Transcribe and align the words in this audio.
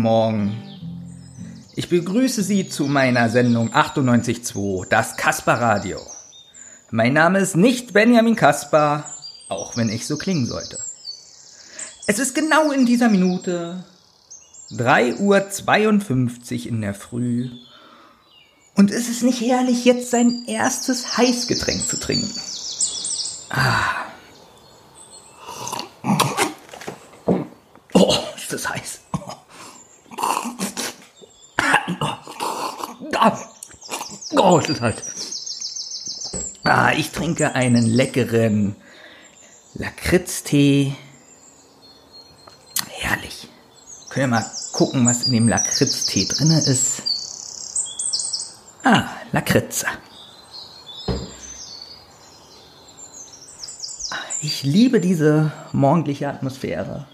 Morgen. 0.00 0.56
Ich 1.76 1.88
begrüße 1.88 2.42
Sie 2.42 2.68
zu 2.68 2.86
meiner 2.86 3.28
Sendung 3.28 3.72
98.2, 3.72 4.88
das 4.88 5.16
Kasper 5.16 5.54
Radio. 5.54 6.00
Mein 6.90 7.12
Name 7.12 7.38
ist 7.38 7.56
nicht 7.56 7.92
Benjamin 7.92 8.34
Kasper, 8.34 9.04
auch 9.48 9.76
wenn 9.76 9.88
ich 9.88 10.06
so 10.06 10.16
klingen 10.16 10.46
sollte. 10.46 10.78
Es 12.06 12.18
ist 12.18 12.34
genau 12.34 12.72
in 12.72 12.86
dieser 12.86 13.08
Minute 13.08 13.84
3.52 14.72 16.62
Uhr 16.64 16.66
in 16.66 16.80
der 16.80 16.94
Früh 16.94 17.50
und 18.74 18.90
ist 18.90 19.10
es 19.10 19.22
nicht 19.22 19.40
herrlich, 19.42 19.84
jetzt 19.84 20.10
sein 20.10 20.44
erstes 20.46 21.18
Heißgetränk 21.18 21.86
zu 21.86 21.98
trinken? 21.98 22.32
Ah. 23.50 24.06
Oh, 27.92 28.14
ist 28.36 28.52
das 28.52 28.68
heiß. 28.68 29.00
Heiß. 34.50 36.56
Ah, 36.64 36.92
ich 36.96 37.12
trinke 37.12 37.54
einen 37.54 37.86
leckeren 37.86 38.74
Lakritztee. 39.74 40.96
Herrlich. 42.88 43.48
Können 44.08 44.32
wir 44.32 44.40
mal 44.40 44.50
gucken, 44.72 45.06
was 45.06 45.26
in 45.26 45.32
dem 45.32 45.48
Lakritztee 45.48 46.26
drinne 46.26 46.58
ist. 46.58 47.02
Ah, 48.82 49.04
Lakritze. 49.30 49.86
Ich 54.42 54.64
liebe 54.64 55.00
diese 55.00 55.52
morgendliche 55.72 56.28
Atmosphäre. 56.28 57.06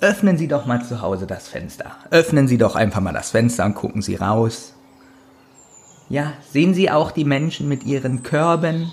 Öffnen 0.00 0.36
Sie 0.36 0.48
doch 0.48 0.66
mal 0.66 0.84
zu 0.84 1.00
Hause 1.00 1.26
das 1.26 1.48
Fenster. 1.48 1.96
Öffnen 2.10 2.48
Sie 2.48 2.58
doch 2.58 2.74
einfach 2.74 3.00
mal 3.00 3.12
das 3.12 3.30
Fenster 3.30 3.64
und 3.64 3.74
gucken 3.74 4.02
Sie 4.02 4.16
raus. 4.16 4.74
Ja, 6.08 6.32
sehen 6.50 6.74
Sie 6.74 6.90
auch 6.90 7.10
die 7.10 7.24
Menschen 7.24 7.68
mit 7.68 7.84
ihren 7.84 8.22
Körben, 8.22 8.92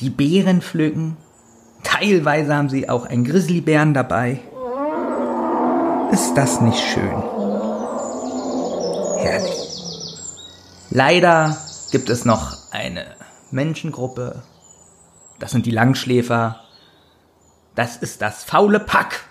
die 0.00 0.10
Beeren 0.10 0.60
pflücken. 0.60 1.16
Teilweise 1.82 2.54
haben 2.54 2.68
sie 2.68 2.88
auch 2.88 3.06
einen 3.06 3.24
Grizzlybären 3.24 3.94
dabei. 3.94 4.40
Ist 6.12 6.34
das 6.34 6.60
nicht 6.60 6.80
schön? 6.80 7.22
Herrlich. 9.18 9.58
Leider 10.90 11.56
gibt 11.90 12.10
es 12.10 12.24
noch 12.24 12.56
eine 12.72 13.06
Menschengruppe. 13.50 14.42
Das 15.38 15.52
sind 15.52 15.66
die 15.66 15.70
Langschläfer. 15.70 16.60
Das 17.74 17.96
ist 17.96 18.22
das 18.22 18.44
faule 18.44 18.80
Pack 18.80 19.28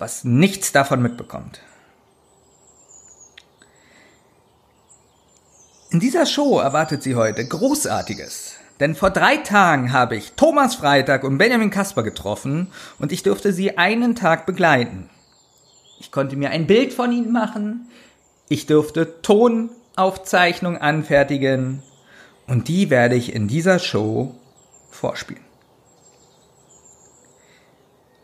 was 0.00 0.24
nichts 0.24 0.72
davon 0.72 1.02
mitbekommt. 1.02 1.60
In 5.92 5.98
dieser 5.98 6.24
Show 6.24 6.60
erwartet 6.60 7.02
sie 7.02 7.16
heute 7.16 7.44
Großartiges. 7.44 8.54
Denn 8.78 8.94
vor 8.94 9.10
drei 9.10 9.38
Tagen 9.38 9.92
habe 9.92 10.14
ich 10.14 10.32
Thomas 10.32 10.76
Freitag 10.76 11.24
und 11.24 11.36
Benjamin 11.36 11.70
Kasper 11.70 12.04
getroffen 12.04 12.68
und 13.00 13.10
ich 13.10 13.24
durfte 13.24 13.52
sie 13.52 13.76
einen 13.76 14.14
Tag 14.14 14.46
begleiten. 14.46 15.10
Ich 15.98 16.12
konnte 16.12 16.36
mir 16.36 16.50
ein 16.50 16.68
Bild 16.68 16.92
von 16.92 17.10
ihnen 17.10 17.32
machen, 17.32 17.90
ich 18.48 18.66
durfte 18.66 19.20
Tonaufzeichnung 19.20 20.78
anfertigen 20.78 21.82
und 22.46 22.68
die 22.68 22.88
werde 22.88 23.16
ich 23.16 23.34
in 23.34 23.48
dieser 23.48 23.80
Show 23.80 24.36
vorspielen. 24.90 25.44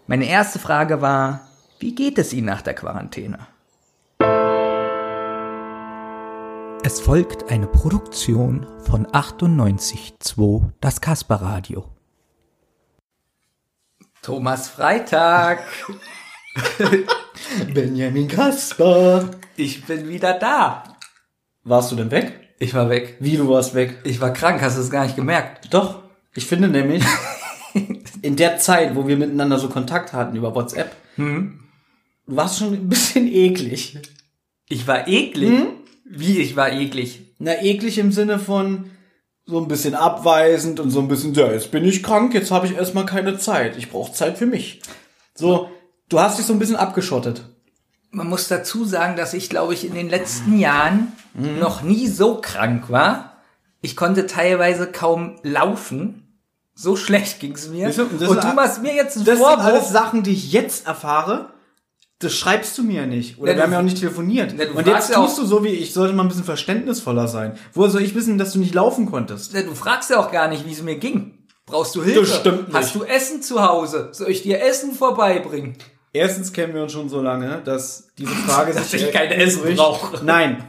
Meine 0.06 0.27
erste 0.27 0.60
Frage 0.60 1.03
war, 1.03 1.48
wie 1.81 1.97
geht 1.97 2.16
es 2.19 2.33
Ihnen 2.33 2.47
nach 2.47 2.62
der 2.62 2.75
Quarantäne? 2.75 3.41
Es 6.89 7.01
folgt 7.01 7.51
eine 7.51 7.67
Produktion 7.67 8.65
von 8.85 9.09
98.2 9.09 10.71
Das 10.81 11.01
Kasper 11.01 11.35
Radio. 11.35 11.85
Thomas 14.23 14.69
Freitag. 14.69 15.65
Benjamin 17.75 18.29
Kasper. 18.29 19.29
Ich 19.57 19.85
bin 19.85 20.09
wieder 20.09 20.35
da. 20.39 20.85
Warst 21.65 21.91
du 21.91 21.97
denn 21.97 22.13
weg? 22.13 22.55
Ich 22.61 22.73
war 22.73 22.89
weg. 22.89 23.17
Wie, 23.19 23.37
du 23.37 23.49
warst 23.49 23.75
weg? 23.75 23.99
Ich 24.05 24.21
war 24.21 24.33
krank, 24.33 24.63
hast 24.63 24.77
du 24.77 24.81
es 24.81 24.89
gar 24.91 25.03
nicht 25.07 25.17
gemerkt? 25.17 25.75
Doch. 25.75 26.05
Ich 26.37 26.47
finde 26.47 26.69
nämlich, 26.69 27.03
in 28.23 28.37
der 28.37 28.59
Zeit, 28.59 28.95
wo 28.95 29.09
wir 29.09 29.17
miteinander 29.17 29.59
so 29.59 29.69
Kontakt 29.69 30.13
hatten 30.13 30.37
über 30.37 30.55
WhatsApp, 30.55 30.95
Hm? 31.17 31.65
du 32.29 32.37
warst 32.37 32.61
schon 32.61 32.75
ein 32.75 32.89
bisschen 32.89 33.27
eklig. 33.27 33.99
Ich 34.69 34.87
war 34.87 35.09
eklig? 35.09 35.51
Hm? 35.51 35.67
Wie, 36.09 36.39
ich 36.39 36.56
war 36.56 36.72
eklig? 36.72 37.34
Na, 37.39 37.61
eklig 37.62 37.99
im 37.99 38.12
Sinne 38.12 38.39
von 38.39 38.91
so 39.44 39.59
ein 39.61 39.69
bisschen 39.69 39.94
abweisend 39.94 40.81
und 40.81 40.91
so 40.91 41.00
ein 41.00 41.09
bisschen, 41.09 41.34
ja, 41.34 41.53
jetzt 41.53 41.71
bin 41.71 41.84
ich 41.84 42.03
krank, 42.03 42.34
jetzt 42.34 42.50
habe 42.50 42.67
ich 42.67 42.75
erstmal 42.75 43.06
keine 43.06 43.39
Zeit. 43.39 43.77
Ich 43.77 43.91
brauche 43.91 44.12
Zeit 44.12 44.39
für 44.39 44.47
mich. 44.47 44.83
So, 45.34 45.71
du 46.09 46.19
hast 46.19 46.39
dich 46.39 46.47
so 46.47 46.53
ein 46.53 46.59
bisschen 46.59 46.77
abgeschottet. 46.77 47.43
Man 48.11 48.28
muss 48.28 48.49
dazu 48.49 48.84
sagen, 48.84 49.16
dass 49.16 49.34
ich, 49.34 49.50
glaube 49.50 49.75
ich, 49.75 49.84
in 49.87 49.95
den 49.95 50.09
letzten 50.09 50.59
Jahren 50.59 51.12
noch 51.34 51.83
nie 51.83 52.09
so 52.09 52.41
krank 52.41 52.91
war. 52.91 53.37
Ich 53.83 53.95
konnte 53.95 54.27
teilweise 54.27 54.87
kaum 54.87 55.37
laufen. 55.43 56.22
So 56.75 56.97
schlecht 56.97 57.41
ging's 57.41 57.69
mir. 57.69 57.87
Und 57.87 58.21
das 58.21 58.28
Und 58.28 58.43
du 58.43 58.53
machst 58.55 58.83
mir 58.83 58.95
jetzt 58.95 59.16
einen 59.16 59.27
Das 59.27 59.37
sind 59.39 59.47
alles 59.47 59.65
Vorwurf. 59.65 59.89
Sachen, 59.89 60.22
die 60.22 60.33
ich 60.33 60.53
jetzt 60.53 60.87
erfahre. 60.87 61.50
Das 62.19 62.34
schreibst 62.34 62.78
du 62.78 62.82
mir 62.82 63.03
ja 63.03 63.06
nicht. 63.06 63.38
Oder 63.38 63.53
Ja, 63.53 63.56
wir 63.59 63.62
haben 63.65 63.72
ja 63.72 63.78
auch 63.81 63.82
nicht 63.82 64.00
telefoniert. 64.00 64.54
Ja, 64.59 64.71
und 64.71 64.87
jetzt 64.87 65.10
ja 65.10 65.16
tust 65.16 65.37
du 65.37 65.44
so 65.44 65.62
wie 65.65 65.69
ich, 65.69 65.93
sollte 65.93 66.15
mal 66.15 66.22
ein 66.22 66.28
bisschen 66.28 66.44
verständnisvoller 66.44 67.28
sein. 67.28 67.59
Woher 67.75 67.91
soll 67.91 68.03
ich 68.03 68.15
wissen, 68.15 68.38
dass 68.38 68.53
du 68.53 68.59
nicht 68.59 68.75
laufen 68.75 69.04
konntest? 69.06 69.54
Du 69.54 69.75
fragst 69.75 70.09
ja 70.10 70.19
auch 70.19 70.32
gar 70.32 70.49
nicht, 70.49 70.66
wie 70.66 70.72
es 70.72 70.82
mir 70.82 70.97
ging. 70.97 71.47
Brauchst 71.66 71.94
du 71.94 72.03
Hilfe? 72.03 72.21
Das 72.21 72.37
stimmt 72.37 72.69
nicht. 72.69 72.77
Hast 72.77 72.94
du 72.94 73.03
Essen 73.03 73.43
zu 73.43 73.62
Hause? 73.62 74.09
Soll 74.12 74.31
ich 74.31 74.43
dir 74.43 74.62
Essen 74.62 74.93
vorbeibringen? 74.93 75.77
Erstens 76.12 76.53
kennen 76.54 76.75
wir 76.75 76.82
uns 76.82 76.93
schon 76.93 77.10
so 77.10 77.21
lange, 77.21 77.60
dass 77.65 78.09
diese 78.16 78.31
Frage 78.33 78.72
Dass 78.75 78.91
sich 78.91 79.03
ich 79.03 79.12
kein 79.12 79.31
Essen 79.31 79.75
brauche. 79.77 80.25
Nein, 80.25 80.65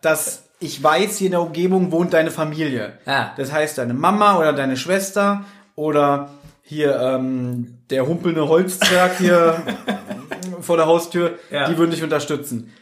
dass 0.00 0.44
ich 0.60 0.80
weiß, 0.80 1.16
hier 1.18 1.26
in 1.26 1.32
der 1.32 1.40
Umgebung 1.40 1.90
wohnt 1.90 2.12
deine 2.12 2.30
Familie. 2.30 2.98
Ja. 3.04 3.34
Das 3.36 3.50
heißt, 3.50 3.78
deine 3.78 3.94
Mama 3.94 4.38
oder 4.38 4.52
deine 4.52 4.76
Schwester 4.76 5.44
oder 5.74 6.30
hier 6.66 6.98
ähm, 6.98 7.78
der 7.90 8.06
humpelnde 8.06 8.48
Holzzwerg 8.48 9.18
hier 9.18 9.62
vor 10.60 10.76
der 10.78 10.86
Haustür, 10.86 11.38
Ja. 11.50 11.68
die 11.68 11.76
würden 11.78 11.90
dich 11.90 12.02
unterstützen. 12.02 12.72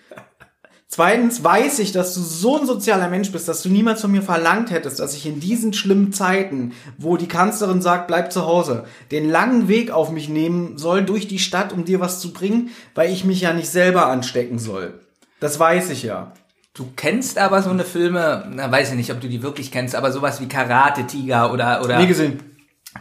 Zweitens 0.87 1.43
weiß 1.43 1.79
ich, 1.79 1.93
dass 1.93 2.13
du 2.13 2.21
so 2.21 2.61
ein 2.61 2.67
sozialer 2.67 3.09
Mensch 3.09 3.33
bist, 3.33 3.49
dass 3.49 3.63
du 3.63 3.71
niemals 3.71 4.03
von 4.03 4.13
mir 4.13 4.21
verlangt 4.21 4.71
hättest, 4.71 5.01
dass 5.01 5.17
ich 5.17 5.25
in 5.25 5.41
diesen 5.41 5.73
schlimmen 5.73 6.13
Zeiten, 6.13 6.75
wo 6.99 7.17
die 7.17 7.29
Kanzlerin 7.29 7.81
sagt, 7.81 8.09
bleib 8.09 8.31
zu 8.31 8.45
Hause, 8.45 8.85
den 9.11 9.31
langen 9.31 9.69
Weg 9.69 9.91
auf 9.91 10.11
mich 10.11 10.29
nehmen 10.29 10.77
soll 10.77 11.03
durch 11.03 11.27
die 11.27 11.39
Stadt, 11.39 11.73
um 11.73 11.87
dir 11.87 12.01
was 12.01 12.21
zu 12.21 12.35
bringen, 12.35 12.69
weil 12.95 13.11
ich 13.11 13.25
mich 13.25 13.41
ja 13.41 13.55
nicht 13.55 13.71
selber 13.71 14.09
anstecken 14.09 14.59
soll. 14.59 15.01
Das 15.41 15.59
weiß 15.59 15.89
ich 15.91 16.03
ja. 16.03 16.33
Du 16.75 16.87
kennst 16.95 17.39
aber 17.39 17.63
so 17.63 17.71
eine 17.71 17.85
Filme, 17.85 18.47
na 18.55 18.71
weiß 18.71 18.91
ich 18.91 18.97
nicht, 18.97 19.13
ob 19.13 19.21
du 19.21 19.29
die 19.29 19.43
wirklich 19.43 19.71
kennst, 19.73 19.95
aber 19.95 20.13
sowas 20.13 20.43
wie 20.43 20.49
Karate 20.49 21.07
Tiger 21.07 21.53
oder 21.55 21.83
oder 21.83 21.99
Nie 22.01 22.07
gesehen. 22.07 22.39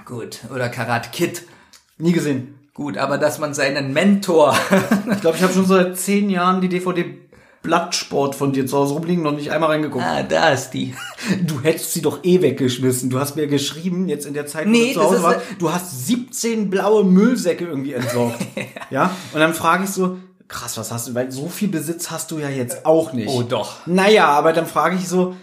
Gut 0.05 0.39
oder 0.53 0.69
Karate 0.69 1.09
Kid. 1.11 1.43
Nie 1.97 2.11
gesehen. 2.11 2.55
Gut, 2.73 2.97
aber 2.97 3.17
dass 3.17 3.37
man 3.37 3.53
seinen 3.53 3.93
Mentor 3.93 4.55
Ich 5.11 5.21
glaube, 5.21 5.37
ich 5.37 5.43
habe 5.43 5.53
schon 5.53 5.65
seit 5.65 5.97
zehn 5.97 6.29
Jahren 6.29 6.61
die 6.61 6.69
DVD 6.69 7.05
Blattsport 7.61 8.33
von 8.33 8.53
dir 8.53 8.65
zu 8.65 8.75
Hause 8.77 8.95
rumliegen, 8.95 9.23
noch 9.23 9.33
nicht 9.33 9.51
einmal 9.51 9.69
reingeguckt. 9.69 10.03
Ah, 10.03 10.23
da 10.23 10.49
ist 10.49 10.71
die. 10.71 10.95
Du 11.45 11.61
hättest 11.61 11.93
sie 11.93 12.01
doch 12.01 12.23
eh 12.23 12.41
weggeschmissen. 12.41 13.11
Du 13.11 13.19
hast 13.19 13.35
mir 13.35 13.45
geschrieben, 13.45 14.07
jetzt 14.07 14.25
in 14.25 14.33
der 14.33 14.47
Zeit, 14.47 14.65
wo 14.65 14.69
Nee, 14.71 14.93
du 14.93 14.99
zu 14.99 15.03
Hause 15.03 15.21
warst, 15.21 15.41
du 15.59 15.71
hast 15.71 16.07
17 16.07 16.71
blaue 16.71 17.03
Müllsäcke 17.03 17.65
irgendwie 17.65 17.93
entsorgt. 17.93 18.39
ja? 18.89 19.11
Und 19.33 19.39
dann 19.39 19.53
frage 19.53 19.83
ich 19.83 19.91
so, 19.91 20.17
krass, 20.47 20.75
was 20.77 20.91
hast 20.91 21.09
du, 21.09 21.13
weil 21.13 21.31
so 21.31 21.49
viel 21.49 21.67
Besitz 21.67 22.09
hast 22.09 22.31
du 22.31 22.39
ja 22.39 22.49
jetzt 22.49 22.83
auch 22.85 23.13
nicht. 23.13 23.29
Oh, 23.29 23.43
doch. 23.43 23.85
Naja, 23.85 24.25
aber 24.29 24.53
dann 24.53 24.65
frage 24.65 24.95
ich 24.95 25.07
so, 25.07 25.35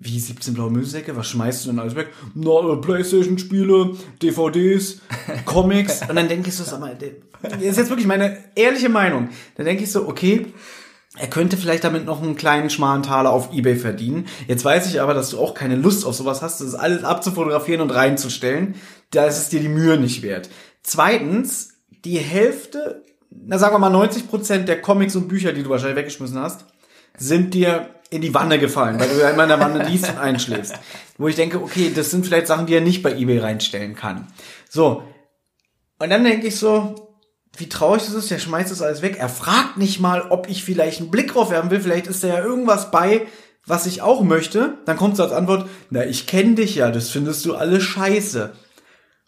wie 0.00 0.18
17 0.18 0.54
blaue 0.54 0.70
Müllsäcke? 0.70 1.14
Was 1.14 1.28
schmeißt 1.28 1.64
du 1.64 1.70
denn 1.70 1.78
alles 1.78 1.94
weg? 1.94 2.08
Na, 2.34 2.76
Playstation-Spiele, 2.76 3.96
DVDs, 4.22 5.00
Comics. 5.44 6.00
Und 6.08 6.16
dann 6.16 6.28
denke 6.28 6.48
ich 6.48 6.56
so, 6.56 6.64
sag 6.64 6.80
mal, 6.80 6.96
das 7.42 7.62
ist 7.62 7.76
jetzt 7.76 7.90
wirklich 7.90 8.06
meine 8.06 8.38
ehrliche 8.54 8.88
Meinung. 8.88 9.28
Dann 9.56 9.66
denke 9.66 9.84
ich 9.84 9.92
so, 9.92 10.08
okay, 10.08 10.46
er 11.18 11.28
könnte 11.28 11.58
vielleicht 11.58 11.84
damit 11.84 12.06
noch 12.06 12.22
einen 12.22 12.34
kleinen 12.34 12.70
schmalen 12.70 13.02
Taler 13.02 13.30
auf 13.30 13.52
Ebay 13.52 13.76
verdienen. 13.76 14.26
Jetzt 14.48 14.64
weiß 14.64 14.86
ich 14.86 15.02
aber, 15.02 15.12
dass 15.12 15.30
du 15.30 15.38
auch 15.38 15.52
keine 15.52 15.76
Lust 15.76 16.06
auf 16.06 16.14
sowas 16.14 16.40
hast, 16.40 16.62
das 16.62 16.74
alles 16.74 17.04
abzufotografieren 17.04 17.82
und 17.82 17.90
reinzustellen. 17.90 18.76
Da 19.10 19.26
ist 19.26 19.36
es 19.36 19.48
dir 19.50 19.60
die 19.60 19.68
Mühe 19.68 19.98
nicht 19.98 20.22
wert. 20.22 20.48
Zweitens, 20.82 21.74
die 22.06 22.16
Hälfte, 22.16 23.04
na 23.30 23.58
sagen 23.58 23.74
wir 23.74 23.80
mal 23.80 23.90
90 23.90 24.28
Prozent 24.28 24.68
der 24.68 24.80
Comics 24.80 25.14
und 25.14 25.28
Bücher, 25.28 25.52
die 25.52 25.62
du 25.62 25.68
wahrscheinlich 25.68 25.98
weggeschmissen 25.98 26.38
hast, 26.38 26.64
sind 27.18 27.52
dir 27.52 27.90
in 28.10 28.20
die 28.20 28.34
Wanne 28.34 28.58
gefallen, 28.58 28.98
weil 28.98 29.08
du 29.08 29.20
ja 29.20 29.30
immer 29.30 29.44
in 29.44 29.48
der 29.48 29.60
Wanne 29.60 29.88
liest 29.88 30.08
und 30.08 30.18
einschläfst. 30.18 30.74
Wo 31.16 31.28
ich 31.28 31.36
denke, 31.36 31.62
okay, 31.62 31.92
das 31.94 32.10
sind 32.10 32.26
vielleicht 32.26 32.48
Sachen, 32.48 32.66
die 32.66 32.74
er 32.74 32.80
nicht 32.80 33.02
bei 33.02 33.12
eBay 33.12 33.38
reinstellen 33.38 33.94
kann. 33.94 34.26
So. 34.68 35.04
Und 35.98 36.10
dann 36.10 36.24
denke 36.24 36.48
ich 36.48 36.56
so, 36.56 37.10
wie 37.56 37.68
traurig 37.68 38.04
das 38.04 38.14
ist, 38.14 38.30
der 38.30 38.38
schmeißt 38.38 38.70
das 38.70 38.82
alles 38.82 39.02
weg. 39.02 39.16
Er 39.18 39.28
fragt 39.28 39.76
nicht 39.76 40.00
mal, 40.00 40.22
ob 40.30 40.48
ich 40.48 40.64
vielleicht 40.64 41.00
einen 41.00 41.10
Blick 41.10 41.32
drauf 41.32 41.50
werfen 41.50 41.70
will. 41.70 41.80
Vielleicht 41.80 42.08
ist 42.08 42.24
da 42.24 42.28
ja 42.28 42.42
irgendwas 42.42 42.90
bei, 42.90 43.26
was 43.66 43.86
ich 43.86 44.02
auch 44.02 44.22
möchte. 44.22 44.78
Dann 44.86 44.96
kommt 44.96 45.16
so 45.16 45.22
als 45.22 45.32
Antwort, 45.32 45.68
na, 45.90 46.04
ich 46.04 46.26
kenne 46.26 46.54
dich 46.56 46.74
ja, 46.74 46.90
das 46.90 47.10
findest 47.10 47.44
du 47.44 47.54
alles 47.54 47.82
scheiße. 47.84 48.52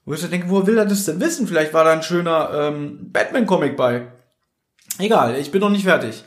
Wo 0.05 0.15
ich 0.15 0.21
so 0.21 0.27
denke, 0.27 0.49
woher 0.49 0.67
will 0.67 0.79
er 0.79 0.87
das 0.87 1.05
denn 1.05 1.21
wissen? 1.21 1.47
Vielleicht 1.47 1.73
war 1.73 1.85
da 1.85 1.93
ein 1.93 2.03
schöner 2.03 2.51
ähm, 2.53 3.13
Batman-Comic 3.13 3.77
bei. 3.77 4.09
Egal, 4.99 5.37
ich 5.37 5.53
bin 5.53 5.61
noch 5.61 5.71
nicht 5.71 5.85
fertig. 5.85 6.25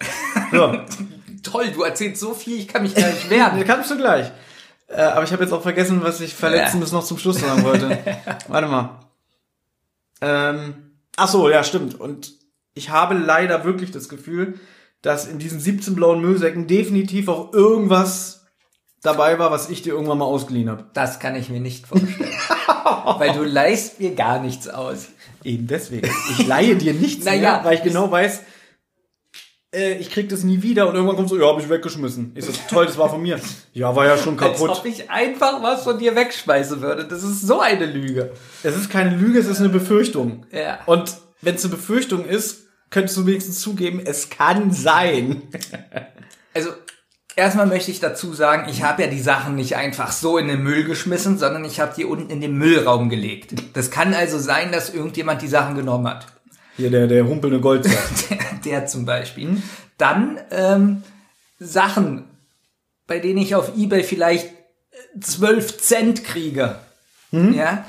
So. 0.51 0.79
Toll, 1.45 1.71
du 1.71 1.83
erzählst 1.83 2.19
so 2.19 2.33
viel, 2.33 2.59
ich 2.59 2.67
kann 2.67 2.81
mich 2.83 2.95
gar 2.95 3.07
nicht 3.07 3.29
wehren. 3.29 3.57
Ja, 3.57 3.63
kannst 3.63 3.91
du 3.91 3.97
gleich. 3.97 4.31
Äh, 4.87 5.01
aber 5.01 5.23
ich 5.23 5.31
habe 5.31 5.43
jetzt 5.43 5.51
auch 5.51 5.61
vergessen, 5.61 6.03
was 6.03 6.21
ich 6.21 6.33
verletzendes 6.33 6.91
noch 6.91 7.03
zum 7.03 7.17
Schluss 7.17 7.39
sagen 7.39 7.63
wollte. 7.63 7.97
Warte 8.47 8.67
mal. 8.67 8.99
Ähm, 10.21 10.91
ach 11.15 11.27
so, 11.27 11.49
ja, 11.49 11.63
stimmt. 11.63 11.99
Und 11.99 12.33
ich 12.73 12.89
habe 12.89 13.15
leider 13.15 13.63
wirklich 13.63 13.91
das 13.91 14.09
Gefühl, 14.09 14.59
dass 15.01 15.27
in 15.27 15.39
diesen 15.39 15.59
17 15.59 15.95
blauen 15.95 16.21
Müllsäcken 16.21 16.67
definitiv 16.67 17.27
auch 17.27 17.53
irgendwas 17.53 18.45
dabei 19.01 19.37
war, 19.37 19.51
was 19.51 19.69
ich 19.69 19.81
dir 19.81 19.93
irgendwann 19.93 20.17
mal 20.17 20.25
ausgeliehen 20.25 20.69
habe. 20.69 20.85
Das 20.93 21.19
kann 21.19 21.35
ich 21.35 21.49
mir 21.49 21.59
nicht 21.59 21.85
vorstellen. 21.87 22.31
Weil 23.17 23.33
du 23.33 23.43
leihst 23.43 23.99
mir 23.99 24.15
gar 24.15 24.39
nichts 24.39 24.67
aus. 24.67 25.07
Eben 25.43 25.67
deswegen. 25.67 26.09
Ich 26.31 26.47
leihe 26.47 26.75
dir 26.75 26.93
nichts 26.93 27.25
Naja, 27.25 27.53
mehr, 27.53 27.61
weil 27.63 27.75
ich 27.75 27.83
genau 27.83 28.09
weiß, 28.09 28.41
ich 29.75 30.09
krieg 30.11 30.29
das 30.29 30.43
nie 30.43 30.61
wieder 30.61 30.87
und 30.87 30.95
irgendwann 30.95 31.15
kommt 31.15 31.29
so, 31.29 31.39
ja, 31.39 31.47
habe 31.47 31.61
ich 31.61 31.69
weggeschmissen. 31.69 32.33
Ich 32.35 32.45
so, 32.45 32.53
toll, 32.69 32.85
das 32.85 32.97
war 32.97 33.09
von 33.09 33.21
mir. 33.21 33.39
Ja, 33.73 33.95
war 33.95 34.05
ja 34.05 34.17
schon 34.17 34.39
Als 34.39 34.59
kaputt. 34.59 34.79
ob 34.79 34.85
ich 34.85 35.09
einfach 35.09 35.61
was 35.61 35.83
von 35.83 35.97
dir 35.97 36.15
wegschmeißen 36.15 36.81
würde. 36.81 37.05
Das 37.05 37.23
ist 37.23 37.41
so 37.41 37.59
eine 37.59 37.85
Lüge. 37.85 38.31
Es 38.63 38.75
ist 38.75 38.89
keine 38.89 39.15
Lüge, 39.15 39.39
es 39.39 39.47
ist 39.47 39.59
eine 39.59 39.69
Befürchtung. 39.69 40.45
Ja. 40.51 40.79
Und 40.85 41.15
wenn 41.41 41.55
es 41.55 41.65
eine 41.65 41.75
Befürchtung 41.75 42.25
ist, 42.25 42.67
könntest 42.89 43.17
du 43.17 43.25
wenigstens 43.25 43.59
zugeben, 43.59 44.01
es 44.03 44.29
kann 44.29 44.71
sein. 44.71 45.43
Also, 46.53 46.69
erstmal 47.35 47.65
möchte 47.65 47.91
ich 47.91 47.99
dazu 47.99 48.33
sagen, 48.33 48.69
ich 48.69 48.83
habe 48.83 49.03
ja 49.03 49.09
die 49.09 49.19
Sachen 49.19 49.55
nicht 49.55 49.75
einfach 49.75 50.11
so 50.11 50.37
in 50.37 50.47
den 50.47 50.63
Müll 50.63 50.85
geschmissen, 50.85 51.37
sondern 51.37 51.65
ich 51.65 51.79
habe 51.79 51.93
die 51.95 52.05
unten 52.05 52.29
in 52.29 52.39
den 52.39 52.57
Müllraum 52.57 53.09
gelegt. 53.09 53.53
Das 53.73 53.91
kann 53.91 54.13
also 54.13 54.39
sein, 54.39 54.71
dass 54.71 54.93
irgendjemand 54.93 55.41
die 55.41 55.47
Sachen 55.47 55.75
genommen 55.75 56.07
hat. 56.07 56.27
Hier, 56.77 56.91
der, 56.91 57.07
der 57.07 57.25
humpelnde 57.25 57.59
Goldsack. 57.59 58.29
Der, 58.29 58.79
der 58.79 58.85
zum 58.87 59.05
Beispiel. 59.05 59.61
Dann 59.97 60.39
ähm, 60.51 61.03
Sachen, 61.59 62.25
bei 63.07 63.19
denen 63.19 63.37
ich 63.37 63.55
auf 63.55 63.77
Ebay 63.77 64.03
vielleicht 64.03 64.47
äh, 64.47 65.19
12 65.19 65.77
Cent 65.77 66.23
kriege. 66.23 66.79
Ja, 67.31 67.85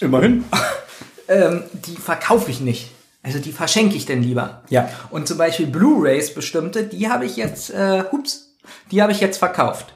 Immerhin. 0.00 0.44
ähm, 1.28 1.64
die 1.72 1.96
verkaufe 1.96 2.50
ich 2.50 2.60
nicht. 2.60 2.90
Also 3.22 3.38
die 3.38 3.52
verschenke 3.52 3.96
ich 3.96 4.06
denn 4.06 4.22
lieber. 4.22 4.62
Ja. 4.68 4.88
Und 5.10 5.26
zum 5.26 5.38
Beispiel 5.38 5.66
Blu-rays 5.66 6.34
bestimmte, 6.34 6.84
die 6.84 7.08
habe 7.08 7.24
ich 7.24 7.36
jetzt, 7.36 7.70
äh, 7.70 8.04
hups, 8.12 8.54
die 8.90 9.00
habe 9.00 9.12
ich 9.12 9.20
jetzt 9.20 9.38
verkauft. 9.38 9.94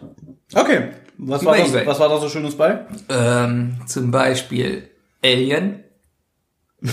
Okay. 0.55 0.93
Was 1.19 1.43
Über 1.43 1.51
war, 1.51 1.59
das, 1.59 1.69
eBay. 1.69 1.87
was 1.87 2.01
war 2.01 2.09
da 2.09 2.21
so 2.21 2.29
Schönes 2.29 2.57
bei? 2.57 2.87
Ähm, 3.09 3.77
zum 3.87 4.11
Beispiel 4.11 4.89
Alien. 5.23 5.85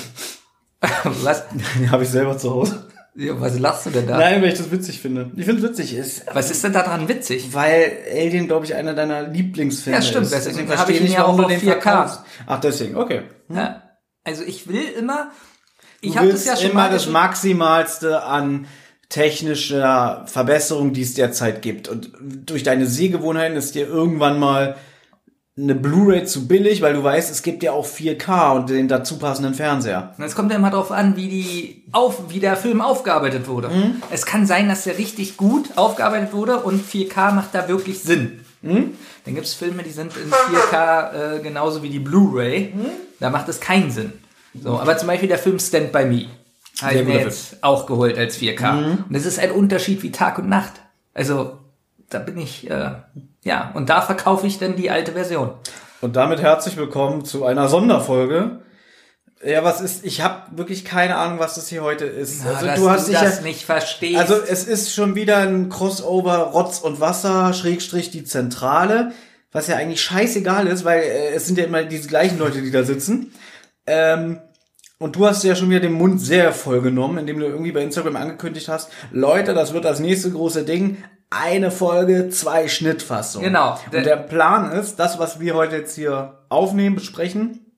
was, 1.03 1.43
Habe 1.91 2.03
ich 2.03 2.09
selber 2.09 2.37
zu 2.37 2.51
Hause. 2.51 2.87
ja, 3.15 3.39
was 3.39 3.57
lachst 3.59 3.85
du 3.87 3.89
denn 3.91 4.07
da? 4.07 4.17
Nein, 4.17 4.41
weil 4.41 4.49
ich 4.49 4.57
das 4.57 4.71
witzig 4.71 4.99
finde. 5.01 5.31
Ich 5.35 5.45
finde 5.45 5.61
es 5.65 5.69
witzig. 5.71 5.93
Ist, 5.95 6.25
Was 6.33 6.51
ist 6.51 6.63
denn 6.63 6.73
daran 6.73 7.07
witzig? 7.07 7.53
weil 7.53 7.97
Alien, 8.11 8.47
glaube 8.47 8.65
ich, 8.65 8.75
einer 8.75 8.93
deiner 8.93 9.23
Lieblingsfilme 9.27 9.97
Ja, 9.99 10.03
stimmt, 10.03 10.25
ist. 10.25 10.33
deswegen 10.33 10.67
verstehe 10.67 10.77
habe 10.77 10.91
ich 10.91 10.97
ihn 10.99 11.03
nicht, 11.05 11.13
ja 11.13 11.19
warum 11.21 11.39
auch 11.39 11.43
auf 11.45 11.49
den 11.51 11.59
4K. 11.61 11.63
verkaufst. 11.81 12.19
Ach, 12.45 12.59
deswegen, 12.59 12.95
okay. 12.97 13.21
Ja. 13.49 13.81
Also 14.23 14.43
ich 14.43 14.67
will 14.67 14.83
immer, 14.99 15.31
ich 16.01 16.17
habe 16.17 16.29
das 16.29 16.45
ja 16.45 16.55
schon 16.57 16.71
immer 16.71 16.81
mal 16.83 16.91
das. 16.91 17.07
Maximalste 17.07 18.23
an 18.23 18.67
technischer 19.09 20.23
Verbesserung, 20.27 20.93
die 20.93 21.03
es 21.03 21.13
derzeit 21.13 21.61
gibt. 21.61 21.87
Und 21.87 22.11
durch 22.19 22.63
deine 22.63 22.85
Sehgewohnheiten 22.87 23.55
ist 23.55 23.75
dir 23.75 23.87
irgendwann 23.87 24.39
mal 24.39 24.75
eine 25.57 25.73
Blu-ray 25.73 26.25
zu 26.25 26.47
billig, 26.47 26.81
weil 26.81 26.93
du 26.93 27.03
weißt, 27.03 27.31
es 27.31 27.41
gibt 27.41 27.63
ja 27.63 27.71
auch 27.71 27.87
4K 27.87 28.55
und 28.57 28.69
den 28.69 28.89
dazu 28.89 29.17
passenden 29.17 29.53
Fernseher. 29.53 30.13
Es 30.17 30.35
kommt 30.35 30.51
ja 30.51 30.57
immer 30.57 30.69
darauf 30.69 30.91
an, 30.91 31.15
wie 31.15 31.29
die 31.29 31.83
auf, 31.93 32.29
wie 32.29 32.41
der 32.41 32.57
Film 32.57 32.81
aufgearbeitet 32.81 33.47
wurde. 33.47 33.69
Mhm. 33.69 34.03
Es 34.11 34.25
kann 34.25 34.45
sein, 34.45 34.67
dass 34.67 34.83
der 34.83 34.97
richtig 34.97 35.37
gut 35.37 35.77
aufgearbeitet 35.77 36.33
wurde 36.33 36.59
und 36.59 36.85
4K 36.85 37.31
macht 37.31 37.55
da 37.55 37.69
wirklich 37.69 37.99
Sinn. 37.99 38.41
Mhm. 38.61 38.95
Dann 39.23 39.33
gibt 39.33 39.47
es 39.47 39.53
Filme, 39.53 39.83
die 39.83 39.91
sind 39.91 40.11
in 40.17 40.29
4K 40.29 41.37
äh, 41.37 41.39
genauso 41.39 41.81
wie 41.81 41.89
die 41.89 41.99
Blu-ray. 41.99 42.73
Mhm. 42.75 42.85
Da 43.21 43.29
macht 43.29 43.47
es 43.47 43.61
keinen 43.61 43.91
Sinn. 43.91 44.11
So, 44.61 44.77
aber 44.77 44.97
zum 44.97 45.07
Beispiel 45.07 45.29
der 45.29 45.37
Film 45.37 45.59
Stand 45.59 45.93
by 45.93 46.05
Me 46.05 46.27
habe 46.81 46.95
ich 46.95 47.05
mir 47.05 47.19
jetzt 47.19 47.63
auch 47.63 47.85
geholt 47.85 48.17
als 48.17 48.37
4K. 48.37 48.71
Mhm. 48.73 49.03
Und 49.07 49.15
es 49.15 49.25
ist 49.25 49.39
ein 49.39 49.51
Unterschied 49.51 50.03
wie 50.03 50.11
Tag 50.11 50.37
und 50.37 50.49
Nacht. 50.49 50.73
Also 51.13 51.59
da 52.09 52.19
bin 52.19 52.37
ich 52.37 52.69
äh, 52.69 52.91
ja 53.43 53.71
und 53.73 53.89
da 53.89 54.01
verkaufe 54.01 54.47
ich 54.47 54.59
dann 54.59 54.75
die 54.75 54.89
alte 54.89 55.13
Version. 55.13 55.53
Und 56.01 56.15
damit 56.15 56.41
herzlich 56.41 56.77
willkommen 56.77 57.25
zu 57.25 57.45
einer 57.45 57.67
Sonderfolge. 57.67 58.59
Ja, 59.43 59.63
was 59.63 59.81
ist, 59.81 60.05
ich 60.05 60.21
habe 60.21 60.57
wirklich 60.57 60.85
keine 60.85 61.17
Ahnung, 61.17 61.39
was 61.39 61.55
das 61.55 61.67
hier 61.67 61.83
heute 61.83 62.05
ist. 62.05 62.45
also, 62.45 62.67
also 62.67 62.83
du 62.83 62.89
hast 62.89 63.07
dich 63.07 63.19
das 63.19 63.37
ja, 63.37 63.43
nicht 63.43 63.65
verstehst. 63.65 64.19
Also 64.19 64.35
es 64.35 64.65
ist 64.65 64.93
schon 64.93 65.15
wieder 65.15 65.37
ein 65.37 65.69
Crossover 65.69 66.37
Rotz 66.37 66.79
und 66.79 66.99
Wasser, 66.99 67.53
Schrägstrich 67.53 68.11
die 68.11 68.23
Zentrale, 68.23 69.11
was 69.51 69.67
ja 69.67 69.75
eigentlich 69.75 70.01
scheißegal 70.01 70.67
ist, 70.67 70.85
weil 70.85 71.01
äh, 71.01 71.33
es 71.33 71.45
sind 71.45 71.57
ja 71.57 71.65
immer 71.65 71.83
diese 71.83 72.07
gleichen 72.07 72.39
Leute, 72.39 72.61
die 72.61 72.71
da 72.71 72.83
sitzen. 72.83 73.33
Ähm, 73.85 74.39
und 74.97 75.15
du 75.17 75.25
hast 75.25 75.43
ja 75.43 75.55
schon 75.55 75.69
wieder 75.69 75.81
den 75.81 75.93
Mund 75.93 76.21
sehr 76.21 76.53
voll 76.53 76.81
genommen, 76.81 77.17
indem 77.17 77.39
du 77.39 77.45
irgendwie 77.45 77.73
bei 77.73 77.81
Instagram 77.81 78.15
angekündigt 78.15 78.69
hast, 78.69 78.89
Leute, 79.11 79.53
das 79.53 79.73
wird 79.73 79.85
das 79.85 79.99
nächste 79.99 80.31
große 80.31 80.63
Ding. 80.63 80.97
Eine 81.37 81.69
Folge, 81.71 82.29
zwei 82.29 82.67
Schnittfassungen. 82.67 83.47
Genau. 83.47 83.77
Und 83.91 84.05
der 84.05 84.15
Plan 84.15 84.71
ist, 84.71 84.95
das, 84.97 85.19
was 85.19 85.39
wir 85.39 85.55
heute 85.55 85.75
jetzt 85.77 85.95
hier 85.95 86.39
aufnehmen, 86.49 86.95
besprechen, 86.95 87.71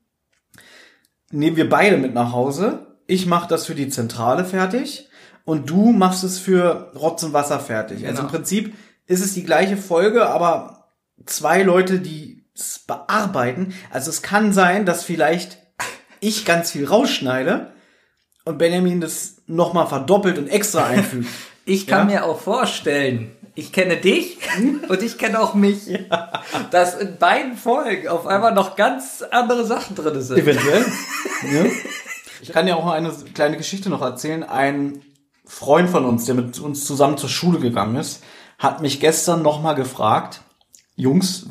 nehmen 1.31 1.55
wir 1.57 1.67
beide 1.69 1.97
mit 1.97 2.13
nach 2.13 2.33
Hause. 2.33 2.85
Ich 3.07 3.25
mache 3.25 3.47
das 3.47 3.65
für 3.65 3.75
die 3.75 3.89
Zentrale 3.89 4.45
fertig 4.45 5.09
und 5.45 5.69
du 5.69 5.91
machst 5.91 6.23
es 6.23 6.39
für 6.39 6.91
Rotz 6.95 7.23
und 7.23 7.33
Wasser 7.33 7.59
fertig. 7.59 8.05
Also 8.05 8.09
im 8.21 8.27
Genau. 8.27 8.29
Prinzip 8.29 8.75
ist 9.07 9.23
es 9.23 9.33
die 9.33 9.43
gleiche 9.43 9.77
Folge, 9.77 10.27
aber 10.27 10.89
zwei 11.25 11.63
Leute, 11.63 11.99
die 11.99 12.45
es 12.55 12.79
bearbeiten. 12.79 13.73
Also 13.91 14.09
es 14.09 14.21
kann 14.21 14.53
sein, 14.53 14.85
dass 14.85 15.03
vielleicht 15.03 15.57
ich 16.19 16.45
ganz 16.45 16.71
viel 16.71 16.85
rausschneide 16.85 17.71
und 18.45 18.57
Benjamin 18.57 19.01
das 19.01 19.41
nochmal 19.47 19.87
verdoppelt 19.87 20.37
und 20.37 20.47
extra 20.47 20.85
einfügt. 20.85 21.27
Ich 21.69 21.85
kann 21.85 22.07
Ja? 22.09 22.21
mir 22.21 22.25
auch 22.25 22.39
vorstellen, 22.39 23.35
ich 23.57 23.71
kenne 23.71 23.97
dich 23.97 24.37
und 24.87 25.01
ich 25.01 25.17
kenne 25.17 25.41
auch 25.41 25.55
mich, 25.55 25.89
dass 26.71 26.93
in 26.95 27.17
beiden 27.17 27.57
Folgen 27.57 28.07
auf 28.07 28.27
einmal 28.27 28.53
noch 28.53 28.75
ganz 28.75 29.23
andere 29.31 29.65
Sachen 29.65 29.95
drin 29.95 30.21
sind. 30.21 30.37
Eventuell. 30.37 30.85
ja. 31.51 31.65
Ich 32.39 32.51
kann 32.51 32.67
ja 32.67 32.75
auch 32.75 32.85
eine 32.85 33.11
kleine 33.33 33.57
Geschichte 33.57 33.89
noch 33.89 34.03
erzählen. 34.03 34.43
Ein 34.43 35.01
Freund 35.43 35.89
von 35.89 36.05
uns, 36.05 36.25
der 36.25 36.35
mit 36.35 36.59
uns 36.59 36.85
zusammen 36.85 37.17
zur 37.17 37.29
Schule 37.29 37.57
gegangen 37.57 37.95
ist, 37.95 38.23
hat 38.59 38.83
mich 38.83 38.99
gestern 38.99 39.41
nochmal 39.41 39.73
gefragt, 39.73 40.41
Jungs, 40.95 41.47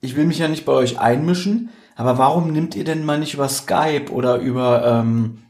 ich 0.00 0.16
will 0.16 0.24
mich 0.24 0.38
ja 0.38 0.48
nicht 0.48 0.64
bei 0.64 0.72
euch 0.72 0.98
einmischen, 0.98 1.68
aber 1.96 2.16
warum 2.16 2.50
nimmt 2.50 2.74
ihr 2.74 2.84
denn 2.84 3.04
mal 3.04 3.18
nicht 3.18 3.34
über 3.34 3.50
Skype 3.50 4.10
oder 4.10 4.36
über, 4.36 4.86
ähm, 4.86 5.42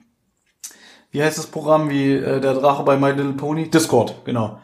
wie 1.12 1.23
heißt 1.23 1.38
das 1.38 1.47
Programm, 1.47 1.90
wie 1.90 2.14
äh, 2.14 2.40
der 2.40 2.55
Drache 2.55 2.83
bei 2.83 2.97
My 2.97 3.11
Little 3.12 3.35
Pony? 3.35 3.71
Discord, 3.71 4.25
genau. 4.25 4.59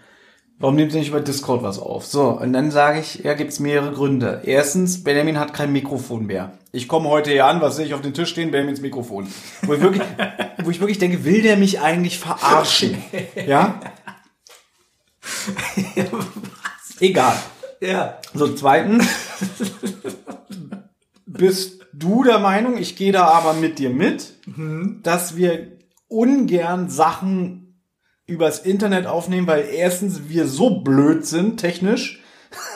Warum 0.62 0.76
nehmt 0.76 0.92
ihr 0.92 1.00
nicht 1.00 1.08
über 1.08 1.20
Discord 1.20 1.64
was 1.64 1.80
auf? 1.80 2.06
So, 2.06 2.38
und 2.38 2.52
dann 2.52 2.70
sage 2.70 3.00
ich, 3.00 3.24
ja, 3.24 3.34
gibt's 3.34 3.58
mehrere 3.58 3.90
Gründe. 3.90 4.42
Erstens, 4.44 5.02
Benjamin 5.02 5.36
hat 5.40 5.54
kein 5.54 5.72
Mikrofon 5.72 6.24
mehr. 6.24 6.52
Ich 6.70 6.86
komme 6.86 7.08
heute 7.08 7.32
hier 7.32 7.46
an, 7.46 7.60
was 7.60 7.74
sehe 7.74 7.84
ich 7.84 7.94
auf 7.94 8.00
dem 8.00 8.14
Tisch 8.14 8.28
stehen? 8.28 8.52
Benjamins 8.52 8.80
Mikrofon. 8.80 9.26
Wo 9.62 9.74
ich 9.74 9.80
wirklich, 9.80 10.04
wo 10.62 10.70
ich 10.70 10.78
wirklich 10.78 11.00
denke, 11.00 11.24
will 11.24 11.42
der 11.42 11.56
mich 11.56 11.80
eigentlich 11.80 12.20
verarschen? 12.20 12.96
Ja? 13.44 13.80
Egal. 17.00 17.34
Ja. 17.80 18.18
So, 18.32 18.54
zweitens, 18.54 19.04
bist 21.26 21.84
du 21.92 22.22
der 22.22 22.38
Meinung, 22.38 22.78
ich 22.78 22.94
gehe 22.94 23.10
da 23.10 23.24
aber 23.24 23.54
mit 23.54 23.80
dir 23.80 23.90
mit, 23.90 24.34
dass 25.02 25.34
wir 25.34 25.72
ungern 26.06 26.88
Sachen 26.88 27.61
übers 28.32 28.60
Internet 28.60 29.06
aufnehmen, 29.06 29.46
weil 29.46 29.66
erstens 29.72 30.28
wir 30.28 30.46
so 30.46 30.80
blöd 30.80 31.26
sind, 31.26 31.58
technisch, 31.58 32.22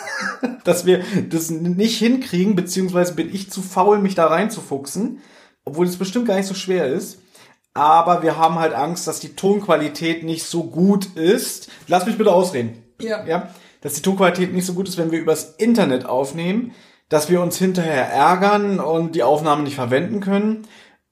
dass 0.65 0.87
wir 0.87 1.03
das 1.29 1.51
nicht 1.51 1.99
hinkriegen, 1.99 2.57
beziehungsweise 2.57 3.15
bin 3.15 3.35
ich 3.35 3.51
zu 3.51 3.63
faul, 3.63 3.99
mich 3.99 4.15
da 4.15 4.27
reinzufuchsen, 4.27 5.21
obwohl 5.65 5.87
es 5.87 5.97
bestimmt 5.97 6.27
gar 6.27 6.37
nicht 6.37 6.47
so 6.47 6.55
schwer 6.55 6.87
ist. 6.87 7.21
Aber 7.75 8.23
wir 8.23 8.39
haben 8.39 8.59
halt 8.59 8.73
Angst, 8.73 9.07
dass 9.07 9.21
die 9.21 9.37
Tonqualität 9.37 10.25
nicht 10.25 10.45
so 10.45 10.65
gut 10.65 11.15
ist. 11.15 11.69
Lass 11.89 12.07
mich 12.07 12.17
bitte 12.17 12.33
ausreden. 12.33 12.83
Ja. 13.01 13.25
Ja, 13.27 13.51
dass 13.83 13.93
die 13.93 14.03
Tonqualität 14.03 14.55
nicht 14.55 14.65
so 14.65 14.73
gut 14.73 14.89
ist, 14.89 14.97
wenn 14.97 15.11
wir 15.13 15.21
übers 15.21 15.57
Internet 15.59 16.07
aufnehmen, 16.07 16.73
dass 17.09 17.29
wir 17.29 17.43
uns 17.43 17.59
hinterher 17.59 18.11
ärgern 18.11 18.81
und 18.81 19.15
die 19.15 19.23
Aufnahmen 19.23 19.65
nicht 19.65 19.75
verwenden 19.75 20.21
können. 20.21 20.67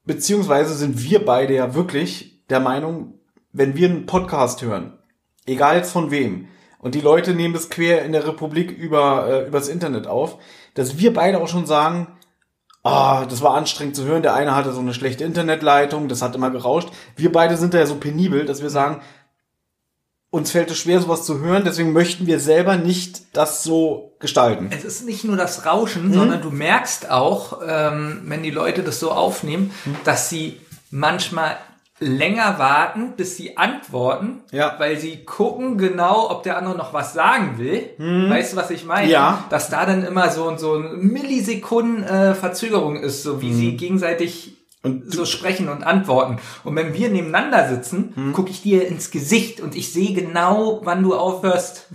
beziehungsweise 0.07 0.75
sind 0.75 1.03
wir 1.03 1.25
beide 1.25 1.55
ja 1.55 1.75
wirklich 1.75 2.45
der 2.51 2.61
Meinung, 2.61 3.21
wenn 3.55 3.77
wir 3.77 3.89
einen 3.89 4.05
Podcast 4.05 4.61
hören, 4.61 4.99
egal 5.47 5.77
jetzt 5.77 5.93
von 5.93 6.11
wem, 6.11 6.49
und 6.79 6.95
die 6.95 7.01
Leute 7.01 7.33
nehmen 7.33 7.55
das 7.55 7.71
quer 7.71 8.05
in 8.05 8.13
der 8.13 8.27
Republik 8.27 8.71
über 8.71 9.27
äh, 9.27 9.47
übers 9.47 9.69
Internet 9.69 10.07
auf, 10.07 10.37
dass 10.75 10.99
wir 10.99 11.15
beide 11.15 11.41
auch 11.41 11.49
schon 11.49 11.65
sagen, 11.65 12.09
ah, 12.83 13.25
das 13.25 13.41
war 13.41 13.55
anstrengend 13.55 13.97
zu 13.97 14.05
hören. 14.05 14.23
Der 14.23 14.35
eine 14.35 14.55
hatte 14.55 14.73
so 14.73 14.81
eine 14.81 14.93
schlechte 14.93 15.25
Internetleitung, 15.25 16.09
das 16.09 16.21
hat 16.21 16.35
immer 16.35 16.51
gerauscht. 16.51 16.91
Wir 17.17 17.33
beide 17.33 17.57
sind 17.57 17.73
da 17.73 17.79
ja 17.79 17.87
so 17.87 17.95
penibel, 17.95 18.45
dass 18.45 18.61
wir 18.61 18.69
sagen, 18.69 19.01
uns 20.29 20.51
fällt 20.51 20.71
es 20.71 20.79
schwer, 20.79 21.01
sowas 21.01 21.25
zu 21.25 21.39
hören, 21.39 21.63
deswegen 21.65 21.93
möchten 21.93 22.27
wir 22.27 22.41
selber 22.41 22.77
nicht 22.77 23.35
das 23.37 23.63
so 23.63 24.17
gestalten. 24.19 24.69
Es 24.71 24.85
ist 24.85 25.07
nicht 25.07 25.23
nur 25.23 25.37
das 25.37 25.65
Rauschen, 25.65 26.09
mhm. 26.09 26.13
sondern 26.13 26.43
du 26.43 26.51
merkst 26.51 27.09
auch, 27.09 27.63
ähm, 27.67 28.23
wenn 28.25 28.43
die 28.43 28.51
Leute 28.51 28.83
das 28.83 28.99
so 28.99 29.13
aufnehmen, 29.13 29.71
mhm. 29.85 29.97
dass 30.03 30.29
sie 30.29 30.61
manchmal 30.91 31.57
länger 32.01 32.59
warten, 32.59 33.13
bis 33.17 33.37
sie 33.37 33.57
antworten, 33.57 34.43
ja. 34.51 34.75
weil 34.79 34.99
sie 34.99 35.25
gucken 35.25 35.79
genau, 35.79 36.31
ob 36.31 36.43
der 36.43 36.59
andere 36.59 36.77
noch 36.77 36.93
was 36.93 37.15
sagen 37.15 37.59
will. 37.59 37.91
Mhm. 37.99 38.31
Weißt 38.31 38.53
du, 38.53 38.57
was 38.57 38.71
ich 38.71 38.85
meine? 38.85 39.11
Ja. 39.11 39.45
Dass 39.51 39.71
da 39.71 39.87
dann 39.87 40.05
immer 40.05 40.31
so, 40.31 40.57
so 40.57 40.75
ein 40.75 40.99
Millisekunden 41.07 42.03
äh, 42.03 42.35
Verzögerung 42.35 42.97
ist, 42.97 43.23
so 43.23 43.41
wie 43.41 43.51
mhm. 43.51 43.55
sie 43.55 43.77
gegenseitig 43.77 44.57
und 44.83 45.13
so 45.13 45.25
sprechen 45.25 45.69
und 45.69 45.83
antworten. 45.83 46.39
Und 46.63 46.77
wenn 46.77 46.93
wir 46.93 47.09
nebeneinander 47.09 47.69
sitzen, 47.69 48.13
mhm. 48.15 48.33
gucke 48.33 48.51
ich 48.51 48.63
dir 48.63 48.87
ins 48.87 49.11
Gesicht 49.11 49.61
und 49.61 49.75
ich 49.75 49.93
sehe 49.93 50.13
genau, 50.13 50.81
wann 50.85 51.03
du 51.03 51.15
aufhörst 51.15 51.87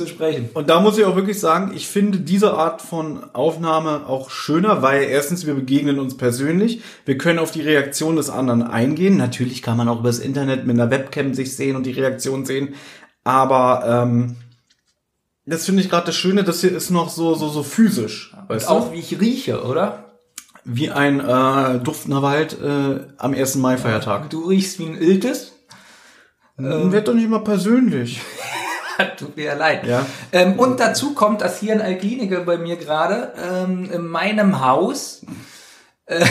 zu 0.00 0.06
sprechen. 0.06 0.48
Und 0.54 0.70
da 0.70 0.80
muss 0.80 0.96
ich 0.96 1.04
auch 1.04 1.14
wirklich 1.14 1.38
sagen, 1.38 1.72
ich 1.74 1.86
finde 1.86 2.20
diese 2.20 2.54
Art 2.54 2.80
von 2.80 3.22
Aufnahme 3.34 4.06
auch 4.06 4.30
schöner, 4.30 4.80
weil 4.80 5.02
erstens 5.02 5.44
wir 5.44 5.52
begegnen 5.52 5.98
uns 5.98 6.16
persönlich, 6.16 6.80
wir 7.04 7.18
können 7.18 7.38
auf 7.38 7.50
die 7.50 7.60
Reaktion 7.60 8.16
des 8.16 8.30
anderen 8.30 8.62
eingehen. 8.62 9.18
Natürlich 9.18 9.60
kann 9.60 9.76
man 9.76 9.88
auch 9.88 10.00
übers 10.00 10.18
Internet 10.18 10.66
mit 10.66 10.80
einer 10.80 10.90
Webcam 10.90 11.34
sich 11.34 11.54
sehen 11.54 11.76
und 11.76 11.84
die 11.84 11.92
Reaktion 11.92 12.46
sehen, 12.46 12.74
aber 13.24 13.82
ähm, 13.86 14.36
das 15.44 15.66
finde 15.66 15.82
ich 15.82 15.90
gerade 15.90 16.06
das 16.06 16.16
Schöne, 16.16 16.44
das 16.44 16.62
hier 16.62 16.74
ist 16.74 16.90
noch 16.90 17.10
so 17.10 17.34
so 17.34 17.48
so 17.48 17.62
physisch. 17.62 18.34
Und 18.48 18.68
auch 18.68 18.88
du? 18.88 18.94
wie 18.94 19.00
ich 19.00 19.20
rieche, 19.20 19.64
oder? 19.64 20.04
Wie 20.64 20.90
ein 20.90 21.20
äh, 21.20 21.78
duftender 21.80 22.22
Wald 22.22 22.56
äh, 22.58 23.00
am 23.18 23.34
1. 23.34 23.56
Mai-Feiertag. 23.56 24.30
Du 24.30 24.46
riechst 24.46 24.78
wie 24.78 24.86
ein 24.86 24.96
Iltis? 24.96 25.52
Ähm, 26.58 26.90
Wird 26.90 27.08
doch 27.08 27.14
nicht 27.14 27.28
mal 27.28 27.40
persönlich. 27.40 28.20
Tut 29.04 29.36
mir 29.36 29.46
ja 29.46 29.54
leid. 29.54 29.86
Ja. 29.86 30.06
Ähm, 30.32 30.58
und 30.58 30.80
dazu 30.80 31.14
kommt, 31.14 31.40
dass 31.40 31.58
hier 31.58 31.72
ein 31.72 31.82
Alkliniker 31.82 32.40
bei 32.40 32.58
mir 32.58 32.76
gerade 32.76 33.32
ähm, 33.36 33.90
in 33.90 34.06
meinem 34.06 34.64
Haus 34.64 35.22
äh, 36.06 36.24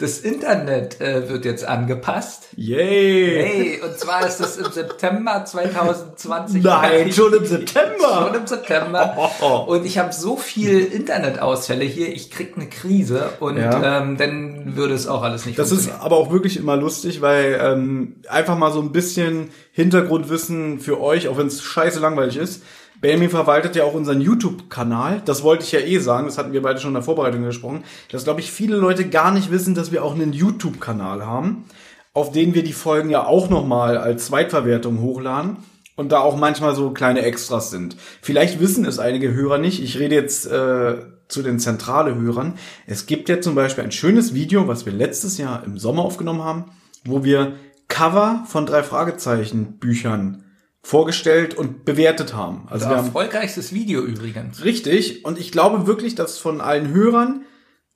das 0.00 0.18
Internet 0.18 0.98
äh, 1.00 1.28
wird 1.28 1.44
jetzt 1.44 1.64
angepasst. 1.64 2.48
Yay! 2.56 3.44
Hey, 3.44 3.80
und 3.82 3.98
zwar 3.98 4.26
ist 4.26 4.38
das 4.38 4.56
im 4.56 4.72
September 4.72 5.44
2020. 5.44 6.62
Nein, 6.62 7.12
schon 7.12 7.34
im 7.34 7.44
September. 7.44 8.26
Schon 8.26 8.34
im 8.34 8.46
September. 8.46 9.14
Oh, 9.18 9.28
oh, 9.40 9.44
oh. 9.44 9.72
Und 9.74 9.84
ich 9.84 9.98
habe 9.98 10.12
so 10.12 10.36
viel 10.36 10.80
Internetausfälle 10.80 11.84
hier, 11.84 12.08
ich 12.08 12.30
krieg 12.30 12.54
eine 12.56 12.68
Krise 12.68 13.30
und 13.40 13.58
ja. 13.58 14.00
ähm, 14.00 14.16
dann 14.16 14.74
würde 14.74 14.94
es 14.94 15.06
auch 15.06 15.22
alles 15.22 15.44
nicht 15.44 15.58
Das 15.58 15.70
ist 15.70 15.90
aber 16.00 16.16
auch 16.16 16.32
wirklich 16.32 16.56
immer 16.56 16.76
lustig, 16.76 17.20
weil 17.20 17.60
ähm, 17.62 18.16
einfach 18.28 18.56
mal 18.56 18.72
so 18.72 18.80
ein 18.80 18.92
bisschen 18.92 19.50
Hintergrundwissen 19.72 20.80
für 20.80 20.98
euch, 21.00 21.28
auch 21.28 21.36
wenn 21.36 21.48
es 21.48 21.62
scheiße 21.62 22.00
langweilig 22.00 22.38
ist. 22.38 22.62
Benjamin 23.00 23.30
verwaltet 23.30 23.76
ja 23.76 23.84
auch 23.84 23.94
unseren 23.94 24.20
YouTube-Kanal. 24.20 25.22
Das 25.24 25.42
wollte 25.42 25.64
ich 25.64 25.72
ja 25.72 25.80
eh 25.80 25.98
sagen. 25.98 26.26
Das 26.26 26.36
hatten 26.36 26.52
wir 26.52 26.62
beide 26.62 26.80
schon 26.80 26.90
in 26.90 26.94
der 26.94 27.02
Vorbereitung 27.02 27.42
gesprochen. 27.42 27.84
Dass, 28.10 28.24
glaube 28.24 28.40
ich, 28.40 28.52
viele 28.52 28.76
Leute 28.76 29.08
gar 29.08 29.32
nicht 29.32 29.50
wissen, 29.50 29.74
dass 29.74 29.90
wir 29.90 30.04
auch 30.04 30.14
einen 30.14 30.32
YouTube-Kanal 30.32 31.24
haben, 31.24 31.64
auf 32.12 32.30
den 32.30 32.54
wir 32.54 32.62
die 32.62 32.74
Folgen 32.74 33.08
ja 33.08 33.24
auch 33.24 33.48
nochmal 33.48 33.96
als 33.96 34.26
Zweitverwertung 34.26 35.00
hochladen. 35.00 35.56
Und 35.96 36.12
da 36.12 36.20
auch 36.20 36.36
manchmal 36.36 36.74
so 36.74 36.92
kleine 36.92 37.22
Extras 37.22 37.70
sind. 37.70 37.94
Vielleicht 38.22 38.58
wissen 38.58 38.86
es 38.86 38.98
einige 38.98 39.34
Hörer 39.34 39.58
nicht. 39.58 39.82
Ich 39.82 39.98
rede 39.98 40.14
jetzt 40.14 40.46
äh, 40.46 40.94
zu 41.28 41.42
den 41.42 41.58
zentrale 41.58 42.14
Hörern. 42.14 42.54
Es 42.86 43.04
gibt 43.04 43.28
ja 43.28 43.40
zum 43.40 43.54
Beispiel 43.54 43.84
ein 43.84 43.92
schönes 43.92 44.32
Video, 44.32 44.66
was 44.66 44.86
wir 44.86 44.94
letztes 44.94 45.36
Jahr 45.36 45.62
im 45.64 45.76
Sommer 45.76 46.02
aufgenommen 46.02 46.42
haben, 46.42 46.64
wo 47.04 47.22
wir 47.22 47.54
Cover 47.88 48.44
von 48.46 48.64
drei 48.64 48.82
Fragezeichen 48.82 49.78
Büchern 49.78 50.44
vorgestellt 50.82 51.54
und 51.54 51.84
bewertet 51.84 52.34
haben. 52.34 52.66
Also 52.70 52.86
haben 52.86 53.06
erfolgreichstes 53.06 53.72
Video 53.72 54.02
übrigens. 54.02 54.64
Richtig. 54.64 55.24
Und 55.24 55.38
ich 55.38 55.52
glaube 55.52 55.86
wirklich, 55.86 56.14
dass 56.14 56.38
von 56.38 56.60
allen 56.60 56.88
Hörern 56.88 57.44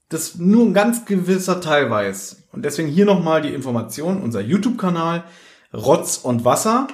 das 0.08 0.36
nur 0.36 0.64
ein 0.66 0.74
ganz 0.74 1.06
gewisser 1.06 1.60
Teil 1.60 1.90
weiß. 1.90 2.48
Und 2.52 2.64
deswegen 2.64 2.88
hier 2.88 3.06
nochmal 3.06 3.42
die 3.42 3.54
Information, 3.54 4.22
unser 4.22 4.40
YouTube-Kanal 4.40 5.24
Rotz 5.72 6.18
und 6.18 6.44
Wasser. 6.44 6.86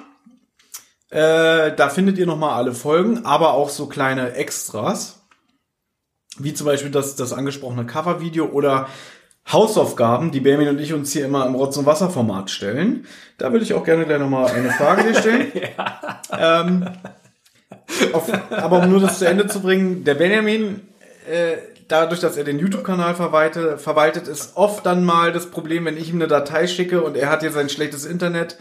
Äh, 1.10 1.74
da 1.74 1.88
findet 1.90 2.18
ihr 2.18 2.26
nochmal 2.26 2.54
alle 2.54 2.72
Folgen, 2.72 3.24
aber 3.26 3.52
auch 3.52 3.68
so 3.68 3.86
kleine 3.86 4.32
Extras. 4.34 5.26
Wie 6.38 6.54
zum 6.54 6.66
Beispiel 6.66 6.90
das, 6.90 7.16
das 7.16 7.32
angesprochene 7.32 7.84
Cover-Video 7.84 8.46
oder 8.46 8.88
Hausaufgaben, 9.52 10.30
die 10.30 10.40
Benjamin 10.40 10.68
und 10.68 10.80
ich 10.80 10.92
uns 10.92 11.12
hier 11.12 11.24
immer 11.24 11.46
im 11.46 11.54
Rotz- 11.54 11.76
und 11.76 11.86
Wasser-Format 11.86 12.50
stellen. 12.50 13.06
Da 13.38 13.52
würde 13.52 13.64
ich 13.64 13.74
auch 13.74 13.84
gerne 13.84 14.04
gleich 14.04 14.18
nochmal 14.18 14.50
eine 14.50 14.70
Frage 14.70 15.04
dir 15.04 15.14
stellen. 15.14 15.52
ja. 15.78 16.20
ähm, 16.64 16.88
auf, 18.12 18.30
aber 18.50 18.80
um 18.80 18.90
nur 18.90 19.00
das 19.00 19.18
zu 19.18 19.26
Ende 19.26 19.46
zu 19.46 19.60
bringen, 19.60 20.04
der 20.04 20.14
Benjamin, 20.14 20.80
äh, 21.30 21.56
dadurch, 21.88 22.20
dass 22.20 22.36
er 22.36 22.44
den 22.44 22.58
YouTube-Kanal 22.58 23.14
verwaltet, 23.14 23.80
verwaltet, 23.80 24.28
ist 24.28 24.56
oft 24.56 24.86
dann 24.86 25.04
mal 25.04 25.32
das 25.32 25.46
Problem, 25.50 25.84
wenn 25.84 25.96
ich 25.96 26.10
ihm 26.10 26.16
eine 26.16 26.28
Datei 26.28 26.66
schicke 26.66 27.02
und 27.02 27.16
er 27.16 27.30
hat 27.30 27.42
jetzt 27.42 27.56
ein 27.56 27.68
schlechtes 27.68 28.04
Internet, 28.04 28.56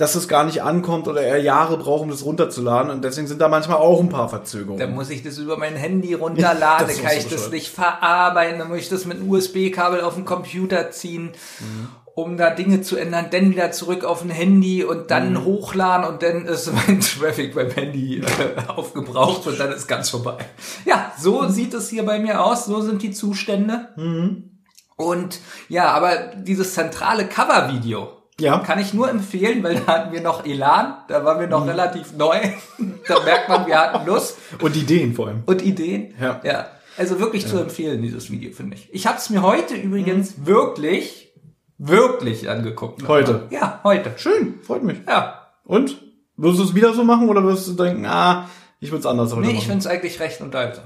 dass 0.00 0.14
es 0.14 0.28
gar 0.28 0.44
nicht 0.44 0.62
ankommt 0.62 1.08
oder 1.08 1.20
er 1.20 1.36
Jahre 1.36 1.76
braucht, 1.76 2.02
um 2.02 2.08
das 2.08 2.24
runterzuladen. 2.24 2.90
Und 2.90 3.04
deswegen 3.04 3.26
sind 3.26 3.38
da 3.38 3.48
manchmal 3.48 3.76
auch 3.76 4.00
ein 4.00 4.08
paar 4.08 4.30
Verzögerungen. 4.30 4.80
Dann 4.80 4.94
muss 4.94 5.10
ich 5.10 5.22
das 5.22 5.36
über 5.36 5.58
mein 5.58 5.76
Handy 5.76 6.14
runterladen, 6.14 6.88
dann 6.88 7.04
kann 7.04 7.18
ich 7.18 7.28
das 7.28 7.50
nicht 7.50 7.68
verarbeiten, 7.68 8.58
dann 8.58 8.68
muss 8.68 8.78
ich 8.78 8.88
das 8.88 9.04
mit 9.04 9.18
einem 9.18 9.30
USB-Kabel 9.30 10.00
auf 10.00 10.14
den 10.14 10.24
Computer 10.24 10.90
ziehen. 10.90 11.32
Mhm. 11.60 11.88
um 12.14 12.36
da 12.36 12.50
Dinge 12.50 12.82
zu 12.82 12.96
ändern, 12.96 13.26
dann 13.30 13.50
wieder 13.50 13.72
zurück 13.72 14.04
auf 14.04 14.22
ein 14.22 14.30
Handy 14.30 14.84
und 14.84 15.10
dann 15.10 15.34
mhm. 15.34 15.44
hochladen 15.44 16.06
und 16.06 16.22
dann 16.22 16.44
ist 16.44 16.70
mein 16.86 17.00
Traffic 17.00 17.54
beim 17.54 17.70
Handy 17.70 18.18
äh, 18.18 18.68
aufgebraucht 18.68 19.46
und 19.46 19.60
dann 19.60 19.70
ist 19.72 19.86
ganz 19.86 20.10
vorbei. 20.10 20.36
Ja, 20.84 21.12
so 21.18 21.42
mhm. 21.42 21.50
sieht 21.50 21.72
es 21.74 21.88
hier 21.88 22.04
bei 22.04 22.18
mir 22.18 22.42
aus, 22.42 22.64
so 22.64 22.80
sind 22.80 23.02
die 23.02 23.12
Zustände. 23.12 23.88
Mhm. 23.96 24.50
Und 24.96 25.40
ja, 25.68 25.92
aber 25.92 26.34
dieses 26.36 26.74
zentrale 26.74 27.26
Cover-Video, 27.26 28.19
ja. 28.40 28.58
Kann 28.60 28.78
ich 28.78 28.94
nur 28.94 29.10
empfehlen, 29.10 29.62
weil 29.62 29.76
da 29.76 29.86
hatten 29.86 30.12
wir 30.12 30.20
noch 30.20 30.44
Elan, 30.44 30.94
da 31.08 31.24
waren 31.24 31.40
wir 31.40 31.46
noch 31.46 31.62
mhm. 31.62 31.70
relativ 31.70 32.16
neu. 32.16 32.38
da 33.08 33.20
merkt 33.24 33.48
man, 33.48 33.66
wir 33.66 33.78
hatten 33.78 34.06
Lust. 34.06 34.38
Und 34.60 34.76
Ideen 34.76 35.14
vor 35.14 35.28
allem. 35.28 35.42
Und 35.46 35.62
Ideen. 35.62 36.14
Ja. 36.20 36.40
ja. 36.44 36.66
Also 36.96 37.18
wirklich 37.18 37.44
ja. 37.44 37.48
zu 37.50 37.58
empfehlen, 37.58 38.02
dieses 38.02 38.30
Video, 38.30 38.52
finde 38.52 38.76
ich. 38.76 38.92
Ich 38.92 39.06
habe 39.06 39.18
es 39.18 39.30
mir 39.30 39.42
heute 39.42 39.74
übrigens 39.74 40.36
mhm. 40.36 40.46
wirklich, 40.46 41.32
wirklich 41.78 42.48
angeguckt. 42.48 43.06
Heute? 43.08 43.46
Ja, 43.50 43.80
heute. 43.84 44.12
Schön, 44.16 44.60
freut 44.62 44.82
mich. 44.82 44.98
Ja. 45.06 45.46
Und? 45.64 46.02
Wirst 46.36 46.58
du 46.58 46.64
es 46.64 46.74
wieder 46.74 46.94
so 46.94 47.04
machen 47.04 47.28
oder 47.28 47.44
wirst 47.44 47.68
du 47.68 47.72
denken, 47.74 48.06
ah, 48.06 48.48
ich 48.80 48.90
würde 48.90 49.00
es 49.00 49.06
anders 49.06 49.30
heute 49.32 49.42
nee, 49.42 49.46
machen? 49.46 49.52
Nee, 49.52 49.58
ich 49.58 49.66
finde 49.66 49.78
es 49.80 49.86
eigentlich 49.86 50.20
recht 50.20 50.40
unterhaltsam. 50.40 50.84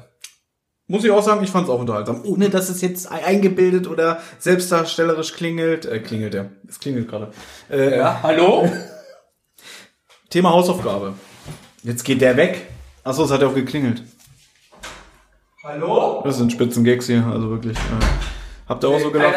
Muss 0.87 1.03
ich 1.03 1.11
auch 1.11 1.23
sagen, 1.23 1.43
ich 1.43 1.51
fand 1.51 1.67
es 1.67 1.71
auch 1.71 1.81
unterhaltsam. 1.81 2.21
Ohne 2.25 2.51
dass 2.51 2.69
es 2.69 2.83
jetzt 2.83 3.11
eingebildet 3.11 3.87
oder 3.87 4.21
selbstdarstellerisch 4.39 5.33
klingelt. 5.33 5.87
Äh, 5.87 6.01
klingelt 6.01 6.35
ja. 6.35 6.47
Es 6.69 6.79
klingelt 6.79 7.09
gerade. 7.09 7.31
Äh, 7.71 7.97
ja, 7.97 8.21
hallo? 8.23 8.69
Thema 10.29 10.51
Hausaufgabe. 10.51 11.15
Jetzt 11.83 12.05
geht 12.05 12.21
der 12.21 12.37
weg. 12.37 12.67
Achso, 13.03 13.25
es 13.25 13.31
hat 13.31 13.41
ja 13.41 13.49
auch 13.49 13.55
geklingelt. 13.55 14.03
Hallo? 15.63 16.21
Das 16.23 16.37
sind 16.37 16.53
Spitzengags 16.53 17.07
hier, 17.07 17.25
also 17.25 17.49
wirklich. 17.49 17.79
Äh, 17.79 18.05
habt 18.69 18.85
ihr 18.85 18.89
auch 18.89 19.01
so 19.01 19.11
gelacht? 19.11 19.37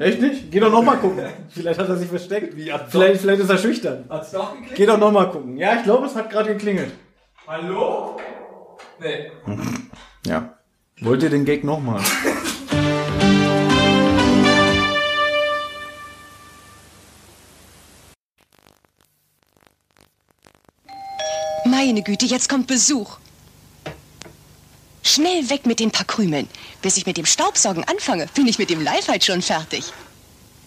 Echt 0.00 0.20
nicht? 0.20 0.50
Geh 0.50 0.58
doch 0.58 0.72
nochmal 0.72 0.96
gucken. 0.96 1.24
vielleicht 1.50 1.78
hat 1.78 1.88
er 1.88 1.96
sich 1.96 2.08
versteckt. 2.08 2.56
Wie, 2.56 2.72
vielleicht, 2.88 3.20
vielleicht 3.20 3.42
ist 3.42 3.50
er 3.50 3.58
schüchtern. 3.58 4.06
Hat's 4.08 4.32
doch 4.32 4.50
geklingelt? 4.50 4.76
Geh 4.76 4.86
doch 4.86 4.98
nochmal 4.98 5.30
gucken. 5.30 5.56
Ja, 5.56 5.76
ich 5.76 5.84
glaube, 5.84 6.06
es 6.06 6.16
hat 6.16 6.30
gerade 6.30 6.52
geklingelt. 6.52 6.90
Hallo? 7.46 8.16
Nee. 8.98 9.30
Ja. 10.26 10.59
Wollt 11.02 11.22
ihr 11.22 11.30
den 11.30 11.46
Gag 11.46 11.64
nochmal? 11.64 12.02
Meine 21.64 22.02
Güte, 22.02 22.26
jetzt 22.26 22.50
kommt 22.50 22.66
Besuch. 22.66 23.18
Schnell 25.02 25.48
weg 25.48 25.64
mit 25.64 25.80
den 25.80 25.90
paar 25.90 26.04
Krümeln. 26.04 26.48
Bis 26.82 26.98
ich 26.98 27.06
mit 27.06 27.16
dem 27.16 27.24
Staubsaugen 27.24 27.84
anfange, 27.84 28.26
bin 28.34 28.46
ich 28.46 28.58
mit 28.58 28.68
dem 28.68 28.82
Lifehide 28.82 29.24
schon 29.24 29.40
fertig. 29.40 29.84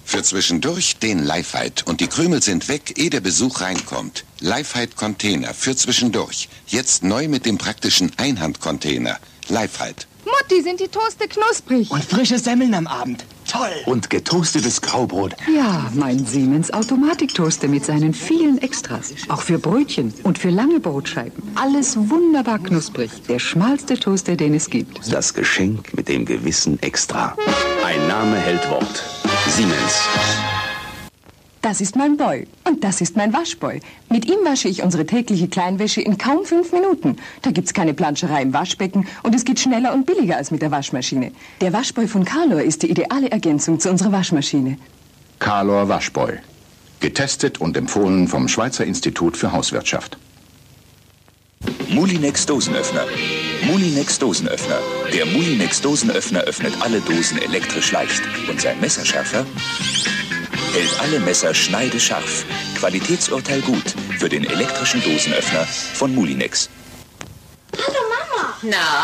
Für 0.03 0.23
zwischendurch 0.23 0.97
den 0.97 1.19
Lifehide 1.19 1.83
und 1.85 2.01
die 2.01 2.07
Krümel 2.07 2.41
sind 2.41 2.67
weg, 2.67 2.97
ehe 2.97 3.11
der 3.11 3.21
Besuch 3.21 3.61
reinkommt. 3.61 4.25
Lifehide 4.39 4.95
Container 4.95 5.53
für 5.53 5.75
zwischendurch. 5.75 6.49
Jetzt 6.67 7.03
neu 7.03 7.27
mit 7.27 7.45
dem 7.45 7.59
praktischen 7.59 8.11
Einhandcontainer. 8.17 9.19
Lifehide. 9.47 10.05
Mutti, 10.25 10.61
sind 10.61 10.79
die 10.79 10.87
Toaste 10.87 11.27
knusprig? 11.27 11.91
Und 11.91 12.03
frische 12.03 12.39
Semmeln 12.39 12.73
am 12.73 12.87
Abend. 12.87 13.25
toll. 13.49 13.69
Und 13.85 14.09
getoastetes 14.09 14.81
Graubrot. 14.81 15.35
Ja, 15.53 15.91
mein 15.93 16.25
Siemens 16.25 16.71
Automatiktoaster 16.73 17.67
mit 17.67 17.85
seinen 17.85 18.13
vielen 18.13 18.57
Extras. 18.61 19.13
Auch 19.29 19.41
für 19.41 19.59
Brötchen 19.59 20.13
und 20.23 20.37
für 20.39 20.49
lange 20.49 20.79
Brotscheiben. 20.79 21.43
Alles 21.55 21.95
wunderbar 22.09 22.59
knusprig. 22.59 23.11
Der 23.27 23.39
schmalste 23.39 23.99
Toaster, 23.99 24.35
den 24.35 24.53
es 24.53 24.69
gibt. 24.69 25.11
Das 25.13 25.33
Geschenk 25.33 25.93
mit 25.93 26.07
dem 26.07 26.25
gewissen 26.25 26.81
Extra. 26.81 27.35
Ein 27.85 28.07
Name 28.07 28.37
hält 28.37 28.67
Wort. 28.69 29.03
Siemens. 29.49 30.01
Das 31.63 31.79
ist 31.79 31.95
mein 31.95 32.17
Boy. 32.17 32.45
Und 32.65 32.83
das 32.83 32.99
ist 32.99 33.15
mein 33.15 33.31
Waschboy. 33.31 33.79
Mit 34.09 34.25
ihm 34.25 34.39
wasche 34.43 34.67
ich 34.67 34.83
unsere 34.83 35.05
tägliche 35.05 35.47
Kleinwäsche 35.47 36.01
in 36.01 36.17
kaum 36.17 36.43
fünf 36.43 36.73
Minuten. 36.73 37.15
Da 37.41 37.51
gibt's 37.51 37.73
keine 37.73 37.93
Planscherei 37.93 38.41
im 38.41 38.53
Waschbecken 38.53 39.07
und 39.23 39.33
es 39.33 39.45
geht 39.45 39.61
schneller 39.61 39.93
und 39.93 40.05
billiger 40.05 40.35
als 40.35 40.51
mit 40.51 40.61
der 40.61 40.71
Waschmaschine. 40.71 41.31
Der 41.61 41.71
Waschboy 41.71 42.09
von 42.09 42.25
Carlor 42.25 42.61
ist 42.61 42.83
die 42.83 42.91
ideale 42.91 43.31
Ergänzung 43.31 43.79
zu 43.79 43.89
unserer 43.89 44.11
Waschmaschine. 44.11 44.77
Carlor 45.39 45.87
Waschboy. 45.87 46.33
Getestet 46.99 47.61
und 47.61 47.77
empfohlen 47.77 48.27
vom 48.27 48.49
Schweizer 48.49 48.83
Institut 48.83 49.37
für 49.37 49.53
Hauswirtschaft. 49.53 50.17
Mulinex 51.87 52.45
Dosenöffner. 52.45 53.05
Mulinex 53.67 54.19
Dosenöffner. 54.19 54.79
Der 55.13 55.25
Mulinex 55.27 55.79
Dosenöffner 55.79 56.41
öffnet 56.41 56.73
alle 56.81 56.99
Dosen 56.99 57.37
elektrisch 57.41 57.93
leicht. 57.93 58.21
Und 58.49 58.59
sein 58.59 58.81
Messerschärfer 58.81 59.45
hält 60.73 60.99
alle 60.99 61.19
Messer 61.19 61.53
schneidescharf. 61.53 62.45
Qualitätsurteil 62.75 63.61
gut 63.61 63.93
für 64.17 64.27
den 64.27 64.43
elektrischen 64.43 65.01
Dosenöffner 65.03 65.65
von 65.65 66.13
Mulinex. 66.13 66.67
Hallo 67.77 67.99
Mama. 68.09 68.57
Na, 68.63 69.03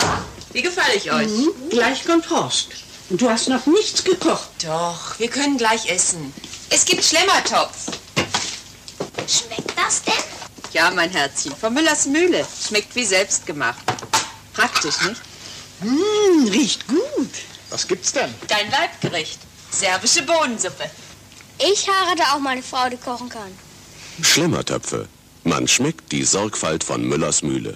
wie 0.52 0.64
gefalle 0.64 0.96
ich 0.96 1.12
euch? 1.12 1.28
Mhm, 1.28 1.70
gleich 1.70 2.06
kommt 2.06 2.30
Horst. 2.30 2.70
Und 3.10 3.22
du 3.22 3.30
hast 3.30 3.50
noch 3.50 3.66
nichts 3.68 4.04
gekocht. 4.04 4.50
Doch, 4.64 5.20
wir 5.20 5.30
können 5.30 5.58
gleich 5.58 5.90
essen. 5.90 6.34
Es 6.70 6.86
gibt 6.86 7.04
Schlemmertopf. 7.04 7.92
Schmeckt 9.28 9.78
das 9.78 10.04
denn? 10.04 10.14
Ja, 10.74 10.92
mein 10.92 11.12
Herzchen, 11.12 11.56
von 11.56 11.74
Müllers 11.74 12.08
Mühle. 12.08 12.46
Schmeckt 12.68 12.96
wie 12.96 13.06
selbst 13.06 13.46
gemacht. 13.46 13.84
Praktisch, 14.54 15.02
nicht? 15.02 15.22
Mmh, 15.82 16.52
riecht 16.52 16.88
gut. 16.88 17.32
Was 17.70 17.88
gibt's 17.88 18.12
denn? 18.12 18.34
Dein 18.48 18.70
Leibgericht. 18.72 19.40
Serbische 19.72 20.24
Bohnensuppe. 20.24 20.90
Ich 21.62 21.90
heirate 21.90 22.24
auch 22.34 22.40
mal 22.40 22.52
eine 22.52 22.64
Frau, 22.64 22.90
die 22.90 22.96
kochen 22.96 23.28
kann. 23.28 23.52
Schlemmertöpfe. 24.22 25.10
Man 25.44 25.68
schmeckt 25.68 26.14
die 26.14 26.24
Sorgfalt 26.24 26.86
von 26.86 27.06
Müllers 27.06 27.44
Mühle. 27.44 27.76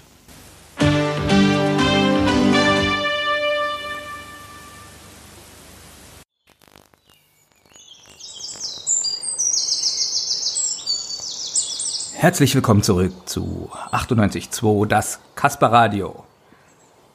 Herzlich 12.14 12.56
willkommen 12.56 12.84
zurück 12.84 13.12
zu 13.26 13.70
98.2, 13.92 14.86
das 14.86 15.20
Kasper 15.36 15.74
Radio. 15.74 16.24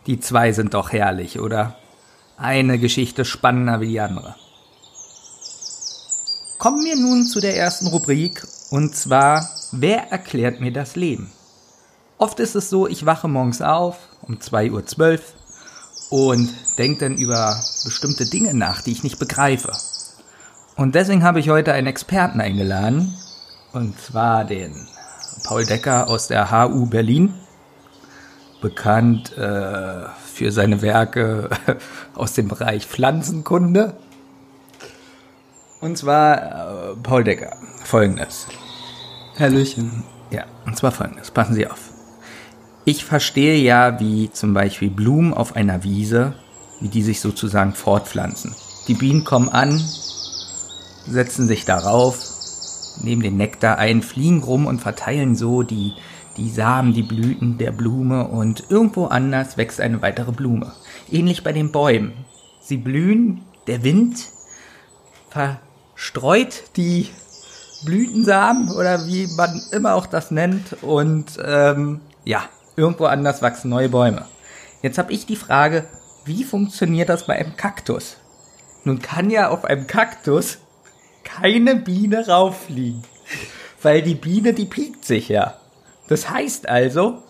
Die 0.06 0.20
zwei 0.20 0.52
sind 0.52 0.74
doch 0.74 0.92
herrlich, 0.92 1.40
oder? 1.40 1.76
Eine 2.36 2.78
Geschichte 2.78 3.24
spannender 3.24 3.80
wie 3.80 3.88
die 3.88 4.00
andere. 4.00 4.34
Kommen 6.58 6.84
wir 6.84 6.96
nun 6.96 7.24
zu 7.24 7.38
der 7.38 7.56
ersten 7.56 7.86
Rubrik, 7.86 8.44
und 8.70 8.96
zwar, 8.96 9.48
wer 9.70 10.10
erklärt 10.10 10.60
mir 10.60 10.72
das 10.72 10.96
Leben? 10.96 11.30
Oft 12.18 12.40
ist 12.40 12.56
es 12.56 12.68
so, 12.68 12.88
ich 12.88 13.06
wache 13.06 13.28
morgens 13.28 13.62
auf 13.62 13.96
um 14.22 14.38
2.12 14.38 15.20
Uhr 16.10 16.26
und 16.30 16.52
denke 16.76 16.98
dann 17.04 17.16
über 17.16 17.62
bestimmte 17.84 18.26
Dinge 18.26 18.54
nach, 18.54 18.82
die 18.82 18.90
ich 18.90 19.04
nicht 19.04 19.20
begreife. 19.20 19.70
Und 20.74 20.96
deswegen 20.96 21.22
habe 21.22 21.38
ich 21.38 21.48
heute 21.48 21.74
einen 21.74 21.86
Experten 21.86 22.40
eingeladen, 22.40 23.14
und 23.72 23.96
zwar 24.00 24.44
den 24.44 24.88
Paul 25.44 25.64
Decker 25.64 26.08
aus 26.08 26.26
der 26.26 26.50
HU 26.50 26.86
Berlin, 26.86 27.34
bekannt 28.60 29.30
äh, 29.38 30.06
für 30.34 30.50
seine 30.50 30.82
Werke 30.82 31.50
aus 32.16 32.32
dem 32.32 32.48
Bereich 32.48 32.84
Pflanzenkunde. 32.84 33.94
Und 35.80 35.96
zwar 35.96 36.92
äh, 36.92 36.96
Paul 37.02 37.24
Decker. 37.24 37.56
Folgendes. 37.84 38.46
Hallöchen. 39.38 40.02
Ja, 40.30 40.44
und 40.66 40.76
zwar 40.76 40.92
folgendes. 40.92 41.30
Passen 41.30 41.54
Sie 41.54 41.66
auf. 41.66 41.92
Ich 42.84 43.04
verstehe 43.04 43.56
ja, 43.56 44.00
wie 44.00 44.30
zum 44.30 44.54
Beispiel 44.54 44.90
Blumen 44.90 45.34
auf 45.34 45.54
einer 45.56 45.84
Wiese, 45.84 46.34
wie 46.80 46.88
die 46.88 47.02
sich 47.02 47.20
sozusagen 47.20 47.74
fortpflanzen. 47.74 48.54
Die 48.88 48.94
Bienen 48.94 49.24
kommen 49.24 49.50
an, 49.50 49.78
setzen 51.06 51.46
sich 51.46 51.64
darauf, 51.64 52.18
nehmen 53.02 53.22
den 53.22 53.36
Nektar 53.36 53.78
ein, 53.78 54.02
fliegen 54.02 54.42
rum 54.42 54.66
und 54.66 54.80
verteilen 54.80 55.36
so 55.36 55.62
die, 55.62 55.92
die 56.36 56.50
Samen, 56.50 56.94
die 56.94 57.02
Blüten 57.02 57.58
der 57.58 57.72
Blume 57.72 58.26
und 58.26 58.64
irgendwo 58.70 59.06
anders 59.06 59.56
wächst 59.56 59.80
eine 59.80 60.02
weitere 60.02 60.32
Blume. 60.32 60.72
Ähnlich 61.10 61.44
bei 61.44 61.52
den 61.52 61.70
Bäumen. 61.70 62.12
Sie 62.60 62.78
blühen, 62.78 63.42
der 63.66 63.84
Wind 63.84 64.28
verstreut 65.98 66.62
die 66.76 67.10
Blütensamen 67.84 68.70
oder 68.70 69.06
wie 69.06 69.26
man 69.36 69.60
immer 69.72 69.94
auch 69.94 70.06
das 70.06 70.30
nennt 70.30 70.80
und 70.82 71.26
ähm, 71.44 72.00
ja, 72.24 72.44
irgendwo 72.76 73.06
anders 73.06 73.42
wachsen 73.42 73.68
neue 73.68 73.88
Bäume. 73.88 74.24
Jetzt 74.80 74.96
habe 74.96 75.12
ich 75.12 75.26
die 75.26 75.34
Frage, 75.34 75.86
wie 76.24 76.44
funktioniert 76.44 77.08
das 77.08 77.26
bei 77.26 77.34
einem 77.34 77.56
Kaktus? 77.56 78.16
Nun 78.84 79.02
kann 79.02 79.28
ja 79.28 79.48
auf 79.48 79.64
einem 79.64 79.88
Kaktus 79.88 80.58
keine 81.24 81.74
Biene 81.74 82.28
rauffliegen. 82.28 83.02
Weil 83.82 84.02
die 84.02 84.14
Biene, 84.14 84.54
die 84.54 84.66
piekt 84.66 85.04
sich 85.04 85.28
ja. 85.28 85.54
Das 86.06 86.30
heißt 86.30 86.68
also, 86.68 87.24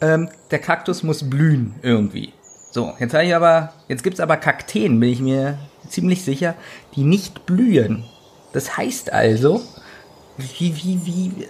ähm, 0.00 0.30
der 0.50 0.58
Kaktus 0.58 1.02
muss 1.02 1.28
blühen 1.28 1.74
irgendwie. 1.82 2.32
So, 2.70 2.94
jetzt 2.98 3.12
habe 3.12 3.24
ich 3.24 3.34
aber, 3.34 3.74
jetzt 3.88 4.02
gibt's 4.02 4.20
aber 4.20 4.38
Kakteen, 4.38 4.98
bin 5.00 5.10
ich 5.10 5.20
mir 5.20 5.58
ziemlich 5.88 6.24
sicher, 6.24 6.54
die 6.94 7.04
nicht 7.04 7.46
blühen. 7.46 8.04
Das 8.52 8.76
heißt 8.76 9.12
also, 9.12 9.62
wie, 10.36 10.76
wie, 10.76 11.06
wie, 11.06 11.48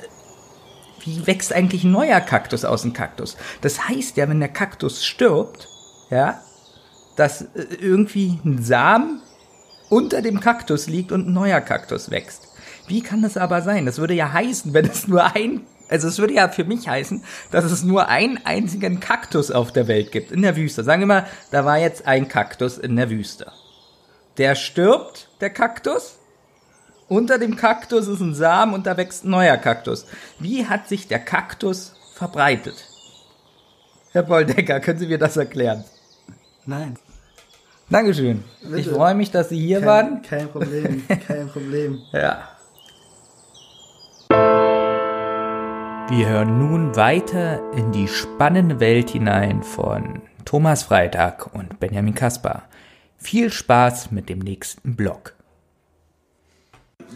wie 1.01 1.27
wächst 1.27 1.53
eigentlich 1.53 1.85
ein 1.85 1.92
neuer 1.92 2.20
Kaktus 2.20 2.64
aus 2.64 2.83
dem 2.83 2.92
Kaktus? 2.92 3.37
Das 3.61 3.88
heißt 3.88 4.16
ja, 4.16 4.29
wenn 4.29 4.40
der 4.40 4.49
Kaktus 4.49 5.05
stirbt, 5.05 5.68
ja, 6.11 6.40
dass 7.16 7.42
äh, 7.42 7.66
irgendwie 7.81 8.38
ein 8.44 8.62
Samen 8.62 9.20
unter 9.88 10.23
dem 10.23 10.40
Kaktus 10.40 10.87
liegt 10.87 11.12
und 11.12 11.29
ein 11.29 11.33
neuer 11.33 11.61
Kaktus 11.61 12.11
wächst. 12.11 12.49
Wie 12.88 13.03
kann 13.03 13.23
das 13.23 13.37
aber 13.37 13.62
sein? 13.62 13.87
Das 13.87 13.99
würde 13.99 14.14
ja 14.14 14.33
heißen, 14.33 14.75
wenn 14.75 14.87
es 14.87 15.07
nur 15.09 15.25
ein, 15.35 15.62
also 15.88 16.09
es 16.09 16.18
würde 16.18 16.35
ja 16.35 16.49
für 16.49 16.64
mich 16.64 16.88
heißen, 16.88 17.23
dass 17.51 17.64
es 17.64 17.83
nur 17.85 18.09
einen 18.09 18.38
einzigen 18.44 19.01
Kaktus 19.01 19.51
auf 19.51 19.73
der 19.73 19.88
Welt 19.88 20.12
gibt, 20.12 20.33
in 20.33 20.42
der 20.42 20.57
Wüste. 20.57 20.85
Sagen 20.85 21.03
wir 21.03 21.07
mal, 21.07 21.27
da 21.51 21.64
war 21.64 21.79
jetzt 21.79 22.07
ein 22.07 22.29
Kaktus 22.29 22.79
in 22.79 22.97
der 22.97 23.11
Wüste. 23.11 23.53
Der 24.38 24.55
stirbt, 24.57 25.29
der 25.40 25.51
Kaktus. 25.51 26.18
Unter 27.09 27.38
dem 27.38 27.57
Kaktus 27.57 28.09
ist 28.09 28.20
ein 28.20 28.35
Samen 28.35 28.75
und 28.75 28.87
da 28.87 28.97
wächst 28.97 29.25
ein 29.25 29.31
neuer 29.31 29.57
Kaktus. 29.57 30.07
Wie 30.38 30.66
hat 30.66 30.88
sich 30.88 31.07
der 31.07 31.20
Kaktus 31.20 31.94
verbreitet? 32.14 32.87
Herr 34.12 34.23
Paul 34.23 34.47
Decker, 34.47 34.81
können 34.81 34.99
Sie 34.99 35.07
mir 35.07 35.18
das 35.18 35.37
erklären? 35.37 35.85
Nein. 36.66 36.97
Dankeschön. 37.90 38.42
Bitte. 38.62 38.77
Ich 38.77 38.88
freue 38.88 39.14
mich, 39.14 39.31
dass 39.31 39.51
Sie 39.51 39.59
hier 39.59 39.81
kein, 39.81 39.88
waren. 39.88 40.23
Kein 40.23 40.49
Problem, 40.49 41.05
kein 41.27 41.49
Problem. 41.49 42.01
Ja. 42.12 42.49
Wir 46.09 46.29
hören 46.29 46.59
nun 46.59 46.97
weiter 46.97 47.61
in 47.75 47.92
die 47.92 48.09
spannende 48.09 48.81
Welt 48.81 49.11
hinein 49.11 49.62
von 49.62 50.23
Thomas 50.44 50.85
Freitag 50.85 51.55
und 51.55 51.79
Benjamin 51.81 52.14
Kaspar. 52.14 52.62
Viel 53.24 53.50
Spaß 53.50 54.10
mit 54.10 54.28
dem 54.28 54.38
nächsten 54.40 54.96
Blog. 54.96 55.32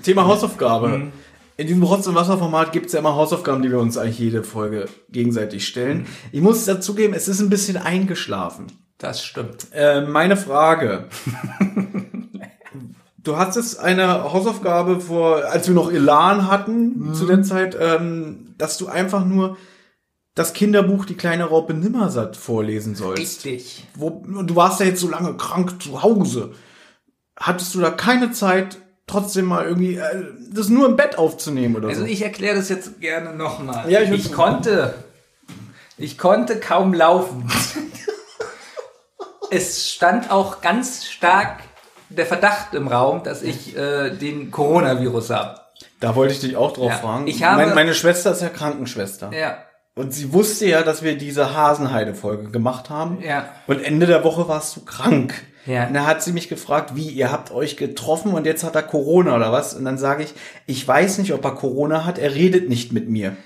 Thema 0.02 0.24
Hausaufgabe. 0.24 1.12
In 1.58 1.66
diesem 1.66 1.82
Rotz- 1.82 2.06
und 2.06 2.14
Wasserformat 2.14 2.72
gibt 2.72 2.86
es 2.86 2.92
ja 2.92 3.00
immer 3.00 3.14
Hausaufgaben, 3.14 3.60
die 3.60 3.70
wir 3.70 3.78
uns 3.78 3.98
eigentlich 3.98 4.18
jede 4.18 4.42
Folge 4.42 4.86
gegenseitig 5.10 5.68
stellen. 5.68 6.06
Ich 6.32 6.40
muss 6.40 6.64
dazugeben, 6.64 7.12
es 7.12 7.28
ist 7.28 7.40
ein 7.40 7.50
bisschen 7.50 7.76
eingeschlafen. 7.76 8.68
Das 8.96 9.22
stimmt. 9.22 9.66
Äh, 9.72 10.00
meine 10.00 10.38
Frage. 10.38 11.08
du 13.18 13.36
hattest 13.36 13.78
eine 13.78 14.32
Hausaufgabe 14.32 15.00
vor, 15.00 15.44
als 15.44 15.68
wir 15.68 15.74
noch 15.74 15.92
Elan 15.92 16.50
hatten, 16.50 17.12
zu 17.12 17.26
der 17.26 17.42
Zeit, 17.42 17.76
ähm, 17.78 18.54
dass 18.56 18.78
du 18.78 18.86
einfach 18.86 19.26
nur 19.26 19.58
das 20.38 20.52
Kinderbuch 20.52 21.04
Die 21.04 21.16
kleine 21.16 21.44
Raupe 21.44 21.74
Nimmersatt 21.74 22.36
vorlesen 22.36 22.94
sollst. 22.94 23.20
Richtig. 23.44 23.86
Wo, 23.94 24.22
du 24.24 24.54
warst 24.56 24.80
ja 24.80 24.86
jetzt 24.86 25.00
so 25.00 25.08
lange 25.08 25.34
krank 25.36 25.82
zu 25.82 26.02
Hause. 26.02 26.52
Hattest 27.38 27.74
du 27.74 27.80
da 27.80 27.90
keine 27.90 28.30
Zeit, 28.32 28.78
trotzdem 29.06 29.46
mal 29.46 29.64
irgendwie 29.64 29.96
äh, 29.96 30.24
das 30.52 30.68
nur 30.68 30.86
im 30.86 30.96
Bett 30.96 31.18
aufzunehmen 31.18 31.76
oder 31.76 31.88
Also 31.88 32.02
so? 32.02 32.06
ich 32.06 32.22
erkläre 32.22 32.56
das 32.56 32.68
jetzt 32.68 33.00
gerne 33.00 33.34
nochmal. 33.34 33.90
Ja, 33.90 34.00
ich 34.00 34.10
ich 34.10 34.32
konnte, 34.32 34.94
ich 35.96 36.18
konnte 36.18 36.58
kaum 36.60 36.94
laufen. 36.94 37.50
es 39.50 39.90
stand 39.90 40.30
auch 40.30 40.60
ganz 40.60 41.04
stark 41.06 41.60
der 42.10 42.26
Verdacht 42.26 42.74
im 42.74 42.88
Raum, 42.88 43.22
dass 43.22 43.42
ich 43.42 43.76
äh, 43.76 44.10
den 44.10 44.50
Coronavirus 44.50 45.30
habe. 45.30 45.60
Da 46.00 46.14
wollte 46.16 46.32
ich 46.34 46.40
dich 46.40 46.56
auch 46.56 46.72
drauf 46.72 46.90
Ja. 46.90 46.96
fragen. 46.98 47.26
Ich 47.26 47.42
habe- 47.42 47.56
meine, 47.62 47.74
meine 47.74 47.94
Schwester 47.94 48.32
ist 48.32 48.42
ja 48.42 48.48
Krankenschwester. 48.48 49.30
Ja. 49.32 49.58
Und 49.98 50.14
sie 50.14 50.32
wusste 50.32 50.66
ja, 50.66 50.82
dass 50.82 51.02
wir 51.02 51.18
diese 51.18 51.54
Hasenheide-Folge 51.54 52.50
gemacht 52.50 52.88
haben. 52.88 53.18
Ja. 53.20 53.48
Und 53.66 53.82
Ende 53.82 54.06
der 54.06 54.22
Woche 54.22 54.48
warst 54.48 54.76
du 54.76 54.84
krank. 54.84 55.34
Ja. 55.66 55.88
Und 55.88 55.94
da 55.94 56.06
hat 56.06 56.22
sie 56.22 56.32
mich 56.32 56.48
gefragt, 56.48 56.94
wie, 56.94 57.08
ihr 57.08 57.32
habt 57.32 57.50
euch 57.50 57.76
getroffen 57.76 58.32
und 58.32 58.46
jetzt 58.46 58.62
hat 58.62 58.76
er 58.76 58.84
Corona 58.84 59.34
oder 59.34 59.50
was? 59.50 59.74
Und 59.74 59.84
dann 59.84 59.98
sage 59.98 60.22
ich, 60.22 60.34
ich 60.66 60.86
weiß 60.86 61.18
nicht, 61.18 61.34
ob 61.34 61.44
er 61.44 61.50
Corona 61.50 62.04
hat, 62.04 62.18
er 62.18 62.34
redet 62.34 62.68
nicht 62.68 62.92
mit 62.92 63.08
mir. 63.08 63.36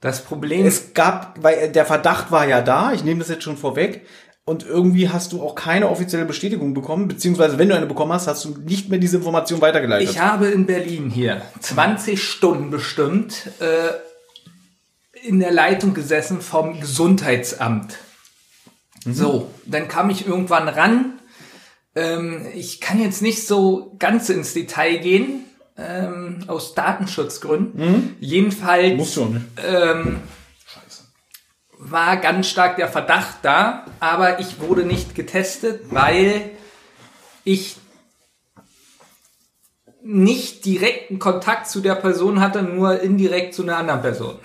Das 0.00 0.22
Problem 0.22 0.66
Es 0.66 0.94
gab, 0.94 1.42
weil 1.42 1.70
der 1.70 1.84
Verdacht 1.84 2.30
war 2.30 2.46
ja 2.48 2.62
da, 2.62 2.92
ich 2.92 3.04
nehme 3.04 3.20
das 3.20 3.28
jetzt 3.28 3.44
schon 3.44 3.56
vorweg, 3.56 4.06
und 4.46 4.66
irgendwie 4.66 5.08
hast 5.08 5.32
du 5.32 5.42
auch 5.42 5.54
keine 5.54 5.88
offizielle 5.88 6.26
Bestätigung 6.26 6.74
bekommen, 6.74 7.08
beziehungsweise 7.08 7.58
wenn 7.58 7.68
du 7.68 7.76
eine 7.76 7.86
bekommen 7.86 8.12
hast, 8.12 8.26
hast 8.26 8.44
du 8.44 8.50
nicht 8.58 8.90
mehr 8.90 8.98
diese 8.98 9.16
Information 9.16 9.60
weitergeleitet. 9.62 10.10
Ich 10.10 10.18
habe 10.20 10.48
in 10.48 10.66
Berlin 10.66 11.08
hier 11.08 11.40
20 11.60 12.22
Stunden 12.22 12.70
bestimmt 12.70 13.50
äh, 13.60 13.94
in 15.24 15.40
der 15.40 15.52
Leitung 15.52 15.94
gesessen 15.94 16.40
vom 16.40 16.80
Gesundheitsamt. 16.80 17.96
So, 19.06 19.50
dann 19.64 19.88
kam 19.88 20.10
ich 20.10 20.26
irgendwann 20.26 20.68
ran. 20.68 21.18
Ähm, 21.94 22.46
ich 22.54 22.80
kann 22.80 23.00
jetzt 23.00 23.22
nicht 23.22 23.46
so 23.46 23.94
ganz 23.98 24.28
ins 24.28 24.54
Detail 24.54 24.98
gehen, 24.98 25.44
ähm, 25.76 26.44
aus 26.46 26.74
Datenschutzgründen. 26.74 28.16
Jedenfalls 28.20 28.96
Muss 28.96 29.14
schon. 29.14 29.34
nicht. 29.34 29.44
ähm, 29.66 30.20
war 31.78 32.16
ganz 32.16 32.48
stark 32.48 32.76
der 32.76 32.88
Verdacht 32.88 33.38
da, 33.42 33.84
aber 34.00 34.40
ich 34.40 34.60
wurde 34.60 34.84
nicht 34.84 35.14
getestet, 35.14 35.82
weil 35.90 36.50
ich 37.44 37.76
nicht 40.02 40.64
direkten 40.64 41.18
Kontakt 41.18 41.68
zu 41.68 41.80
der 41.80 41.94
Person 41.94 42.40
hatte, 42.40 42.62
nur 42.62 43.00
indirekt 43.00 43.54
zu 43.54 43.62
einer 43.62 43.76
anderen 43.76 44.02
Person. 44.02 44.38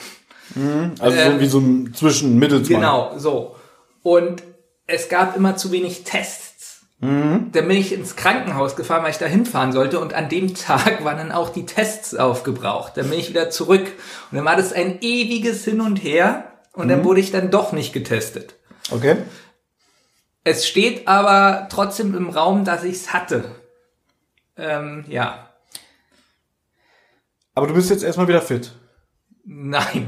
Also 1.00 1.18
so 1.18 1.22
ähm, 1.22 1.40
wie 1.40 1.48
so 1.48 1.60
ein 1.60 1.94
Zwischen-Mittelsmann. 1.94 2.82
Genau, 2.82 3.18
so. 3.18 3.56
Und 4.04 4.44
es 4.88 5.10
gab 5.10 5.36
immer 5.36 5.56
zu 5.56 5.72
wenig 5.72 6.04
Tests. 6.04 6.50
Dann 7.02 7.52
bin 7.52 7.72
ich 7.72 7.94
ins 7.94 8.18
Krankenhaus 8.18 8.76
gefahren, 8.76 9.04
weil 9.04 9.12
ich 9.12 9.18
da 9.18 9.26
hinfahren 9.26 9.72
sollte. 9.72 10.00
Und 10.00 10.14
an 10.14 10.28
dem 10.28 10.54
Tag 10.54 11.06
waren 11.06 11.18
dann 11.18 11.32
auch 11.32 11.50
die 11.50 11.66
Tests 11.66 12.14
aufgebraucht. 12.14 12.98
Dann 12.98 13.10
bin 13.10 13.18
ich 13.18 13.30
wieder 13.30 13.50
zurück. 13.50 13.88
Und 14.32 14.36
dann 14.36 14.44
war 14.44 14.58
das 14.58 14.74
ein 14.74 15.00
ewiges 15.00 15.64
Hin 15.64 15.80
und 15.80 15.98
Her. 15.98 16.52
Und 16.74 16.90
dann 16.90 17.06
wurde 17.06 17.22
ich 17.22 17.32
dann 17.32 17.52
doch 17.52 17.72
nicht 17.72 17.94
getestet. 17.94 18.56
Okay. 18.92 19.18
Es 20.44 20.68
steht 20.68 21.08
aber 21.08 21.68
trotzdem 21.72 22.16
im 22.16 22.30
Raum, 22.30 22.66
dass 22.66 22.84
ich 22.84 22.96
es 22.96 23.14
hatte. 23.14 23.46
Ähm, 24.58 25.06
ja. 25.08 25.50
Aber 27.56 27.68
du 27.68 27.74
bist 27.74 27.90
jetzt 27.90 28.04
erstmal 28.04 28.28
wieder 28.28 28.42
fit. 28.42 28.74
Nein. 29.46 30.08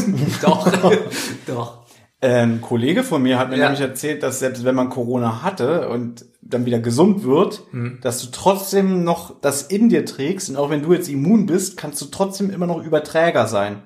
doch. 0.42 0.70
doch. 1.46 1.82
Ein 2.20 2.60
Kollege 2.60 3.02
von 3.02 3.22
mir 3.22 3.38
hat 3.38 3.50
mir 3.50 3.56
Ja. 3.56 3.64
nämlich 3.64 3.80
erzählt, 3.80 4.22
dass 4.22 4.38
selbst 4.38 4.64
wenn 4.64 4.74
man 4.76 4.90
Corona 4.90 5.42
hatte 5.42 5.88
und 5.88 6.24
dann 6.40 6.66
wieder 6.66 6.78
gesund 6.78 7.24
wird, 7.24 7.62
Hm. 7.72 7.98
dass 8.02 8.20
du 8.22 8.28
trotzdem 8.30 9.02
noch 9.02 9.40
das 9.40 9.62
in 9.62 9.88
dir 9.88 10.04
trägst 10.04 10.48
und 10.50 10.56
auch 10.56 10.70
wenn 10.70 10.82
du 10.82 10.92
jetzt 10.92 11.08
immun 11.08 11.46
bist, 11.46 11.76
kannst 11.76 12.00
du 12.00 12.06
trotzdem 12.06 12.50
immer 12.50 12.66
noch 12.66 12.82
Überträger 12.84 13.46
sein. 13.48 13.82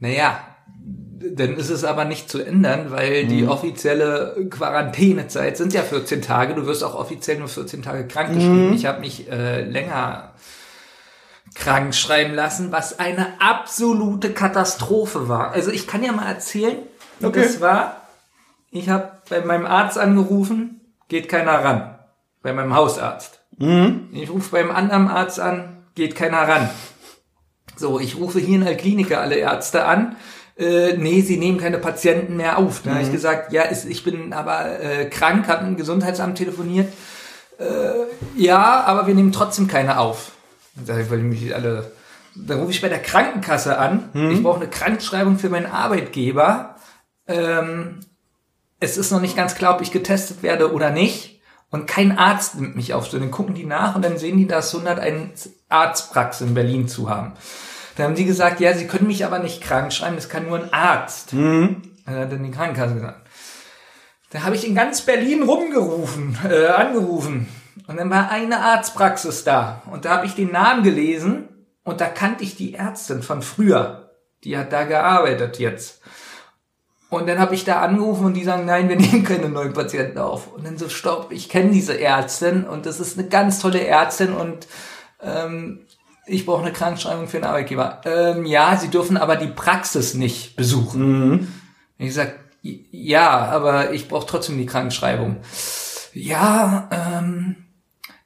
Naja, 0.00 0.40
dann 1.36 1.54
ist 1.56 1.70
es 1.70 1.84
aber 1.84 2.04
nicht 2.04 2.28
zu 2.28 2.40
ändern, 2.44 2.90
weil 2.90 3.26
die 3.26 3.46
offizielle 3.46 4.48
Quarantänezeit 4.50 5.56
sind 5.56 5.72
ja 5.72 5.82
14 5.82 6.20
Tage. 6.22 6.54
Du 6.54 6.66
wirst 6.66 6.82
auch 6.82 6.96
offiziell 6.96 7.38
nur 7.38 7.46
14 7.46 7.82
Tage 7.82 8.08
krank 8.08 8.34
geschrieben. 8.34 8.72
Ich 8.74 8.86
habe 8.86 8.98
mich 9.00 9.30
äh, 9.30 9.62
länger 9.62 10.32
krank 11.54 11.94
schreiben 11.94 12.34
lassen, 12.34 12.72
was 12.72 12.98
eine 12.98 13.26
absolute 13.40 14.32
Katastrophe 14.32 15.28
war. 15.28 15.52
Also 15.52 15.70
ich 15.70 15.86
kann 15.86 16.02
ja 16.02 16.12
mal 16.12 16.26
erzählen, 16.26 16.76
wie 17.18 17.26
Okay. 17.26 17.42
das 17.42 17.60
war. 17.60 18.02
Ich 18.70 18.88
habe 18.88 19.10
bei 19.28 19.40
meinem 19.42 19.66
Arzt 19.66 19.98
angerufen, 19.98 20.80
geht 21.08 21.28
keiner 21.28 21.62
ran. 21.64 21.98
Bei 22.42 22.52
meinem 22.52 22.74
Hausarzt. 22.74 23.40
Ich 24.12 24.30
rufe 24.30 24.50
beim 24.50 24.70
anderen 24.70 25.08
Arzt 25.08 25.38
an, 25.38 25.84
geht 25.94 26.16
keiner 26.16 26.48
ran. 26.48 26.68
So, 27.76 28.00
ich 28.00 28.16
rufe 28.16 28.40
hier 28.40 28.56
in 28.56 28.64
der 28.64 28.76
Klinik 28.76 29.16
alle 29.16 29.36
Ärzte 29.36 29.84
an. 29.84 30.16
Äh, 30.58 30.96
nee, 30.96 31.20
sie 31.22 31.36
nehmen 31.36 31.58
keine 31.58 31.78
Patienten 31.78 32.36
mehr 32.36 32.58
auf. 32.58 32.82
Dann 32.82 32.94
habe 32.94 33.04
ich 33.04 33.12
gesagt, 33.12 33.52
ja, 33.52 33.62
ist, 33.62 33.84
ich 33.84 34.04
bin 34.04 34.32
aber 34.32 34.80
äh, 34.80 35.04
krank, 35.06 35.48
habe 35.48 35.66
im 35.66 35.76
Gesundheitsamt 35.76 36.36
telefoniert. 36.38 36.92
Äh, 37.58 37.64
ja, 38.36 38.82
aber 38.84 39.06
wir 39.06 39.14
nehmen 39.14 39.32
trotzdem 39.32 39.68
keine 39.68 39.98
auf. 39.98 40.32
Dann 40.76 40.86
sage 40.86 41.02
ich, 41.02 41.10
weil 41.10 41.18
die 41.18 41.24
mich 41.24 41.54
alle. 41.54 41.92
Dann 42.34 42.60
rufe 42.60 42.70
ich 42.70 42.80
bei 42.80 42.88
der 42.88 43.02
Krankenkasse 43.02 43.78
an. 43.78 44.08
Ich 44.32 44.42
brauche 44.42 44.60
eine 44.60 44.70
Krankschreibung 44.70 45.38
für 45.38 45.50
meinen 45.50 45.66
Arbeitgeber. 45.66 46.76
Ähm, 47.26 48.00
es 48.80 48.96
ist 48.96 49.12
noch 49.12 49.20
nicht 49.20 49.36
ganz 49.36 49.54
klar, 49.54 49.74
ob 49.74 49.82
ich 49.82 49.92
getestet 49.92 50.42
werde 50.42 50.72
oder 50.72 50.90
nicht. 50.90 51.40
Und 51.70 51.86
kein 51.86 52.18
Arzt 52.18 52.58
nimmt 52.58 52.76
mich 52.76 52.94
auf. 52.94 53.06
So, 53.06 53.18
dann 53.18 53.30
gucken 53.30 53.54
die 53.54 53.64
nach 53.64 53.94
und 53.94 54.04
dann 54.04 54.18
sehen 54.18 54.36
die, 54.36 54.46
dass 54.46 54.74
101 54.74 55.50
Arztpraxen 55.68 56.48
in 56.48 56.54
Berlin 56.54 56.88
zu 56.88 57.08
haben. 57.08 57.32
Dann 57.96 58.06
haben 58.06 58.14
die 58.14 58.24
gesagt, 58.24 58.60
ja, 58.60 58.74
sie 58.74 58.86
können 58.86 59.06
mich 59.06 59.24
aber 59.24 59.38
nicht 59.38 59.62
krank 59.62 59.92
schreiben, 59.92 60.16
das 60.16 60.28
kann 60.28 60.46
nur 60.48 60.58
ein 60.58 60.72
Arzt. 60.72 61.32
Mhm. 61.32 61.82
Dann 62.06 62.14
hat 62.16 62.32
dann 62.32 62.42
die 62.42 62.50
Krankenkasse 62.50 62.94
gesagt. 62.94 63.26
Da 64.30 64.42
habe 64.42 64.56
ich 64.56 64.66
in 64.66 64.74
ganz 64.74 65.02
Berlin 65.02 65.42
rumgerufen, 65.42 66.38
äh, 66.48 66.66
angerufen. 66.66 67.48
Und 67.86 67.96
dann 67.96 68.10
war 68.10 68.30
eine 68.30 68.60
Arztpraxis 68.60 69.44
da. 69.44 69.82
Und 69.90 70.04
da 70.04 70.16
habe 70.16 70.26
ich 70.26 70.34
den 70.34 70.52
Namen 70.52 70.82
gelesen 70.82 71.48
und 71.84 72.00
da 72.00 72.06
kannte 72.06 72.44
ich 72.44 72.56
die 72.56 72.74
Ärztin 72.74 73.22
von 73.22 73.42
früher. 73.42 74.10
Die 74.44 74.56
hat 74.56 74.72
da 74.72 74.84
gearbeitet 74.84 75.58
jetzt. 75.58 76.00
Und 77.08 77.28
dann 77.28 77.38
habe 77.38 77.54
ich 77.54 77.64
da 77.64 77.82
angerufen 77.82 78.24
und 78.24 78.34
die 78.34 78.44
sagen, 78.44 78.64
nein, 78.64 78.88
wir 78.88 78.96
nehmen 79.00 79.24
keine 79.24 79.48
neuen 79.48 79.72
Patienten 79.72 80.18
auf. 80.18 80.52
Und 80.52 80.66
dann 80.66 80.78
so, 80.78 80.88
stopp, 80.88 81.30
ich 81.30 81.48
kenne 81.48 81.70
diese 81.70 82.00
Ärztin 82.00 82.64
und 82.64 82.86
das 82.86 83.00
ist 83.00 83.18
eine 83.18 83.28
ganz 83.28 83.58
tolle 83.58 83.84
Ärztin 83.84 84.32
und 84.32 84.66
ähm, 85.20 85.80
ich 86.26 86.46
brauche 86.46 86.62
eine 86.62 86.72
Krankschreibung 86.72 87.28
für 87.28 87.38
einen 87.38 87.46
Arbeitgeber. 87.46 88.00
Ähm, 88.04 88.46
ja, 88.46 88.76
sie 88.76 88.88
dürfen 88.88 89.16
aber 89.16 89.36
die 89.36 89.48
Praxis 89.48 90.14
nicht 90.14 90.56
besuchen. 90.56 91.52
Ich 91.98 92.14
sag, 92.14 92.34
ja, 92.62 93.28
aber 93.28 93.92
ich 93.92 94.08
brauche 94.08 94.26
trotzdem 94.26 94.56
die 94.56 94.66
Krankenschreibung. 94.66 95.38
Ja, 96.14 96.88
ähm, 96.90 97.56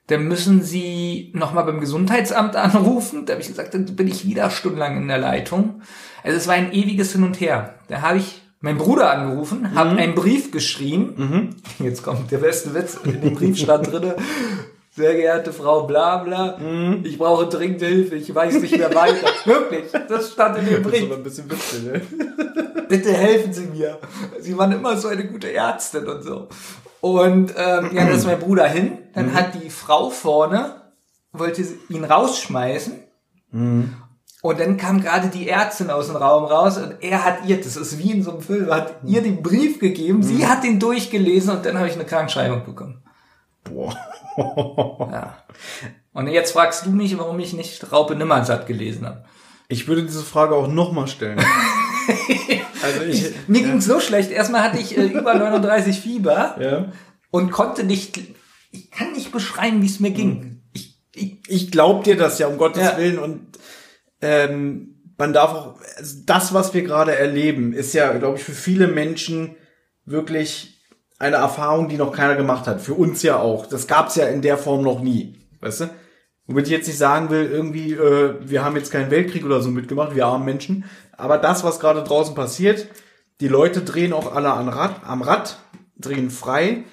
dann 0.09 0.29
müssen 0.29 0.63
Sie 0.63 1.31
nochmal 1.35 1.65
beim 1.65 1.81
Gesundheitsamt 1.81 2.57
anrufen. 2.57 3.27
Da 3.27 3.33
habe 3.33 3.43
ich 3.43 3.49
gesagt, 3.49 3.75
dann 3.75 3.85
bin 3.97 4.09
ich 4.09 4.27
wieder 4.27 4.51
stundenlang 4.51 4.97
in 4.97 5.09
der 5.09 5.19
Leitung. 5.19 5.83
Also 6.23 6.37
es 6.37 6.47
war 6.47 6.55
ein 6.55 6.73
ewiges 6.73 7.13
Hin 7.13 7.23
und 7.25 7.41
Her. 7.41 7.75
Da 7.89 8.03
habe 8.03 8.19
ich 8.19 8.43
meinen 8.61 8.79
Bruder 8.79 9.11
angerufen, 9.11 9.75
habe 9.75 9.91
einen 9.91 10.15
Brief 10.15 10.51
geschrieben. 10.51 11.57
Jetzt 11.79 12.03
kommt 12.03 12.31
der 12.31 12.39
beste 12.39 12.75
Witz. 12.75 12.99
In 13.05 13.21
dem 13.21 13.35
Brief 13.35 13.59
stand 13.59 13.93
drinne, 13.93 14.17
sehr 14.93 15.15
geehrte 15.15 15.53
Frau 15.53 15.87
bla 15.87 16.19
bla, 16.19 16.59
ich 17.05 17.19
brauche 17.19 17.47
dringend 17.49 17.83
Hilfe, 17.83 18.17
ich 18.17 18.35
weiß 18.35 18.61
nicht 18.63 18.77
mehr 18.79 18.93
weiter. 18.95 19.29
Wirklich, 19.45 19.85
das 20.09 20.33
stand 20.33 20.59
in 20.59 20.67
dem 20.67 20.83
Das 20.83 20.93
ist 20.93 20.99
Brief. 20.99 21.05
aber 21.05 21.17
ein 21.17 21.23
bisschen 21.23 21.51
witzig, 21.51 21.83
ne? 21.85 22.01
Bitte 22.89 23.13
helfen 23.13 23.53
Sie 23.53 23.67
mir. 23.67 23.99
Sie 24.41 24.57
waren 24.57 24.73
immer 24.73 24.97
so 24.97 25.09
eine 25.09 25.27
gute 25.27 25.53
Ärztin 25.53 26.07
und 26.07 26.23
so. 26.23 26.49
Und 27.01 27.55
ähm, 27.57 27.91
ja, 27.93 28.05
da 28.05 28.13
ist 28.13 28.27
mein 28.27 28.39
Bruder 28.39 28.69
hin. 28.69 28.99
Dann 29.15 29.35
hat 29.35 29.55
die 29.55 29.71
Frau 29.71 30.11
vorne, 30.11 30.83
wollte 31.33 31.63
ihn 31.89 32.05
rausschmeißen. 32.05 32.95
Und 34.43 34.61
dann 34.61 34.77
kam 34.77 35.01
gerade 35.01 35.29
die 35.29 35.49
Ärztin 35.49 35.91
aus 35.91 36.07
dem 36.07 36.17
Raum 36.17 36.45
raus 36.45 36.77
und 36.77 36.97
er 37.01 37.25
hat 37.25 37.47
ihr, 37.47 37.61
das 37.61 37.77
ist 37.77 37.99
wie 37.99 38.13
in 38.13 38.23
so 38.23 38.33
einem 38.33 38.43
Film, 38.43 38.71
hat 38.71 38.97
ihr 39.05 39.23
den 39.23 39.43
Brief 39.43 39.81
gegeben, 39.81 40.23
sie 40.23 40.47
hat 40.47 40.63
den 40.63 40.79
durchgelesen 40.79 41.51
und 41.51 41.67
dann 41.67 41.79
habe 41.79 41.89
ich 41.89 41.95
eine 41.95 42.05
Krankschreibung 42.05 42.65
bekommen. 42.65 43.03
Boah. 43.65 43.97
Ja. 45.11 45.39
Und 46.13 46.29
jetzt 46.29 46.53
fragst 46.53 46.85
du 46.85 46.91
mich, 46.91 47.17
warum 47.17 47.39
ich 47.41 47.55
nicht 47.55 47.91
Raupe 47.91 48.15
Nimmersatt 48.15 48.67
gelesen 48.67 49.07
habe. 49.07 49.25
Ich 49.69 49.89
würde 49.89 50.03
diese 50.03 50.23
Frage 50.23 50.55
auch 50.55 50.69
nochmal 50.69 51.09
stellen. 51.09 51.43
also 52.83 53.03
ich, 53.03 53.33
Mir 53.49 53.63
ging's 53.63 53.85
so 53.87 54.01
schlecht. 54.01 54.31
Erstmal 54.31 54.63
hatte 54.63 54.79
ich 54.79 54.97
äh, 54.97 55.07
über 55.07 55.35
39 55.39 56.01
Fieber. 56.01 56.57
ja. 56.61 56.93
und 57.31 57.51
konnte 57.51 57.85
nicht, 57.85 58.19
ich 58.71 58.91
kann 58.91 59.13
nicht 59.13 59.33
beschreiben, 59.33 59.83
wie 59.83 59.87
es 59.87 60.01
mir 60.01 60.11
ging. 60.11 60.63
Ich, 60.73 60.99
ich, 61.15 61.39
ich 61.49 61.71
glaube 61.71 62.05
dir 62.05 62.17
das 62.17 62.39
ja 62.39 62.47
um 62.47 62.59
Gottes 62.59 62.83
Ja. 62.83 62.97
Willen 62.99 63.19
und 63.19 63.59
ähm, 64.23 64.93
man 65.19 65.33
darf 65.33 65.53
auch 65.53 65.81
also 65.97 66.17
das, 66.27 66.53
was 66.53 66.75
wir 66.75 66.83
gerade 66.83 67.17
erleben, 67.17 67.73
ist 67.73 67.95
ja, 67.95 68.13
glaube 68.13 68.37
ich, 68.39 68.45
für 68.45 68.53
viele 68.53 68.87
Menschen 68.89 69.57
wirklich 70.05 70.75
eine 71.19 71.37
Erfahrung, 71.37 71.89
die 71.89 71.97
noch 71.97 72.13
keiner 72.13 72.37
gemacht 72.37 72.67
hat. 72.67 72.81
Für 72.83 72.95
uns 72.95 73.23
ja 73.23 73.39
auch. 73.39 73.67
Das 73.67 73.87
gab's 73.87 74.17
ja 74.17 74.27
in 74.27 74.43
der 74.43 74.59
Form 74.59 74.83
noch 74.83 75.01
nie, 75.01 75.39
weißt 75.61 75.81
du? 75.81 75.91
Womit 76.47 76.67
ich 76.67 76.73
jetzt 76.73 76.87
nicht 76.87 76.99
sagen 76.99 77.31
will, 77.31 77.45
irgendwie, 77.47 77.93
äh, 77.93 78.35
wir 78.41 78.65
haben 78.65 78.77
jetzt 78.77 78.93
keinen 78.93 79.11
Weltkrieg 79.11 79.45
oder 79.45 79.61
so 79.61 79.71
mitgemacht, 79.71 80.15
wir 80.15 80.27
armen 80.27 80.45
Menschen. 80.45 80.85
Aber 81.17 81.39
das, 81.39 81.65
was 81.65 81.81
gerade 81.81 82.05
draußen 82.05 82.35
passiert, 82.35 82.87
die 83.41 83.49
Leute 83.49 83.83
drehen 83.83 84.13
auch 84.13 84.35
alle 84.35 84.53
am 84.53 84.69
Rad, 84.69 85.03
am 85.05 85.23
Rad, 85.23 85.59
drehen 85.97 86.31
frei. 86.31 86.85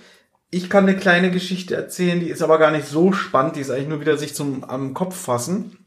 ich 0.50 0.70
kann 0.70 0.88
eine 0.88 0.98
kleine 0.98 1.32
Geschichte 1.32 1.76
erzählen, 1.76 2.20
die 2.20 2.30
ist 2.30 2.44
aber 2.44 2.60
gar 2.60 2.72
nicht 2.72 2.88
so 2.88 3.12
spannend, 3.12 3.56
die 3.56 3.62
ist 3.62 3.72
eigentlich 3.72 3.88
nur 3.88 4.02
wieder 4.02 4.18
sich 4.18 4.36
zum 4.36 4.64
am 4.64 4.94
Kopf 4.94 5.16
fassen. 5.16 5.78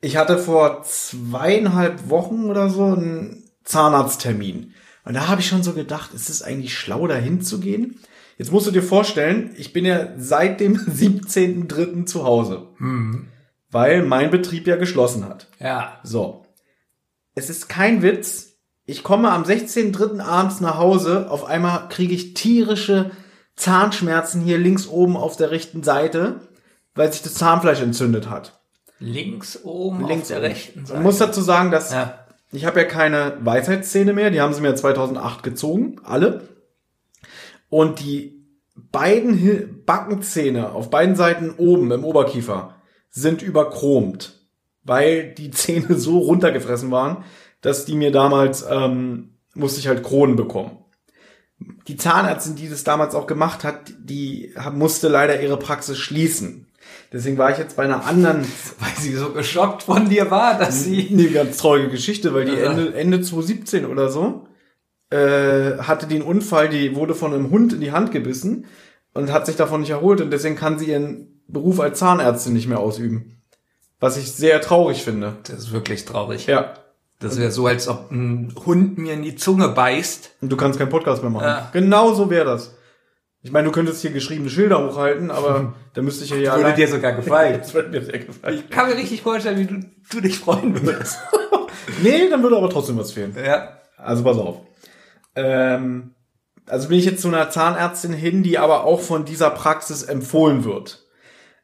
Ich 0.00 0.16
hatte 0.16 0.38
vor 0.38 0.82
zweieinhalb 0.82 2.10
Wochen 2.10 2.44
oder 2.44 2.68
so 2.68 2.84
einen 2.84 3.50
Zahnarzttermin. 3.64 4.74
Und 5.04 5.14
da 5.14 5.28
habe 5.28 5.40
ich 5.40 5.48
schon 5.48 5.62
so 5.62 5.72
gedacht, 5.72 6.14
ist 6.14 6.30
es 6.30 6.42
eigentlich 6.42 6.74
schlau, 6.76 7.06
da 7.06 7.16
hinzugehen? 7.16 7.98
Jetzt 8.36 8.50
musst 8.52 8.66
du 8.66 8.70
dir 8.70 8.82
vorstellen, 8.82 9.50
ich 9.56 9.72
bin 9.72 9.84
ja 9.84 10.08
seit 10.16 10.60
dem 10.60 10.76
17.3. 10.78 12.06
zu 12.06 12.24
Hause. 12.24 12.68
Weil 13.70 14.02
mein 14.02 14.30
Betrieb 14.30 14.66
ja 14.66 14.76
geschlossen 14.76 15.24
hat. 15.28 15.48
Ja. 15.60 15.98
So. 16.02 16.44
Es 17.34 17.50
ist 17.50 17.68
kein 17.68 18.02
Witz. 18.02 18.52
Ich 18.86 19.02
komme 19.02 19.30
am 19.30 19.44
16.3. 19.44 20.20
abends 20.20 20.60
nach 20.60 20.78
Hause. 20.78 21.30
Auf 21.30 21.44
einmal 21.44 21.88
kriege 21.88 22.14
ich 22.14 22.34
tierische 22.34 23.10
Zahnschmerzen 23.56 24.40
hier 24.40 24.58
links 24.58 24.86
oben 24.88 25.16
auf 25.16 25.36
der 25.36 25.50
rechten 25.50 25.82
Seite, 25.82 26.40
weil 26.94 27.12
sich 27.12 27.22
das 27.22 27.34
Zahnfleisch 27.34 27.80
entzündet 27.80 28.28
hat. 28.28 28.60
Links 28.98 29.60
oben 29.64 30.06
Links 30.06 30.22
auf 30.24 30.28
der 30.28 30.38
oben. 30.38 30.46
rechten 30.46 30.86
Seite. 30.86 30.94
Man 30.94 31.02
muss 31.04 31.18
dazu 31.18 31.40
sagen, 31.40 31.70
dass 31.70 31.92
Ja. 31.92 32.18
ich 32.52 32.64
habe 32.66 32.80
ja 32.80 32.86
keine 32.86 33.36
Weisheitszähne 33.40 34.12
mehr. 34.12 34.30
Die 34.30 34.40
haben 34.40 34.54
sie 34.54 34.60
mir 34.60 34.74
2008 34.74 35.42
gezogen, 35.42 35.96
alle. 36.04 36.42
Und 37.74 37.98
die 37.98 38.40
beiden 38.76 39.82
Backenzähne 39.84 40.70
auf 40.70 40.90
beiden 40.90 41.16
Seiten 41.16 41.50
oben 41.56 41.90
im 41.90 42.04
Oberkiefer 42.04 42.76
sind 43.10 43.42
überchromt, 43.42 44.46
weil 44.84 45.34
die 45.34 45.50
Zähne 45.50 45.96
so 45.98 46.18
runtergefressen 46.18 46.92
waren, 46.92 47.24
dass 47.62 47.84
die 47.84 47.96
mir 47.96 48.12
damals 48.12 48.64
ähm, 48.70 49.30
musste 49.54 49.80
ich 49.80 49.88
halt 49.88 50.04
Kronen 50.04 50.36
bekommen. 50.36 50.84
Die 51.88 51.96
Zahnärztin, 51.96 52.54
die 52.54 52.68
das 52.68 52.84
damals 52.84 53.16
auch 53.16 53.26
gemacht 53.26 53.64
hat, 53.64 53.92
die 53.98 54.54
musste 54.72 55.08
leider 55.08 55.42
ihre 55.42 55.58
Praxis 55.58 55.98
schließen. 55.98 56.68
Deswegen 57.12 57.38
war 57.38 57.50
ich 57.50 57.58
jetzt 57.58 57.74
bei 57.74 57.82
einer 57.82 58.06
anderen 58.06 58.42
Weil 58.78 58.94
sie 59.00 59.16
so 59.16 59.30
geschockt 59.30 59.82
von 59.82 60.08
dir 60.08 60.30
war, 60.30 60.56
dass 60.60 60.84
sie. 60.84 61.08
eine 61.10 61.26
ganz 61.26 61.56
traurige 61.56 61.88
Geschichte, 61.88 62.32
weil 62.34 62.44
die. 62.44 62.56
Ende, 62.56 62.94
Ende 62.94 63.20
2017 63.20 63.84
oder 63.84 64.10
so 64.10 64.46
äh, 65.14 65.78
hatte 65.78 66.06
die 66.06 66.16
einen 66.16 66.24
Unfall, 66.24 66.68
die 66.68 66.96
wurde 66.96 67.14
von 67.14 67.32
einem 67.32 67.50
Hund 67.50 67.72
in 67.72 67.80
die 67.80 67.92
Hand 67.92 68.10
gebissen 68.10 68.66
und 69.12 69.32
hat 69.32 69.46
sich 69.46 69.56
davon 69.56 69.80
nicht 69.80 69.90
erholt 69.90 70.20
und 70.20 70.30
deswegen 70.30 70.56
kann 70.56 70.78
sie 70.78 70.90
ihren 70.90 71.40
Beruf 71.46 71.78
als 71.78 71.98
Zahnärztin 71.98 72.52
nicht 72.52 72.68
mehr 72.68 72.80
ausüben. 72.80 73.40
Was 74.00 74.16
ich 74.16 74.32
sehr 74.32 74.60
traurig 74.60 75.02
finde. 75.02 75.36
Das 75.44 75.58
ist 75.58 75.72
wirklich 75.72 76.04
traurig. 76.04 76.46
Ja. 76.46 76.74
Das 77.20 77.38
wäre 77.38 77.50
so, 77.52 77.66
als 77.66 77.88
ob 77.88 78.10
ein 78.10 78.52
Hund 78.66 78.98
mir 78.98 79.14
in 79.14 79.22
die 79.22 79.36
Zunge 79.36 79.68
beißt. 79.68 80.32
Und 80.42 80.50
du 80.50 80.56
kannst 80.56 80.78
keinen 80.78 80.90
Podcast 80.90 81.22
mehr 81.22 81.30
machen. 81.30 81.44
Ja. 81.46 81.70
Genau 81.72 82.12
so 82.12 82.28
wäre 82.28 82.44
das. 82.44 82.74
Ich 83.42 83.52
meine, 83.52 83.66
du 83.66 83.72
könntest 83.72 84.02
hier 84.02 84.10
geschriebene 84.10 84.50
Schilder 84.50 84.84
hochhalten, 84.86 85.30
aber 85.30 85.74
da 85.94 86.02
müsste 86.02 86.24
ich 86.24 86.30
ja 86.30 86.36
ja 86.36 86.56
Würde 86.56 86.74
dir 86.74 86.88
sogar 86.88 87.12
gefallen. 87.12 87.58
Das 87.60 87.72
würde 87.72 87.90
mir 87.90 88.02
sehr 88.02 88.18
gefallen. 88.18 88.56
Ich 88.58 88.68
kann 88.68 88.88
mir 88.88 88.96
richtig 88.96 89.22
vorstellen, 89.22 89.58
wie 89.58 89.66
du, 89.66 89.86
du 90.10 90.20
dich 90.20 90.38
freuen 90.38 90.74
würdest. 90.74 91.18
Nee, 92.02 92.30
dann 92.30 92.42
würde 92.42 92.56
aber 92.56 92.70
trotzdem 92.70 92.96
was 92.96 93.12
fehlen. 93.12 93.36
ja. 93.36 93.68
Also 93.98 94.24
pass 94.24 94.38
auf. 94.38 94.60
Ähm, 95.36 96.14
also 96.66 96.88
bin 96.88 96.98
ich 96.98 97.04
jetzt 97.04 97.22
zu 97.22 97.28
einer 97.28 97.50
Zahnärztin 97.50 98.12
hin, 98.12 98.42
die 98.42 98.58
aber 98.58 98.84
auch 98.84 99.00
von 99.00 99.24
dieser 99.24 99.50
Praxis 99.50 100.02
empfohlen 100.02 100.64
wird. 100.64 101.06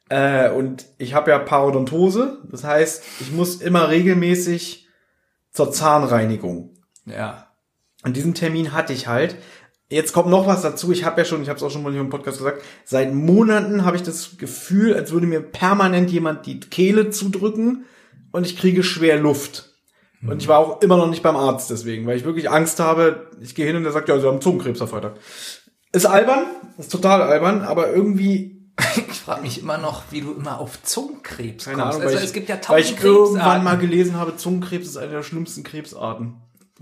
Äh, 0.08 0.50
und 0.50 0.86
ich 0.98 1.14
habe 1.14 1.30
ja 1.30 1.38
Parodontose, 1.38 2.38
das 2.50 2.64
heißt, 2.64 3.04
ich 3.20 3.32
muss 3.32 3.56
immer 3.56 3.88
regelmäßig 3.88 4.88
zur 5.52 5.72
Zahnreinigung. 5.72 6.70
Ja. 7.06 7.46
Und 8.04 8.16
diesen 8.16 8.34
Termin 8.34 8.72
hatte 8.72 8.92
ich 8.92 9.06
halt. 9.06 9.36
Jetzt 9.88 10.12
kommt 10.12 10.28
noch 10.28 10.46
was 10.46 10.62
dazu. 10.62 10.92
Ich 10.92 11.04
habe 11.04 11.20
ja 11.20 11.24
schon, 11.24 11.42
ich 11.42 11.48
habe 11.48 11.56
es 11.56 11.62
auch 11.62 11.70
schon 11.70 11.82
mal 11.82 11.92
hier 11.92 12.00
im 12.00 12.10
Podcast 12.10 12.38
gesagt, 12.38 12.62
seit 12.84 13.12
Monaten 13.12 13.84
habe 13.84 13.96
ich 13.96 14.02
das 14.02 14.36
Gefühl, 14.36 14.94
als 14.94 15.10
würde 15.10 15.26
mir 15.26 15.40
permanent 15.40 16.10
jemand 16.10 16.46
die 16.46 16.60
Kehle 16.60 17.10
zudrücken 17.10 17.84
und 18.30 18.46
ich 18.46 18.56
kriege 18.56 18.82
schwer 18.82 19.18
Luft. 19.18 19.69
Und 20.26 20.42
ich 20.42 20.48
war 20.48 20.58
auch 20.58 20.82
immer 20.82 20.96
noch 20.96 21.08
nicht 21.08 21.22
beim 21.22 21.36
Arzt 21.36 21.70
deswegen, 21.70 22.06
weil 22.06 22.16
ich 22.16 22.24
wirklich 22.24 22.50
Angst 22.50 22.78
habe. 22.78 23.30
Ich 23.40 23.54
gehe 23.54 23.66
hin 23.66 23.76
und 23.76 23.84
der 23.84 23.92
sagt, 23.92 24.08
ja, 24.08 24.18
Sie 24.18 24.26
haben 24.26 24.40
Zungenkrebs 24.40 24.82
am 24.82 24.88
Freitag. 24.88 25.14
Ist 25.92 26.06
albern, 26.06 26.44
ist 26.78 26.92
total 26.92 27.22
albern, 27.22 27.62
aber 27.62 27.90
irgendwie 27.92 28.60
Ich 29.10 29.20
frage 29.20 29.42
mich 29.42 29.60
immer 29.60 29.78
noch, 29.78 30.04
wie 30.10 30.20
du 30.20 30.32
immer 30.32 30.58
auf 30.58 30.82
Zungenkrebs 30.82 31.64
keine 31.64 31.82
kommst. 31.82 31.96
Ahnung, 31.96 32.06
also 32.06 32.16
weil, 32.16 32.24
es 32.24 32.32
gibt 32.32 32.48
ja 32.48 32.56
ich, 32.56 32.68
weil 32.68 32.82
tausend 32.82 32.98
ich 32.98 33.04
irgendwann 33.04 33.42
mal 33.64 33.70
Krebsarten. 33.70 33.90
gelesen 33.90 34.16
habe, 34.16 34.36
Zungenkrebs 34.36 34.86
ist 34.88 34.96
eine 34.96 35.10
der 35.10 35.22
schlimmsten 35.22 35.62
Krebsarten. 35.62 36.36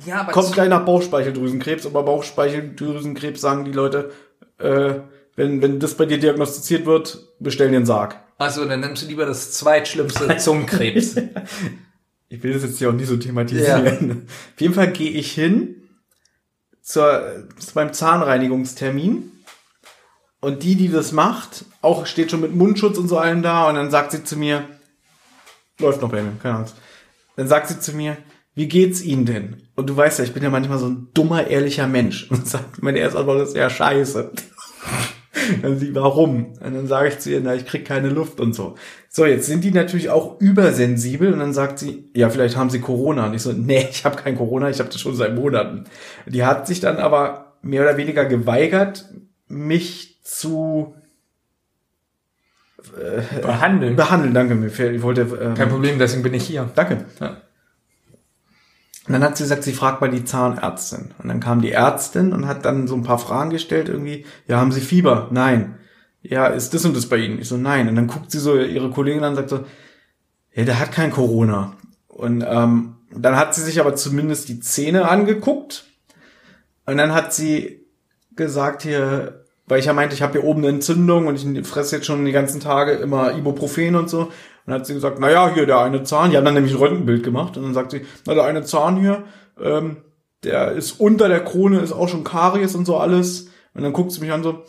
Ja, 0.06 0.20
aber 0.20 0.32
Kommt 0.32 0.52
gleich 0.52 0.68
nach 0.68 0.84
Bauchspeicheldrüsenkrebs, 0.84 1.86
aber 1.86 2.04
Bauchspeicheldrüsenkrebs 2.04 3.40
sagen 3.40 3.64
die 3.64 3.72
Leute, 3.72 4.12
äh, 4.58 4.94
wenn, 5.34 5.60
wenn 5.62 5.80
das 5.80 5.94
bei 5.94 6.06
dir 6.06 6.18
diagnostiziert 6.18 6.86
wird, 6.86 7.28
bestell 7.40 7.70
dir 7.70 7.76
einen 7.76 7.86
Sarg. 7.86 8.16
also 8.38 8.64
dann 8.64 8.80
nimmst 8.80 9.02
du 9.02 9.06
lieber 9.06 9.26
das 9.26 9.52
zweitschlimmste 9.52 10.36
Zungenkrebs. 10.38 11.16
Ich 12.28 12.42
will 12.42 12.52
das 12.52 12.62
jetzt 12.62 12.78
hier 12.78 12.90
auch 12.90 12.94
nicht 12.94 13.08
so 13.08 13.16
thematisieren. 13.16 14.26
Auf 14.54 14.60
jeden 14.60 14.74
Fall 14.74 14.92
gehe 14.92 15.10
ich 15.10 15.32
hin 15.32 15.88
zur, 16.82 17.48
zu 17.58 17.72
meinem 17.74 17.92
Zahnreinigungstermin. 17.92 19.32
Und 20.40 20.62
die, 20.62 20.76
die 20.76 20.88
das 20.88 21.12
macht, 21.12 21.64
auch 21.82 22.06
steht 22.06 22.30
schon 22.30 22.40
mit 22.40 22.54
Mundschutz 22.54 22.96
und 22.96 23.08
so 23.08 23.18
allem 23.18 23.42
da. 23.42 23.68
Und 23.68 23.74
dann 23.74 23.90
sagt 23.90 24.12
sie 24.12 24.22
zu 24.22 24.36
mir, 24.36 24.68
läuft 25.78 26.00
noch 26.00 26.10
bei 26.10 26.22
mir, 26.22 26.32
keine 26.40 26.58
Angst. 26.58 26.76
Dann 27.36 27.48
sagt 27.48 27.68
sie 27.68 27.80
zu 27.80 27.92
mir, 27.92 28.16
wie 28.54 28.68
geht's 28.68 29.02
Ihnen 29.02 29.24
denn? 29.24 29.68
Und 29.76 29.88
du 29.88 29.96
weißt 29.96 30.18
ja, 30.18 30.24
ich 30.24 30.34
bin 30.34 30.42
ja 30.42 30.50
manchmal 30.50 30.78
so 30.78 30.86
ein 30.86 31.08
dummer, 31.14 31.46
ehrlicher 31.46 31.86
Mensch. 31.86 32.28
Und 32.30 32.46
sagt, 32.46 32.82
meine 32.82 32.98
erste 32.98 33.20
Antwort 33.20 33.46
ist, 33.46 33.56
ja, 33.56 33.70
scheiße. 33.70 34.32
Dann 35.62 35.78
sie, 35.78 35.94
warum? 35.94 36.52
Und 36.60 36.74
dann 36.74 36.86
sage 36.86 37.08
ich 37.08 37.18
zu 37.18 37.30
ihr, 37.30 37.40
na, 37.42 37.54
ich 37.54 37.66
krieg 37.66 37.84
keine 37.84 38.08
Luft 38.08 38.40
und 38.40 38.54
so. 38.54 38.74
So, 39.08 39.26
jetzt 39.26 39.46
sind 39.46 39.64
die 39.64 39.70
natürlich 39.70 40.10
auch 40.10 40.40
übersensibel 40.40 41.32
und 41.32 41.38
dann 41.38 41.52
sagt 41.52 41.78
sie, 41.78 42.10
ja, 42.14 42.30
vielleicht 42.30 42.56
haben 42.56 42.70
sie 42.70 42.80
Corona. 42.80 43.26
Und 43.26 43.34
ich 43.34 43.42
so, 43.42 43.52
nee, 43.52 43.86
ich 43.90 44.04
habe 44.04 44.16
kein 44.16 44.36
Corona, 44.36 44.68
ich 44.68 44.78
habe 44.78 44.90
das 44.90 45.00
schon 45.00 45.14
seit 45.14 45.34
Monaten. 45.34 45.84
Die 46.26 46.44
hat 46.44 46.66
sich 46.66 46.80
dann 46.80 46.98
aber 46.98 47.56
mehr 47.62 47.82
oder 47.82 47.96
weniger 47.96 48.24
geweigert, 48.24 49.06
mich 49.48 50.20
zu 50.22 50.94
äh, 52.96 53.40
Behandeln. 53.40 53.96
behandeln. 53.96 54.34
Danke, 54.34 54.54
mir 54.54 54.66
ich 54.68 55.02
wollte. 55.02 55.22
Ähm, 55.22 55.54
Kein 55.54 55.68
Problem, 55.68 55.98
deswegen 55.98 56.22
bin 56.22 56.34
ich 56.34 56.44
hier. 56.44 56.70
Danke. 56.74 57.06
Ja. 57.20 57.38
Und 59.08 59.14
dann 59.14 59.22
hat 59.22 59.38
sie 59.38 59.44
gesagt, 59.44 59.64
sie 59.64 59.72
fragt 59.72 60.02
mal 60.02 60.10
die 60.10 60.24
Zahnärztin. 60.24 61.14
Und 61.18 61.28
dann 61.28 61.40
kam 61.40 61.62
die 61.62 61.72
Ärztin 61.72 62.34
und 62.34 62.46
hat 62.46 62.66
dann 62.66 62.86
so 62.86 62.94
ein 62.94 63.02
paar 63.02 63.18
Fragen 63.18 63.48
gestellt, 63.48 63.88
irgendwie, 63.88 64.26
ja, 64.46 64.58
haben 64.58 64.70
Sie 64.70 64.82
Fieber? 64.82 65.28
Nein. 65.30 65.78
Ja, 66.20 66.48
ist 66.48 66.74
das 66.74 66.84
und 66.84 66.94
das 66.94 67.06
bei 67.06 67.16
Ihnen? 67.16 67.38
Ich 67.38 67.48
so, 67.48 67.56
nein. 67.56 67.88
Und 67.88 67.96
dann 67.96 68.06
guckt 68.06 68.30
sie 68.30 68.38
so 68.38 68.58
ihre 68.58 68.90
Kollegin 68.90 69.24
an 69.24 69.30
und 69.30 69.36
sagt 69.36 69.48
so, 69.48 69.64
ja, 70.52 70.64
der 70.64 70.78
hat 70.78 70.92
kein 70.92 71.10
Corona. 71.10 71.72
Und 72.08 72.44
ähm, 72.46 72.96
dann 73.10 73.36
hat 73.36 73.54
sie 73.54 73.62
sich 73.62 73.80
aber 73.80 73.94
zumindest 73.96 74.50
die 74.50 74.60
Zähne 74.60 75.08
angeguckt. 75.08 75.86
Und 76.84 76.98
dann 76.98 77.14
hat 77.14 77.32
sie 77.32 77.86
gesagt 78.36 78.82
hier, 78.82 79.46
weil 79.68 79.80
ich 79.80 79.86
ja 79.86 79.92
meinte, 79.92 80.14
ich 80.14 80.22
habe 80.22 80.32
hier 80.32 80.44
oben 80.44 80.60
eine 80.60 80.68
Entzündung 80.68 81.26
und 81.26 81.36
ich 81.36 81.66
fresse 81.66 81.96
jetzt 81.96 82.06
schon 82.06 82.24
die 82.24 82.32
ganzen 82.32 82.60
Tage 82.60 82.92
immer 82.92 83.36
Ibuprofen 83.36 83.94
und 83.94 84.08
so. 84.08 84.20
Und 84.20 84.32
dann 84.66 84.76
hat 84.76 84.86
sie 84.86 84.94
gesagt, 84.94 85.18
na 85.20 85.30
ja, 85.30 85.52
hier 85.52 85.66
der 85.66 85.80
eine 85.80 86.02
Zahn, 86.02 86.30
die 86.30 86.36
haben 86.36 86.44
dann 86.44 86.54
nämlich 86.54 86.74
ein 86.74 86.78
Röntgenbild 86.78 87.22
gemacht 87.22 87.56
und 87.56 87.64
dann 87.64 87.74
sagt 87.74 87.90
sie, 87.90 88.06
na 88.26 88.34
der 88.34 88.44
eine 88.44 88.64
Zahn 88.64 88.98
hier, 88.98 89.24
ähm, 89.60 89.98
der 90.44 90.72
ist 90.72 91.00
unter 91.00 91.28
der 91.28 91.44
Krone, 91.44 91.80
ist 91.80 91.92
auch 91.92 92.08
schon 92.08 92.24
Karies 92.24 92.74
und 92.74 92.84
so 92.84 92.96
alles. 92.96 93.48
Und 93.74 93.82
dann 93.82 93.92
guckt 93.92 94.12
sie 94.12 94.20
mich 94.20 94.32
an 94.32 94.42
so, 94.42 94.64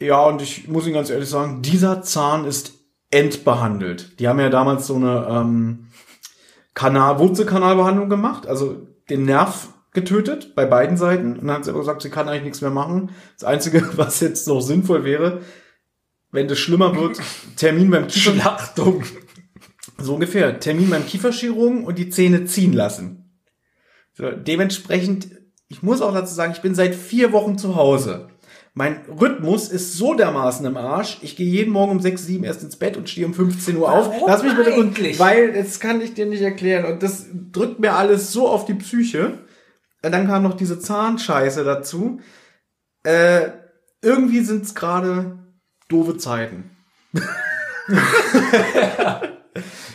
ja, 0.00 0.24
und 0.24 0.42
ich 0.42 0.68
muss 0.68 0.84
Ihnen 0.86 0.94
ganz 0.94 1.10
ehrlich 1.10 1.28
sagen, 1.28 1.62
dieser 1.62 2.02
Zahn 2.02 2.44
ist 2.44 2.74
entbehandelt. 3.10 4.20
Die 4.20 4.28
haben 4.28 4.38
ja 4.38 4.48
damals 4.48 4.86
so 4.86 4.94
eine 4.94 5.26
ähm, 5.28 5.88
Kanal, 6.74 7.18
Wurzelkanalbehandlung 7.18 8.08
gemacht, 8.08 8.46
also 8.46 8.76
den 9.10 9.24
Nerv 9.24 9.68
getötet 10.00 10.54
bei 10.54 10.64
beiden 10.66 10.96
Seiten. 10.96 11.38
Und 11.38 11.46
dann 11.46 11.56
hat 11.56 11.64
sie 11.64 11.70
aber 11.70 11.80
gesagt, 11.80 12.02
sie 12.02 12.10
kann 12.10 12.28
eigentlich 12.28 12.44
nichts 12.44 12.60
mehr 12.60 12.70
machen. 12.70 13.10
Das 13.38 13.44
Einzige, 13.44 13.88
was 13.96 14.20
jetzt 14.20 14.46
noch 14.48 14.60
sinnvoll 14.60 15.04
wäre, 15.04 15.40
wenn 16.30 16.48
das 16.48 16.58
schlimmer 16.58 16.94
wird, 16.96 17.20
Termin 17.56 17.90
beim 17.90 18.06
Kiefer... 18.06 18.32
Schlachtung. 18.32 19.02
So 19.98 20.14
ungefähr. 20.14 20.60
Termin 20.60 20.90
beim 20.90 21.06
Kieferchirurgen 21.06 21.84
und 21.84 21.98
die 21.98 22.10
Zähne 22.10 22.44
ziehen 22.44 22.72
lassen. 22.72 23.32
So, 24.12 24.30
dementsprechend, 24.30 25.28
ich 25.68 25.82
muss 25.82 26.02
auch 26.02 26.12
dazu 26.12 26.34
sagen, 26.34 26.52
ich 26.52 26.62
bin 26.62 26.74
seit 26.74 26.94
vier 26.94 27.32
Wochen 27.32 27.58
zu 27.58 27.76
Hause. 27.76 28.28
Mein 28.74 29.00
Rhythmus 29.20 29.68
ist 29.68 29.94
so 29.94 30.14
dermaßen 30.14 30.64
im 30.64 30.76
Arsch. 30.76 31.18
Ich 31.22 31.34
gehe 31.34 31.48
jeden 31.48 31.72
Morgen 31.72 31.92
um 31.92 32.00
6, 32.00 32.26
7 32.26 32.44
erst 32.44 32.62
ins 32.62 32.76
Bett 32.76 32.96
und 32.96 33.08
stehe 33.08 33.26
um 33.26 33.34
15 33.34 33.76
Uhr 33.76 33.90
auf. 33.90 34.08
Warum 34.08 34.28
Lass 34.28 34.42
mich 34.44 34.54
bitte 34.54 34.74
eigentlich? 34.74 35.18
weil 35.18 35.52
das 35.52 35.80
kann 35.80 36.00
ich 36.00 36.14
dir 36.14 36.26
nicht 36.26 36.42
erklären. 36.42 36.92
Und 36.92 37.02
das 37.02 37.26
drückt 37.50 37.80
mir 37.80 37.94
alles 37.94 38.32
so 38.32 38.48
auf 38.48 38.66
die 38.66 38.74
Psyche. 38.74 39.38
Und 40.02 40.12
dann 40.12 40.26
kam 40.26 40.42
noch 40.42 40.56
diese 40.56 40.78
Zahnscheiße 40.78 41.64
dazu. 41.64 42.20
Äh, 43.02 43.50
irgendwie 44.02 44.40
sind 44.40 44.64
es 44.64 44.74
gerade 44.74 45.38
doofe 45.88 46.16
Zeiten. 46.16 46.70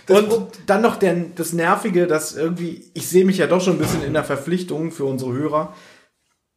und 0.09 0.49
dann 0.65 0.81
noch 0.81 0.97
der, 0.97 1.15
das 1.35 1.53
Nervige, 1.53 2.07
dass 2.07 2.35
irgendwie, 2.35 2.91
ich 2.93 3.07
sehe 3.07 3.25
mich 3.25 3.37
ja 3.37 3.47
doch 3.47 3.61
schon 3.61 3.75
ein 3.75 3.79
bisschen 3.79 4.03
in 4.03 4.13
der 4.13 4.23
Verpflichtung 4.23 4.91
für 4.91 5.05
unsere 5.05 5.33
Hörer. 5.33 5.73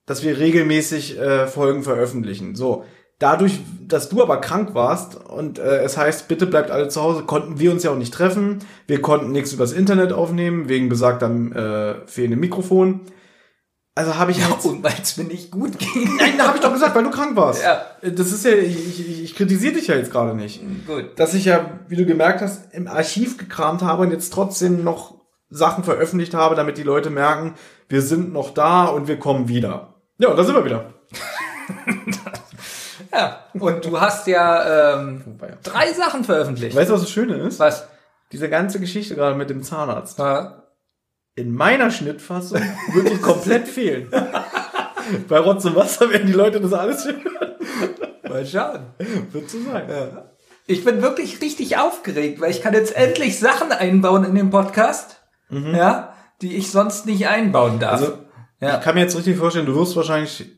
dass 0.07 0.23
wir 0.23 0.39
regelmäßig 0.39 1.19
äh, 1.19 1.49
Folgen 1.49 1.83
veröffentlichen. 1.83 2.55
So, 2.55 2.85
dadurch, 3.19 3.59
dass 3.81 4.09
du 4.09 4.23
aber 4.23 4.41
krank 4.41 4.75
warst 4.75 5.17
und 5.17 5.59
äh, 5.59 5.83
es 5.83 5.97
heißt, 5.97 6.29
bitte 6.29 6.47
bleibt 6.47 6.71
alle 6.71 6.89
zu 6.89 7.03
Hause, 7.03 7.25
konnten 7.25 7.59
wir 7.59 7.73
uns 7.73 7.83
ja 7.83 7.91
auch 7.91 7.99
nicht 7.99 8.15
treffen. 8.15 8.61
Wir 8.87 9.03
konnten 9.03 9.33
nichts 9.33 9.53
übers 9.53 9.73
Internet 9.73 10.13
aufnehmen, 10.13 10.69
wegen 10.69 10.89
besagtem 10.89 11.53
äh, 11.53 12.07
fehlendem 12.07 12.41
Mikrofon. 12.41 13.01
Also 13.97 14.17
habe 14.17 14.31
ich 14.31 14.39
Ja, 14.39 14.51
jetzt, 14.51 14.67
und 14.67 14.85
weil 14.85 14.93
es 15.03 15.17
mir 15.17 15.25
nicht 15.25 15.51
gut 15.51 15.79
ging. 15.79 16.17
Nein, 16.19 16.35
da 16.37 16.49
habe 16.49 16.59
ich 16.59 16.63
doch 16.63 16.73
gesagt, 16.73 16.95
weil 16.95 17.03
du 17.03 17.11
krank 17.11 17.35
warst. 17.35 17.65
Ja. 17.65 17.87
Das 18.03 18.31
ist 18.31 18.45
ja, 18.45 18.53
ich, 18.53 19.01
ich, 19.01 19.25
ich 19.25 19.35
kritisiere 19.35 19.73
dich 19.73 19.87
ja 19.87 19.97
jetzt 19.97 20.13
gerade 20.13 20.35
nicht. 20.35 20.63
Gut. 20.87 21.19
Dass 21.19 21.33
ich 21.33 21.47
ja, 21.47 21.71
wie 21.89 21.97
du 21.97 22.05
gemerkt 22.05 22.43
hast, 22.43 22.75
im 22.75 22.87
Archiv 22.89 23.39
gekramt 23.39 23.83
habe 23.83 24.03
und 24.03 24.11
jetzt 24.13 24.33
trotzdem 24.33 24.85
noch 24.85 25.15
Sachen 25.49 25.83
veröffentlicht 25.83 26.35
habe, 26.35 26.55
damit 26.57 26.77
die 26.77 26.83
Leute 26.83 27.09
merken, 27.09 27.55
wir 27.89 28.03
sind 28.03 28.35
noch 28.35 28.53
da 28.53 28.85
und 28.85 29.09
wir 29.09 29.19
kommen 29.19 29.49
wieder. 29.49 29.95
Ja, 30.19 30.29
und 30.29 30.37
da 30.37 30.45
sind 30.45 30.55
wir 30.55 30.65
wieder. 30.65 30.93
Ja, 33.13 33.45
und 33.55 33.85
du 33.85 33.99
hast 33.99 34.27
ja 34.27 34.99
ähm, 34.99 35.23
drei 35.63 35.93
Sachen 35.93 36.25
veröffentlicht. 36.25 36.77
Weißt 36.77 36.91
du, 36.91 36.95
was 36.95 37.01
das 37.03 37.11
Schöne 37.11 37.37
ist? 37.37 37.59
Was? 37.59 37.87
Diese 38.33 38.51
ganze 38.51 38.79
Geschichte 38.79 39.15
gerade 39.15 39.37
mit 39.37 39.49
dem 39.49 39.63
Zahnarzt. 39.63 40.19
Ja. 40.19 40.65
In 41.37 41.53
meiner 41.55 41.91
Schnittfassung 41.91 42.63
würde 42.93 43.11
die 43.11 43.19
komplett 43.19 43.69
fehlen. 43.69 44.09
Bei 45.29 45.39
Rotz 45.39 45.67
und 45.67 45.77
Wasser 45.77 46.11
werden 46.11 46.27
die 46.27 46.33
Leute 46.33 46.61
das 46.63 46.73
alles 46.73 47.05
hören. 47.05 47.23
Mal 48.27 48.47
schauen. 48.47 48.87
Wird 49.33 49.51
so 49.51 49.59
sein. 49.63 49.87
Ich 50.67 50.83
bin 50.83 51.03
wirklich 51.03 51.43
richtig 51.43 51.77
aufgeregt, 51.77 52.41
weil 52.41 52.51
ich 52.51 52.63
kann 52.63 52.73
jetzt 52.73 52.97
endlich 52.97 53.39
Sachen 53.39 53.71
einbauen 53.71 54.25
in 54.25 54.35
den 54.35 54.49
Podcast, 54.49 55.23
ja, 55.51 56.15
die 56.41 56.57
ich 56.57 56.73
sonst 56.73 57.05
nicht 57.05 57.29
einbauen 57.29 57.79
darf. 57.79 58.01
Also, 58.01 58.19
ja. 58.61 58.79
ich 58.79 58.85
kann 58.85 58.95
mir 58.95 59.03
jetzt 59.03 59.17
richtig 59.17 59.37
vorstellen, 59.37 59.67
du 59.67 59.77
wirst 59.77 59.95
wahrscheinlich, 59.95 60.57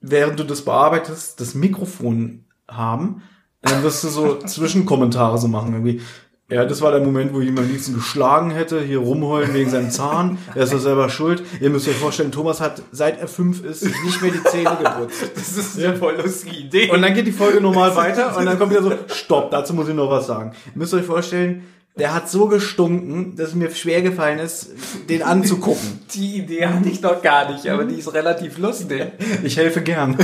während 0.00 0.38
du 0.38 0.44
das 0.44 0.62
bearbeitest, 0.62 1.40
das 1.40 1.54
Mikrofon 1.54 2.46
haben. 2.68 3.22
Und 3.62 3.72
dann 3.72 3.82
wirst 3.82 4.04
du 4.04 4.08
so 4.08 4.38
Zwischenkommentare 4.46 5.38
so 5.38 5.48
machen, 5.48 5.72
irgendwie. 5.72 6.00
Ja, 6.48 6.64
das 6.64 6.80
war 6.80 6.92
der 6.92 7.00
Moment, 7.00 7.34
wo 7.34 7.40
ich 7.40 7.48
ihn 7.48 7.58
am 7.58 7.66
liebsten 7.66 7.94
geschlagen 7.94 8.52
hätte, 8.52 8.80
hier 8.80 9.00
rumheulen 9.00 9.52
wegen 9.52 9.68
seinem 9.68 9.90
Zahn. 9.90 10.38
Er 10.54 10.62
ist 10.62 10.72
doch 10.72 10.78
selber 10.78 11.08
schuld. 11.08 11.42
Ihr 11.60 11.70
müsst 11.70 11.88
euch 11.88 11.96
vorstellen, 11.96 12.30
Thomas 12.30 12.60
hat, 12.60 12.82
seit 12.92 13.18
er 13.20 13.26
fünf 13.26 13.64
ist, 13.64 13.82
nicht 13.82 14.22
mehr 14.22 14.30
die 14.30 14.44
Zähne 14.44 14.76
geputzt. 14.80 15.28
das 15.34 15.56
ist 15.56 15.76
eine 15.76 15.96
voll 15.96 16.14
lustige 16.14 16.54
Idee. 16.54 16.88
Und 16.92 17.02
dann 17.02 17.14
geht 17.14 17.26
die 17.26 17.32
Folge 17.32 17.60
normal 17.60 17.96
weiter 17.96 18.36
und 18.36 18.46
dann 18.46 18.60
kommt 18.60 18.70
wieder 18.70 18.84
so, 18.84 18.92
stopp, 19.12 19.50
dazu 19.50 19.74
muss 19.74 19.88
ich 19.88 19.94
noch 19.96 20.08
was 20.08 20.28
sagen. 20.28 20.52
Ihr 20.66 20.78
müsst 20.78 20.94
euch 20.94 21.04
vorstellen, 21.04 21.64
der 21.98 22.14
hat 22.14 22.30
so 22.30 22.46
gestunken, 22.46 23.34
dass 23.34 23.48
es 23.48 23.54
mir 23.56 23.70
schwer 23.72 24.02
gefallen 24.02 24.38
ist, 24.38 24.70
den 25.08 25.24
anzugucken. 25.24 26.06
die 26.14 26.36
Idee 26.36 26.66
hatte 26.66 26.88
ich 26.88 27.00
noch 27.00 27.22
gar 27.22 27.50
nicht, 27.50 27.68
aber 27.68 27.84
die 27.86 27.96
ist 27.96 28.14
relativ 28.14 28.58
lustig. 28.58 29.04
Ich 29.42 29.56
helfe 29.56 29.82
gern. 29.82 30.16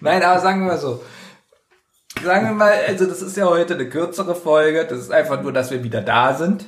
Nein, 0.00 0.22
aber 0.22 0.38
sagen 0.38 0.60
wir 0.60 0.68
mal 0.68 0.78
so. 0.78 1.00
Sagen 2.24 2.46
wir 2.46 2.54
mal, 2.54 2.72
also 2.88 3.04
das 3.06 3.20
ist 3.20 3.36
ja 3.36 3.46
heute 3.46 3.74
eine 3.74 3.88
kürzere 3.88 4.34
Folge. 4.34 4.86
Das 4.88 4.98
ist 4.98 5.12
einfach 5.12 5.42
nur, 5.42 5.52
dass 5.52 5.70
wir 5.70 5.84
wieder 5.84 6.00
da 6.00 6.34
sind. 6.34 6.64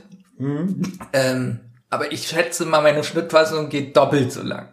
Ähm, 1.12 1.61
aber 1.88 2.12
ich 2.12 2.27
schätze 2.29 2.66
mal, 2.66 2.83
meine 2.83 3.03
Schnittfassung 3.03 3.71
geht 3.71 3.97
doppelt 3.97 4.33
so 4.33 4.42
lang. 4.42 4.69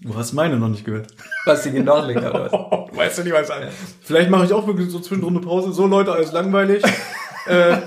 Du 0.00 0.14
hast 0.16 0.32
meine 0.32 0.56
noch 0.56 0.68
nicht 0.68 0.84
gehört. 0.84 1.08
Was 1.44 1.62
die 1.62 1.70
genau 1.70 2.04
länger 2.04 2.30
oder 2.30 2.52
was? 2.52 2.96
Weißt 2.96 3.18
du 3.18 3.24
nicht, 3.24 3.32
was 3.32 3.50
an. 3.50 3.68
Vielleicht 4.02 4.30
mache 4.30 4.46
ich 4.46 4.52
auch 4.52 4.66
wirklich 4.66 4.90
so 4.90 4.98
zwischendrin 4.98 5.36
eine 5.36 5.44
Pause. 5.44 5.72
So 5.72 5.86
Leute, 5.86 6.12
alles 6.12 6.32
langweilig. 6.32 6.82
äh, 7.46 7.78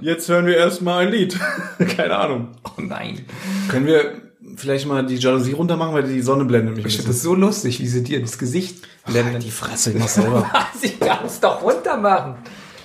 jetzt 0.00 0.28
hören 0.28 0.46
wir 0.46 0.56
erstmal 0.56 1.06
ein 1.06 1.12
Lied. 1.12 1.38
Keine 1.96 2.16
Ahnung. 2.16 2.48
Oh 2.64 2.80
nein. 2.82 3.24
Können 3.70 3.86
wir 3.86 4.29
vielleicht 4.60 4.86
mal 4.86 5.04
die 5.04 5.16
Jalousie 5.16 5.52
runter 5.52 5.76
machen, 5.76 5.94
weil 5.94 6.02
die 6.04 6.20
Sonne 6.20 6.44
blendet 6.44 6.76
mich. 6.76 6.86
Ich 6.86 6.96
finde 6.96 7.08
das 7.12 7.22
so 7.22 7.34
lustig, 7.34 7.80
wie 7.80 7.86
sie 7.88 8.02
dir 8.02 8.18
ins 8.20 8.38
Gesicht 8.38 8.86
blenden. 9.06 9.40
Die 9.40 9.50
Fresse, 9.50 9.90
ich 9.90 9.98
mach's 9.98 10.14
selber. 10.14 10.48
Sie 10.80 10.90
kann 10.90 11.24
es 11.26 11.40
doch 11.40 11.62
runter 11.62 11.96
machen. 11.96 12.34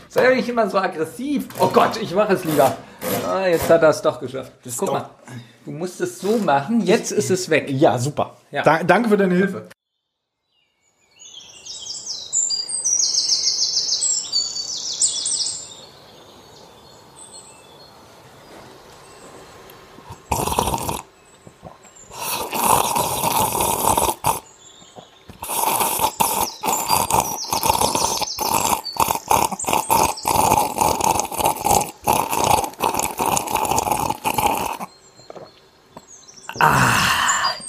Sei 0.09 0.27
doch 0.27 0.35
nicht 0.35 0.47
immer 0.47 0.69
so 0.69 0.77
aggressiv. 0.77 1.47
Oh 1.59 1.67
Gott, 1.67 1.97
ich 2.01 2.13
mache 2.15 2.33
es 2.33 2.45
lieber. 2.45 2.75
Ah, 3.27 3.45
jetzt 3.47 3.69
hat 3.69 3.83
er 3.83 3.89
es 3.89 4.01
doch 4.01 4.19
geschafft. 4.19 4.53
Guck 4.77 4.88
doch- 4.88 4.93
mal, 4.93 5.09
du 5.65 5.71
musst 5.71 5.99
es 6.01 6.19
so 6.19 6.38
machen. 6.38 6.81
Jetzt 6.81 7.11
ist 7.11 7.29
es 7.29 7.49
weg. 7.49 7.65
Ja, 7.69 7.97
super. 7.99 8.38
Ja. 8.51 8.63
Da, 8.63 8.83
danke 8.83 9.09
für 9.09 9.17
deine 9.17 9.35
Hilfe. 9.35 9.67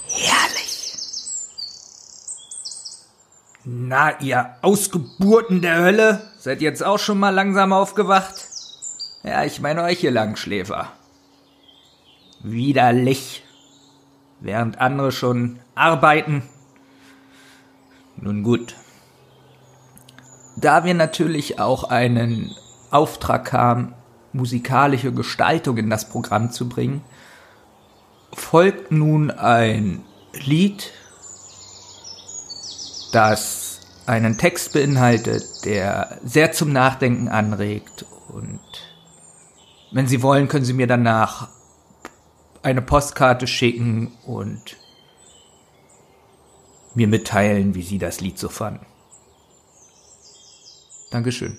Herrlich. 0.08 0.92
Na, 3.64 4.15
ihr 4.26 4.56
Ausgeburten 4.62 5.62
der 5.62 5.78
Hölle, 5.78 6.20
seid 6.38 6.60
jetzt 6.60 6.84
auch 6.84 6.98
schon 6.98 7.18
mal 7.18 7.30
langsam 7.30 7.72
aufgewacht? 7.72 8.48
Ja, 9.22 9.44
ich 9.44 9.60
meine 9.60 9.82
euch, 9.82 10.02
ihr 10.02 10.10
Langschläfer. 10.10 10.92
Widerlich. 12.42 13.44
Während 14.40 14.80
andere 14.80 15.12
schon 15.12 15.60
arbeiten. 15.74 16.42
Nun 18.16 18.42
gut. 18.42 18.74
Da 20.56 20.84
wir 20.84 20.94
natürlich 20.94 21.58
auch 21.58 21.84
einen 21.84 22.54
Auftrag 22.90 23.52
haben, 23.52 23.94
musikalische 24.32 25.12
Gestaltung 25.12 25.76
in 25.76 25.90
das 25.90 26.08
Programm 26.08 26.50
zu 26.50 26.68
bringen, 26.68 27.02
folgt 28.32 28.90
nun 28.90 29.30
ein 29.30 30.04
Lied, 30.32 30.92
das 33.12 33.65
einen 34.06 34.38
Text 34.38 34.72
beinhaltet, 34.72 35.64
der 35.64 36.18
sehr 36.24 36.52
zum 36.52 36.72
Nachdenken 36.72 37.28
anregt 37.28 38.06
und 38.28 38.60
wenn 39.92 40.06
Sie 40.06 40.22
wollen, 40.22 40.48
können 40.48 40.64
Sie 40.64 40.72
mir 40.72 40.86
danach 40.86 41.48
eine 42.62 42.82
Postkarte 42.82 43.46
schicken 43.46 44.12
und 44.26 44.76
mir 46.94 47.08
mitteilen, 47.08 47.74
wie 47.74 47.82
Sie 47.82 47.98
das 47.98 48.20
Lied 48.20 48.38
so 48.38 48.48
fanden. 48.48 48.84
Dankeschön. 51.10 51.56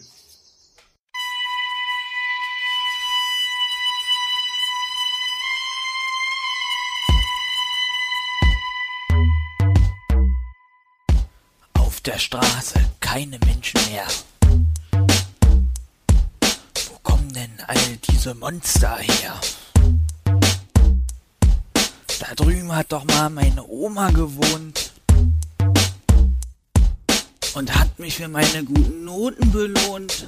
Der 12.07 12.19
Straße 12.19 12.79
keine 13.01 13.37
Menschen 13.39 13.81
mehr. 13.91 14.07
Wo 16.89 16.99
kommen 17.03 17.33
denn 17.33 17.51
all 17.67 17.97
diese 18.09 18.33
Monster 18.33 18.95
her? 18.95 19.33
Da 22.19 22.33
drüben 22.35 22.73
hat 22.73 22.93
doch 22.93 23.03
mal 23.03 23.29
meine 23.29 23.61
Oma 23.67 24.09
gewohnt 24.11 24.93
und 27.55 27.75
hat 27.75 27.99
mich 27.99 28.15
für 28.15 28.29
meine 28.29 28.63
guten 28.63 29.03
Noten 29.03 29.51
belohnt. 29.51 30.27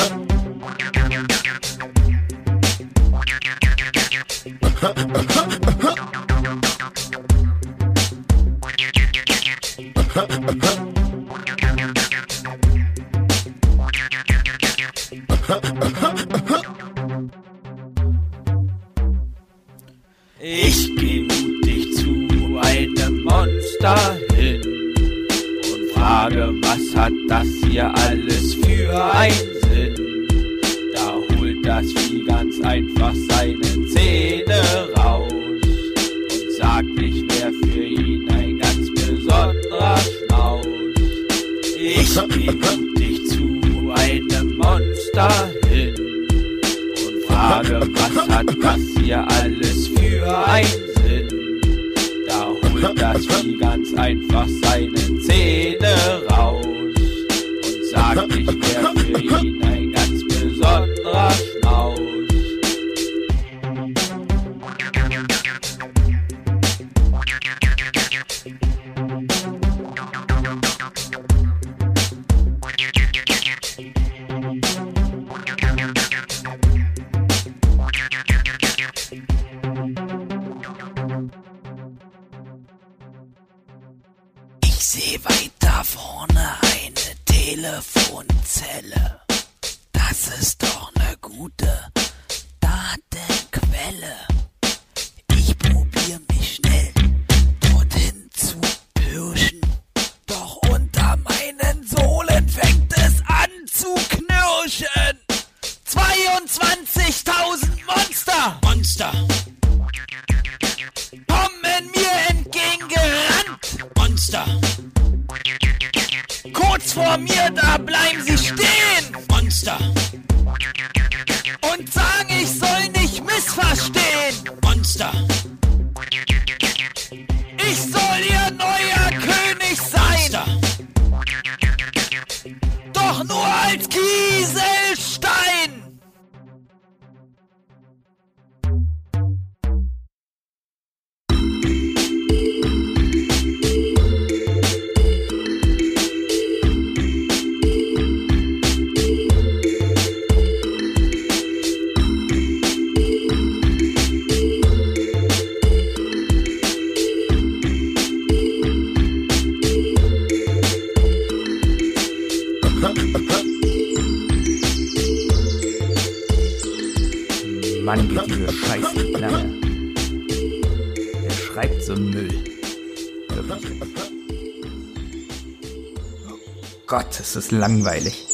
langweilig. 177.61 178.27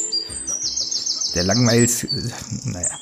Der 1.36 1.43
langweiligste. 1.43 2.07
Naja. 2.63 2.95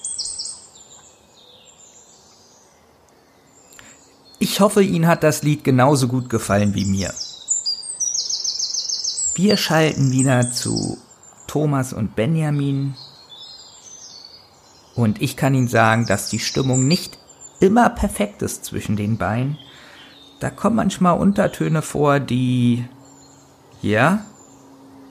Ich 4.40 4.60
hoffe, 4.60 4.84
Ihnen 4.84 5.08
hat 5.08 5.24
das 5.24 5.44
Lied 5.44 5.64
genauso 5.64 6.08
gut 6.08 6.30
gefallen 6.30 6.74
wie 6.76 6.86
mir. 6.86 7.14
Wir 9.36 9.56
schalten 9.56 10.12
wieder 10.12 10.52
zu 10.52 10.98
Thomas 11.48 11.94
und 11.94 12.16
Benjamin. 12.16 12.96
Und 14.96 15.22
ich 15.22 15.38
kann 15.38 15.56
Ihnen 15.56 15.68
sagen, 15.68 16.06
dass 16.06 16.30
die 16.30 16.40
Stimmung 16.40 16.88
nicht 16.88 17.18
immer 17.60 17.90
perfekt 17.90 18.42
ist 18.42 18.66
zwischen 18.66 18.96
den 18.96 19.18
beiden. 19.18 19.58
Da 20.40 20.50
kommen 20.50 20.76
manchmal 20.76 21.18
Untertöne 21.18 21.82
vor, 21.82 22.20
die, 22.20 22.86
ja, 23.82 24.26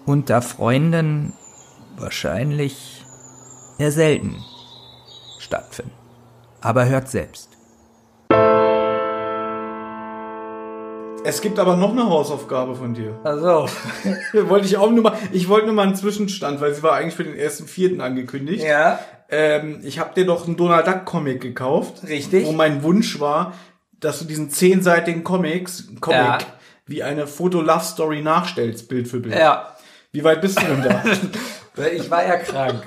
unter 0.07 0.43
Freunden 0.43 1.33
wahrscheinlich 1.97 3.05
eher 3.79 3.93
selten 3.93 4.37
stattfinden. 5.39 5.93
Aber 6.61 6.87
hört 6.87 7.09
selbst. 7.09 7.51
Es 11.27 11.41
gibt 11.41 11.59
aber 11.59 11.77
noch 11.77 11.93
eine 11.93 12.05
Hausaufgabe 12.07 12.75
von 12.75 12.93
dir. 12.93 13.19
Also. 13.25 13.67
wollte 14.35 14.67
ich 14.67 14.77
auch 14.77 14.91
nur 14.91 15.03
mal, 15.05 15.17
ich 15.33 15.49
wollte 15.49 15.67
nur 15.67 15.75
mal 15.75 15.85
einen 15.87 15.97
Zwischenstand, 15.97 16.61
weil 16.61 16.75
sie 16.75 16.83
war 16.83 16.93
eigentlich 16.93 17.15
für 17.15 17.25
den 17.25 17.35
ersten 17.35 17.67
Vierten 17.67 18.03
angekündigt. 18.03 18.63
Ja. 18.63 18.99
Ähm, 19.31 19.81
ich 19.85 19.99
habe 19.99 20.15
dir 20.15 20.27
doch 20.27 20.47
einen 20.47 20.57
Donald 20.57 20.87
Duck 20.87 21.07
Comic 21.07 21.41
gekauft. 21.41 22.03
Richtig. 22.07 22.47
Wo 22.47 22.53
mein 22.53 22.83
Wunsch 22.83 23.21
war, 23.21 23.55
dass 24.01 24.19
du 24.19 24.27
diesen 24.27 24.51
zehnseitigen 24.51 25.25
Comics, 25.25 25.89
Comic, 26.01 26.19
Ja. 26.21 26.39
wie 26.87 27.03
eine 27.03 27.27
Foto-Love-Story 27.27 28.21
nachstellst, 28.21 28.89
Bild 28.91 29.09
für 29.09 29.21
Bild. 29.21 29.35
Ja. 29.35 29.74
Wie 30.15 30.23
weit 30.23 30.41
bist 30.41 30.63
du 30.63 30.65
denn 30.65 30.83
da? 30.83 31.03
Ich 31.93 32.09
war 32.09 32.25
ja 32.25 32.37
krank. 32.37 32.85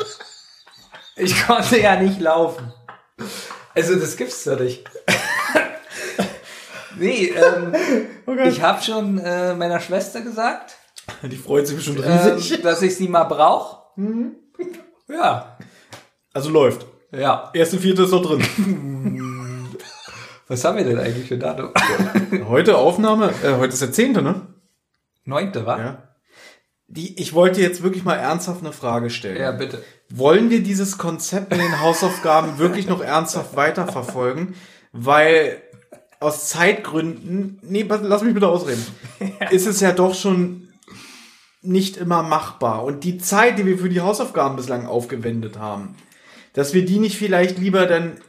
Ich 1.17 1.45
konnte 1.45 1.77
ja 1.77 1.99
nicht 2.01 2.21
laufen. 2.21 2.71
Also 3.75 3.95
das 3.95 4.15
gibt's 4.15 4.45
doch 4.45 4.57
nicht. 4.57 4.85
nee, 6.97 7.25
ähm, 7.25 7.75
ich 8.45 8.61
habe 8.61 8.81
schon 8.81 9.17
äh, 9.17 9.53
meiner 9.55 9.81
Schwester 9.81 10.21
gesagt, 10.21 10.77
Die 11.21 11.35
freut 11.35 11.67
sich 11.67 11.75
bestimmt 11.75 11.99
riesig. 12.01 12.53
ähm, 12.59 12.61
dass 12.63 12.81
ich 12.81 12.95
sie 12.95 13.09
mal 13.09 13.25
brauche. 13.25 13.83
Ja. 15.09 15.57
Also 16.31 16.49
läuft. 16.49 16.85
Ja. 17.11 17.49
Erste 17.53 17.77
Vierte 17.77 18.03
ist 18.03 18.13
doch 18.13 18.25
drin. 18.25 19.67
Was 20.47 20.63
haben 20.63 20.77
wir 20.77 20.85
denn 20.85 20.97
eigentlich 20.97 21.27
für 21.27 21.37
Datum? 21.37 21.73
Heute 22.47 22.77
Aufnahme, 22.77 23.33
äh, 23.43 23.55
heute 23.57 23.73
ist 23.73 23.81
der 23.81 23.91
Zehnte, 23.91 24.21
ne? 24.21 24.47
Neunte, 25.25 25.65
wa? 25.65 25.77
Ja. 25.77 26.06
Die, 26.89 27.19
ich 27.19 27.33
wollte 27.33 27.61
jetzt 27.61 27.83
wirklich 27.83 28.05
mal 28.05 28.15
ernsthaft 28.15 28.61
eine 28.61 28.71
Frage 28.71 29.09
stellen. 29.09 29.41
Ja, 29.41 29.51
bitte. 29.51 29.83
Wollen 30.09 30.49
wir 30.49 30.63
dieses 30.63 30.97
Konzept 30.97 31.51
mit 31.51 31.59
den 31.59 31.81
Hausaufgaben 31.81 32.57
wirklich 32.57 32.87
noch 32.87 33.01
ernsthaft 33.01 33.55
weiterverfolgen? 33.55 34.55
Weil 34.93 35.61
aus 36.19 36.49
Zeitgründen, 36.49 37.59
nee, 37.61 37.85
lass 37.87 38.23
mich 38.23 38.33
bitte 38.33 38.47
ausreden, 38.47 38.83
ist 39.51 39.67
es 39.67 39.81
ja 39.81 39.91
doch 39.91 40.15
schon 40.15 40.69
nicht 41.61 41.97
immer 41.97 42.23
machbar. 42.23 42.83
Und 42.83 43.03
die 43.03 43.17
Zeit, 43.17 43.59
die 43.59 43.65
wir 43.65 43.77
für 43.77 43.89
die 43.89 44.01
Hausaufgaben 44.01 44.55
bislang 44.55 44.87
aufgewendet 44.87 45.59
haben, 45.59 45.95
dass 46.53 46.73
wir 46.73 46.85
die 46.85 46.99
nicht 46.99 47.17
vielleicht 47.17 47.59
lieber 47.59 47.85
dann 47.85 48.19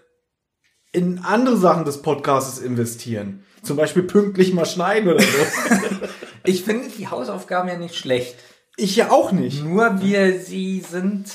in 0.93 1.21
andere 1.21 1.57
Sachen 1.57 1.85
des 1.85 2.03
Podcasts 2.03 2.59
investieren. 2.59 3.45
Zum 3.63 3.77
Beispiel 3.77 4.03
pünktlich 4.03 4.53
mal 4.53 4.67
schneiden 4.67 5.11
oder 5.11 5.21
so. 5.21 5.29
Ich 6.45 6.65
finde 6.65 6.89
die 6.97 7.09
Hausaufgaben 7.09 7.69
ja 7.69 7.77
nicht 7.77 7.95
schlecht. 7.95 8.37
Ich 8.77 8.97
ja 8.97 9.11
auch 9.11 9.33
nicht. 9.33 9.63
Nur 9.63 10.01
wir, 10.01 10.41
sie 10.41 10.81
sind 10.81 11.27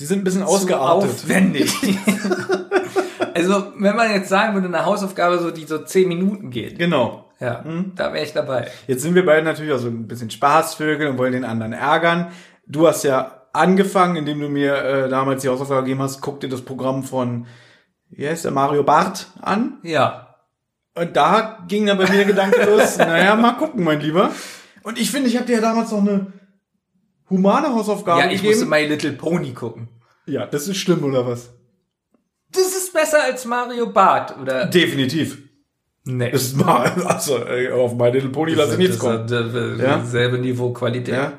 Sie 0.00 0.06
sind 0.06 0.20
ein 0.20 0.24
bisschen 0.24 0.44
ausgeartet. 0.44 1.10
aufwendig. 1.10 1.74
also, 3.34 3.72
wenn 3.76 3.96
man 3.96 4.12
jetzt 4.12 4.30
sagen 4.30 4.54
würde, 4.54 4.68
eine 4.68 4.86
Hausaufgabe, 4.86 5.40
so 5.40 5.50
die 5.50 5.64
so 5.66 5.76
zehn 5.76 6.08
Minuten 6.08 6.48
geht. 6.50 6.78
Genau. 6.78 7.30
Ja, 7.38 7.62
da 7.96 8.14
wäre 8.14 8.24
ich 8.24 8.32
dabei. 8.32 8.70
Jetzt 8.86 9.02
sind 9.02 9.14
wir 9.14 9.26
beide 9.26 9.44
natürlich 9.44 9.72
auch 9.74 9.78
so 9.78 9.88
ein 9.88 10.06
bisschen 10.06 10.30
Spaßvögel 10.30 11.06
und 11.08 11.18
wollen 11.18 11.32
den 11.32 11.44
anderen 11.44 11.74
ärgern. 11.74 12.28
Du 12.66 12.88
hast 12.88 13.02
ja 13.02 13.42
angefangen, 13.52 14.16
indem 14.16 14.40
du 14.40 14.48
mir 14.48 14.74
äh, 14.76 15.08
damals 15.10 15.42
die 15.42 15.50
Hausaufgabe 15.50 15.82
gegeben 15.82 16.00
hast, 16.00 16.22
guck 16.22 16.40
dir 16.40 16.48
das 16.48 16.62
Programm 16.62 17.02
von, 17.02 17.46
wie 18.08 18.26
heißt 18.26 18.46
der, 18.46 18.52
Mario 18.52 18.84
Barth 18.84 19.26
an. 19.42 19.80
Ja. 19.82 20.29
Und 20.94 21.16
da 21.16 21.64
ging 21.68 21.86
dann 21.86 21.98
bei 21.98 22.04
mir 22.08 22.16
der 22.16 22.24
Gedanke 22.24 22.64
los, 22.70 22.98
naja, 22.98 23.34
mal 23.36 23.52
gucken, 23.52 23.84
mein 23.84 24.00
Lieber. 24.00 24.30
Und 24.82 24.98
ich 24.98 25.10
finde, 25.10 25.28
ich 25.28 25.36
habe 25.36 25.46
dir 25.46 25.56
ja 25.56 25.60
damals 25.60 25.90
noch 25.92 26.00
eine 26.00 26.32
humane 27.28 27.68
Hausaufgabe 27.68 28.20
Ja, 28.20 28.26
ich 28.26 28.42
gegeben. 28.42 28.48
musste 28.50 28.66
My 28.66 28.84
Little 28.86 29.12
Pony 29.12 29.52
gucken. 29.52 29.88
ja, 30.26 30.46
das 30.46 30.68
ist 30.68 30.78
schlimm, 30.78 31.04
oder 31.04 31.26
was? 31.26 31.50
Das 32.52 32.66
ist 32.68 32.92
besser 32.92 33.22
als 33.22 33.44
Mario 33.44 33.86
Barth, 33.92 34.36
oder? 34.40 34.66
Definitiv. 34.66 35.38
Nee. 36.04 36.30
Das 36.32 36.42
ist 36.42 36.56
mal, 36.56 36.90
also 37.06 37.36
auf 37.74 37.94
My 37.94 38.10
Little 38.10 38.30
Pony 38.30 38.54
lasse 38.54 38.72
ich 38.72 38.78
nichts 38.78 38.98
kommen. 38.98 39.28
Ja? 39.78 40.04
Selbe 40.04 40.38
Niveau 40.38 40.72
Qualität. 40.72 41.14
Ja. 41.14 41.32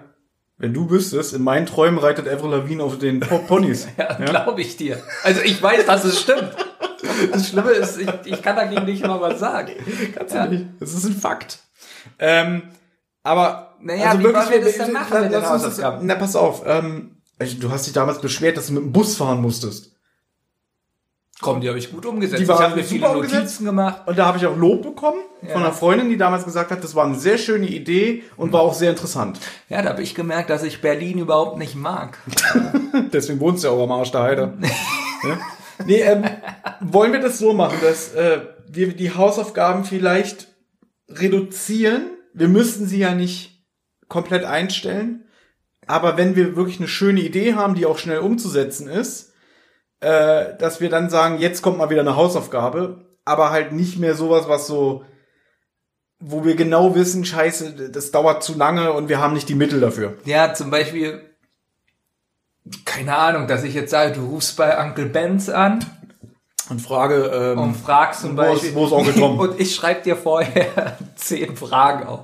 Wenn 0.58 0.74
du 0.74 0.90
wüsstest, 0.92 1.34
in 1.34 1.42
meinen 1.44 1.66
Träumen 1.66 1.98
reitet 2.00 2.30
Avril 2.30 2.52
Lavigne 2.52 2.84
auf 2.84 3.00
den 3.00 3.20
Po- 3.20 3.40
Ponys. 3.40 3.88
Ja, 3.98 4.14
glaube 4.14 4.62
ich 4.62 4.78
dir. 4.78 5.02
Also 5.24 5.42
ich 5.42 5.62
weiß, 5.62 5.86
dass 5.88 6.06
es 6.06 6.22
stimmt. 6.22 6.56
Das 7.32 7.48
Schlimme 7.50 7.72
ist, 7.72 7.98
ich, 8.00 8.10
ich 8.26 8.42
kann 8.42 8.56
dagegen 8.56 8.86
nicht 8.86 9.06
mal 9.06 9.20
was 9.22 9.40
sagen. 9.40 9.72
Kannst 10.16 10.34
Ja. 10.36 10.46
du 10.48 10.54
nicht. 10.56 10.66
Das 10.80 10.94
ist 10.94 11.06
ein 11.06 11.16
Fakt. 11.16 11.60
Ähm, 12.20 12.64
aber 13.24 13.76
Naja, 13.80 14.18
wie 14.20 14.24
wollen 14.24 14.34
wir 14.50 14.62
das 14.64 14.78
denn 14.78 14.92
machen 14.94 15.22
mit 15.22 15.32
den 15.34 15.48
Hausaufgaben? 15.48 16.06
Na, 16.06 16.16
pass 16.16 16.36
auf. 16.36 16.64
Ähm, 16.66 17.18
du 17.60 17.72
hast 17.72 17.86
dich 17.86 17.94
damals 17.94 18.20
beschwert, 18.20 18.58
dass 18.58 18.68
du 18.68 18.74
mit 18.74 18.84
dem 18.84 18.92
Bus 18.92 19.16
fahren 19.16 19.42
musstest. 19.42 19.90
Komm, 21.42 21.60
die 21.60 21.70
habe 21.70 21.80
ich 21.80 21.92
gut 21.92 22.06
umgesetzt. 22.06 22.38
Die 22.38 22.44
ich 22.44 22.50
war 22.50 22.60
habe 22.62 22.76
mir 22.76 22.84
viele 22.84 23.00
super 23.02 23.16
umgesetzt. 23.16 23.42
Notizen 23.42 23.66
gemacht. 23.66 24.02
Und 24.06 24.20
da 24.20 24.28
habe 24.28 24.38
ich 24.38 24.46
auch 24.46 24.56
Lob 24.56 24.84
bekommen 24.84 25.18
Ja. 25.42 25.54
von 25.54 25.64
einer 25.64 25.74
Freundin, 25.74 26.10
die 26.10 26.18
damals 26.18 26.46
gesagt 26.46 26.70
hat, 26.70 26.84
das 26.84 26.94
war 26.94 27.04
eine 27.06 27.16
sehr 27.16 27.40
schöne 27.40 27.66
Idee 27.68 28.22
und 28.38 28.54
war 28.54 28.62
auch 28.62 28.76
sehr 28.76 28.92
interessant. 28.92 29.40
Ja, 29.68 29.82
da 29.82 29.90
habe 29.90 30.04
ich 30.04 30.14
gemerkt, 30.14 30.52
dass 30.52 30.62
ich 30.62 30.82
Berlin 30.82 31.18
überhaupt 31.18 31.58
nicht 31.58 31.74
mag. 31.76 32.20
Deswegen 33.12 33.40
wohnst 33.40 33.64
du 33.64 33.70
ja 33.70 33.74
auch 33.74 33.84
am 33.84 33.92
Arsch 33.92 34.12
der 34.12 34.22
Heide. 34.22 34.54
ja? 35.24 35.40
Nee, 35.84 36.02
ähm, 36.02 36.24
wollen 36.82 37.14
wir 37.14 37.20
das 37.20 37.40
so 37.40 37.54
machen, 37.54 37.78
dass 37.82 38.14
äh, 38.14 38.42
wir 38.68 38.94
die 38.96 39.14
Hausaufgaben 39.14 39.84
vielleicht 39.86 40.48
reduzieren? 41.10 42.12
Wir 42.34 42.48
müssten 42.48 42.86
sie 42.86 43.00
ja 43.00 43.14
nicht 43.14 43.66
komplett 44.08 44.44
einstellen. 44.44 45.26
Aber 45.88 46.18
wenn 46.18 46.36
wir 46.36 46.56
wirklich 46.56 46.80
eine 46.80 46.88
schöne 46.88 47.22
Idee 47.22 47.56
haben, 47.56 47.76
die 47.76 47.86
auch 47.86 47.98
schnell 47.98 48.20
umzusetzen 48.20 48.88
ist, 48.88 49.34
äh, 50.00 50.58
dass 50.58 50.82
wir 50.82 50.90
dann 50.90 51.10
sagen, 51.10 51.40
jetzt 51.40 51.62
kommt 51.62 51.78
mal 51.78 51.90
wieder 51.90 52.02
eine 52.02 52.16
Hausaufgabe, 52.16 53.06
aber 53.26 53.52
halt 53.52 53.72
nicht 53.72 53.98
mehr 53.98 54.16
sowas, 54.16 54.48
was 54.48 54.68
so, 54.68 55.06
wo 56.20 56.46
wir 56.46 56.56
genau 56.56 56.96
wissen, 56.96 57.26
scheiße, 57.26 57.90
das 57.90 58.12
dauert 58.12 58.44
zu 58.44 58.56
lange 58.56 58.94
und 58.94 59.10
wir 59.10 59.20
haben 59.20 59.34
nicht 59.34 59.50
die 59.50 59.56
Mittel 59.56 59.80
dafür. 59.80 60.18
Ja, 60.26 60.54
zum 60.54 60.70
Beispiel, 60.70 61.22
keine 62.86 63.16
Ahnung, 63.16 63.48
dass 63.48 63.64
ich 63.64 63.74
jetzt 63.74 63.92
sage, 63.92 64.14
du 64.14 64.26
rufst 64.26 64.58
bei 64.58 64.84
Uncle 64.84 65.08
Benz 65.08 65.50
an 65.50 65.86
Und 66.70 66.80
frage, 66.82 67.16
ähm, 67.34 67.60
und 67.60 67.76
fragst 67.76 68.22
zum 68.22 68.38
wo 68.38 68.42
ist- 68.44 68.48
Beispiel, 68.52 68.76
wo 68.76 68.86
ist 68.86 68.92
Onkel 68.92 69.14
Tom? 69.14 69.40
und 69.40 69.60
ich 69.60 69.76
schreibe 69.76 70.04
dir 70.04 70.16
vorher 70.16 70.98
zehn 71.16 71.56
Fragen 71.58 72.06
auf, 72.08 72.22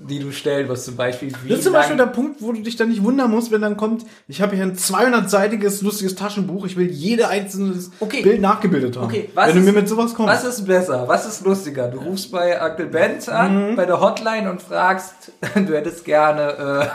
die 0.00 0.18
du 0.18 0.32
stellen 0.32 0.66
musst. 0.66 0.84
Zum 0.84 0.96
Beispiel, 0.96 1.32
wie 1.44 1.48
Das 1.48 1.58
ist 1.58 1.64
zum 1.64 1.72
Beispiel 1.72 1.96
der 1.96 2.06
Punkt, 2.06 2.42
wo 2.42 2.52
du 2.52 2.60
dich 2.60 2.76
dann 2.76 2.88
nicht 2.90 3.02
wundern 3.02 3.30
musst, 3.30 3.50
wenn 3.52 3.62
dann 3.62 3.76
kommt, 3.78 4.04
ich 4.28 4.42
habe 4.42 4.54
hier 4.56 4.64
ein 4.64 4.76
200-seitiges 4.76 5.82
lustiges 5.82 6.14
Taschenbuch, 6.14 6.66
ich 6.66 6.76
will 6.76 6.90
jede 6.90 7.28
einzelne 7.28 7.74
Bild 8.22 8.40
nachgebildet 8.42 8.96
haben. 8.96 9.04
Okay, 9.06 9.30
was 9.34 9.48
wenn 9.48 9.54
du 9.54 9.60
ist, 9.60 9.66
mir 9.66 9.72
mit 9.80 9.88
sowas 9.88 10.14
kommst. 10.14 10.34
Was 10.34 10.44
ist 10.44 10.66
besser? 10.66 11.08
Was 11.08 11.24
ist 11.26 11.44
lustiger? 11.46 11.88
Du 11.88 11.98
rufst 12.00 12.32
bei 12.32 12.60
Uncle 12.60 12.86
Benz 12.86 13.28
an, 13.30 13.70
Mhm. 13.70 13.76
bei 13.76 13.86
der 13.86 14.00
Hotline 14.00 14.50
und 14.50 14.60
fragst, 14.60 15.14
du 15.54 15.74
hättest 15.74 16.04
gerne 16.04 16.92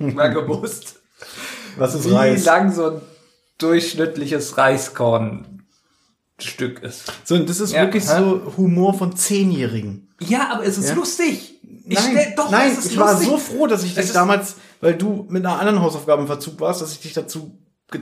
äh, 0.00 0.04
mal 0.04 0.28
gewusst, 0.32 1.00
Was 1.76 1.94
ist 1.94 2.08
wie 2.08 2.14
Reis? 2.14 2.44
lang 2.46 2.72
so 2.72 2.86
ein 2.92 3.00
durchschnittliches 3.58 4.56
Reiskornstück 6.38 6.82
ist. 6.82 7.12
So, 7.24 7.34
und 7.34 7.48
das 7.48 7.60
ist 7.60 7.72
Ja, 7.72 7.82
wirklich 7.82 8.04
hä? 8.08 8.18
so 8.18 8.52
Humor 8.56 8.94
von 8.94 9.16
Zehnjährigen. 9.16 10.08
Ja, 10.20 10.50
aber 10.52 10.64
es 10.64 10.78
ist 10.78 10.90
Ja? 10.90 10.94
lustig. 10.94 11.60
Ich 11.88 11.94
nein, 11.98 12.08
stell, 12.12 12.34
doch, 12.36 12.50
nein, 12.50 12.72
es 12.72 12.78
ist 12.84 12.92
ich 12.92 12.98
war 12.98 13.12
lustig. 13.12 13.28
so 13.28 13.38
froh, 13.38 13.66
dass 13.66 13.84
ich 13.84 13.94
dich 13.94 14.12
damals, 14.12 14.56
weil 14.80 14.94
du 14.94 15.26
mit 15.28 15.44
einer 15.44 15.58
anderen 15.58 15.80
Hausaufgabe 15.82 16.22
im 16.22 16.26
Verzug 16.26 16.58
warst, 16.60 16.82
dass 16.82 16.92
ich 16.92 17.00
dich 17.00 17.12
dazu 17.12 17.58
ge 17.90 18.00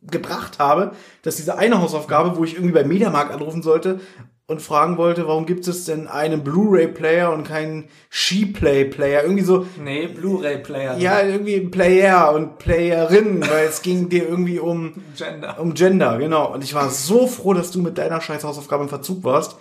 gebracht 0.00 0.58
habe, 0.60 0.92
dass 1.22 1.36
diese 1.36 1.58
eine 1.58 1.80
Hausaufgabe, 1.82 2.36
wo 2.36 2.44
ich 2.44 2.54
irgendwie 2.54 2.72
beim 2.72 2.86
Mediamarkt 2.88 3.32
anrufen 3.32 3.62
sollte 3.62 4.00
und 4.48 4.62
fragen 4.62 4.96
wollte, 4.96 5.28
warum 5.28 5.44
gibt 5.44 5.68
es 5.68 5.84
denn 5.84 6.08
einen 6.08 6.42
Blu-ray-Player 6.42 7.30
und 7.32 7.44
keinen 7.44 7.84
Skiplay-Player? 8.10 9.22
Irgendwie 9.22 9.44
so, 9.44 9.66
Nee, 9.78 10.06
Blu-ray-Player. 10.08 10.96
ja, 10.96 11.20
irgendwie 11.22 11.60
Player 11.60 12.32
und 12.34 12.58
Playerin, 12.58 13.42
weil 13.42 13.66
es 13.66 13.82
ging 13.82 14.08
dir 14.08 14.26
irgendwie 14.26 14.58
um 14.58 14.94
Gender. 15.16 15.60
um 15.60 15.74
Gender, 15.74 16.18
genau. 16.18 16.52
Und 16.52 16.64
ich 16.64 16.72
war 16.74 16.88
so 16.90 17.26
froh, 17.26 17.52
dass 17.52 17.70
du 17.70 17.80
mit 17.82 17.98
deiner 17.98 18.20
scheiß 18.22 18.42
Hausaufgabe 18.42 18.84
im 18.84 18.88
Verzug 18.88 19.22
warst, 19.22 19.56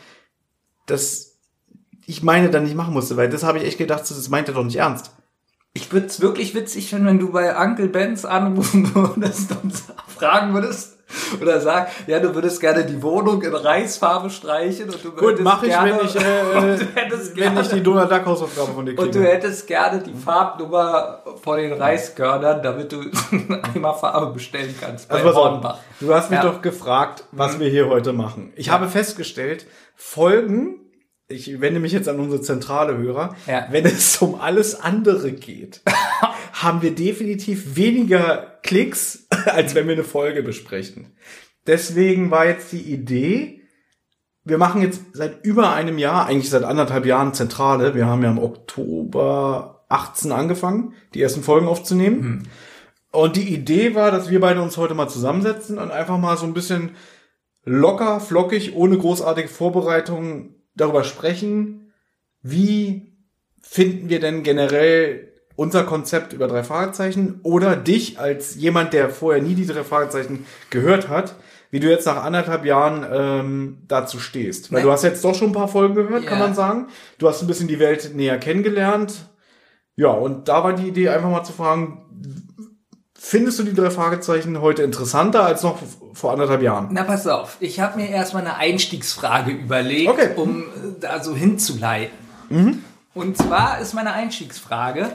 dass 0.85 1.37
ich 2.05 2.23
meine 2.23 2.49
dann 2.49 2.63
nicht 2.63 2.75
machen 2.75 2.93
musste, 2.93 3.17
weil 3.17 3.29
das 3.29 3.43
habe 3.43 3.57
ich 3.57 3.65
echt 3.65 3.77
gedacht, 3.77 4.01
das 4.01 4.29
meint 4.29 4.47
er 4.47 4.53
doch 4.53 4.63
nicht 4.63 4.77
ernst. 4.77 5.11
Ich 5.73 5.91
würde 5.91 6.07
es 6.07 6.21
wirklich 6.21 6.55
witzig 6.55 6.89
finden, 6.89 7.07
wenn 7.07 7.19
du 7.19 7.33
bei 7.33 7.61
Uncle 7.61 7.89
Benz 7.89 8.23
anrufen 8.23 8.95
würdest 8.95 9.51
und 9.61 9.73
fragen 10.07 10.53
würdest 10.53 10.96
oder 11.41 11.61
sagen, 11.61 11.87
ja, 12.07 12.19
du 12.19 12.35
würdest 12.35 12.59
gerne 12.59 12.83
die 12.85 13.01
Wohnung 13.01 13.41
in 13.41 13.55
Reisfarbe 13.55 14.29
streichen 14.29 14.89
und 14.89 15.03
du 15.03 15.11
Gut, 15.11 15.21
würdest 15.21 15.43
mache 15.43 15.65
ich, 15.67 15.71
gerne, 15.71 15.97
wenn 15.99 16.05
ich, 16.05 16.15
äh, 16.15 16.19
du 16.19 16.85
hättest 16.95 17.29
wenn 17.35 17.43
gerne, 17.43 17.61
ich 17.61 17.67
die 17.73 17.83
Donald 17.83 18.11
Duck 18.11 18.25
Hausaufgabe 18.25 18.73
von 18.73 18.85
dir 18.85 18.91
kriege. 18.95 19.07
und 19.07 19.15
du 19.15 19.23
hättest 19.23 19.67
gerne 19.67 20.01
die 20.03 20.13
Farbnummer 20.13 21.23
von 21.41 21.57
den 21.57 21.73
Reiskörnern, 21.73 22.61
damit 22.61 22.91
du 22.91 23.01
einmal 23.73 23.93
Farbe 23.95 24.33
bestellen 24.33 24.75
kannst 24.79 25.07
bei 25.07 25.15
Also 25.23 25.33
Hornbach. 25.33 25.79
du 26.01 26.13
hast 26.13 26.29
mich 26.29 26.39
Ja. 26.43 26.45
doch 26.51 26.61
gefragt, 26.61 27.23
was 27.31 27.55
Mhm. 27.55 27.59
wir 27.61 27.69
hier 27.69 27.87
heute 27.89 28.11
machen. 28.13 28.51
Ich 28.55 28.69
habe 28.69 28.87
festgestellt, 28.89 29.65
Folgen, 29.95 30.75
ich 31.29 31.59
wende 31.61 31.79
mich 31.79 31.91
jetzt 31.91 32.07
an 32.07 32.19
unsere 32.19 32.41
zentrale 32.41 32.97
Hörer, 32.97 33.35
Ja. 33.47 33.65
wenn 33.71 33.85
es 33.85 34.17
um 34.21 34.39
alles 34.39 34.79
andere 34.81 35.31
geht, 35.31 35.81
haben 36.63 36.81
wir 36.81 36.93
definitiv 36.93 37.75
weniger 37.75 38.59
Klicks, 38.63 39.27
als 39.45 39.75
wenn 39.75 39.87
wir 39.87 39.93
eine 39.93 40.03
Folge 40.03 40.43
besprechen. 40.43 41.15
Deswegen 41.65 42.31
war 42.31 42.45
jetzt 42.45 42.71
die 42.71 42.81
Idee, 42.81 43.61
wir 44.43 44.57
machen 44.57 44.81
jetzt 44.81 45.01
seit 45.13 45.43
über 45.43 45.73
einem 45.73 45.97
Jahr, 45.97 46.25
eigentlich 46.25 46.49
seit 46.49 46.63
anderthalb 46.63 47.05
Jahren 47.05 47.33
Zentrale. 47.33 47.95
Wir 47.95 48.05
haben 48.05 48.23
ja 48.23 48.31
im 48.31 48.39
Oktober 48.39 49.85
18 49.89 50.31
angefangen, 50.31 50.93
die 51.13 51.21
ersten 51.21 51.43
Folgen 51.43 51.67
aufzunehmen. 51.67 52.47
Und 53.11 53.35
die 53.35 53.53
Idee 53.53 53.93
war, 53.95 54.11
dass 54.11 54.29
wir 54.29 54.39
beide 54.39 54.61
uns 54.61 54.77
heute 54.77 54.93
mal 54.93 55.09
zusammensetzen 55.09 55.77
und 55.77 55.91
einfach 55.91 56.17
mal 56.17 56.37
so 56.37 56.45
ein 56.45 56.53
bisschen 56.53 56.91
locker, 57.65 58.21
flockig, 58.21 58.75
ohne 58.75 58.97
großartige 58.97 59.49
Vorbereitung 59.49 60.55
darüber 60.75 61.03
sprechen, 61.03 61.91
wie 62.41 63.17
finden 63.61 64.09
wir 64.09 64.21
denn 64.21 64.43
generell 64.43 65.26
unser 65.57 65.83
Konzept 65.83 66.31
über 66.31 66.47
drei 66.47 66.63
Fragezeichen 66.63 67.41
oder 67.43 67.75
dich 67.75 68.17
als 68.19 68.55
jemand, 68.55 68.93
der 68.93 69.09
vorher 69.09 69.41
nie 69.43 69.55
die 69.55 69.65
drei 69.67 69.83
Fragezeichen 69.83 70.45
gehört 70.69 71.09
hat, 71.09 71.35
wie 71.71 71.81
du 71.81 71.89
jetzt 71.89 72.05
nach 72.05 72.23
anderthalb 72.23 72.63
Jahren 72.63 73.05
ähm, 73.11 73.77
dazu 73.89 74.19
stehst. 74.19 74.71
Weil 74.71 74.83
du 74.83 74.91
hast 74.91 75.03
jetzt 75.03 75.23
doch 75.25 75.35
schon 75.35 75.49
ein 75.49 75.53
paar 75.53 75.67
Folgen 75.67 75.95
gehört, 75.95 76.25
kann 76.25 76.39
Ja. 76.39 76.45
man 76.45 76.55
sagen. 76.55 76.87
Du 77.17 77.27
hast 77.27 77.41
ein 77.41 77.47
bisschen 77.47 77.67
die 77.67 77.79
Welt 77.79 78.15
näher 78.15 78.37
kennengelernt. 78.37 79.15
Ja, 79.97 80.09
und 80.09 80.47
da 80.47 80.63
war 80.63 80.71
die 80.73 80.87
Idee 80.87 81.09
einfach 81.09 81.29
mal 81.29 81.43
zu 81.43 81.51
fragen, 81.53 82.03
findest 83.19 83.57
du 83.59 83.63
die 83.63 83.73
drei 83.73 83.89
Fragezeichen 83.89 84.61
heute 84.61 84.83
interessanter 84.83 85.43
als 85.43 85.63
noch 85.63 85.79
vor 86.13 86.31
anderthalb 86.31 86.61
Jahren? 86.61 86.89
Na, 86.91 87.03
pass 87.03 87.27
auf. 87.27 87.57
Ich 87.59 87.79
habe 87.79 87.99
mir 87.99 88.09
erstmal 88.09 88.43
eine 88.43 88.55
Einstiegsfrage 88.57 89.51
überlegt, 89.51 90.37
um 90.37 90.61
äh, 90.61 90.65
da 91.01 91.21
so 91.23 91.35
hinzuleiten. 91.35 92.15
Mhm. 92.49 92.83
Und 93.17 93.37
zwar 93.37 93.79
ist 93.79 93.93
meine 93.93 94.13
Einstiegsfrage, 94.13 95.09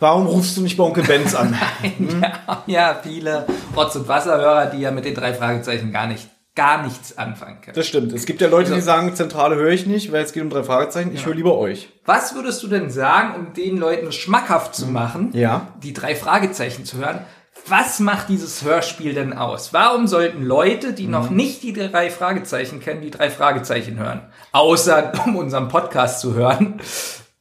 Warum 0.00 0.26
rufst 0.26 0.56
du 0.56 0.60
nicht 0.62 0.76
bei 0.76 0.82
Onkel 0.84 1.04
Benz 1.04 1.34
an? 1.36 1.56
ja, 2.20 2.62
ja, 2.66 3.00
viele 3.02 3.46
Rotz- 3.76 3.94
und 3.96 4.08
Wasserhörer, 4.08 4.66
die 4.66 4.80
ja 4.80 4.90
mit 4.90 5.04
den 5.04 5.14
drei 5.14 5.32
Fragezeichen 5.32 5.92
gar 5.92 6.08
nicht, 6.08 6.28
gar 6.56 6.82
nichts 6.82 7.16
anfangen 7.16 7.60
können. 7.62 7.76
Das 7.76 7.86
stimmt. 7.86 8.12
Es 8.12 8.26
gibt 8.26 8.40
ja 8.40 8.48
Leute, 8.48 8.70
die 8.70 8.74
Also- 8.74 8.86
sagen, 8.86 9.14
Zentrale 9.14 9.54
höre 9.54 9.70
ich 9.70 9.86
nicht, 9.86 10.10
weil 10.12 10.22
es 10.24 10.32
geht 10.32 10.42
um 10.42 10.50
drei 10.50 10.64
Fragezeichen. 10.64 11.12
Ich 11.14 11.20
Ja. 11.20 11.26
höre 11.26 11.34
lieber 11.36 11.56
euch. 11.56 11.88
Was 12.04 12.34
würdest 12.34 12.62
du 12.64 12.66
denn 12.66 12.90
sagen, 12.90 13.34
um 13.36 13.54
den 13.54 13.78
Leuten 13.78 14.10
schmackhaft 14.12 14.74
zu 14.74 14.86
machen, 14.88 15.30
Ja. 15.32 15.68
die 15.82 15.92
drei 15.92 16.16
Fragezeichen 16.16 16.84
zu 16.84 16.98
hören? 16.98 17.20
Was 17.68 17.98
macht 18.00 18.28
dieses 18.28 18.62
Hörspiel 18.62 19.14
denn 19.14 19.32
aus? 19.32 19.72
Warum 19.72 20.06
sollten 20.08 20.42
Leute, 20.42 20.92
die 20.92 21.06
noch 21.06 21.30
Mhm. 21.30 21.36
nicht 21.36 21.62
die 21.62 21.72
drei 21.72 22.10
Fragezeichen 22.10 22.80
kennen, 22.80 23.00
die 23.00 23.10
drei 23.12 23.30
Fragezeichen 23.30 23.96
hören? 23.98 24.22
Außer 24.52 25.12
um 25.24 25.36
unseren 25.36 25.68
Podcast 25.68 26.20
zu 26.20 26.34
hören, 26.34 26.80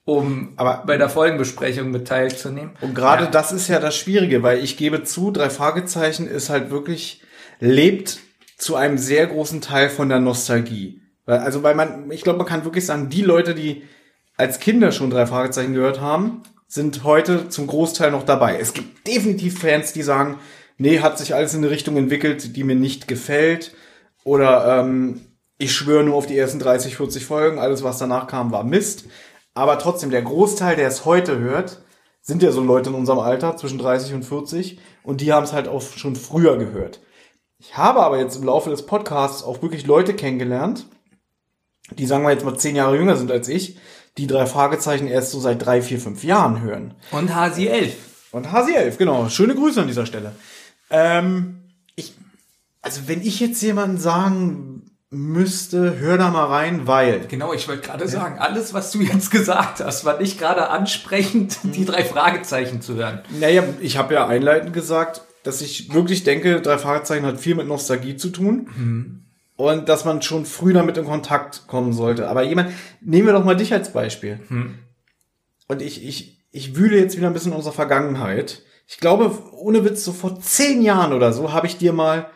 um 0.06 0.56
bei 0.56 0.98
der 0.98 1.10
Folgenbesprechung 1.10 1.92
mit 1.92 2.08
teilzunehmen. 2.08 2.72
Und 2.82 2.94
gerade 2.94 3.26
Ja. 3.26 3.32
das 3.32 3.52
ist 3.52 3.70
ja 3.70 3.80
das 3.80 3.96
Schwierige, 3.96 4.44
weil 4.44 4.64
ich 4.64 4.76
gebe 4.76 5.04
zu, 5.04 5.32
drei 5.32 5.50
Fragezeichen 5.50 6.28
ist 6.28 6.50
halt 6.50 6.72
wirklich, 6.72 7.22
lebt 7.60 8.20
zu 8.58 8.76
einem 8.76 8.98
sehr 8.98 9.28
großen 9.28 9.62
Teil 9.62 9.90
von 9.90 10.10
der 10.10 10.20
Nostalgie. 10.20 11.02
Weil, 11.26 11.40
also, 11.40 11.64
weil 11.64 11.76
man, 11.76 12.12
ich 12.12 12.24
glaube, 12.24 12.38
man 12.38 12.48
kann 12.48 12.66
wirklich 12.66 12.86
sagen, 12.86 13.10
die 13.10 13.22
Leute, 13.22 13.56
die 13.56 13.84
als 14.36 14.60
Kinder 14.60 14.92
schon 14.92 15.10
drei 15.10 15.26
Fragezeichen 15.26 15.74
gehört 15.74 16.02
haben, 16.02 16.44
sind 16.68 17.04
heute 17.04 17.50
zum 17.50 17.68
Großteil 17.68 18.12
noch 18.12 18.24
dabei. 18.26 18.58
Es 18.60 18.74
gibt 18.74 19.08
definitiv 19.08 19.60
Fans, 19.60 19.94
die 19.94 20.02
sagen, 20.02 20.40
nee, 20.78 21.00
hat 21.00 21.18
sich 21.18 21.34
alles 21.36 21.54
in 21.54 21.60
eine 21.60 21.70
Richtung 21.70 21.96
entwickelt, 21.98 22.56
die 22.58 22.64
mir 22.64 22.76
nicht 22.76 23.08
gefällt. 23.08 23.74
Oder 24.24 24.80
ähm, 24.80 25.22
ich 25.58 25.72
schwöre 25.74 26.04
nur 26.04 26.16
auf 26.16 26.26
die 26.26 26.38
ersten 26.38 26.60
30, 26.60 26.98
40 26.98 27.26
Folgen, 27.26 27.60
alles, 27.60 27.84
was 27.84 28.00
danach 28.00 28.28
kam, 28.28 28.52
war 28.52 28.64
Mist. 28.64 29.06
Aber 29.54 29.78
trotzdem, 29.80 30.10
der 30.10 30.22
Großteil, 30.22 30.76
der 30.76 30.88
es 30.88 31.06
heute 31.06 31.40
hört, 31.40 31.82
sind 32.22 32.42
ja 32.42 32.52
so 32.52 32.62
Leute 32.62 32.90
in 32.90 32.96
unserem 32.96 33.20
Alter, 33.20 33.58
zwischen 33.58 33.78
30 33.78 34.14
und 34.14 34.24
40, 34.24 34.80
und 35.04 35.22
die 35.22 35.34
haben 35.34 35.44
es 35.44 35.54
halt 35.54 35.68
auch 35.68 35.82
schon 35.82 36.16
früher 36.16 36.58
gehört. 36.58 37.02
Ich 37.60 37.78
habe 37.78 38.02
aber 38.02 38.20
jetzt 38.20 38.36
im 38.36 38.44
Laufe 38.44 38.70
des 38.70 38.86
Podcasts 38.86 39.44
auch 39.44 39.62
wirklich 39.62 39.86
Leute 39.86 40.14
kennengelernt, 40.14 40.88
die 41.92 42.06
sagen 42.06 42.24
wir 42.24 42.32
jetzt 42.32 42.46
mal 42.46 42.58
zehn 42.58 42.76
Jahre 42.76 42.98
jünger 42.98 43.18
sind 43.18 43.32
als 43.32 43.48
ich, 43.48 43.78
die 44.18 44.28
drei 44.28 44.46
Fragezeichen 44.46 45.08
erst 45.08 45.32
so 45.32 45.40
seit 45.40 45.66
drei, 45.66 45.82
vier, 45.82 46.00
fünf 46.00 46.24
Jahren 46.24 46.62
hören. 46.62 46.94
Und 47.12 47.34
Hasi 47.34 47.68
11. 47.68 47.96
Und 48.32 48.52
Hasi 48.52 48.74
11, 48.74 48.98
genau. 48.98 49.30
Schöne 49.30 49.56
Grüße 49.56 49.82
an 49.82 49.88
dieser 49.88 50.06
Stelle. 50.06 50.34
Ähm, 50.90 51.64
ich, 51.96 52.14
also 52.82 53.02
wenn 53.08 53.22
ich 53.22 53.40
jetzt 53.40 53.62
jemanden 53.62 53.98
sagen 53.98 54.93
müsste, 55.14 56.00
hör 56.00 56.18
da 56.18 56.30
mal 56.30 56.46
rein, 56.46 56.88
weil. 56.88 57.28
Genau, 57.28 57.54
ich 57.54 57.68
wollte 57.68 57.88
gerade 57.88 58.08
sagen, 58.08 58.40
alles, 58.40 58.74
was 58.74 58.92
du 58.92 59.02
jetzt 59.02 59.32
gesagt 59.32 59.80
hast, 59.80 60.06
war 60.06 60.20
nicht 60.20 60.40
gerade 60.40 60.70
ansprechend, 60.70 61.60
die 61.64 61.86
drei 61.86 62.04
Fragezeichen 62.04 62.82
zu 62.82 62.96
hören. 62.96 63.22
Naja, 63.40 63.64
ich 63.80 63.98
habe 63.98 64.14
ja 64.14 64.28
einleitend 64.28 64.74
gesagt, 64.74 65.22
dass 65.44 65.62
ich 65.62 65.94
wirklich 65.94 66.24
denke, 66.24 66.62
drei 66.62 66.78
Fragezeichen 66.78 67.26
hat 67.26 67.40
viel 67.40 67.56
mit 67.56 67.68
Nostalgie 67.68 68.16
zu 68.16 68.30
tun. 68.30 68.68
Und 69.56 69.88
dass 69.88 70.04
man 70.04 70.22
schon 70.24 70.46
früh 70.46 70.74
damit 70.74 70.98
in 70.98 71.06
Kontakt 71.06 71.68
kommen 71.68 71.94
sollte. 71.94 72.28
Aber 72.28 72.44
jemand, 72.44 72.72
nehmen 73.02 73.28
wir 73.28 73.34
doch 73.34 73.46
mal 73.46 73.56
dich 73.56 73.72
als 73.72 73.94
Beispiel. 73.94 74.40
Und 75.68 75.82
ich, 75.82 76.06
ich, 76.06 76.40
ich 76.52 76.76
wühle 76.76 76.98
jetzt 76.98 77.18
wieder 77.18 77.28
ein 77.28 77.34
bisschen 77.34 77.52
in 77.52 77.58
unserer 77.58 77.74
Vergangenheit. 77.74 78.64
Ich 78.88 78.98
glaube, 78.98 79.32
ohne 79.54 79.86
Witz, 79.86 80.04
so 80.04 80.12
vor 80.12 80.40
zehn 80.40 80.82
Jahren 80.82 81.14
oder 81.14 81.34
so 81.34 81.54
habe 81.54 81.68
ich 81.68 81.78
dir 81.78 81.94
mal, 81.94 82.28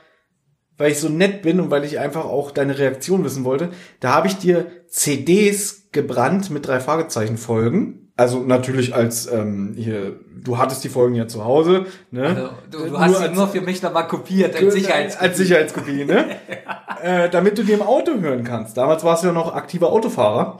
weil 0.78 0.92
ich 0.92 1.00
so 1.00 1.10
nett 1.10 1.42
bin 1.42 1.60
und 1.60 1.72
weil 1.72 1.84
ich 1.84 2.00
einfach 2.00 2.26
auch 2.26 2.52
deine 2.52 2.78
Reaktion 2.78 3.24
wissen 3.24 3.44
wollte, 3.44 3.70
da 4.00 4.14
habe 4.14 4.28
ich 4.28 4.38
dir 4.38 4.68
CDs 4.88 5.88
gebrannt 5.92 6.50
mit 6.50 6.68
drei 6.68 6.80
Fragezeichen 6.80 7.38
Folgen. 7.38 8.12
Also 8.16 8.40
natürlich 8.40 8.96
als 8.96 9.32
ähm, 9.32 9.76
hier, 9.78 10.20
du 10.44 10.58
hattest 10.58 10.84
die 10.84 10.90
Folgen 10.90 11.14
ja 11.14 11.28
zu 11.28 11.46
Hause, 11.46 11.86
ne? 12.10 12.24
Also, 12.28 12.50
du, 12.86 12.90
du 12.90 13.00
hast 13.00 13.18
sie 13.18 13.24
als- 13.26 13.36
nur 13.38 13.48
für 13.48 13.62
mich 13.62 13.82
nochmal 13.84 14.08
kopiert, 14.08 14.56
als 14.56 14.74
Sicherheitskopie. 14.74 15.28
als 15.28 15.38
Sicherheitskopie, 15.38 16.06
ne? 16.06 16.26
äh, 17.04 17.30
damit 17.30 17.58
du 17.60 17.64
die 17.64 17.74
im 17.74 17.84
Auto 17.84 18.20
hören 18.20 18.44
kannst. 18.44 18.76
Damals 18.76 19.04
warst 19.04 19.22
du 19.24 19.28
ja 19.28 19.34
noch 19.34 19.54
aktiver 19.54 19.92
Autofahrer. 19.92 20.60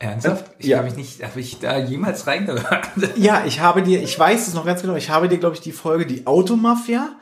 Ernsthaft? 0.00 0.44
Ich 0.58 0.66
Ja. 0.66 0.76
habe 0.78 0.88
mich 0.88 0.96
nicht, 0.96 1.22
habe 1.24 1.40
ich 1.40 1.58
da 1.60 1.78
jemals 1.78 2.26
reingehört? 2.26 2.88
Ja, 3.16 3.42
ich 3.46 3.60
habe 3.60 3.82
dir, 3.82 4.00
ich 4.02 4.16
weiß 4.18 4.46
es 4.46 4.54
noch 4.54 4.64
ganz 4.66 4.82
genau, 4.82 4.94
ich 4.94 5.08
habe 5.10 5.28
dir, 5.28 5.38
glaube 5.38 5.54
ich, 5.56 5.60
die 5.60 5.72
Folge 5.72 6.04
Die 6.06 6.26
Automafia. 6.26 7.16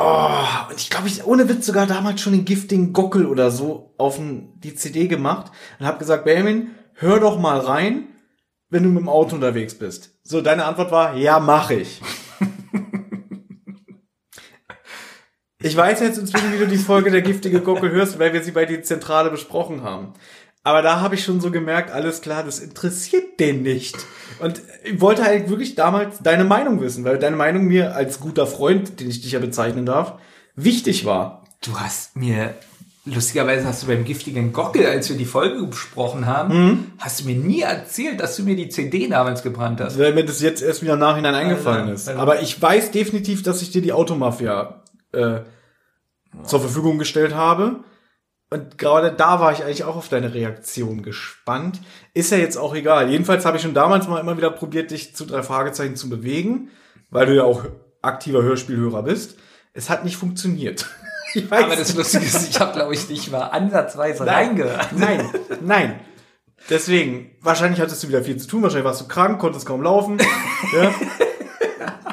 Oh, 0.00 0.70
und 0.70 0.80
ich 0.80 0.90
glaube, 0.90 1.08
ich 1.08 1.24
ohne 1.24 1.48
Witz 1.48 1.66
sogar 1.66 1.86
damals 1.86 2.20
schon 2.20 2.32
den 2.32 2.44
giftigen 2.44 2.92
Gockel 2.92 3.26
oder 3.26 3.50
so 3.50 3.94
auf 3.98 4.20
die 4.20 4.74
CD 4.76 5.08
gemacht 5.08 5.50
und 5.80 5.86
habe 5.86 5.98
gesagt, 5.98 6.24
Benjamin, 6.24 6.70
hör 6.94 7.18
doch 7.18 7.36
mal 7.38 7.58
rein, 7.58 8.06
wenn 8.70 8.84
du 8.84 8.90
mit 8.90 9.00
dem 9.00 9.08
Auto 9.08 9.34
unterwegs 9.34 9.74
bist. 9.74 10.10
So, 10.22 10.40
deine 10.40 10.66
Antwort 10.66 10.92
war, 10.92 11.16
ja, 11.16 11.40
mach 11.40 11.70
ich. 11.70 12.00
Ich 15.60 15.76
weiß 15.76 15.98
jetzt 15.98 16.18
inzwischen, 16.18 16.52
wie 16.52 16.58
du 16.58 16.68
die 16.68 16.76
Folge 16.76 17.10
der 17.10 17.20
giftige 17.20 17.60
Gockel 17.60 17.90
hörst, 17.90 18.20
weil 18.20 18.32
wir 18.32 18.44
sie 18.44 18.52
bei 18.52 18.64
die 18.64 18.80
Zentrale 18.80 19.28
besprochen 19.28 19.82
haben. 19.82 20.12
Aber 20.68 20.82
da 20.82 21.00
habe 21.00 21.14
ich 21.14 21.24
schon 21.24 21.40
so 21.40 21.50
gemerkt, 21.50 21.90
alles 21.92 22.20
klar, 22.20 22.44
das 22.44 22.58
interessiert 22.58 23.40
den 23.40 23.62
nicht. 23.62 23.96
Und 24.38 24.60
ich 24.84 25.00
wollte 25.00 25.24
halt 25.24 25.48
wirklich 25.48 25.76
damals 25.76 26.18
deine 26.22 26.44
Meinung 26.44 26.82
wissen, 26.82 27.04
weil 27.04 27.18
deine 27.18 27.36
Meinung 27.36 27.64
mir 27.64 27.94
als 27.96 28.20
guter 28.20 28.46
Freund, 28.46 29.00
den 29.00 29.08
ich 29.08 29.22
dich 29.22 29.32
ja 29.32 29.38
bezeichnen 29.38 29.86
darf, 29.86 30.12
wichtig 30.56 31.06
war. 31.06 31.44
Du 31.64 31.80
hast 31.80 32.16
mir, 32.16 32.54
lustigerweise 33.06 33.66
hast 33.66 33.82
du 33.82 33.86
beim 33.86 34.04
giftigen 34.04 34.52
Gockel, 34.52 34.84
als 34.84 35.08
wir 35.08 35.16
die 35.16 35.24
Folge 35.24 35.62
besprochen 35.64 36.26
haben, 36.26 36.54
Mhm. 36.66 36.84
hast 36.98 37.20
du 37.20 37.24
mir 37.24 37.36
nie 37.36 37.62
erzählt, 37.62 38.20
dass 38.20 38.36
du 38.36 38.42
mir 38.42 38.54
die 38.54 38.68
CD 38.68 39.08
damals 39.08 39.42
gebrannt 39.42 39.80
hast. 39.80 39.98
Weil 39.98 40.12
mir 40.12 40.26
das 40.26 40.42
jetzt 40.42 40.62
erst 40.62 40.82
wieder 40.82 40.92
im 40.92 40.98
Nachhinein 40.98 41.34
eingefallen 41.34 41.84
Alter, 41.84 41.92
ist. 41.94 42.08
Alter. 42.10 42.20
Aber 42.20 42.42
ich 42.42 42.60
weiß 42.60 42.90
definitiv, 42.90 43.42
dass 43.42 43.62
ich 43.62 43.70
dir 43.70 43.80
die 43.80 43.94
Automafia 43.94 44.82
äh, 45.12 45.38
zur 46.44 46.60
Verfügung 46.60 46.98
gestellt 46.98 47.34
habe. 47.34 47.76
Und 48.50 48.78
gerade 48.78 49.12
da 49.12 49.40
war 49.40 49.52
ich 49.52 49.62
eigentlich 49.62 49.84
auch 49.84 49.96
auf 49.96 50.08
deine 50.08 50.32
Reaktion 50.32 51.02
gespannt. 51.02 51.80
Ist 52.14 52.32
ja 52.32 52.38
jetzt 52.38 52.56
auch 52.56 52.74
egal. 52.74 53.10
Jedenfalls 53.10 53.44
habe 53.44 53.58
ich 53.58 53.62
schon 53.62 53.74
damals 53.74 54.08
mal 54.08 54.20
immer 54.20 54.38
wieder 54.38 54.50
probiert, 54.50 54.90
dich 54.90 55.14
zu 55.14 55.26
drei 55.26 55.42
Fragezeichen 55.42 55.96
zu 55.96 56.08
bewegen, 56.08 56.70
weil 57.10 57.26
du 57.26 57.36
ja 57.36 57.44
auch 57.44 57.64
aktiver 58.00 58.42
Hörspielhörer 58.42 59.02
bist. 59.02 59.38
Es 59.74 59.90
hat 59.90 60.04
nicht 60.04 60.16
funktioniert. 60.16 60.86
Ich 61.34 61.50
weiß 61.50 61.64
Aber 61.64 61.76
das 61.76 61.94
Lustige 61.94 62.24
ist, 62.24 62.48
ich 62.48 62.58
habe, 62.58 62.72
glaube 62.72 62.94
ich, 62.94 63.06
nicht 63.10 63.30
mal 63.30 63.42
ansatzweise 63.48 64.24
Nein, 64.24 64.34
reingehört. 64.34 64.88
Nein, 64.96 65.30
nein. 65.60 66.00
Deswegen, 66.70 67.32
wahrscheinlich 67.42 67.82
hattest 67.82 68.02
du 68.02 68.08
wieder 68.08 68.22
viel 68.22 68.38
zu 68.38 68.48
tun, 68.48 68.62
wahrscheinlich 68.62 68.86
warst 68.86 69.02
du 69.02 69.08
krank, 69.08 69.38
konntest 69.38 69.66
kaum 69.66 69.82
laufen. 69.82 70.16
ja. 70.72 70.94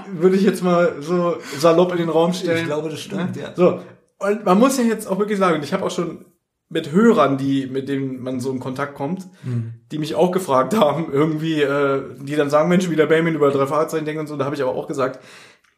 Würde 0.08 0.36
ich 0.36 0.44
jetzt 0.44 0.62
mal 0.64 0.98
so 1.00 1.38
salopp 1.58 1.94
in 1.94 2.00
den 2.00 2.10
Raum 2.10 2.34
stellen. 2.34 2.60
Ich 2.60 2.66
glaube, 2.66 2.90
das 2.90 3.00
stimmt, 3.00 3.38
ja. 3.38 3.54
So, 3.56 3.80
und 4.20 4.45
man 4.45 4.59
muss 4.59 4.78
ja 4.78 4.84
jetzt 4.84 5.07
auch 5.07 5.20
wirklich 5.20 5.39
sagen, 5.39 5.61
ich 5.63 5.74
habe 5.74 5.84
auch 5.86 5.91
schon 5.91 6.26
mit 6.70 6.91
Hörern, 6.91 7.38
die, 7.38 7.68
mit 7.68 7.88
denen 7.89 8.22
man 8.24 8.39
so 8.39 8.51
in 8.51 8.59
Kontakt 8.59 8.95
kommt, 8.95 9.28
Mhm. 9.43 9.74
die 9.91 9.99
mich 9.99 10.16
auch 10.16 10.32
gefragt 10.32 10.76
haben, 10.76 11.11
irgendwie, 11.11 11.61
äh, 11.61 12.01
die 12.20 12.36
dann 12.36 12.49
sagen, 12.49 12.70
Mensch, 12.70 12.89
wie 12.89 12.95
der 12.95 13.05
Benjamin 13.05 13.36
über 13.36 13.51
drei 13.51 13.68
Fahrzeichen 13.68 14.05
denkt 14.05 14.20
und 14.20 14.28
so, 14.28 14.36
da 14.36 14.45
habe 14.45 14.55
ich 14.55 14.61
aber 14.63 14.74
auch 14.74 14.88
gesagt, 14.88 15.20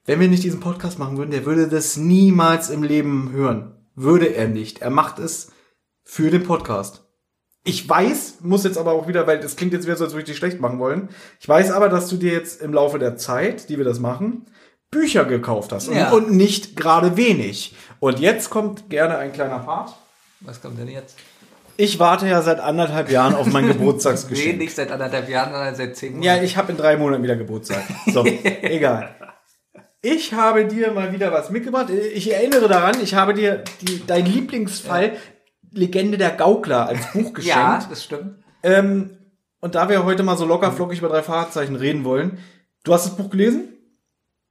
wenn 0.06 0.20
wir 0.22 0.30
nicht 0.30 0.44
diesen 0.44 0.62
Podcast 0.62 0.98
machen 0.98 1.18
würden, 1.18 1.32
der 1.32 1.46
würde 1.46 1.68
das 1.68 1.98
niemals 1.98 2.70
im 2.70 2.84
Leben 2.84 3.32
hören. 3.34 3.74
Würde 3.96 4.28
er 4.34 4.48
nicht. 4.48 4.80
Er 4.82 4.90
macht 4.90 5.20
es 5.20 5.52
für 6.04 6.30
den 6.32 6.44
Podcast. 6.44 7.04
Ich 7.66 7.90
weiß, 7.90 8.38
muss 8.42 8.64
jetzt 8.64 8.78
aber 8.78 8.94
auch 8.94 9.10
wieder, 9.10 9.28
weil 9.28 9.42
das 9.42 9.58
klingt 9.58 9.74
jetzt 9.74 9.86
wieder 9.86 9.98
so, 9.98 10.06
als 10.06 10.14
würde 10.14 10.22
ich 10.22 10.28
dich 10.30 10.38
schlecht 10.38 10.62
machen 10.62 10.80
wollen. 10.80 11.10
Ich 11.42 11.50
weiß 11.50 11.72
aber, 11.72 11.90
dass 11.90 12.08
du 12.08 12.16
dir 12.16 12.32
jetzt 12.32 12.62
im 12.62 12.72
Laufe 12.72 12.98
der 13.00 13.18
Zeit, 13.18 13.68
die 13.68 13.78
wir 13.78 13.84
das 13.84 14.00
machen, 14.00 14.46
Bücher 14.92 15.26
gekauft 15.26 15.72
hast. 15.72 15.90
Ja. 15.90 16.12
Und, 16.12 16.26
und 16.28 16.36
nicht 16.38 16.76
gerade 16.76 17.18
wenig. 17.18 17.76
Und 18.00 18.20
jetzt 18.20 18.50
kommt 18.50 18.90
gerne 18.90 19.18
ein 19.18 19.34
kleiner 19.34 19.60
Part. 19.60 19.94
Was 20.42 20.62
kommt 20.62 20.80
denn 20.80 20.88
jetzt? 20.88 21.18
Ich 21.80 22.00
warte 22.00 22.28
ja 22.28 22.42
seit 22.42 22.60
anderthalb 22.60 23.10
Jahren 23.12 23.36
auf 23.36 23.48
mein 23.48 23.66
Nee, 23.68 23.74
Geburtstagsgeschenk. 23.74 24.58
nicht 24.58 24.76
seit 24.76 24.92
anderthalb 24.92 25.30
Jahren, 25.30 25.52
sondern 25.52 25.76
seit 25.76 25.96
zehn 25.96 26.14
Monaten. 26.14 26.26
Ja, 26.38 26.44
ich 26.44 26.58
habe 26.58 26.72
in 26.72 26.78
drei 26.78 26.98
Monaten 26.98 27.22
wieder 27.24 27.36
Geburtstag. 27.36 27.84
So, 28.08 28.26
egal. 28.62 29.16
Ich 30.02 30.34
habe 30.34 30.66
dir 30.66 30.92
mal 30.92 31.12
wieder 31.12 31.32
was 31.32 31.50
mitgebracht. 31.50 31.90
Ich 31.90 32.32
erinnere 32.32 32.68
daran, 32.68 32.96
ich 33.02 33.14
habe 33.16 33.34
dir 33.34 33.64
die, 33.82 34.06
dein 34.06 34.26
Lieblingsfall 34.26 35.18
Legende 35.72 36.18
der 36.18 36.32
Gaukler 36.32 36.88
als 36.88 37.12
Buch 37.12 37.34
geschenkt. 37.34 37.46
Ja, 37.46 37.86
das 37.90 38.04
stimmt. 38.04 38.44
Ähm, 38.64 39.18
und 39.60 39.76
da 39.76 39.90
wir 39.90 40.06
heute 40.06 40.24
mal 40.24 40.38
so 40.38 40.46
locker 40.46 40.72
flockig 40.72 41.00
über 41.00 41.10
drei 41.10 41.22
Fahrzeichen 41.24 41.76
reden 41.76 42.04
wollen, 42.06 42.40
du 42.84 42.94
hast 42.94 43.06
das 43.06 43.18
Buch 43.18 43.30
gelesen? 43.30 43.74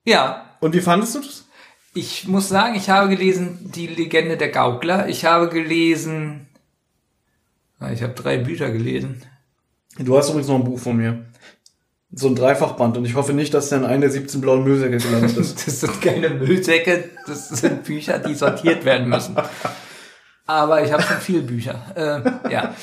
Ja. 0.06 0.46
Und 0.60 0.74
wie 0.74 0.80
fandest 0.80 1.14
du 1.16 1.18
das? 1.20 1.44
Ich 1.94 2.26
muss 2.28 2.48
sagen, 2.48 2.74
ich 2.76 2.88
habe 2.90 3.08
gelesen 3.08 3.70
Die 3.74 3.86
Legende 3.86 4.36
der 4.36 4.48
Gaukler. 4.50 5.08
Ich 5.08 5.24
habe 5.24 5.48
gelesen. 5.48 6.46
Ah, 7.78 7.90
Ich 7.90 8.02
habe 8.02 8.14
drei 8.14 8.38
Bücher 8.38 8.70
gelesen. 8.70 9.22
Du 9.98 10.16
hast 10.16 10.28
übrigens 10.28 10.48
noch 10.48 10.56
ein 10.56 10.64
Buch 10.64 10.78
von 10.78 10.96
mir. 10.96 11.24
So 12.12 12.28
ein 12.28 12.36
Dreifachband 12.36 12.96
und 12.96 13.04
ich 13.04 13.14
hoffe 13.14 13.32
nicht, 13.32 13.52
dass 13.52 13.68
der 13.68 13.78
in 13.78 13.84
einen 13.84 14.00
der 14.00 14.10
17 14.10 14.40
blauen 14.40 14.62
Müllsäcke 14.64 14.96
gelandet 14.98 15.36
ist. 15.36 15.66
Das 15.66 15.80
sind 15.80 16.00
keine 16.00 16.30
Müllsäcke, 16.30 17.10
das 17.26 17.48
sind 17.48 17.82
Bücher, 17.84 18.18
die 18.20 18.34
sortiert 18.34 18.84
werden 18.84 19.08
müssen. 19.08 19.36
Aber 20.46 20.84
ich 20.84 20.92
habe 20.92 21.02
schon 21.02 21.16
viele 21.18 21.42
Bücher. 21.42 21.74
Äh, 22.46 22.52
ja. 22.52 22.74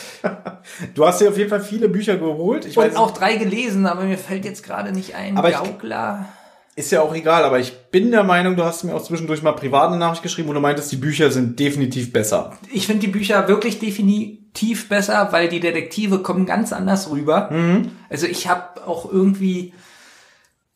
Du 0.94 1.06
hast 1.08 1.22
dir 1.22 1.30
auf 1.30 1.38
jeden 1.38 1.50
Fall 1.50 1.62
viele 1.62 1.88
Bücher 1.88 2.18
geholt. 2.18 2.66
Ich 2.66 2.76
weiß, 2.76 2.96
auch 2.98 3.12
drei 3.12 3.38
gelesen, 3.38 3.86
aber 3.86 4.04
mir 4.04 4.18
fällt 4.18 4.44
jetzt 4.44 4.64
gerade 4.64 4.92
nicht 4.92 5.16
ein. 5.16 5.38
Aber 5.38 5.50
ich- 5.50 5.56
Gaukler. 5.56 6.28
Ist 6.76 6.92
ja 6.92 7.02
auch 7.02 7.14
egal, 7.14 7.44
aber 7.44 7.60
ich 7.60 7.72
bin 7.92 8.12
der 8.12 8.24
Meinung, 8.24 8.56
du 8.56 8.64
hast 8.64 8.84
mir 8.84 8.96
auch 8.96 9.04
zwischendurch 9.04 9.44
mal 9.44 9.52
privat 9.52 9.90
eine 9.90 9.98
Nachricht 9.98 10.24
geschrieben, 10.24 10.50
wo 10.50 10.54
du 10.54 10.60
meintest, 10.60 10.92
die 10.92 10.98
Bücher 10.98 11.30
sind 11.32 11.60
definitiv 11.60 12.12
besser. 12.12 12.58
Ich 12.72 12.88
finde 12.88 13.06
die 13.06 13.12
Bücher 13.12 13.48
wirklich 13.48 13.80
definitiv 13.80 14.90
besser, 14.90 15.28
weil 15.32 15.50
die 15.50 15.60
Detektive 15.60 16.20
kommen 16.20 16.46
ganz 16.46 16.74
anders 16.74 17.12
rüber. 17.12 17.52
Also 18.10 18.26
ich 18.26 18.48
habe 18.48 18.88
auch 18.88 19.12
irgendwie, 19.12 19.74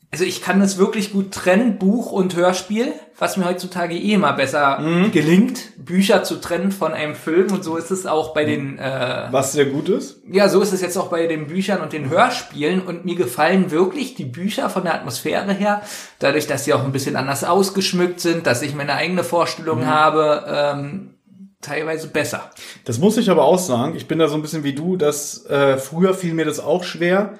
also 0.09 0.23
ich 0.23 0.41
kann 0.41 0.59
das 0.61 0.77
wirklich 0.77 1.11
gut 1.11 1.31
trennen, 1.31 1.77
Buch 1.79 2.11
und 2.11 2.35
Hörspiel, 2.35 2.93
was 3.19 3.35
mir 3.35 3.45
heutzutage 3.45 3.95
eh 3.95 4.13
immer 4.13 4.33
besser 4.33 4.79
gelingt, 5.11 5.73
Bücher 5.77 6.23
zu 6.23 6.35
trennen 6.35 6.71
von 6.71 6.93
einem 6.93 7.13
Film 7.15 7.51
und 7.51 7.63
so 7.63 7.75
ist 7.75 7.91
es 7.91 8.05
auch 8.05 8.33
bei 8.33 8.45
den, 8.45 8.79
äh, 8.79 9.27
Was 9.31 9.51
sehr 9.51 9.65
gut 9.65 9.89
ist. 9.89 10.21
ja, 10.31 10.47
so 10.47 10.61
ist 10.61 10.71
es 10.71 10.81
jetzt 10.81 10.97
auch 10.97 11.09
bei 11.09 11.27
den 11.27 11.47
Büchern 11.47 11.81
und 11.81 11.91
den 11.93 12.09
Hörspielen 12.09 12.81
und 12.81 13.03
mir 13.05 13.15
gefallen 13.15 13.69
wirklich 13.69 14.15
die 14.15 14.25
Bücher 14.25 14.69
von 14.69 14.83
der 14.83 14.95
Atmosphäre 14.95 15.51
her, 15.53 15.81
dadurch, 16.19 16.47
dass 16.47 16.63
sie 16.63 16.73
auch 16.73 16.85
ein 16.85 16.91
bisschen 16.93 17.15
anders 17.15 17.43
ausgeschmückt 17.43 18.21
sind, 18.21 18.47
dass 18.47 18.61
ich 18.61 18.73
meine 18.73 18.93
eigene 18.93 19.23
Vorstellung 19.25 19.85
habe, 19.87 20.45
ähm, 20.47 21.15
teilweise 21.61 22.07
besser. 22.07 22.49
Das 22.85 22.99
muss 22.99 23.17
ich 23.17 23.29
aber 23.29 23.43
auch 23.43 23.59
sagen. 23.59 23.95
Ich 23.95 24.07
bin 24.07 24.19
da 24.19 24.27
so 24.27 24.35
ein 24.35 24.41
bisschen 24.41 24.63
wie 24.63 24.73
du, 24.73 24.95
dass 24.95 25.45
äh, 25.47 25.77
früher 25.77 26.13
fiel 26.13 26.33
mir 26.33 26.45
das 26.45 26.59
auch 26.59 26.83
schwer. 26.83 27.33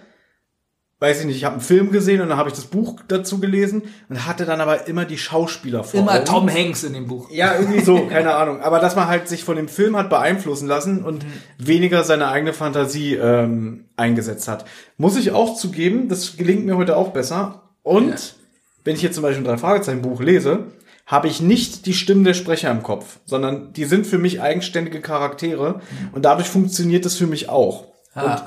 Weiß 1.00 1.20
ich 1.20 1.28
nicht, 1.28 1.36
ich 1.36 1.44
habe 1.44 1.54
einen 1.54 1.62
Film 1.62 1.92
gesehen 1.92 2.22
und 2.22 2.30
dann 2.30 2.40
habe 2.40 2.50
ich 2.50 2.56
das 2.56 2.66
Buch 2.66 3.02
dazu 3.08 3.40
gelesen 3.40 3.84
und 4.10 4.26
hatte 4.26 4.46
dann 4.46 4.62
aber 4.62 4.88
immer 4.88 5.06
die 5.06 5.20
Schauspieler 5.20 5.84
vor 5.84 6.00
Immer 6.00 6.14
Augen. 6.14 6.26
Tom 6.26 6.50
Hanks 6.50 6.84
in 6.84 6.94
dem 6.94 7.06
Buch. 7.06 7.30
Ja, 7.30 7.56
irgendwie 7.56 7.82
so, 7.82 8.06
keine 8.10 8.34
Ahnung. 8.34 8.62
Aber 8.62 8.80
dass 8.80 8.96
man 8.96 9.08
halt 9.08 9.28
sich 9.28 9.44
von 9.44 9.58
dem 9.58 9.68
Film 9.68 9.96
hat 9.96 10.10
beeinflussen 10.10 10.68
lassen 10.68 11.04
und 11.04 11.24
weniger 11.60 12.04
seine 12.04 12.30
eigene 12.30 12.52
Fantasie 12.52 13.14
ähm, 13.14 13.86
eingesetzt 13.96 14.48
hat. 14.48 14.66
Muss 14.98 15.18
ich 15.18 15.32
auch 15.32 15.56
zugeben, 15.56 16.10
das 16.10 16.36
gelingt 16.36 16.66
mir 16.66 16.78
heute 16.78 16.98
auch 16.98 17.10
besser. 17.10 17.70
Und 17.84 18.36
wenn 18.84 18.96
ich 18.96 19.04
jetzt 19.04 19.14
zum 19.14 19.22
Beispiel 19.22 19.44
ein 19.44 19.48
Drei-Fragezeichen-Buch 19.48 20.20
lese, 20.22 20.66
habe 21.06 21.28
ich 21.28 21.42
nicht 21.42 21.86
die 21.86 21.94
Stimmen 21.94 22.24
der 22.24 22.34
Sprecher 22.34 22.72
im 22.72 22.82
Kopf, 22.82 23.20
sondern 23.26 23.72
die 23.74 23.86
sind 23.86 24.08
für 24.08 24.18
mich 24.18 24.42
eigenständige 24.42 25.00
Charaktere 25.00 25.80
und 26.12 26.26
dadurch 26.26 26.50
funktioniert 26.50 27.06
es 27.06 27.16
für 27.16 27.28
mich 27.28 27.50
auch. 27.50 27.86
Ah. 28.14 28.24
Und 28.24 28.44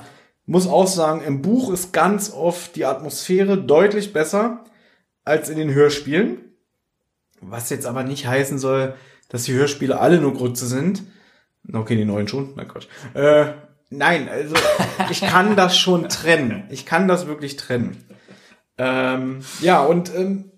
muss 0.47 0.67
auch 0.67 0.87
sagen, 0.87 1.23
im 1.23 1.43
Buch 1.43 1.73
ist 1.73 1.93
ganz 1.93 2.33
oft 2.33 2.77
die 2.77 2.85
Atmosphäre 2.85 3.59
deutlich 3.59 4.13
besser 4.13 4.65
als 5.25 5.49
in 5.49 5.59
den 5.59 5.73
Hörspielen. 5.73 6.39
Was 7.41 7.71
jetzt 7.71 7.87
aber 7.87 8.03
nicht 8.03 8.27
heißen 8.27 8.59
soll, 8.59 8.95
dass 9.29 9.45
die 9.45 9.55
Hörspiele 9.55 9.99
alle 9.99 10.21
nur 10.21 10.35
Grütze 10.35 10.67
sind. 10.67 11.03
Okay, 11.73 11.97
die 11.97 12.05
neuen 12.05 12.29
schon. 12.29 12.53
Na 12.57 12.65
Quatsch. 12.65 12.89
Äh, 13.15 13.53
nein, 13.91 14.29
also 14.29 14.55
ich 15.11 15.21
kann 15.21 15.57
das 15.57 15.79
schon 15.79 16.09
trennen. 16.09 16.65
Ich 16.71 16.85
kann 16.85 17.09
das 17.09 17.27
wirklich 17.27 17.57
trennen. 17.57 18.05
Ähm, 18.77 19.41
ja, 19.61 19.83
und 19.83 20.15
ähm, 20.15 20.51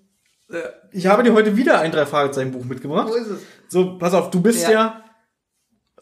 äh, 0.50 0.60
ich 0.92 1.06
habe 1.06 1.22
dir 1.22 1.34
heute 1.34 1.56
wieder 1.56 1.80
ein 1.80 1.92
drei 1.92 2.06
Fragezeichen 2.06 2.52
Buch 2.52 2.64
mitgebracht. 2.64 3.08
Wo 3.08 3.14
ist 3.14 3.28
es? 3.28 3.40
So, 3.68 3.98
pass 3.98 4.14
auf, 4.14 4.30
du 4.30 4.40
bist 4.40 4.62
Ja. 4.64 4.70
ja, 4.70 5.04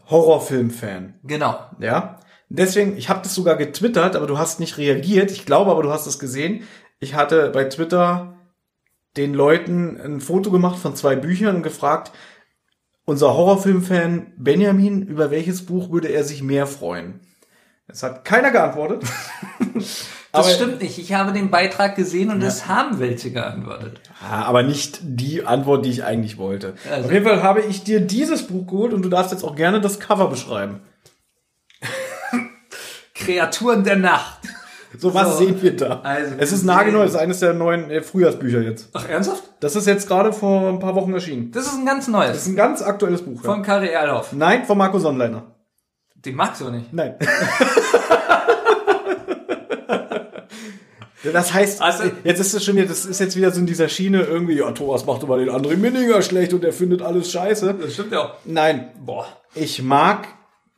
Horrorfilm-Fan. 0.08 1.20
Genau. 1.22 1.58
Ja. 1.78 2.20
Deswegen, 2.52 2.96
ich 2.96 3.08
habe 3.08 3.20
das 3.22 3.34
sogar 3.34 3.56
getwittert, 3.56 4.16
aber 4.16 4.26
du 4.26 4.36
hast 4.36 4.58
nicht 4.60 4.76
reagiert. 4.76 5.30
Ich 5.30 5.46
glaube 5.46 5.70
aber, 5.70 5.82
du 5.82 5.90
hast 5.90 6.06
es 6.06 6.18
gesehen. 6.18 6.64
Ich 6.98 7.14
hatte 7.14 7.50
bei 7.50 7.64
Twitter 7.64 8.34
den 9.16 9.34
Leuten 9.34 9.96
ein 10.00 10.20
Foto 10.20 10.50
gemacht 10.50 10.78
von 10.78 10.94
zwei 10.96 11.14
Büchern 11.16 11.56
und 11.56 11.62
gefragt, 11.62 12.10
unser 13.04 13.34
Horrorfilm-Fan 13.34 14.34
Benjamin, 14.36 15.02
über 15.02 15.30
welches 15.30 15.64
Buch 15.66 15.90
würde 15.90 16.08
er 16.08 16.24
sich 16.24 16.42
mehr 16.42 16.66
freuen? 16.66 17.20
Es 17.86 18.02
hat 18.02 18.24
keiner 18.24 18.50
geantwortet. 18.50 19.04
Das 20.32 20.46
Aber- 20.46 20.54
stimmt 20.54 20.80
nicht. 20.80 20.98
Ich 20.98 21.12
habe 21.12 21.32
den 21.32 21.50
Beitrag 21.50 21.96
gesehen 21.96 22.30
und 22.30 22.40
es 22.42 22.68
haben 22.68 23.00
welche 23.00 23.32
geantwortet. 23.32 24.00
Ja, 24.22 24.44
aber 24.44 24.62
nicht 24.62 25.00
die 25.02 25.44
Antwort, 25.44 25.84
die 25.84 25.90
ich 25.90 26.04
eigentlich 26.04 26.38
wollte. 26.38 26.74
Also- 26.88 27.06
Auf 27.08 27.12
jeden 27.12 27.24
Fall 27.24 27.42
habe 27.42 27.62
ich 27.62 27.82
dir 27.82 27.98
dieses 28.00 28.46
Buch 28.46 28.68
geholt 28.68 28.92
und 28.92 29.02
du 29.02 29.08
darfst 29.08 29.32
jetzt 29.32 29.42
auch 29.42 29.56
gerne 29.56 29.80
das 29.80 29.98
Cover 29.98 30.28
beschreiben. 30.30 30.82
Kreaturen 33.20 33.84
der 33.84 33.96
Nacht. 33.96 34.38
So, 34.98 35.14
was 35.14 35.38
So. 35.38 35.44
sehen 35.44 35.62
wir 35.62 35.76
da? 35.76 36.00
Also, 36.02 36.34
es 36.38 36.50
ist 36.50 36.64
nagelneu, 36.64 37.04
es 37.04 37.12
ist 37.12 37.16
eines 37.16 37.38
der 37.38 37.52
neuen 37.54 37.90
äh, 37.90 38.02
Frühjahrsbücher 38.02 38.60
jetzt. 38.62 38.88
Ach, 38.92 39.08
ernsthaft? 39.08 39.44
Das 39.60 39.76
ist 39.76 39.86
jetzt 39.86 40.08
gerade 40.08 40.32
vor 40.32 40.68
ein 40.68 40.80
paar 40.80 40.96
Wochen 40.96 41.12
erschienen. 41.14 41.52
Das 41.52 41.66
ist 41.66 41.74
ein 41.74 41.86
ganz 41.86 42.06
Das 42.06 42.12
neues. 42.12 42.36
ist 42.38 42.46
ein 42.48 42.56
ganz 42.56 42.82
aktuelles 42.82 43.22
Buch. 43.22 43.40
Von 43.40 43.58
Ja. 43.58 43.62
Kari 43.64 43.88
Erlhoff. 43.90 44.32
Nein, 44.32 44.64
von 44.64 44.76
Marco 44.76 44.98
Sonnleiner. 44.98 45.54
Den 46.16 46.34
magst 46.34 46.60
du 46.60 46.70
nicht. 46.70 46.92
Nein. 46.92 47.14
Das 51.32 51.52
heißt, 51.52 51.82
Also- 51.82 52.04
jetzt 52.24 52.40
ist 52.40 52.54
es 52.54 52.64
schon 52.64 52.76
wieder, 52.76 52.86
das 52.86 53.04
ist 53.04 53.20
jetzt 53.20 53.36
wieder 53.36 53.50
so 53.50 53.60
in 53.60 53.66
dieser 53.66 53.88
Schiene 53.90 54.22
irgendwie, 54.22 54.54
ja, 54.56 54.70
Thomas 54.72 55.04
macht 55.04 55.22
aber 55.22 55.36
den 55.36 55.50
André 55.50 55.76
Minninger 55.76 56.22
schlecht 56.22 56.54
und 56.54 56.64
er 56.64 56.72
findet 56.72 57.02
alles 57.02 57.30
scheiße. 57.30 57.74
Das 57.78 57.92
stimmt 57.92 58.12
ja 58.12 58.20
auch. 58.20 58.34
Nein, 58.46 58.90
Boah. 59.04 59.26
ich 59.54 59.82
mag 59.82 60.28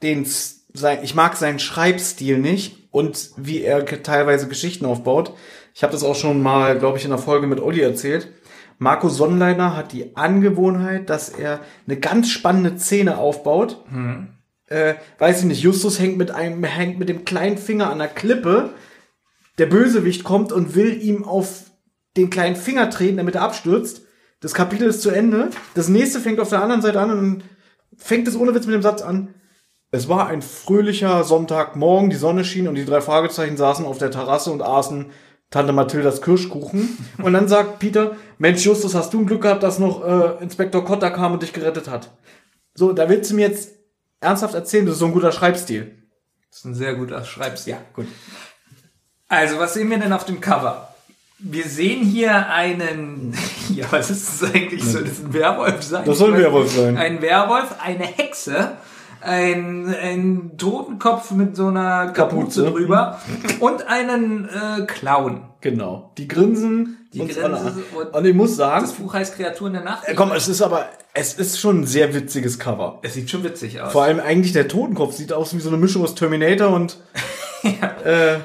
den, 0.03 0.27
sein, 0.75 1.01
ich 1.03 1.15
mag 1.15 1.37
seinen 1.37 1.59
Schreibstil 1.59 2.39
nicht 2.39 2.89
und 2.91 3.31
wie 3.37 3.63
er 3.63 3.85
teilweise 3.85 4.49
Geschichten 4.49 4.87
aufbaut. 4.87 5.35
Ich 5.75 5.83
habe 5.83 5.93
das 5.93 6.05
auch 6.05 6.15
schon 6.15 6.43
mal, 6.43 6.79
glaube 6.79 6.99
ich, 6.99 7.05
in 7.05 7.13
einer 7.13 7.21
Folge 7.21 7.47
mit 7.47 7.61
Olli 7.61 7.81
erzählt. 7.81 8.29
Marco 8.79 9.09
Sonnleiner 9.09 9.77
hat 9.77 9.93
die 9.93 10.17
Angewohnheit, 10.17 11.09
dass 11.09 11.29
er 11.29 11.61
eine 11.87 11.99
ganz 11.99 12.31
spannende 12.31 12.79
Szene 12.79 13.17
aufbaut. 13.17 13.85
Äh, 14.67 14.95
weiß 15.19 15.41
ich 15.41 15.45
nicht, 15.45 15.63
Justus 15.63 15.99
hängt 15.99 16.19
mit 16.19 16.31
einem, 16.31 16.65
hängt 16.65 16.99
mit 16.99 17.09
dem 17.09 17.25
kleinen 17.25 17.59
Finger 17.59 17.91
an 17.91 17.99
der 17.99 18.09
Klippe. 18.09 18.71
Der 19.59 19.67
Bösewicht 19.67 20.25
kommt 20.25 20.51
und 20.53 20.75
will 20.75 21.01
ihm 21.03 21.25
auf 21.25 21.71
den 22.17 22.31
kleinen 22.31 22.57
Finger 22.57 22.91
treten, 22.91 23.19
damit 23.19 23.37
er 23.37 23.43
abstürzt. 23.43 24.03
Das 24.41 24.55
Kapitel 24.55 24.89
ist 24.89 25.03
zu 25.03 25.11
Ende. 25.11 25.51
Das 25.75 25.89
nächste 25.89 26.21
fängt 26.21 26.41
auf 26.41 26.49
der 26.49 26.63
anderen 26.63 26.83
Seite 26.83 27.01
an 27.01 27.11
und 27.11 27.45
fängt 27.97 28.27
es 28.27 28.37
ohne 28.37 28.55
Witz 28.55 28.67
mit 28.67 28.75
dem 28.75 28.83
Satz 28.83 29.03
an. 29.03 29.35
Es 29.95 30.09
war 30.09 30.27
ein 30.29 30.41
fröhlicher 30.41 31.23
Sonntagmorgen, 31.23 32.09
die 32.09 32.17
Sonne 32.17 32.47
schien 32.47 32.67
und 32.67 32.77
die 32.77 32.87
drei 32.87 33.03
Fragezeichen 33.03 33.59
saßen 33.59 33.85
auf 33.85 33.99
der 33.99 34.11
Terrasse 34.11 34.51
und 34.51 34.63
aßen 34.63 35.11
Tante 35.51 35.75
Mathildas 35.75 36.23
Kirschkuchen. 36.23 36.97
Und 37.23 37.35
dann 37.35 37.47
sagt 37.47 37.79
Peter, 37.79 38.17
Mensch 38.39 38.65
Justus, 38.65 38.95
hast 38.95 39.13
du 39.13 39.21
ein 39.21 39.27
Glück 39.27 39.43
gehabt, 39.43 39.63
dass 39.63 39.79
noch 39.79 40.03
äh, 40.03 40.43
Inspektor 40.43 40.83
Kotter 40.83 41.11
kam 41.11 41.33
und 41.35 41.43
dich 41.43 41.53
gerettet 41.53 41.91
hat. 41.91 42.09
So, 42.73 42.95
da 42.95 43.07
willst 43.11 43.31
du 43.31 43.35
mir 43.35 43.49
jetzt 43.49 43.73
ernsthaft 44.21 44.55
erzählen, 44.55 44.87
das 44.87 44.95
ist 44.95 45.01
so 45.01 45.07
ein 45.07 45.13
guter 45.13 45.31
Schreibstil. 45.31 45.95
Das 46.49 46.61
ist 46.61 46.65
ein 46.65 46.75
sehr 46.75 46.95
guter 46.95 47.23
Schreibstil. 47.23 47.77
gut. 47.93 48.07
Also, 49.29 49.59
was 49.59 49.75
sehen 49.75 49.91
wir 49.91 49.99
denn 49.99 50.15
auf 50.15 50.25
dem 50.25 50.41
Cover? 50.41 50.95
Wir 51.39 51.65
sehen 51.65 52.03
hier 52.03 52.49
einen, 52.49 53.37
ja, 53.75 53.85
was 53.91 54.11
ist 54.11 54.41
das 54.41 54.55
eigentlich? 54.55 54.83
Soll 54.83 55.05
das 55.05 55.19
ein 55.19 55.35
Werwolf 55.35 55.83
sein? 55.83 56.07
Das 56.07 56.17
soll 56.17 56.33
ein 56.33 56.41
Werwolf 56.41 56.75
sein. 56.75 56.97
Ein 56.97 57.21
Werwolf, 57.21 57.75
eine 57.79 58.05
Hexe, 58.05 58.79
ein, 59.23 59.95
ein 59.95 60.53
Totenkopf 60.59 61.31
mit 61.33 61.57
so 61.57 61.69
einer 61.69 62.09
Kapuze, 62.13 62.65
Kapuze. 62.65 62.71
drüber 62.71 63.21
und 63.61 63.87
einen 63.87 64.49
äh, 64.49 64.85
Clown. 64.87 65.43
Genau. 65.61 66.13
Die 66.19 66.27
grinsen. 66.29 67.07
Die 67.13 67.19
grinsen 67.27 67.85
und- 67.95 68.15
und 68.15 68.25
ich 68.25 68.35
muss 68.35 68.57
sagen, 68.57 68.83
Das 68.85 68.95
Buch 68.95 69.15
heißt 69.15 69.37
Kreaturen 69.37 69.75
der 69.75 69.85
Nacht. 69.85 70.05
komm, 70.17 70.33
es 70.33 70.49
ist 70.49 70.63
aber, 70.63 70.87
es 71.15 71.35
ist 71.35 71.61
schon 71.61 71.81
ein 71.83 71.87
sehr 71.87 72.15
witziges 72.15 72.59
Cover. 72.59 72.99
Es 73.03 73.15
sieht 73.15 73.31
schon 73.31 73.45
witzig 73.45 73.81
aus. 73.81 73.93
Vor 73.93 74.03
allem 74.05 74.19
eigentlich 74.19 74.53
der 74.53 74.67
Totenkopf 74.67 75.15
sieht 75.15 75.33
aus 75.33 75.55
wie 75.55 75.61
so 75.61 75.69
eine 75.69 75.77
Mischung 75.79 76.03
aus 76.03 76.15
Terminator 76.15 76.71
und 76.71 76.99
äh, 78.05 78.39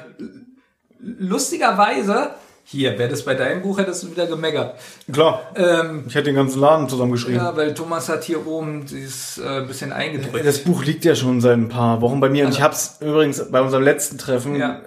Lustigerweise, 0.99 2.31
hier, 2.69 2.99
wäre 2.99 3.09
das 3.09 3.23
bei 3.23 3.33
deinem 3.33 3.61
Buch, 3.61 3.77
hättest 3.79 4.03
du 4.03 4.11
wieder 4.11 4.27
gemeckert. 4.27 4.75
klar. 5.11 5.41
Ähm, 5.55 6.03
Ich 6.07 6.15
hätte 6.15 6.25
den 6.25 6.35
ganzen 6.35 6.59
Laden 6.59 6.89
zusammengeschrieben. 6.89 7.37
ja, 7.39 7.55
weil 7.55 7.73
Thomas 7.73 8.09
hat 8.09 8.25
hier 8.25 8.45
oben 8.45 8.85
dieses 8.85 9.37
äh, 9.37 9.63
bisschen 9.65 9.93
eingedrückt. 9.93 10.45
Das 10.45 10.59
Buch 10.59 10.83
liegt 10.83 11.05
ja 11.05 11.15
schon 11.15 11.39
seit 11.39 11.57
ein 11.57 11.69
paar 11.69 12.01
Wochen 12.01 12.19
bei 12.19 12.27
mir 12.29 12.45
und 12.45 12.51
ich 12.51 12.61
habe 12.61 12.73
es 12.73 12.97
übrigens 12.99 13.49
bei 13.49 13.61
unserem 13.61 13.83
letzten 13.83 14.17
Treffen 14.17 14.57
Ja. 14.57 14.79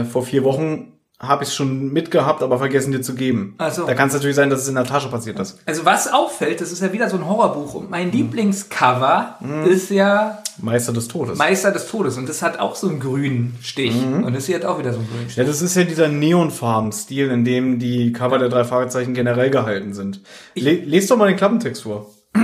äh, 0.00 0.04
vor 0.04 0.22
vier 0.24 0.44
Wochen 0.44 0.92
habe 1.18 1.44
ich 1.44 1.54
schon 1.54 1.92
mitgehabt, 1.94 2.42
aber 2.42 2.58
vergessen 2.58 2.92
dir 2.92 3.00
zu 3.00 3.14
geben. 3.14 3.54
Ach 3.56 3.72
so. 3.72 3.86
Da 3.86 3.94
kann 3.94 4.08
es 4.08 4.14
natürlich 4.14 4.36
sein, 4.36 4.50
dass 4.50 4.60
es 4.62 4.68
in 4.68 4.74
der 4.74 4.84
Tasche 4.84 5.08
passiert 5.08 5.38
ist. 5.38 5.58
Also 5.64 5.86
was 5.86 6.12
auffällt, 6.12 6.60
das 6.60 6.72
ist 6.72 6.82
ja 6.82 6.92
wieder 6.92 7.08
so 7.08 7.16
ein 7.16 7.26
Horrorbuch 7.26 7.72
und 7.74 7.84
Mhm. 7.84 7.90
mein 7.90 8.12
Lieblingscover 8.12 9.38
ist 9.66 9.88
ja 9.90 10.42
Meister 10.58 10.92
des 10.92 11.08
Todes. 11.08 11.38
Meister 11.38 11.72
des 11.72 11.86
Todes 11.88 12.18
und 12.18 12.28
das 12.28 12.42
hat 12.42 12.58
auch 12.58 12.76
so 12.76 12.88
einen 12.88 13.00
grünen 13.00 13.56
Stich 13.62 13.94
und 14.04 14.34
das 14.34 14.44
hier 14.44 14.56
hat 14.56 14.66
auch 14.66 14.78
wieder 14.78 14.92
so 14.92 14.98
einen 14.98 15.08
grünen 15.08 15.30
Stich. 15.30 15.38
Mhm. 15.38 15.42
Ja, 15.42 15.48
das 15.48 15.62
ist 15.62 15.74
ja 15.74 15.84
dieser 15.84 16.08
Neonfarben-Stil, 16.08 17.30
in 17.30 17.44
dem 17.46 17.78
die 17.78 18.12
Cover 18.12 18.38
der 18.38 18.50
drei 18.50 18.64
Fragezeichen 18.64 19.14
generell 19.14 19.48
gehalten 19.50 19.94
sind. 19.94 20.20
Le 20.54 20.72
lest 20.74 21.10
doch 21.10 21.16
mal 21.16 21.28
den 21.28 21.36
Klappentext 21.38 21.84
vor. 21.84 22.10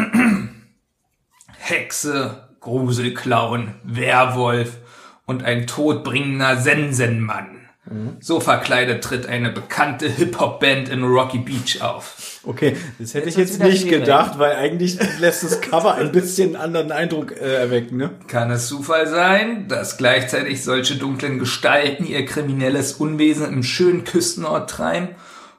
Hexe, 1.58 2.48
Gruselclown, 2.60 3.74
Werwolf 3.84 4.78
und 5.26 5.42
ein 5.44 5.66
todbringender 5.66 6.56
Sensenmann. 6.56 7.61
Mhm. 7.84 8.18
So 8.20 8.38
verkleidet 8.38 9.02
tritt 9.02 9.26
eine 9.26 9.50
bekannte 9.50 10.08
Hip-Hop-Band 10.08 10.88
in 10.88 11.02
Rocky 11.02 11.38
Beach 11.38 11.82
auf. 11.82 12.40
Okay, 12.44 12.76
das 13.00 13.14
hätte 13.14 13.26
Jetzt 13.26 13.34
ich 13.34 13.38
jetzt 13.38 13.60
nicht 13.60 13.80
schwierig. 13.82 14.00
gedacht, 14.00 14.38
weil 14.38 14.54
eigentlich 14.54 14.98
lässt 15.18 15.42
das 15.42 15.60
Cover 15.60 15.94
ein 15.94 16.12
bisschen 16.12 16.54
anderen 16.54 16.92
Eindruck 16.92 17.32
äh, 17.32 17.54
erwecken, 17.56 17.96
ne? 17.96 18.10
Kann 18.28 18.52
es 18.52 18.68
Zufall 18.68 19.08
sein, 19.08 19.66
dass 19.66 19.96
gleichzeitig 19.96 20.62
solche 20.62 20.94
dunklen 20.94 21.40
Gestalten 21.40 22.04
ihr 22.06 22.24
kriminelles 22.24 22.92
Unwesen 22.92 23.46
im 23.52 23.64
schönen 23.64 24.04
Küstenort 24.04 24.70
treiben? 24.70 25.08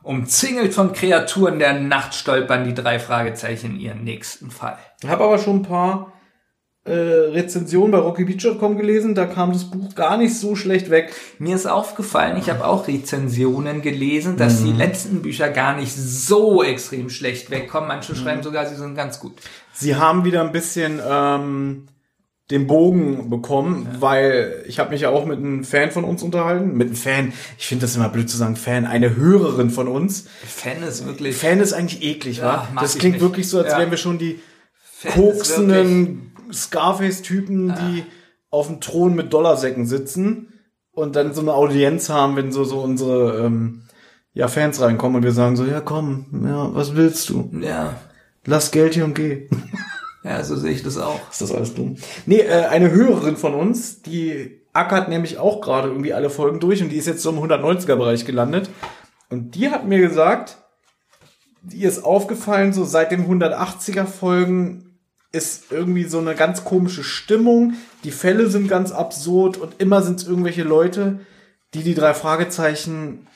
Umzingelt 0.01 0.73
von 0.73 0.93
Kreaturen 0.93 1.59
der 1.59 1.73
Nacht 1.73 2.13
stolpern 2.15 2.63
die 2.65 2.73
drei 2.73 2.99
Fragezeichen 2.99 3.77
ihren 3.79 4.03
nächsten 4.03 4.49
Fall. 4.51 4.77
Ich 5.01 5.09
habe 5.09 5.23
aber 5.25 5.39
schon 5.39 5.57
ein 5.57 5.63
paar 5.63 6.12
äh, 6.85 6.91
Rezensionen 6.91 7.91
bei 7.91 7.97
RockyBeach.com 7.99 8.77
gelesen, 8.77 9.15
da 9.15 9.25
kam 9.25 9.53
das 9.53 9.63
Buch 9.65 9.95
gar 9.95 10.17
nicht 10.17 10.37
so 10.37 10.55
schlecht 10.55 10.89
weg. 10.89 11.13
Mir 11.39 11.55
ist 11.55 11.65
aufgefallen, 11.65 12.37
ich 12.37 12.49
habe 12.49 12.65
auch 12.65 12.87
Rezensionen 12.87 13.81
gelesen, 13.81 14.35
dass 14.35 14.63
die 14.63 14.73
letzten 14.73 15.21
Bücher 15.21 15.49
gar 15.49 15.77
nicht 15.77 15.93
so 15.95 16.61
extrem 16.61 17.09
schlecht 17.09 17.51
wegkommen. 17.51 17.87
Manche 17.87 18.15
schreiben 18.15 18.43
sogar, 18.43 18.65
sie 18.67 18.75
sind 18.75 18.95
ganz 18.95 19.19
gut. 19.19 19.33
Sie 19.71 19.95
haben 19.95 20.25
wieder 20.25 20.41
ein 20.41 20.51
bisschen 20.51 20.99
ähm, 21.09 21.87
den 22.51 22.67
Bogen 22.67 23.29
bekommen, 23.29 23.87
weil 24.01 24.65
ich 24.67 24.77
habe 24.77 24.89
mich 24.89 25.01
ja 25.01 25.09
auch 25.09 25.25
mit 25.25 25.37
einem 25.39 25.63
Fan 25.63 25.89
von 25.91 26.03
uns 26.03 26.21
unterhalten. 26.21 26.75
Mit 26.75 26.87
einem 26.87 26.97
Fan, 26.97 27.33
ich 27.57 27.65
finde 27.65 27.83
das 27.83 27.95
immer 27.95 28.09
blöd 28.09 28.29
zu 28.29 28.35
sagen, 28.35 28.57
Fan, 28.57 28.85
eine 28.85 29.15
Hörerin 29.15 29.69
von 29.69 29.87
uns. 29.87 30.25
Fan 30.45 30.83
ist 30.83 31.05
wirklich. 31.05 31.37
Fan 31.37 31.61
ist 31.61 31.71
eigentlich 31.71 32.03
eklig, 32.03 32.39
Ja, 32.39 32.67
wa? 32.73 32.81
Das 32.81 32.97
klingt 32.97 33.21
wirklich 33.21 33.47
so, 33.47 33.59
als 33.59 33.71
Ja. 33.71 33.79
wären 33.79 33.89
wir 33.91 33.97
schon 33.97 34.17
die 34.17 34.41
Fan 34.81 35.13
koksenden 35.13 36.32
Scarface-Typen, 36.53 37.75
die 37.75 38.05
auf 38.49 38.67
dem 38.67 38.81
Thron 38.81 39.15
mit 39.15 39.33
Dollarsäcken 39.33 39.85
sitzen 39.85 40.53
und 40.91 41.15
dann 41.15 41.33
so 41.33 41.41
eine 41.41 41.53
Audienz 41.53 42.09
haben, 42.09 42.35
wenn 42.35 42.51
so, 42.51 42.63
so 42.63 42.81
unsere 42.81 43.45
ähm, 43.45 43.83
ja, 44.33 44.47
Fans 44.47 44.79
reinkommen 44.81 45.17
und 45.17 45.23
wir 45.23 45.31
sagen 45.31 45.55
so, 45.55 45.65
ja 45.65 45.81
komm, 45.81 46.25
ja, 46.45 46.73
was 46.73 46.95
willst 46.95 47.29
du? 47.29 47.49
Ja, 47.61 47.95
Lass 48.45 48.71
Geld 48.71 48.93
hier 48.93 49.05
und 49.05 49.15
geh. 49.15 49.47
ja, 50.23 50.43
so 50.43 50.55
sehe 50.55 50.71
ich 50.71 50.83
das 50.83 50.97
auch. 50.97 51.19
Ist 51.31 51.41
das 51.41 51.53
alles 51.53 51.73
dumm? 51.73 51.95
Nee, 52.25 52.41
äh, 52.41 52.65
eine 52.65 52.91
Hörerin 52.91 53.37
von 53.37 53.53
uns, 53.53 54.01
die 54.01 54.61
ackert 54.73 55.07
nämlich 55.07 55.37
auch 55.37 55.61
gerade 55.61 55.87
irgendwie 55.87 56.13
alle 56.13 56.29
Folgen 56.29 56.59
durch 56.59 56.81
und 56.81 56.89
die 56.89 56.97
ist 56.97 57.07
jetzt 57.07 57.21
so 57.21 57.29
im 57.29 57.37
190er-Bereich 57.37 58.25
gelandet. 58.25 58.69
Und 59.29 59.55
die 59.55 59.69
hat 59.69 59.87
mir 59.87 59.99
gesagt, 59.99 60.57
ihr 61.71 61.87
ist 61.87 62.03
aufgefallen, 62.03 62.73
so 62.73 62.83
seit 62.83 63.11
den 63.11 63.25
180er 63.27 64.05
Folgen 64.05 64.82
ist 65.33 65.71
irgendwie 65.71 66.05
so 66.05 66.19
eine 66.19 66.35
ganz 66.35 66.63
komische 66.63 67.03
Stimmung. 67.03 67.73
Die 68.03 68.11
Fälle 68.11 68.49
sind 68.49 68.67
ganz 68.67 68.91
absurd 68.91 69.57
und 69.57 69.81
immer 69.81 70.01
sind 70.01 70.21
es 70.21 70.27
irgendwelche 70.27 70.63
Leute, 70.63 71.19
die 71.73 71.83
die 71.83 71.95
drei 71.95 72.13
Fragezeichen 72.13 73.27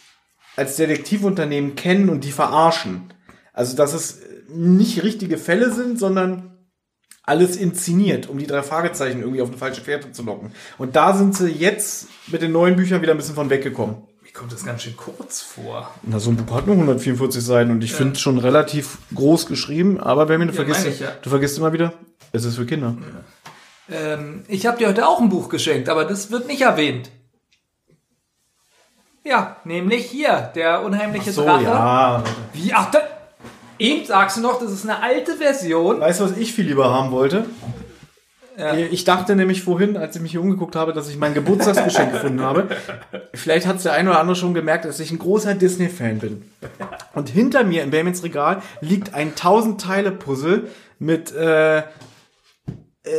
als 0.56 0.76
Detektivunternehmen 0.78 1.76
kennen 1.76 2.10
und 2.10 2.24
die 2.24 2.32
verarschen. 2.32 3.14
Also, 3.52 3.76
dass 3.76 3.93
es 3.93 4.22
nicht 4.48 5.04
richtige 5.04 5.38
Fälle 5.38 5.74
sind, 5.74 6.00
sondern 6.00 6.58
alles 7.24 7.58
inszeniert, 7.58 8.30
um 8.30 8.38
die 8.38 8.48
drei 8.48 8.64
Fragezeichen 8.64 9.20
irgendwie 9.22 9.41
auf 9.41 9.50
eine 9.50 9.58
falsche 9.58 9.82
Fährte 9.82 10.12
zu 10.12 10.24
locken. 10.24 10.52
Und 10.78 10.95
da 10.95 11.16
sind 11.16 11.36
sie 11.36 11.50
jetzt 11.50 12.08
mit 12.28 12.41
den 12.41 12.52
neuen 12.52 12.76
Büchern 12.76 13.02
wieder 13.02 13.12
ein 13.12 13.18
bisschen 13.18 13.36
von 13.36 13.50
weggekommen. 13.50 14.04
Kommt 14.38 14.53
das 14.53 14.63
ganz 14.63 14.83
schön 14.83 14.95
kurz 14.95 15.41
vor. 15.41 15.89
Na, 16.03 16.19
so 16.19 16.29
ein 16.29 16.38
Buch 16.38 16.55
hat 16.55 16.67
nur 16.67 16.75
144 16.75 17.43
Seiten 17.43 17.71
und 17.71 17.83
ich 17.83 17.93
finde 17.93 18.13
es 18.13 18.19
schon 18.21 18.38
relativ 18.38 18.99
groß 19.15 19.47
geschrieben, 19.47 19.99
aber 19.99 20.29
wenn 20.29 20.39
mir 20.39 20.45
du 20.45 20.51
Ja, 20.51 20.57
vergisst, 20.57 20.85
ich, 20.85 20.99
ja. 20.99 21.09
du 21.21 21.29
vergisst 21.31 21.57
immer 21.57 21.73
wieder, 21.73 21.93
es 22.33 22.43
ist 22.45 22.55
für 22.55 22.65
Kinder. 22.67 22.95
Ähm, 23.89 24.43
ich 24.47 24.67
habe 24.67 24.77
dir 24.77 24.89
heute 24.89 25.07
auch 25.07 25.19
ein 25.19 25.29
Buch 25.29 25.49
geschenkt, 25.49 25.89
aber 25.89 26.05
das 26.05 26.29
wird 26.29 26.45
nicht 26.47 26.61
erwähnt. 26.61 27.09
Ja, 29.23 29.57
nämlich 29.63 30.05
hier, 30.05 30.51
der 30.55 30.83
unheimliche 30.83 31.31
So, 31.31 31.43
Drache. 31.43 31.63
ja. 31.63 32.23
Wie? 32.53 32.73
Ach, 32.73 32.91
da, 32.91 32.99
eben 33.79 34.05
sagst 34.05 34.38
du 34.38 34.41
noch, 34.41 34.59
das 34.59 34.71
ist 34.71 34.83
eine 34.83 35.01
alte 35.01 35.35
Version. 35.35 35.99
Weißt 35.99 36.19
du, 36.19 36.25
was 36.25 36.38
ich 36.38 36.53
viel 36.53 36.65
lieber 36.67 36.93
haben 36.93 37.11
wollte? 37.11 37.45
Ja. 38.58 38.76
Ich 38.76 39.03
dachte 39.03 39.36
nämlich 39.36 39.62
vorhin, 39.62 39.97
als 39.97 40.16
ich 40.16 40.22
mich 40.22 40.32
hier 40.32 40.41
umgeguckt 40.41 40.76
habe, 40.76 40.91
dass 40.91 41.10
ich 41.10 41.18
mein 41.18 41.36
Geburtstagsgeschenk 41.36 42.12
gefunden 42.12 42.41
habe. 42.41 42.70
Vielleicht 43.34 43.68
hat 43.68 43.78
es 43.78 43.84
der 43.84 43.93
eine 43.93 44.10
oder 44.10 44.20
andere 44.20 44.36
schon 44.36 44.55
gemerkt, 44.55 44.86
dass 44.86 44.99
ich 44.99 45.12
ein 45.12 45.20
großer 45.20 45.53
Disney-Fan 45.53 46.18
bin. 46.18 46.41
Und 47.14 47.30
hinter 47.30 47.64
mir 47.64 47.84
in 47.84 47.91
Bamins 47.91 48.24
Regal 48.24 48.64
liegt 48.82 49.14
ein 49.14 49.34
1000-Teile-Puzzle 49.34 50.70
mit, 50.97 51.32
äh, 51.36 51.78
äh, 51.78 51.84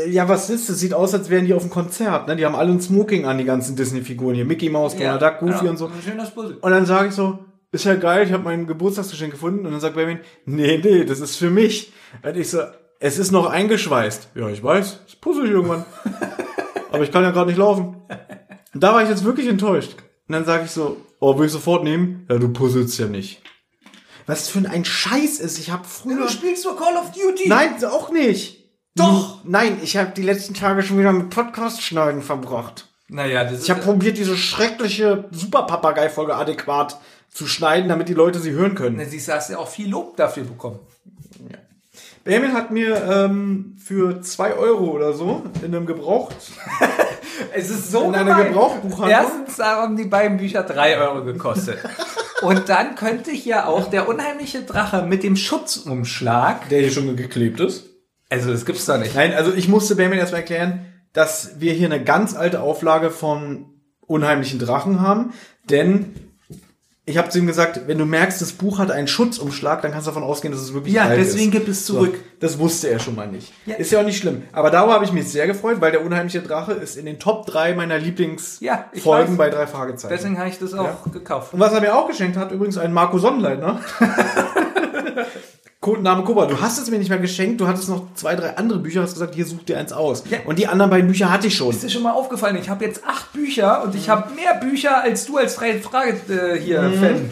ja, 0.08 0.28
was 0.28 0.50
ist 0.50 0.68
das? 0.68 0.80
Sieht 0.80 0.92
aus, 0.92 1.14
als 1.14 1.30
wären 1.30 1.46
die 1.46 1.54
auf 1.54 1.62
einem 1.62 1.70
Konzert. 1.70 2.26
Ne? 2.26 2.34
Die 2.34 2.44
haben 2.44 2.56
alle 2.56 2.72
ein 2.72 2.80
Smoking 2.80 3.24
an, 3.24 3.38
die 3.38 3.44
ganzen 3.44 3.76
Disney-Figuren 3.76 4.34
hier. 4.34 4.44
Mickey 4.44 4.68
Mouse, 4.70 4.96
Donald 4.96 5.22
Duck, 5.22 5.38
Goofy 5.38 5.66
ja, 5.66 5.70
und 5.70 5.76
so. 5.76 5.86
Ein 5.86 5.92
schönes 6.04 6.30
Puzzle. 6.30 6.56
Und 6.60 6.70
dann 6.70 6.84
sage 6.84 7.08
ich 7.08 7.14
so, 7.14 7.38
ist 7.70 7.84
ja 7.84 7.94
geil, 7.94 8.26
ich 8.26 8.32
habe 8.32 8.42
mein 8.42 8.66
Geburtstagsgeschenk 8.66 9.30
gefunden. 9.30 9.66
Und 9.66 9.70
dann 9.72 9.80
sagt 9.80 9.94
Benjamin, 9.94 10.20
nee, 10.46 10.80
nee, 10.82 11.04
das 11.04 11.20
ist 11.20 11.36
für 11.36 11.50
mich. 11.50 11.92
Und 12.22 12.36
ich 12.36 12.50
so, 12.50 12.62
es 13.00 13.18
ist 13.18 13.30
noch 13.30 13.46
eingeschweißt. 13.46 14.30
Ja, 14.34 14.48
ich 14.48 14.62
weiß, 14.62 15.00
das 15.04 15.16
puzzle 15.16 15.46
ich 15.46 15.52
irgendwann. 15.52 15.84
Aber 16.90 17.02
ich 17.02 17.12
kann 17.12 17.22
ja 17.22 17.30
gerade 17.30 17.50
nicht 17.50 17.58
laufen. 17.58 17.96
Und 18.74 18.82
da 18.82 18.94
war 18.94 19.02
ich 19.02 19.08
jetzt 19.08 19.24
wirklich 19.24 19.48
enttäuscht. 19.48 19.94
Und 20.26 20.32
dann 20.32 20.44
sage 20.44 20.64
ich 20.64 20.70
so, 20.70 20.96
oh, 21.20 21.38
will 21.38 21.46
ich 21.46 21.52
sofort 21.52 21.84
nehmen? 21.84 22.26
Ja, 22.28 22.38
du 22.38 22.48
puzzelst 22.52 22.98
ja 22.98 23.06
nicht. 23.06 23.42
Was 24.26 24.48
für 24.48 24.68
ein 24.68 24.84
Scheiß 24.84 25.38
ist. 25.40 25.58
Ich 25.58 25.70
habe 25.70 25.84
früher... 25.84 26.18
Du 26.18 26.28
spielst 26.28 26.64
doch 26.66 26.76
Call 26.76 26.96
of 26.96 27.12
Duty. 27.12 27.48
Nein, 27.48 27.82
auch 27.84 28.10
nicht. 28.10 28.58
Doch. 28.94 29.40
Nein, 29.44 29.78
ich 29.82 29.96
habe 29.96 30.10
die 30.10 30.22
letzten 30.22 30.54
Tage 30.54 30.82
schon 30.82 30.98
wieder 30.98 31.12
mit 31.12 31.30
Podcast-Schneiden 31.30 32.20
verbracht. 32.20 32.88
Naja, 33.08 33.44
das 33.44 33.62
Ich 33.62 33.70
habe 33.70 33.80
probiert, 33.80 34.18
diese 34.18 34.36
schreckliche 34.36 35.24
Super-Papagei-Folge 35.30 36.34
adäquat 36.34 36.98
zu 37.30 37.46
schneiden, 37.46 37.88
damit 37.88 38.08
die 38.08 38.14
Leute 38.14 38.38
sie 38.38 38.50
hören 38.50 38.74
können. 38.74 38.96
Na, 38.96 39.04
du, 39.04 39.32
hast 39.32 39.50
ja 39.50 39.58
auch 39.58 39.68
viel 39.68 39.88
Lob 39.88 40.16
dafür 40.16 40.44
bekommen. 40.44 40.80
Benjamin 42.28 42.52
hat 42.52 42.70
mir 42.70 43.02
ähm, 43.10 43.74
für 43.82 44.20
zwei 44.20 44.52
Euro 44.52 44.90
oder 44.90 45.14
so 45.14 45.44
in 45.62 45.74
einem 45.74 45.86
Gebraucht 45.86 46.36
Es 47.54 47.70
ist 47.70 47.90
so 47.90 48.04
In 48.04 48.14
einer. 48.14 48.44
Gebrauchbuchhandlung? 48.44 49.08
Erstens 49.08 49.58
haben 49.58 49.96
die 49.96 50.04
beiden 50.04 50.36
Bücher 50.36 50.62
drei 50.62 50.98
Euro 50.98 51.24
gekostet. 51.24 51.78
Und 52.42 52.68
dann 52.68 52.96
könnte 52.96 53.30
ich 53.30 53.46
ja 53.46 53.64
auch 53.66 53.88
der 53.88 54.10
unheimliche 54.10 54.60
Drache 54.62 55.06
mit 55.06 55.22
dem 55.22 55.36
Schutzumschlag. 55.36 56.68
der 56.68 56.80
hier 56.80 56.90
schon 56.90 57.16
geklebt 57.16 57.60
ist. 57.60 57.86
Also 58.28 58.52
das 58.52 58.66
gibt's 58.66 58.84
doch 58.84 58.98
nicht. 58.98 59.14
Nein, 59.14 59.32
also 59.32 59.54
ich 59.54 59.66
musste 59.66 59.96
Benjamin 59.96 60.18
erstmal 60.18 60.42
erklären, 60.42 60.84
dass 61.14 61.60
wir 61.60 61.72
hier 61.72 61.86
eine 61.86 62.04
ganz 62.04 62.36
alte 62.36 62.60
Auflage 62.60 63.10
von 63.10 63.70
Unheimlichen 64.06 64.58
Drachen 64.58 65.00
haben, 65.00 65.32
denn 65.70 66.27
ich 67.08 67.16
habe 67.18 67.28
zu 67.30 67.38
ihm 67.38 67.46
gesagt, 67.46 67.80
wenn 67.86 67.96
du 67.98 68.04
merkst, 68.04 68.40
das 68.40 68.52
Buch 68.52 68.78
hat 68.78 68.90
einen 68.90 69.08
Schutzumschlag, 69.08 69.82
dann 69.82 69.92
kannst 69.92 70.06
du 70.06 70.10
davon 70.10 70.22
ausgehen, 70.22 70.52
dass 70.52 70.60
es 70.62 70.74
wirklich 70.74 70.94
Ja, 70.94 71.04
alt 71.04 71.18
deswegen 71.18 71.46
ist. 71.46 71.52
gibt 71.52 71.68
es 71.68 71.86
zurück. 71.86 72.12
So, 72.14 72.20
das 72.40 72.58
wusste 72.58 72.88
er 72.90 72.98
schon 72.98 73.14
mal 73.14 73.26
nicht. 73.26 73.52
Ja. 73.66 73.76
Ist 73.76 73.90
ja 73.90 74.00
auch 74.00 74.04
nicht 74.04 74.18
schlimm. 74.18 74.42
Aber 74.52 74.70
darüber 74.70 74.92
habe 74.94 75.04
ich 75.04 75.12
mich 75.12 75.28
sehr 75.28 75.46
gefreut, 75.46 75.80
weil 75.80 75.90
der 75.92 76.04
Unheimliche 76.04 76.40
Drache 76.42 76.72
ist 76.72 76.96
in 76.96 77.06
den 77.06 77.18
Top 77.18 77.46
3 77.46 77.74
meiner 77.74 77.96
Ja, 77.96 78.04
Lieblingsfolgen 78.04 79.30
weiß. 79.32 79.36
bei 79.38 79.50
drei 79.50 79.66
Fragezeichen. 79.66 80.14
Deswegen 80.14 80.38
habe 80.38 80.48
ich 80.50 80.58
das 80.58 80.74
auch 80.74 81.10
gekauft. 81.10 81.54
Und 81.54 81.60
was 81.60 81.72
er 81.72 81.80
mir 81.80 81.94
auch 81.96 82.06
geschenkt 82.08 82.36
hat, 82.36 82.52
übrigens 82.52 82.76
ein 82.78 82.92
Marco 82.92 83.18
Sonnenleitner. 83.18 83.80
Codename 85.80 86.24
Kuba. 86.24 86.46
Du 86.46 86.60
hast 86.60 86.78
es 86.78 86.90
mir 86.90 86.98
nicht 86.98 87.08
mehr 87.08 87.20
geschenkt. 87.20 87.60
Du 87.60 87.68
hattest 87.68 87.88
noch 87.88 88.12
zwei, 88.14 88.34
drei 88.34 88.56
andere 88.56 88.80
Bücher. 88.80 89.00
Hast 89.02 89.12
gesagt, 89.14 89.36
hier 89.36 89.46
such 89.46 89.62
dir 89.64 89.78
eins 89.78 89.92
aus. 89.92 90.24
Ja. 90.28 90.38
Und 90.44 90.58
die 90.58 90.66
anderen 90.66 90.90
beiden 90.90 91.06
Bücher 91.06 91.30
hatte 91.30 91.46
ich 91.46 91.56
schon. 91.56 91.70
Ist 91.70 91.84
dir 91.84 91.88
schon 91.90 92.02
mal 92.02 92.12
aufgefallen? 92.12 92.56
Ich 92.56 92.68
habe 92.68 92.84
jetzt 92.84 93.04
acht 93.06 93.32
Bücher 93.32 93.84
und 93.84 93.94
ich 93.94 94.08
habe 94.08 94.34
mehr 94.34 94.54
Bücher 94.54 95.00
als 95.00 95.26
du 95.26 95.36
als 95.36 95.54
freie 95.54 95.78
Frage 95.80 96.16
äh, 96.28 96.58
hier 96.60 96.82
Mhm. 96.82 96.94
Fan. 96.94 97.30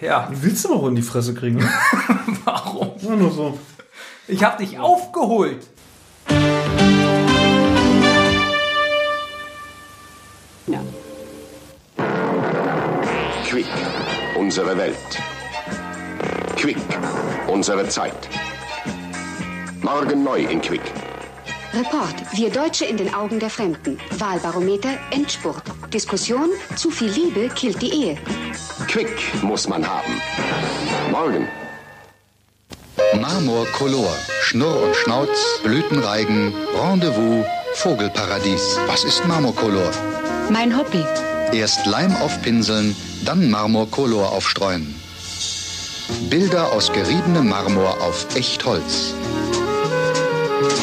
Äh, 0.00 0.04
ja, 0.06 0.28
Wie 0.30 0.42
willst 0.44 0.64
du 0.64 0.74
mal 0.74 0.88
in 0.88 0.96
die 0.96 1.02
Fresse 1.02 1.34
kriegen? 1.34 1.58
Warum? 2.44 2.92
Ja, 3.02 3.10
nur 3.16 3.30
so. 3.30 3.58
Ich 4.28 4.42
habe 4.42 4.56
dich 4.64 4.78
aufgeholt. 4.78 5.58
Quick, 13.48 13.66
unsere 14.38 14.76
Welt. 14.76 14.96
Quick, 16.62 16.76
unsere 17.48 17.88
Zeit. 17.88 18.28
Morgen 19.80 20.22
neu 20.22 20.44
in 20.44 20.60
Quick. 20.60 20.92
Report. 21.74 22.14
Wir 22.34 22.50
Deutsche 22.50 22.84
in 22.84 22.96
den 22.96 23.12
Augen 23.12 23.40
der 23.40 23.50
Fremden. 23.50 23.98
Wahlbarometer 24.16 24.90
Endspurt. 25.10 25.64
Diskussion. 25.92 26.50
Zu 26.76 26.92
viel 26.92 27.10
Liebe 27.10 27.48
killt 27.48 27.82
die 27.82 27.90
Ehe. 27.90 28.18
Quick 28.86 29.42
muss 29.42 29.66
man 29.66 29.84
haben. 29.84 30.22
Morgen. 31.10 31.48
Marmorkolor, 33.20 34.16
Schnurr 34.42 34.84
und 34.84 34.94
Schnauz, 34.94 35.60
Blütenreigen, 35.64 36.54
Rendezvous, 36.80 37.44
Vogelparadies. 37.74 38.78
Was 38.86 39.02
ist 39.02 39.26
Marmorkolor? 39.26 39.90
Mein 40.48 40.78
Hobby. 40.78 41.04
Erst 41.52 41.86
Leim 41.86 42.14
aufpinseln, 42.18 42.94
dann 43.24 43.50
Marmorkolor 43.50 44.30
aufstreuen. 44.30 45.01
Bilder 46.30 46.72
aus 46.72 46.92
geriebenem 46.92 47.48
Marmor 47.48 48.00
auf 48.00 48.26
Echtholz. 48.36 49.14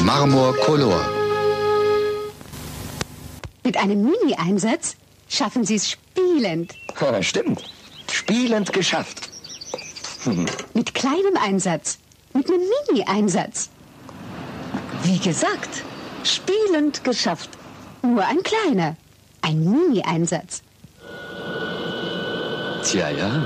Marmorkolor. 0.03 1.05
Mit 3.63 3.77
einem 3.77 4.03
Mini-Einsatz 4.03 4.95
schaffen 5.27 5.65
Sie 5.65 5.75
es 5.75 5.89
spielend. 5.91 6.73
Stimmt. 7.21 7.63
Spielend 8.11 8.73
geschafft. 8.73 9.29
Mit 10.73 10.93
kleinem 10.93 11.37
Einsatz. 11.41 11.99
Mit 12.33 12.49
einem 12.49 12.61
Mini-Einsatz. 12.87 13.69
Wie 15.03 15.19
gesagt, 15.19 15.83
spielend 16.23 17.03
geschafft. 17.03 17.49
Nur 18.01 18.25
ein 18.25 18.41
kleiner. 18.43 18.95
Ein 19.41 19.63
Mini-Einsatz. 19.63 20.61
Tja, 22.83 23.09
ja. 23.09 23.43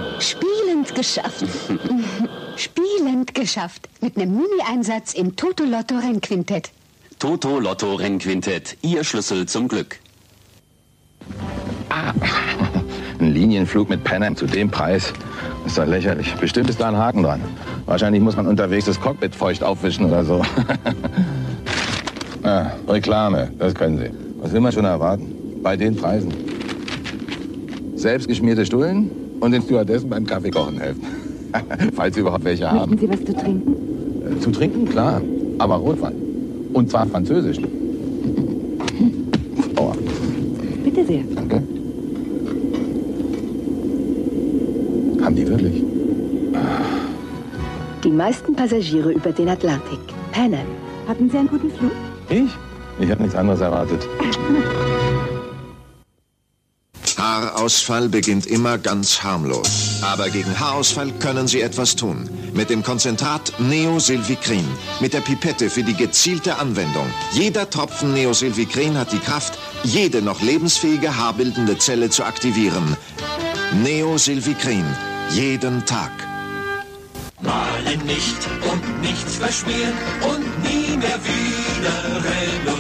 Spielend 0.84 0.96
geschafft. 0.96 1.46
Spielend 2.58 3.36
geschafft. 3.36 3.90
Mit 4.02 4.18
einem 4.18 4.36
Mini-Einsatz 4.36 5.14
im 5.14 5.36
Toto-Lotto-Rennquintett. 5.36 6.72
Toto 7.20 7.60
Lotto 7.60 7.96
Rennquintett. 7.96 8.78
Ihr 8.82 9.04
Schlüssel 9.06 9.46
zum 9.46 9.70
Glück. 9.70 10.00
Ein 13.20 13.34
Linienflug 13.34 13.88
mit 13.88 14.04
Pan 14.04 14.36
zu 14.36 14.46
dem 14.46 14.70
Preis 14.70 15.14
ist 15.66 15.78
doch 15.78 15.86
lächerlich. 15.86 16.34
Bestimmt 16.36 16.70
ist 16.70 16.82
da 16.82 16.90
ein 16.90 16.98
Haken 16.98 17.24
dran. 17.24 17.42
Wahrscheinlich 17.86 18.22
muss 18.22 18.36
man 18.36 18.48
unterwegs 18.48 18.86
das 18.86 19.00
Cockpit 19.00 19.34
feucht 19.34 19.64
aufwischen 19.64 20.06
oder 20.06 20.26
so. 20.26 20.42
ah, 22.44 22.72
Reklame, 22.90 23.52
das 23.58 23.74
können 23.74 24.00
Sie. 24.00 24.12
Was 24.42 24.52
will 24.52 24.60
man 24.60 24.74
schon 24.74 24.84
erwarten? 24.84 25.62
Bei 25.62 25.78
den 25.78 25.96
Preisen. 25.96 26.34
Selbstgeschmierte 27.96 28.66
Stullen 28.66 29.23
und 29.44 29.52
den 29.52 29.62
Stewardessen 29.62 30.10
beim 30.10 30.26
Kaffeekochen 30.26 30.80
helfen. 30.80 31.04
Falls 31.96 32.16
Sie 32.16 32.22
überhaupt 32.22 32.46
welche 32.46 32.70
haben. 32.72 32.98
Sie 32.98 33.10
was 33.10 33.20
zu 33.26 33.34
trinken? 33.36 33.76
Äh, 34.26 34.40
Zu 34.40 34.52
trinken, 34.52 34.86
klar. 34.86 35.22
Aber 35.60 35.76
Rotwein. 35.76 36.16
Und 36.74 36.90
zwar 36.90 37.06
französisch. 37.08 37.58
Oh, 39.76 39.92
Bitte 40.84 41.04
sehr. 41.06 41.24
danke. 41.36 41.62
Haben 45.24 45.36
die 45.36 45.48
wirklich? 45.48 45.84
Die 48.04 48.10
meisten 48.12 48.56
Passagiere 48.56 49.12
über 49.12 49.32
den 49.32 49.50
Atlantik. 49.50 50.00
Pan 50.32 50.54
Am. 50.54 50.60
Hatten 51.08 51.30
Sie 51.30 51.38
einen 51.38 51.48
guten 51.50 51.72
Flug? 51.72 51.92
Ich? 52.30 52.52
Ich 53.00 53.10
habe 53.10 53.24
nichts 53.24 53.36
anderes 53.36 53.62
erwartet. 53.62 54.08
Haarausfall 57.64 58.10
beginnt 58.10 58.46
immer 58.46 58.78
ganz 58.78 59.24
harmlos. 59.24 60.02
Aber 60.02 60.30
gegen 60.30 60.60
Haarausfall 60.60 61.14
können 61.14 61.48
Sie 61.48 61.62
etwas 61.62 61.96
tun. 61.96 62.30
Mit 62.54 62.70
dem 62.70 62.84
Konzentrat 62.84 63.54
Neosilvicrin. 63.58 64.68
Mit 65.00 65.14
der 65.14 65.22
Pipette 65.22 65.70
für 65.70 65.82
die 65.82 65.94
gezielte 65.94 66.58
Anwendung. 66.58 67.08
Jeder 67.32 67.70
Tropfen 67.70 68.14
Neosilvicrin 68.14 68.98
hat 68.98 69.14
die 69.14 69.20
Kraft, 69.20 69.58
jede 69.86 70.22
noch 70.22 70.42
lebensfähige 70.42 71.16
haarbildende 71.16 71.78
Zelle 71.78 72.10
zu 72.10 72.26
aktivieren. 72.26 72.98
Neosilvicrin. 73.82 74.84
Jeden 75.32 75.86
Tag. 75.86 76.12
Malen 77.40 78.06
nicht 78.06 78.42
und 78.70 79.02
nichts 79.02 79.38
verschmieren 79.38 79.94
und 80.22 80.64
nie 80.64 80.98
mehr 80.98 81.20
wieder 81.24 82.24
das 82.66 82.73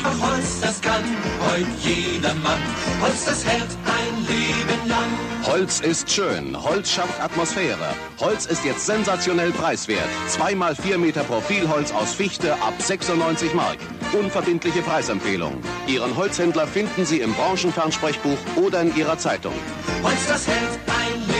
heut 1.54 1.68
jedermann. 1.82 2.60
Holz, 3.02 3.26
das 3.26 3.46
hält 3.46 3.70
ein 3.86 4.26
Leben 4.26 4.90
lang. 4.90 5.10
Holz 5.46 5.82
ist 5.82 6.10
schön, 6.10 6.62
Holz 6.62 6.92
schafft 6.92 7.20
Atmosphäre. 7.22 7.94
Holz 8.20 8.46
ist 8.46 8.64
jetzt 8.64 8.86
sensationell 8.86 9.52
preiswert. 9.52 10.08
Zweimal 10.28 10.76
vier 10.76 10.98
Meter 10.98 11.24
Profilholz 11.24 11.92
aus 11.92 12.14
Fichte 12.14 12.54
ab 12.56 12.74
96 12.80 13.54
Mark. 13.54 13.78
Unverbindliche 14.14 14.82
Preisempfehlung. 14.82 15.62
Ihren 15.88 16.16
Holzhändler 16.16 16.66
finden 16.66 17.06
Sie 17.06 17.20
im 17.20 17.34
Branchenfernsprechbuch 17.34 18.38
oder 18.56 18.82
in 18.82 18.96
Ihrer 18.96 19.18
Zeitung. 19.18 19.54
Holz, 20.02 20.28
das 20.28 20.48
hält 20.48 20.80
ein 20.88 21.28
Leben 21.28 21.33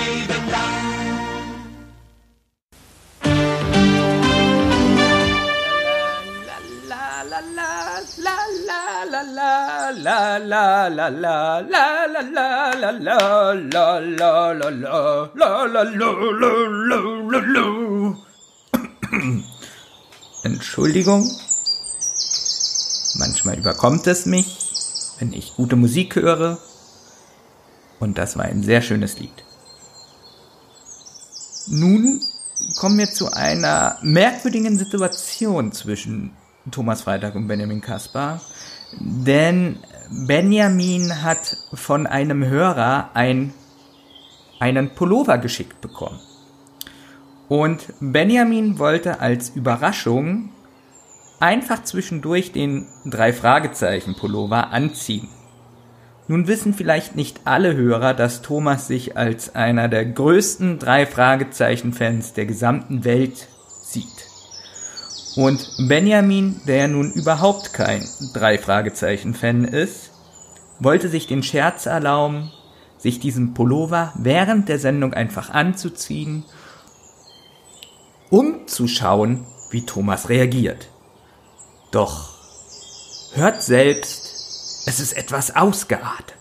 Entschuldigung. 20.44 21.30
Manchmal 23.16 23.58
überkommt 23.60 24.08
es 24.08 24.26
mich, 24.26 24.72
wenn 25.20 25.34
ich 25.34 25.56
gute 25.56 25.76
Musik 25.76 26.16
höre. 26.16 26.58
Und 28.00 28.18
das 28.18 28.38
war 28.38 28.46
ein 28.46 28.64
sehr 28.64 28.82
schönes 28.82 29.20
Lied. 29.20 29.44
Nun 31.68 32.22
kommen 32.78 32.98
wir 32.98 33.12
zu 33.12 33.32
einer 33.32 33.98
merkwürdigen 34.02 34.78
Situation 34.78 35.72
zwischen 35.72 36.36
Thomas 36.72 37.02
Freitag 37.02 37.36
und 37.36 37.48
Benjamin 37.48 37.82
Kaspar. 37.82 38.42
Denn 39.00 39.80
Benjamin 40.10 41.24
hat 41.24 41.58
von 41.74 42.08
einem 42.08 42.46
Hörer 42.46 43.10
ein, 43.14 43.54
einen 44.60 44.94
Pullover 44.94 45.38
geschickt 45.38 45.82
bekommen. 45.82 46.20
Und 47.50 47.94
Benjamin 48.00 48.80
wollte 48.80 49.20
als 49.20 49.50
Überraschung 49.50 50.50
einfach 51.40 51.84
zwischendurch 51.84 52.52
den 52.52 52.88
drei 53.06 53.34
Fragezeichen 53.34 54.16
Pullover 54.16 54.72
anziehen. 54.72 55.28
Nun 56.30 56.48
wissen 56.48 56.74
vielleicht 56.74 57.18
nicht 57.18 57.42
alle 57.44 57.76
Hörer, 57.76 58.14
dass 58.14 58.42
Thomas 58.42 58.88
sich 58.88 59.18
als 59.18 59.56
einer 59.56 59.90
der 59.90 60.06
größten 60.06 60.80
drei 60.80 61.06
Fragezeichen 61.06 61.92
Fans 61.92 62.32
der 62.32 62.46
gesamten 62.46 63.04
Welt 63.04 63.50
sieht. 63.82 64.33
Und 65.36 65.88
Benjamin, 65.88 66.62
der 66.68 66.78
ja 66.78 66.88
nun 66.88 67.12
überhaupt 67.12 67.74
kein 67.74 68.08
drei 68.34 68.58
Fragezeichen 68.58 69.34
Fan 69.34 69.66
ist, 69.66 70.12
wollte 70.80 71.10
sich 71.10 71.28
den 71.28 71.44
Scherz 71.44 71.86
erlauben, 71.86 72.52
sich 72.98 73.20
diesen 73.20 73.54
Pullover 73.54 74.14
während 74.16 74.70
der 74.70 74.80
Sendung 74.80 75.14
einfach 75.14 75.50
anzuziehen, 75.50 76.46
um 78.30 78.68
zu 78.68 78.88
schauen, 78.88 79.46
wie 79.72 79.86
Thomas 79.86 80.30
reagiert. 80.30 80.90
Doch 81.92 82.34
hört 83.34 83.62
selbst, 83.62 84.86
es 84.88 85.00
ist 85.00 85.14
etwas 85.14 85.56
ausgeartet. 85.56 86.38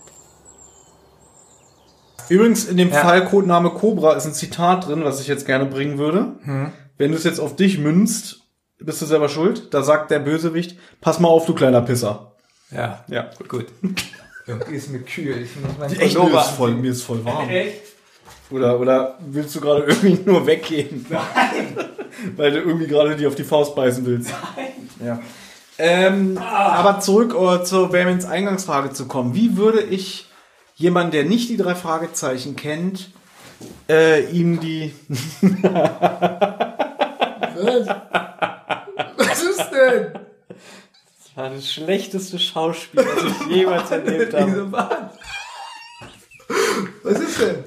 Übrigens, 2.29 2.65
in 2.65 2.77
dem 2.77 2.91
Fall 2.91 3.25
Codename 3.25 3.71
Cobra 3.71 4.13
ist 4.13 4.25
ein 4.25 4.33
Zitat 4.33 4.87
drin, 4.87 5.03
was 5.03 5.19
ich 5.19 5.27
jetzt 5.27 5.45
gerne 5.45 5.65
bringen 5.65 5.97
würde. 5.97 6.35
Hm. 6.43 6.71
Wenn 6.97 7.11
du 7.11 7.17
es 7.17 7.23
jetzt 7.23 7.39
auf 7.39 7.55
dich 7.55 7.79
münzt, 7.79 8.42
bist 8.79 9.01
du 9.01 9.05
selber 9.05 9.29
schuld. 9.29 9.73
Da 9.73 9.83
sagt 9.83 10.11
der 10.11 10.19
Bösewicht, 10.19 10.77
pass 11.01 11.19
mal 11.19 11.29
auf, 11.29 11.45
du 11.45 11.53
kleiner 11.53 11.81
Pisser. 11.81 12.31
Ja, 12.71 13.03
Ja. 13.07 13.29
gut. 13.47 13.67
Irgendwie 14.45 14.75
ist 14.75 14.89
mir 14.89 14.99
kühl. 14.99 15.41
Ich 15.43 15.55
muss 15.55 15.77
meinen 15.77 15.99
Echt, 15.99 16.17
mir 16.17 16.39
ist 16.39 16.47
voll, 16.49 16.71
mir 16.71 16.91
ist 16.91 17.03
voll 17.03 17.23
warm. 17.23 17.47
Echt? 17.49 17.81
Oder, 18.51 18.77
oder 18.79 19.17
willst 19.25 19.55
du 19.55 19.61
gerade 19.61 19.83
irgendwie 19.83 20.19
nur 20.25 20.45
weggehen? 20.45 21.05
Nein. 21.09 21.77
Weil 22.35 22.51
du 22.51 22.59
irgendwie 22.59 22.87
gerade 22.87 23.15
die 23.15 23.25
auf 23.25 23.35
die 23.35 23.43
Faust 23.43 23.75
beißen 23.75 24.05
willst. 24.05 24.31
Nein. 24.55 25.07
Ja. 25.07 25.19
Ähm, 25.77 26.37
Aber 26.37 26.99
zurück 26.99 27.33
äh, 27.35 27.63
zu 27.63 27.87
Benjamins 27.87 28.25
Eingangsfrage 28.25 28.91
zu 28.91 29.07
kommen. 29.07 29.33
Wie 29.33 29.57
würde 29.57 29.81
ich 29.81 30.27
jemanden, 30.75 31.11
der 31.11 31.23
nicht 31.23 31.49
die 31.49 31.57
drei 31.57 31.73
Fragezeichen 31.75 32.55
kennt, 32.55 33.09
äh, 33.89 34.23
ihm 34.29 34.59
die... 34.59 34.93
Denn? 39.91 40.13
Das 40.49 41.35
war 41.37 41.49
das 41.49 41.71
schlechteste 41.71 42.37
Schauspiel, 42.39 43.03
das 43.03 43.23
ich 43.23 43.55
jemals 43.55 43.91
erlebt 43.91 44.33
habe. 44.39 45.09
Was 47.03 47.19
ist 47.19 47.39
denn? 47.41 47.63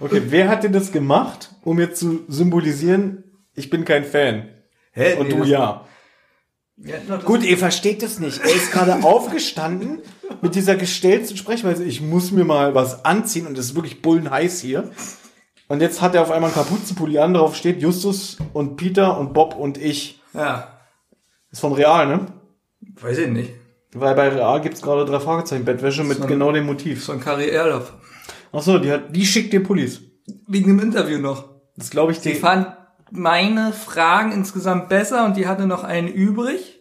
Okay, 0.00 0.22
wer 0.26 0.48
hat 0.48 0.64
denn 0.64 0.72
das 0.72 0.92
gemacht, 0.92 1.50
um 1.62 1.78
jetzt 1.78 2.00
zu 2.00 2.24
symbolisieren, 2.28 3.24
ich 3.54 3.70
bin 3.70 3.84
kein 3.84 4.04
Fan? 4.04 4.48
Hä? 4.92 5.14
Und 5.14 5.28
Nee, 5.28 5.34
du 5.36 5.44
ja. 5.44 5.86
Das- 6.76 7.24
Gut, 7.24 7.44
ihr 7.44 7.56
versteht 7.56 8.02
das 8.02 8.18
nicht. 8.18 8.40
Er 8.40 8.52
ist 8.54 8.72
gerade 8.72 8.94
aufgestanden 9.04 10.00
mit 10.42 10.56
dieser 10.56 10.74
gestellten 10.74 11.36
Sprechweise. 11.36 11.84
Ich 11.84 12.00
muss 12.00 12.32
mir 12.32 12.44
mal 12.44 12.74
was 12.74 13.04
anziehen 13.04 13.46
und 13.46 13.56
es 13.58 13.66
ist 13.66 13.74
wirklich 13.76 14.02
bullenheiß 14.02 14.60
hier. 14.60 14.90
Und 15.68 15.80
jetzt 15.80 16.02
hat 16.02 16.14
er 16.16 16.22
auf 16.22 16.30
einmal 16.32 16.50
einen 16.50 16.56
Kapuzenpulli 16.60 17.18
an, 17.18 17.34
drauf 17.34 17.54
steht 17.56 17.80
Justus 17.80 18.38
und 18.52 18.76
Peter 18.76 19.18
und 19.18 19.32
Bob 19.34 19.54
und 19.56 19.78
ich. 19.78 20.20
Ja. 20.32 20.73
Ist 21.54 21.60
von 21.60 21.72
Real, 21.72 22.08
ne? 22.08 22.26
Weiß 23.00 23.16
ich 23.18 23.28
nicht. 23.28 23.52
Weil 23.94 24.16
bei 24.16 24.28
Real 24.28 24.60
gibt's 24.60 24.82
gerade 24.82 25.04
drei 25.04 25.20
Fragezeichen 25.20 25.64
Bettwäsche 25.64 26.02
mit 26.02 26.18
Von- 26.18 26.26
genau 26.26 26.50
dem 26.50 26.66
Motiv. 26.66 27.04
Von 27.04 27.20
Kari 27.20 27.48
Erloff. 27.48 27.92
Ach 28.52 28.60
so, 28.60 28.80
die 28.80 28.90
hat, 28.90 29.14
die 29.14 29.24
schickt 29.24 29.52
dir 29.52 29.62
Pullis. 29.62 30.00
Wegen 30.48 30.66
dem 30.66 30.80
Interview 30.80 31.18
noch. 31.18 31.48
Das 31.76 31.90
glaube 31.90 32.10
ich 32.10 32.18
Die 32.20 32.32
dir. 32.32 32.40
fand 32.40 32.66
meine 33.12 33.72
Fragen 33.72 34.32
insgesamt 34.32 34.88
besser 34.88 35.24
und 35.26 35.36
die 35.36 35.46
hatte 35.46 35.68
noch 35.68 35.84
einen 35.84 36.08
übrig. 36.08 36.80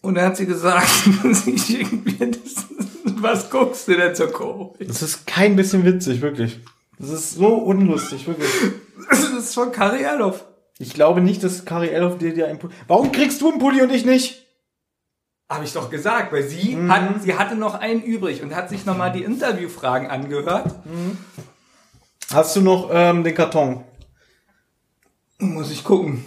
Und 0.00 0.16
dann 0.16 0.24
hat 0.26 0.36
sie 0.36 0.46
gesagt, 0.46 0.88
sie 1.32 1.56
schicken 1.56 2.02
mir 2.02 2.28
das. 2.28 2.66
Was 3.20 3.48
guckst 3.50 3.86
du 3.86 3.94
denn 3.96 4.16
so 4.16 4.26
komisch? 4.26 4.78
Das 4.88 5.00
ist 5.00 5.28
kein 5.28 5.54
bisschen 5.54 5.84
witzig, 5.84 6.22
wirklich. 6.22 6.58
Das 6.98 7.10
ist 7.10 7.34
so 7.36 7.54
unlustig, 7.54 8.26
wirklich. 8.26 8.50
Das 9.10 9.20
ist 9.30 9.54
von 9.54 9.70
Kari 9.70 10.02
Erloff. 10.02 10.44
Ich 10.82 10.94
glaube 10.94 11.20
nicht, 11.20 11.44
dass 11.44 11.64
Kari 11.64 11.90
Elhoff 11.90 12.18
dir 12.18 12.34
dir 12.34 12.48
einen 12.48 12.58
Pulli... 12.58 12.74
Warum 12.88 13.12
kriegst 13.12 13.40
du 13.40 13.48
einen 13.48 13.60
Pulli 13.60 13.82
und 13.82 13.92
ich 13.92 14.04
nicht? 14.04 14.44
Habe 15.48 15.64
ich 15.64 15.72
doch 15.72 15.90
gesagt, 15.90 16.32
weil 16.32 16.42
sie, 16.42 16.74
Mhm. 16.74 16.90
hat, 16.92 17.22
sie 17.22 17.34
hatte 17.38 17.54
noch 17.54 17.74
einen 17.74 18.02
übrig 18.02 18.42
und 18.42 18.52
hat 18.56 18.68
sich 18.68 18.84
nochmal 18.84 19.12
die 19.12 19.22
Interviewfragen 19.22 20.08
angehört. 20.10 20.74
Hast 22.32 22.56
du 22.56 22.62
noch 22.62 22.90
ähm, 22.92 23.22
den 23.22 23.32
Karton? 23.34 23.84
Muss 25.38 25.70
ich 25.70 25.84
gucken. 25.84 26.26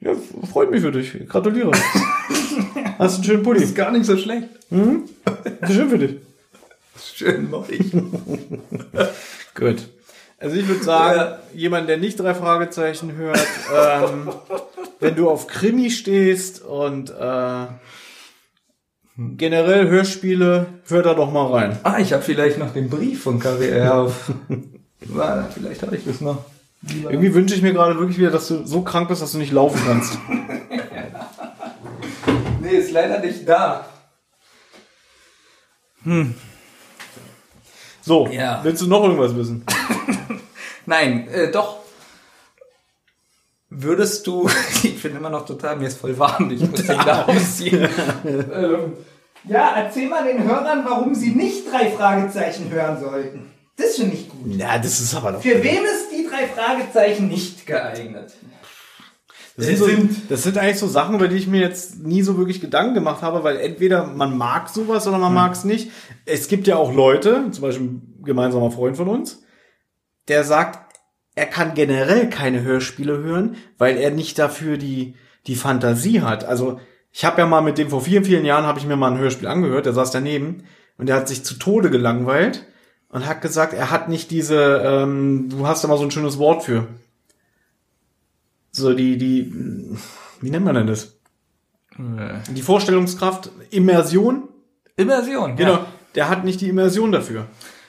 Ja, 0.00 0.14
freut 0.50 0.72
mich 0.72 0.80
für 0.80 0.90
dich. 0.90 1.28
Gratuliere. 1.28 1.70
Hast 2.98 3.16
einen 3.16 3.24
schönen 3.24 3.42
Pulli. 3.44 3.62
Ist 3.62 3.76
gar 3.76 3.92
nicht 3.92 4.04
so 4.04 4.16
schlecht. 4.18 4.48
Mhm. 4.70 5.04
Ist 5.60 5.72
schön 5.74 5.90
für 5.90 5.98
dich. 5.98 6.16
Schön 7.14 7.50
mach 7.50 7.68
ich. 7.68 7.92
Gut. 9.54 9.88
Also 10.38 10.56
ich 10.56 10.66
würde 10.68 10.82
sagen, 10.82 11.38
jemand, 11.54 11.88
der 11.88 11.96
nicht 11.96 12.18
drei 12.18 12.34
Fragezeichen 12.34 13.12
hört, 13.16 13.38
ähm, 13.74 14.30
wenn 15.00 15.14
du 15.14 15.30
auf 15.30 15.46
Krimi 15.46 15.90
stehst 15.90 16.62
und 16.62 17.10
äh, 17.10 17.66
generell 19.16 19.88
Hörspiele, 19.88 20.66
hör 20.88 21.02
da 21.02 21.14
doch 21.14 21.30
mal 21.32 21.46
rein. 21.52 21.78
Ah, 21.82 21.98
ich 21.98 22.12
habe 22.12 22.22
vielleicht 22.22 22.58
noch 22.58 22.72
den 22.72 22.90
Brief 22.90 23.22
von 23.22 23.40
Erloff. 23.40 24.32
Warte, 25.06 25.50
vielleicht 25.54 25.82
habe 25.82 25.96
ich 25.96 26.04
das 26.04 26.20
noch. 26.20 26.44
Irgendwie 27.04 27.32
wünsche 27.32 27.54
ich 27.54 27.62
mir 27.62 27.72
gerade 27.72 27.98
wirklich 27.98 28.18
wieder, 28.18 28.30
dass 28.30 28.48
du 28.48 28.66
so 28.66 28.82
krank 28.82 29.08
bist, 29.08 29.22
dass 29.22 29.32
du 29.32 29.38
nicht 29.38 29.52
laufen 29.52 29.80
kannst. 29.86 30.18
Nee, 32.60 32.76
ist 32.78 32.92
leider 32.92 33.18
nicht 33.18 33.46
da. 33.46 33.84
Hm. 36.02 36.34
So, 38.00 38.26
Ja. 38.28 38.60
willst 38.62 38.80
du 38.80 38.86
noch 38.86 39.02
irgendwas 39.04 39.36
wissen? 39.36 39.66
Nein, 40.86 41.28
äh, 41.28 41.50
doch. 41.50 41.78
Würdest 43.70 44.26
du, 44.26 44.48
ich 44.82 44.98
finde 44.98 45.18
immer 45.18 45.30
noch 45.30 45.46
total, 45.46 45.76
mir 45.76 45.88
ist 45.88 45.98
voll 45.98 46.18
warm, 46.18 46.50
ich 46.50 46.60
muss 46.60 46.84
den 46.84 46.98
da 46.98 47.24
ausziehen. 47.24 47.88
ähm, 48.24 48.92
Ja, 49.48 49.74
erzähl 49.76 50.08
mal 50.08 50.24
den 50.24 50.44
Hörern, 50.44 50.84
warum 50.84 51.14
sie 51.14 51.30
nicht 51.30 51.70
drei 51.70 51.90
Fragezeichen 51.90 52.70
hören 52.70 53.00
sollten. 53.00 53.50
Das 53.76 53.96
finde 53.96 54.14
ich 54.14 54.28
gut. 54.28 54.46
Ja, 54.46 54.78
das 54.78 55.00
ist 55.00 55.14
aber 55.14 55.32
doch. 55.32 55.42
Für 55.42 55.62
wen 55.62 55.84
ist 55.84 56.10
die 56.12 56.26
drei 56.28 56.46
Fragezeichen 56.46 57.28
nicht 57.28 57.66
geeignet? 57.66 58.32
Das 59.56 59.66
sind, 59.66 59.78
so, 59.78 59.88
das 60.28 60.42
sind 60.42 60.58
eigentlich 60.58 60.78
so 60.78 60.88
Sachen, 60.88 61.14
über 61.14 61.28
die 61.28 61.36
ich 61.36 61.46
mir 61.46 61.60
jetzt 61.60 62.02
nie 62.02 62.22
so 62.22 62.36
wirklich 62.36 62.60
Gedanken 62.60 62.94
gemacht 62.94 63.22
habe, 63.22 63.44
weil 63.44 63.58
entweder 63.58 64.04
man 64.04 64.36
mag 64.36 64.68
sowas 64.68 65.06
oder 65.06 65.18
man 65.18 65.32
mag 65.32 65.52
es 65.52 65.62
nicht. 65.62 65.90
Es 66.24 66.48
gibt 66.48 66.66
ja 66.66 66.76
auch 66.76 66.92
Leute, 66.92 67.50
zum 67.52 67.62
Beispiel 67.62 67.86
ein 67.86 68.22
gemeinsamer 68.24 68.72
Freund 68.72 68.96
von 68.96 69.06
uns, 69.06 69.43
der 70.28 70.44
sagt, 70.44 70.94
er 71.34 71.46
kann 71.46 71.74
generell 71.74 72.28
keine 72.30 72.62
Hörspiele 72.62 73.18
hören, 73.18 73.56
weil 73.78 73.96
er 73.96 74.10
nicht 74.10 74.38
dafür 74.38 74.76
die, 74.76 75.14
die 75.46 75.56
Fantasie 75.56 76.20
hat. 76.22 76.44
Also 76.44 76.80
ich 77.12 77.24
habe 77.24 77.40
ja 77.40 77.46
mal 77.46 77.60
mit 77.60 77.78
dem 77.78 77.90
vor 77.90 78.00
vielen, 78.02 78.24
vielen 78.24 78.44
Jahren 78.44 78.64
habe 78.66 78.78
ich 78.78 78.86
mir 78.86 78.96
mal 78.96 79.10
ein 79.12 79.18
Hörspiel 79.18 79.48
angehört, 79.48 79.86
der 79.86 79.92
saß 79.92 80.10
daneben 80.10 80.64
und 80.96 81.06
der 81.08 81.16
hat 81.16 81.28
sich 81.28 81.44
zu 81.44 81.54
Tode 81.54 81.90
gelangweilt 81.90 82.64
und 83.08 83.26
hat 83.26 83.40
gesagt, 83.42 83.72
er 83.74 83.90
hat 83.90 84.08
nicht 84.08 84.30
diese, 84.30 84.82
ähm, 84.84 85.48
du 85.48 85.66
hast 85.66 85.82
da 85.84 85.88
mal 85.88 85.98
so 85.98 86.04
ein 86.04 86.10
schönes 86.10 86.38
Wort 86.38 86.62
für. 86.64 86.86
So 88.72 88.92
die, 88.94 89.16
die, 89.18 89.52
wie 90.40 90.50
nennt 90.50 90.64
man 90.64 90.74
denn 90.74 90.86
das? 90.86 91.16
Die 92.50 92.62
Vorstellungskraft, 92.62 93.50
Immersion. 93.70 94.48
Immersion, 94.96 95.54
Genau. 95.56 95.72
ja. 95.72 95.86
Der 96.16 96.28
hat 96.28 96.44
nicht 96.44 96.60
die 96.60 96.68
Immersion 96.68 97.12
dafür. 97.12 97.46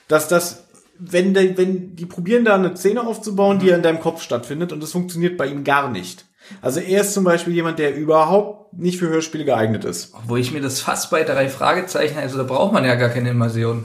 Dass 0.08 0.28
das, 0.28 0.65
wenn, 0.98 1.34
der, 1.34 1.56
wenn 1.58 1.94
die 1.96 2.06
probieren 2.06 2.44
da 2.44 2.54
eine 2.54 2.76
Szene 2.76 3.06
aufzubauen, 3.06 3.58
die 3.58 3.66
ja 3.66 3.76
in 3.76 3.82
deinem 3.82 4.00
Kopf 4.00 4.22
stattfindet 4.22 4.72
und 4.72 4.82
das 4.82 4.92
funktioniert 4.92 5.36
bei 5.36 5.46
ihm 5.46 5.64
gar 5.64 5.90
nicht. 5.90 6.26
Also 6.62 6.80
er 6.80 7.00
ist 7.00 7.12
zum 7.12 7.24
Beispiel 7.24 7.54
jemand, 7.54 7.78
der 7.78 7.96
überhaupt 7.96 8.72
nicht 8.74 8.98
für 8.98 9.08
Hörspiele 9.08 9.44
geeignet 9.44 9.84
ist. 9.84 10.12
Wo 10.26 10.36
ich 10.36 10.52
mir 10.52 10.60
das 10.60 10.80
fast 10.80 11.10
bei 11.10 11.24
drei 11.24 11.48
Fragezeichen, 11.48 12.18
also 12.18 12.36
da 12.38 12.44
braucht 12.44 12.72
man 12.72 12.84
ja 12.84 12.94
gar 12.94 13.08
keine 13.08 13.30
Immersion. 13.30 13.84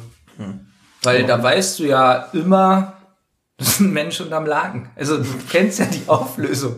Weil 1.04 1.26
da 1.26 1.42
weißt 1.42 1.80
du 1.80 1.86
ja 1.86 2.28
immer, 2.34 2.94
das 3.58 3.70
ist 3.70 3.80
ein 3.80 3.92
Mensch 3.94 4.22
unterm 4.22 4.46
Laken. 4.46 4.90
Also 4.96 5.18
du 5.18 5.26
kennst 5.50 5.80
ja 5.80 5.86
die 5.86 6.08
Auflösung. 6.08 6.76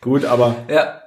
Gut, 0.00 0.24
aber 0.24 0.56
Ja. 0.68 1.00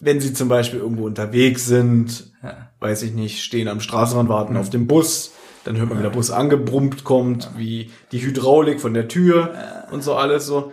wenn 0.00 0.20
sie 0.20 0.32
zum 0.32 0.48
Beispiel 0.48 0.80
irgendwo 0.80 1.06
unterwegs 1.06 1.66
sind, 1.66 2.32
Ja. 2.42 2.52
Mhm. 2.52 2.54
weiß 2.80 3.02
ich 3.02 3.12
nicht, 3.12 3.42
stehen 3.42 3.68
am 3.68 3.80
Straßenrand, 3.80 4.28
warten 4.28 4.56
auf 4.56 4.70
den 4.70 4.86
Bus, 4.86 5.32
dann 5.68 5.76
hört 5.76 5.90
man, 5.90 5.98
wie 5.98 6.02
der 6.02 6.08
Bus 6.08 6.30
angebrummt 6.30 7.04
kommt, 7.04 7.50
wie 7.56 7.90
die 8.10 8.22
Hydraulik 8.22 8.80
von 8.80 8.94
der 8.94 9.06
Tür 9.06 9.52
und 9.90 10.02
so 10.02 10.14
alles 10.14 10.46
so. 10.46 10.72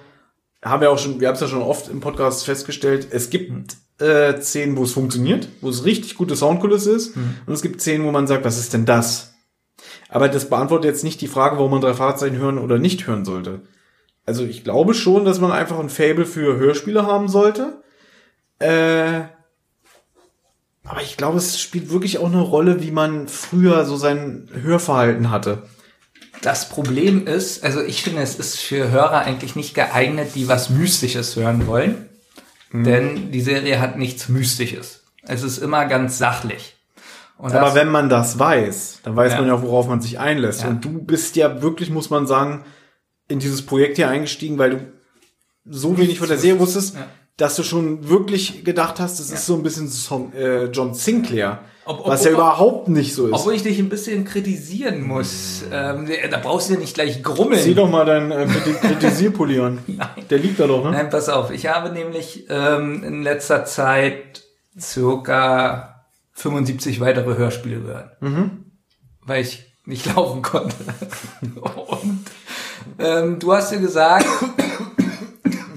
Haben 0.64 0.82
wir 0.82 0.90
auch 0.90 0.98
schon, 0.98 1.20
wir 1.20 1.28
haben 1.28 1.36
es 1.36 1.42
ja 1.42 1.50
schon 1.50 1.62
oft 1.62 1.90
im 1.90 2.00
Podcast 2.00 2.46
festgestellt, 2.46 3.10
es 3.12 3.30
gibt 3.30 3.76
äh, 4.00 4.40
Szenen, 4.40 4.78
wo 4.78 4.84
es 4.84 4.94
funktioniert, 4.94 5.50
wo 5.60 5.70
es 5.70 5.84
richtig 5.84 6.16
gute 6.16 6.38
Soundkulisse 6.38 6.92
ist, 6.92 7.18
und 7.18 7.54
es 7.54 7.62
gibt 7.62 7.82
Szenen, 7.82 8.06
wo 8.06 8.12
man 8.12 8.26
sagt, 8.26 8.46
was 8.46 8.58
ist 8.58 8.74
denn 8.74 8.86
das? 8.86 9.34
Aber 10.08 10.30
das 10.30 10.50
beantwortet 10.50 10.86
jetzt 10.86 11.04
nicht 11.04 11.20
die 11.20 11.28
Frage, 11.28 11.58
warum 11.58 11.72
man 11.72 11.82
drei 11.82 11.94
Fahrzeichen 11.94 12.38
hören 12.38 12.58
oder 12.58 12.80
nicht 12.80 13.06
hören 13.06 13.26
sollte. 13.26 13.64
Also 14.26 14.46
ich 14.46 14.64
glaube 14.64 14.94
schon, 14.94 15.26
dass 15.26 15.42
man 15.42 15.52
einfach 15.52 15.78
ein 15.78 15.90
Fable 15.90 16.26
für 16.26 16.56
Hörspiele 16.56 17.06
haben 17.06 17.28
sollte. 17.28 17.84
Äh, 18.60 19.24
aber 20.86 21.02
ich 21.02 21.18
glaube, 21.18 21.38
es 21.38 21.60
spielt 21.60 21.90
wirklich 21.92 22.18
auch 22.20 22.28
eine 22.28 22.42
Rolle, 22.42 22.82
wie 22.82 22.92
man 22.92 23.28
früher 23.28 23.86
so 23.86 23.98
sein 23.98 24.48
Hörverhalten 24.54 25.30
hatte. 25.32 25.64
Das 26.42 26.70
Problem 26.70 27.26
ist, 27.28 27.64
also 27.64 27.82
ich 27.82 28.04
finde, 28.04 28.22
es 28.22 28.36
ist 28.36 28.60
für 28.60 28.92
Hörer 28.92 29.20
eigentlich 29.20 29.56
nicht 29.56 29.74
geeignet, 29.74 30.32
die 30.36 30.48
was 30.48 30.70
Mystisches 30.70 31.36
hören 31.36 31.66
wollen. 31.68 32.06
Mhm. 32.72 32.84
Denn 32.84 33.32
die 33.32 33.42
Serie 33.42 33.80
hat 33.80 33.98
nichts 33.98 34.30
Mystisches. 34.30 35.04
Es 35.24 35.42
ist 35.44 35.58
immer 35.58 35.86
ganz 35.86 36.18
sachlich. 36.18 36.76
Und 37.38 37.52
Aber 37.54 37.68
das- 37.68 37.76
wenn 37.76 37.90
man 37.90 38.10
das 38.10 38.38
weiß, 38.38 39.00
dann 39.04 39.16
weiß 39.16 39.34
Ja. 39.34 39.40
man 39.40 39.48
ja 39.48 39.56
auch, 39.56 39.62
worauf 39.64 39.88
man 39.88 40.02
sich 40.02 40.20
einlässt. 40.20 40.62
Ja. 40.64 40.70
Und 40.70 40.86
du 40.86 41.02
bist 41.04 41.36
ja 41.36 41.62
wirklich, 41.62 41.90
muss 41.90 42.10
man 42.10 42.28
sagen, 42.28 42.64
in 43.28 43.40
dieses 43.40 43.66
Projekt 43.66 43.96
hier 43.98 44.08
eingestiegen, 44.10 44.58
weil 44.60 44.70
du 44.70 44.80
so 45.68 45.98
wenig 45.98 46.20
von 46.20 46.28
der 46.28 46.38
Serie 46.38 46.60
wusstest, 46.60 46.96
Ja. 46.96 47.08
Dass 47.38 47.56
du 47.56 47.64
schon 47.64 48.08
wirklich 48.10 48.64
gedacht 48.64 49.00
hast, 49.00 49.20
das 49.20 49.30
ist 49.32 49.46
so 49.46 49.56
ein 49.56 49.64
bisschen 49.64 49.88
so, 49.88 50.32
äh, 50.36 50.66
John 50.66 50.94
Sinclair. 50.94 51.60
Ob- 51.88 52.08
was 52.08 52.22
ob- 52.22 52.26
ja 52.26 52.32
ob- 52.32 52.38
überhaupt 52.38 52.88
nicht 52.88 53.14
so 53.14 53.28
ist. 53.28 53.34
Obwohl 53.34 53.54
ich 53.54 53.62
dich 53.64 53.78
ein 53.78 53.90
bisschen 53.90 54.26
kritisieren 54.26 55.04
muss. 55.04 55.64
Ähm, 55.72 56.08
da 56.32 56.38
brauchst 56.40 56.70
du 56.70 56.74
ja 56.74 56.80
nicht 56.80 56.96
gleich 56.96 57.22
grummeln. 57.22 57.62
Sieh 57.62 57.76
doch 57.76 57.88
mal 57.90 58.06
deinen 58.06 58.32
äh, 58.32 58.46
Kriti- 58.48 58.74
Kritisierpulli 58.82 59.60
an. 59.60 59.80
Der 60.30 60.40
liegt 60.40 60.60
da 60.60 60.66
doch, 60.66 60.84
ne? 60.84 60.92
Nein, 60.92 61.10
pass 61.12 61.30
auf. 61.30 61.52
Ich 61.52 61.68
habe 61.68 61.92
nämlich 61.92 62.46
ähm, 62.50 63.04
in 63.04 63.22
letzter 63.22 63.66
Zeit 63.66 64.42
circa 64.80 66.06
75 66.34 67.00
weitere 67.02 67.36
Hörspiele 67.38 67.82
gehört. 67.82 68.22
Mhm. 68.22 68.66
Weil 69.26 69.42
ich 69.44 69.66
nicht 69.86 70.06
laufen 70.16 70.42
konnte. 70.42 70.76
Und 71.54 72.26
ähm, 72.98 73.38
du 73.40 73.54
hast 73.54 73.72
ja 73.72 73.80
gesagt, 73.80 74.26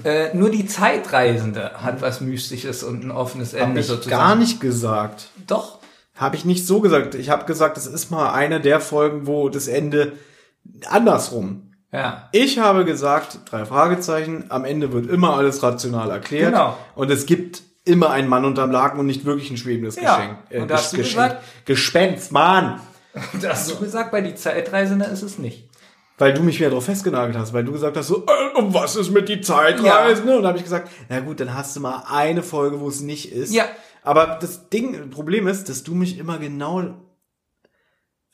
äh, 0.09 0.35
nur 0.35 0.49
die 0.49 0.65
Zeitreisende 0.65 1.71
hat 1.81 2.01
was 2.01 2.21
Mystisches 2.21 2.83
und 2.83 3.03
ein 3.03 3.11
offenes 3.11 3.53
Hab 3.53 3.61
Ende 3.61 3.81
ich 3.81 3.87
sozusagen. 3.87 4.17
gar 4.21 4.35
nicht 4.35 4.59
gesagt. 4.59 5.29
Doch. 5.47 5.79
Habe 6.15 6.35
ich 6.35 6.43
nicht 6.45 6.65
so 6.67 6.81
gesagt. 6.81 7.15
Ich 7.15 7.29
habe 7.29 7.45
gesagt, 7.45 7.77
es 7.77 7.85
ist 7.87 8.11
mal 8.11 8.31
eine 8.33 8.59
der 8.59 8.79
Folgen, 8.81 9.25
wo 9.27 9.49
das 9.49 9.67
Ende 9.67 10.13
andersrum. 10.87 11.71
Ja. 11.91 12.29
Ich 12.31 12.59
habe 12.59 12.85
gesagt, 12.85 13.39
drei 13.49 13.65
Fragezeichen, 13.65 14.45
am 14.49 14.65
Ende 14.65 14.91
wird 14.93 15.09
immer 15.09 15.35
alles 15.35 15.63
rational 15.63 16.09
erklärt. 16.11 16.51
Genau. 16.51 16.77
Und 16.95 17.09
es 17.09 17.25
gibt 17.25 17.63
immer 17.85 18.11
einen 18.11 18.27
Mann 18.27 18.45
unterm 18.45 18.69
Laken 18.71 18.99
und 18.99 19.07
nicht 19.07 19.25
wirklich 19.25 19.49
ein 19.49 19.57
schwebendes 19.57 19.95
Ja. 19.95 20.17
Geschenk. 20.17 20.37
Äh, 20.49 20.59
Und 20.61 20.69
da 20.71 20.75
hast 20.75 20.93
du 20.93 20.97
Geschenk. 20.97 21.15
gesagt- 21.29 21.43
Gespenst, 21.65 22.31
Mann! 22.31 22.79
Da 23.41 23.49
hast 23.49 23.71
du 23.71 23.75
gesagt, 23.77 24.11
bei 24.11 24.21
die 24.21 24.35
Zeitreisende 24.35 25.05
ist 25.05 25.23
es 25.23 25.39
nicht. 25.39 25.67
Weil 26.19 26.33
du 26.33 26.43
mich 26.43 26.59
wieder 26.59 26.69
darauf 26.69 26.85
festgenagelt 26.85 27.37
hast, 27.37 27.53
weil 27.53 27.63
du 27.63 27.71
gesagt 27.71 27.97
hast, 27.97 28.07
so, 28.07 28.25
äh, 28.25 28.59
was 28.59 28.95
ist 28.95 29.09
mit 29.09 29.29
die 29.29 29.41
Zeitreisen? 29.41 30.29
Und 30.29 30.43
da 30.43 30.49
habe 30.49 30.57
ich 30.57 30.63
gesagt, 30.63 30.91
na 31.07 31.21
gut, 31.21 31.39
dann 31.39 31.55
hast 31.55 31.75
du 31.75 31.79
mal 31.79 32.03
eine 32.07 32.43
Folge, 32.43 32.79
wo 32.79 32.89
es 32.89 33.01
nicht 33.01 33.31
ist. 33.31 33.53
Ja. 33.53 33.65
Aber 34.03 34.37
das 34.39 34.69
Ding, 34.69 35.09
Problem 35.09 35.47
ist, 35.47 35.69
dass 35.69 35.83
du 35.83 35.95
mich 35.95 36.17
immer 36.19 36.37
genau 36.37 36.95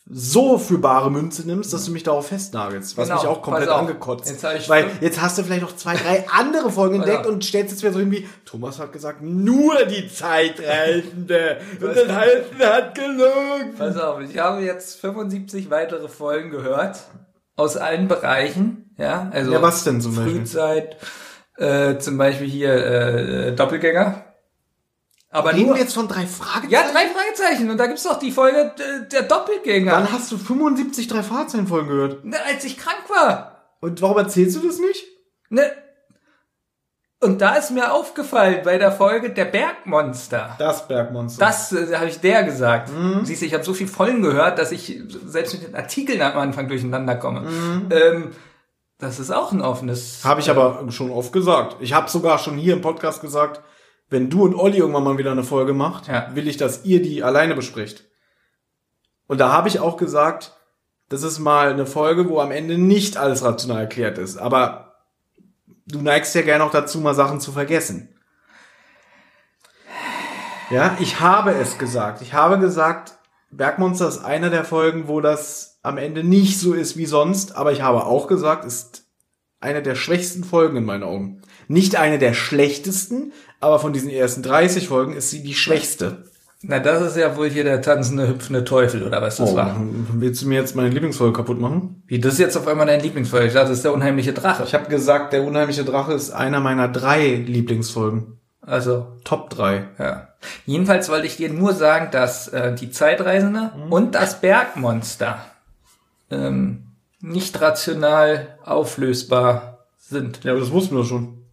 so 0.08 0.60
für 0.60 0.78
bare 0.78 1.10
Münze 1.10 1.48
nimmst, 1.48 1.74
dass 1.74 1.86
du 1.86 1.92
mich 1.92 2.04
darauf 2.04 2.28
festnagelst, 2.28 2.96
was 2.96 3.08
Genau, 3.08 3.22
mich 3.22 3.30
auch 3.30 3.42
komplett 3.42 3.70
angekotzt. 3.70 4.30
Jetzt 4.30 4.70
Weil 4.70 4.92
jetzt 5.02 5.20
hast 5.20 5.38
du 5.38 5.44
vielleicht 5.44 5.64
noch 5.64 5.76
zwei, 5.76 5.96
drei 5.96 6.26
andere 6.30 6.72
Folgen 6.72 6.98
entdeckt 6.98 7.26
und 7.26 7.44
stellst 7.44 7.72
jetzt 7.72 7.82
wieder 7.82 7.94
so 7.94 8.00
irgendwie, 8.00 8.28
Thomas 8.46 8.78
hat 8.78 8.94
gesagt, 8.94 9.24
nur 9.24 9.84
die 9.86 10.08
Zeitreisende. 10.08 11.60
und 11.82 11.96
das 11.96 12.08
Halten 12.08 12.60
hat 12.60 12.94
gelogen. 12.94 13.74
Pass 13.78 13.98
auf, 13.98 14.22
ich 14.22 14.38
habe 14.38 14.62
jetzt 14.62 15.00
75 15.00 15.72
weitere 15.72 16.08
Folgen 16.08 16.52
gehört. 16.52 17.00
Aus 17.56 17.78
allen 17.78 18.08
Bereichen. 18.08 18.94
Ja, 18.98 19.30
also. 19.32 19.52
Ja, 19.52 19.62
was 19.62 19.84
denn 19.84 20.02
zum 20.02 20.16
Beispiel? 20.16 20.36
Frühzeit, 20.38 20.98
äh, 21.58 21.98
zum 21.98 22.18
Beispiel 22.18 22.48
hier, 22.48 22.74
äh, 22.74 23.56
Doppelgänger. 23.56 24.24
Aber 25.30 25.52
Reden 25.54 25.66
nur, 25.68 25.76
wir 25.76 25.82
jetzt 25.82 25.94
von 25.94 26.08
drei 26.08 26.26
Fragezeichen? 26.26 26.72
ja, 26.72 26.84
drei 26.92 27.08
Fragezeichen. 27.08 27.70
Und 27.70 27.78
da 27.78 27.88
gibt's 27.88 28.04
doch 28.04 28.20
die 28.20 28.32
Folge 28.32 28.74
äh, 28.78 29.10
der 29.10 29.24
Doppelgänger. 29.24 29.92
Wann 29.92 30.12
hast 30.12 30.32
du 30.32 30.38
75 30.38 31.08
drei 31.08 31.24
Fahrzeichenfolgen 31.24 31.90
gehört? 31.90 32.24
Ne, 32.24 32.38
als 32.46 32.64
ich 32.64 32.78
krank 32.78 33.04
war. 33.10 33.76
Und 33.82 34.02
warum 34.02 34.18
erzählst 34.18 34.56
du 34.56 34.66
das 34.66 34.80
nicht? 34.80 35.06
Ne. 35.50 35.72
Und 37.22 37.40
da 37.42 37.56
ist 37.56 37.72
mir 37.72 37.94
aufgefallen 37.94 38.60
bei 38.64 38.78
der 38.78 38.92
Folge 38.92 39.32
der 39.32 39.46
Bergmonster. 39.46 40.56
Das 40.60 40.88
Bergmonster. 40.88 41.44
Das 41.46 41.72
äh, 41.72 41.96
habe 41.96 42.08
ich 42.08 42.20
der 42.20 42.44
gesagt. 42.44 42.92
Mhm. 42.92 43.24
Siehst 43.26 43.42
du, 43.42 43.46
ich 43.46 43.54
habe 43.54 43.64
so 43.64 43.74
viel 43.74 43.88
Folgen 43.88 44.22
gehört, 44.22 44.60
dass 44.60 44.72
ich 44.72 45.02
selbst 45.26 45.54
mit 45.54 45.68
den 45.68 45.76
Artikeln 45.76 46.22
am 46.22 46.38
Anfang 46.38 46.68
durcheinander 46.68 47.16
komme. 47.16 47.42
Mhm. 47.42 47.90
Ähm, 47.90 48.32
das 49.00 49.20
ist 49.20 49.32
auch 49.32 49.52
ein 49.52 49.62
offenes. 49.62 50.24
Habe 50.24 50.42
ich 50.42 50.50
aber 50.50 50.86
schon 50.92 51.10
oft 51.12 51.32
gesagt. 51.34 51.78
Ich 51.80 51.94
habe 51.94 52.10
sogar 52.10 52.38
schon 52.38 52.58
hier 52.58 52.74
im 52.74 52.82
Podcast 52.82 53.22
gesagt, 53.22 53.62
wenn 54.10 54.30
du 54.30 54.44
und 54.44 54.54
Olli 54.54 54.78
irgendwann 54.78 55.04
mal 55.04 55.18
wieder 55.18 55.32
eine 55.32 55.44
Folge 55.44 55.74
macht, 55.74 56.08
Ja. 56.08 56.30
will 56.36 56.48
ich, 56.48 56.58
dass 56.58 56.86
ihr 56.86 57.02
die 57.02 57.24
alleine 57.24 57.56
bespricht. 57.56 58.06
Und 59.28 59.40
da 59.40 59.52
habe 59.52 59.68
ich 59.68 59.80
auch 59.80 59.98
gesagt, 59.98 60.54
das 61.10 61.24
ist 61.24 61.40
mal 61.40 61.72
eine 61.72 61.86
Folge, 61.86 62.30
wo 62.30 62.40
am 62.40 62.52
Ende 62.52 62.78
nicht 62.78 63.18
alles 63.18 63.44
rational 63.44 63.82
erklärt 63.82 64.18
ist. 64.18 64.38
Aber 64.38 64.95
du 65.86 66.02
neigst 66.02 66.36
ja 66.36 66.42
gerne 66.42 66.64
auch 66.64 66.72
dazu, 66.72 67.00
mal 67.00 67.16
Sachen 67.16 67.40
zu 67.40 67.52
vergessen. 67.52 68.10
Ja, 70.72 70.98
ich 71.00 71.20
habe 71.20 71.52
es 71.54 71.78
gesagt. 71.78 72.22
Ich 72.22 72.34
habe 72.34 72.58
gesagt, 72.60 73.20
Bergmonster 73.52 74.08
ist 74.08 74.26
einer 74.26 74.50
der 74.50 74.66
Folgen, 74.66 75.08
wo 75.08 75.22
das 75.22 75.80
am 75.84 75.98
Ende 75.98 76.24
nicht 76.24 76.60
so 76.60 76.74
ist 76.74 76.98
wie 76.98 77.06
sonst. 77.06 77.56
Aber 77.56 77.72
ich 77.72 77.82
habe 77.82 78.06
auch 78.06 78.28
gesagt, 78.28 78.66
ist 78.66 79.06
eine 79.60 79.84
der 79.84 79.96
schwächsten 79.96 80.44
Folgen 80.44 80.78
in 80.78 80.86
meinen 80.86 81.04
Augen. 81.04 81.42
Nicht 81.68 81.96
eine 81.96 82.20
der 82.20 82.34
schlechtesten, 82.34 83.34
aber 83.60 83.80
von 83.80 83.94
diesen 83.94 84.10
ersten 84.10 84.44
30 84.44 84.88
Folgen 84.88 85.14
ist 85.14 85.30
sie 85.30 85.44
die 85.44 85.54
schwächste. 85.54 86.26
Na, 86.62 86.80
das 86.80 87.02
ist 87.02 87.18
ja 87.18 87.36
wohl 87.38 87.50
hier 87.50 87.64
der 87.64 87.82
tanzende, 87.82 88.28
hüpfende 88.28 88.64
Teufel 88.64 89.04
oder 89.04 89.22
was 89.22 89.38
das 89.38 89.52
Oh, 89.52 89.56
war. 89.56 89.76
willst 90.14 90.42
du 90.42 90.48
mir 90.48 90.60
jetzt 90.60 90.76
meine 90.76 90.90
Lieblingsfolge 90.90 91.34
kaputt 91.34 91.60
machen? 91.60 92.02
Wie, 92.08 92.20
das 92.20 92.34
ist 92.34 92.40
jetzt 92.40 92.58
auf 92.58 92.68
einmal 92.68 92.88
dein 92.88 93.02
Lieblingsfolge? 93.02 93.48
Ich 93.48 93.54
dachte, 93.54 93.70
das 93.70 93.78
ist 93.78 93.86
der 93.86 93.94
unheimliche 93.94 94.34
Drache. 94.34 94.64
Ich 94.64 94.74
habe 94.74 94.90
gesagt, 94.90 95.34
der 95.34 95.44
unheimliche 95.44 95.84
Drache 95.84 96.14
ist 96.14 96.32
einer 96.32 96.60
meiner 96.62 96.88
drei 96.88 97.36
Lieblingsfolgen. 97.36 98.40
Also 98.62 99.06
Top 99.24 99.52
3. 99.52 99.84
Ja. 100.00 100.30
Jedenfalls 100.66 101.10
wollte 101.10 101.28
ich 101.28 101.38
dir 101.38 101.50
nur 101.52 101.74
sagen, 101.74 102.08
dass 102.12 102.48
äh, 102.48 102.74
die 102.74 102.90
Zeitreisende 102.90 103.72
und 103.92 104.16
das 104.16 104.42
Bergmonster 104.42 105.38
ähm, 106.32 106.86
nicht 107.22 107.62
rational 107.62 108.58
auflösbar 108.64 109.86
sind. 110.00 110.44
Ja, 110.44 110.52
aber 110.54 110.62
das 110.62 110.72
wussten 110.72 110.96
wir 110.96 111.04
schon. 111.06 111.44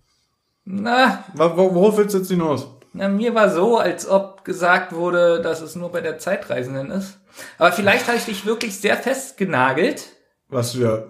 Na, 0.65 1.25
Worauf 1.35 1.99
willst 1.99 2.15
du 2.15 2.19
jetzt 2.19 2.31
hinaus? 2.31 2.67
Na, 2.93 3.09
mir 3.09 3.35
war 3.35 3.51
so, 3.51 3.79
als 3.79 4.07
ob 4.09 4.45
gesagt 4.45 4.93
wurde, 4.93 5.41
dass 5.43 5.61
es 5.61 5.77
nur 5.77 5.91
bei 5.93 6.01
der 6.01 6.19
Zeitreisenden 6.19 6.91
ist. 6.91 7.19
Aber 7.59 7.73
vielleicht 7.73 8.07
habe 8.09 8.19
ich 8.19 8.25
dich 8.27 8.45
wirklich 8.47 8.79
sehr 8.79 8.97
festgenagelt. 8.97 10.09
Was 10.49 10.73
du 10.73 10.81
ja 10.81 11.03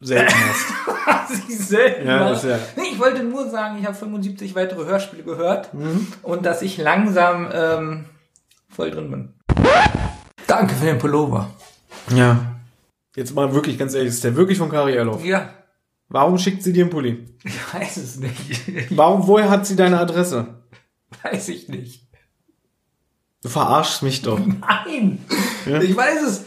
selten 0.00 0.34
hast. 0.34 0.66
Was 1.06 1.38
ich 1.48 1.58
selten 1.58 2.06
Ja, 2.06 2.28
das 2.30 2.42
ja- 2.42 2.58
Nee, 2.76 2.88
ich 2.92 2.98
wollte 2.98 3.22
nur 3.22 3.48
sagen, 3.48 3.78
ich 3.80 3.86
habe 3.86 3.94
75 3.96 4.54
weitere 4.56 4.84
Hörspiele 4.84 5.22
gehört 5.22 5.72
Mhm. 5.72 6.08
und 6.22 6.44
dass 6.44 6.62
ich 6.62 6.76
langsam 6.78 7.48
ähm, 7.52 8.04
voll 8.68 8.90
drin 8.90 9.10
bin. 9.10 9.34
Danke 10.48 10.74
für 10.74 10.86
den 10.86 10.98
Pullover. 10.98 11.50
Ja. 12.14 12.38
Jetzt 13.14 13.34
mal 13.34 13.52
wirklich 13.54 13.78
ganz 13.78 13.94
ehrlich, 13.94 14.10
ist 14.10 14.24
der 14.24 14.34
wirklich 14.36 14.58
von 14.58 14.68
Kari 14.68 14.94
Erloff? 14.96 15.24
Ja. 15.24 15.48
Warum 16.08 16.38
schickt 16.38 16.62
sie 16.62 16.72
dir 16.72 16.82
einen 16.84 16.90
Pulli? 16.90 17.24
Ich 17.44 17.74
weiß 17.74 17.96
es 17.96 18.16
nicht. 18.16 18.96
Warum, 18.96 19.26
woher 19.26 19.48
hat 19.50 19.66
sie 19.66 19.74
deine 19.76 19.98
Adresse? 19.98 20.46
Weiß 21.22 21.48
ich 21.48 21.68
nicht. 21.68 22.06
Du 23.42 23.48
verarschst 23.48 24.02
mich 24.02 24.22
doch. 24.22 24.38
Nein! 24.44 25.24
Ja? 25.66 25.80
Ich 25.80 25.96
weiß 25.96 26.22
es. 26.22 26.44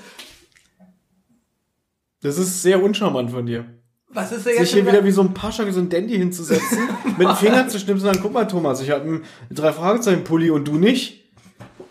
Das 2.22 2.38
ist 2.38 2.62
sehr 2.62 2.84
uncharmant 2.84 3.32
von 3.32 3.46
dir. 3.46 3.66
Was 4.10 4.32
ist 4.32 4.46
denn 4.46 4.54
Sich 4.54 4.60
jetzt 4.60 4.74
hier 4.74 4.84
schon 4.84 4.92
wieder 4.92 5.06
wie 5.06 5.12
so 5.12 5.22
ein 5.22 5.34
Pascha, 5.34 5.66
wie 5.68 5.72
so 5.72 5.80
ein 5.80 5.90
Dandy 5.90 6.18
hinzusetzen, 6.18 6.90
mit 7.18 7.28
dem 7.28 7.36
Finger 7.36 7.68
zu 7.68 7.78
schnipsen 7.80 8.08
und 8.08 8.14
sagen, 8.14 8.20
guck 8.22 8.34
mal 8.34 8.48
Thomas, 8.48 8.82
ich 8.82 8.90
habe 8.90 9.04
einen 9.04 9.26
drei 9.52 9.72
Fragezeichen 9.72 10.24
Pulli 10.24 10.50
und 10.50 10.68
du 10.68 10.78
nicht. 10.78 11.32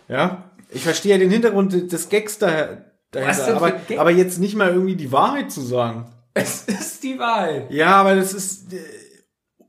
Ja? 0.09 0.51
Ich 0.71 0.83
verstehe 0.83 1.13
ja 1.13 1.19
den 1.19 1.31
Hintergrund 1.31 1.93
des 1.93 2.09
Gags 2.09 2.39
daher, 2.39 2.93
dahinter, 3.13 3.57
aber, 3.57 3.71
Gag? 3.71 3.99
aber 3.99 4.11
jetzt 4.11 4.39
nicht 4.39 4.57
mal 4.57 4.71
irgendwie 4.71 4.97
die 4.97 5.13
Wahrheit 5.13 5.51
zu 5.51 5.61
sagen. 5.61 6.07
Es 6.35 6.65
ist 6.65 7.03
die 7.03 7.19
Wahl. 7.19 7.67
Ja, 7.71 7.97
aber 7.97 8.15
das 8.15 8.35
ist 8.35 8.73
äh, 8.73 8.77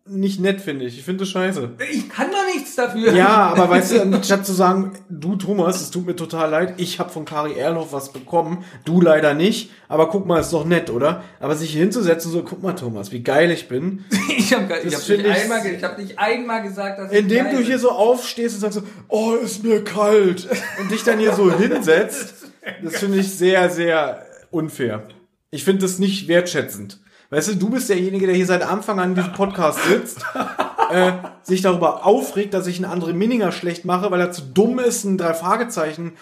nicht 0.10 0.40
nett, 0.40 0.60
finde 0.62 0.86
ich. 0.86 0.98
Ich 0.98 1.04
finde 1.06 1.22
das 1.22 1.30
scheiße. 1.30 1.72
Ich 1.92 2.10
kann 2.10 2.28
doch 2.32 2.54
nichts 2.54 2.76
dafür. 2.76 3.14
Ja, 3.14 3.28
aber 3.54 3.70
weißt 3.70 3.92
du, 3.94 4.02
anstatt 4.02 4.46
zu 4.46 4.54
sagen, 4.54 4.94
du 5.10 5.36
Thomas, 5.36 5.82
es 5.82 5.92
tut 5.92 6.06
mir 6.06 6.16
total 6.16 6.50
leid, 6.50 6.74
ich 6.78 7.00
habe 7.00 7.10
von 7.10 7.26
Kari 7.26 7.54
Erloff 7.58 7.94
was 7.94 8.12
bekommen, 8.12 8.64
du 8.86 9.02
leider 9.02 9.34
nicht, 9.34 9.72
aber 9.88 10.10
guck 10.10 10.26
mal, 10.26 10.40
ist 10.40 10.52
doch 10.54 10.66
nett, 10.66 10.90
oder? 10.90 11.24
Aber 11.40 11.56
sich 11.56 11.72
hier 11.72 11.82
hinzusetzen, 11.82 12.32
so, 12.32 12.44
guck 12.44 12.64
mal 12.64 12.74
Thomas, 12.74 13.12
wie 13.12 13.22
geil 13.24 13.52
ich 13.52 13.68
bin. 13.68 14.06
Ich 14.40 14.54
habe 14.56 14.74
hab 14.74 14.84
nicht, 14.84 15.10
ich- 15.10 15.26
einmal 15.26 15.62
ge- 15.62 15.76
ich 15.76 15.84
hab 15.84 16.00
nicht 16.00 16.18
einmal 16.18 16.64
gesagt, 16.64 16.98
dass 16.98 17.12
ich 17.12 17.20
Indem 17.20 17.52
du 17.52 17.58
bin. 17.58 17.66
hier 17.66 17.78
so 17.78 17.92
aufstehst 17.92 18.56
und 18.56 18.62
sagst 18.62 18.80
so, 18.80 18.84
oh, 19.08 19.36
ist 19.36 19.64
mir 19.64 19.84
kalt 19.84 20.48
und 20.80 20.90
dich 20.90 21.04
dann 21.04 21.20
hier 21.20 21.34
so 21.34 21.52
hinsetzt, 21.58 22.34
das 22.84 22.98
finde 22.98 23.20
ich 23.20 23.30
sehr, 23.32 23.70
sehr 23.70 24.26
unfair. 24.50 25.04
Ich 25.52 25.64
finde 25.66 25.82
das 25.84 26.00
nicht 26.00 26.28
wertschätzend. 26.28 27.00
Weißt 27.32 27.50
du, 27.50 27.56
du 27.56 27.70
bist 27.70 27.90
derjenige, 27.90 28.26
der 28.26 28.36
hier 28.36 28.48
seit 28.48 28.64
Anfang 28.64 29.00
an 29.00 29.10
in 29.10 29.16
diesem 29.16 29.34
Podcast 29.34 29.84
sitzt, 29.84 30.26
äh, 30.90 31.12
sich 31.44 31.62
darüber 31.62 32.06
aufregt, 32.06 32.56
dass 32.56 32.66
ich 32.66 32.84
einen 32.84 33.02
André 33.02 33.14
Minninger 33.14 33.52
schlecht 33.52 33.86
mache, 33.86 34.10
weil 34.10 34.20
er 34.20 34.32
zu 34.32 34.42
dumm 34.42 34.80
ist, 34.80 35.04
ein 35.04 35.18
drei 35.18 35.36
Fragezeichen 35.36 36.14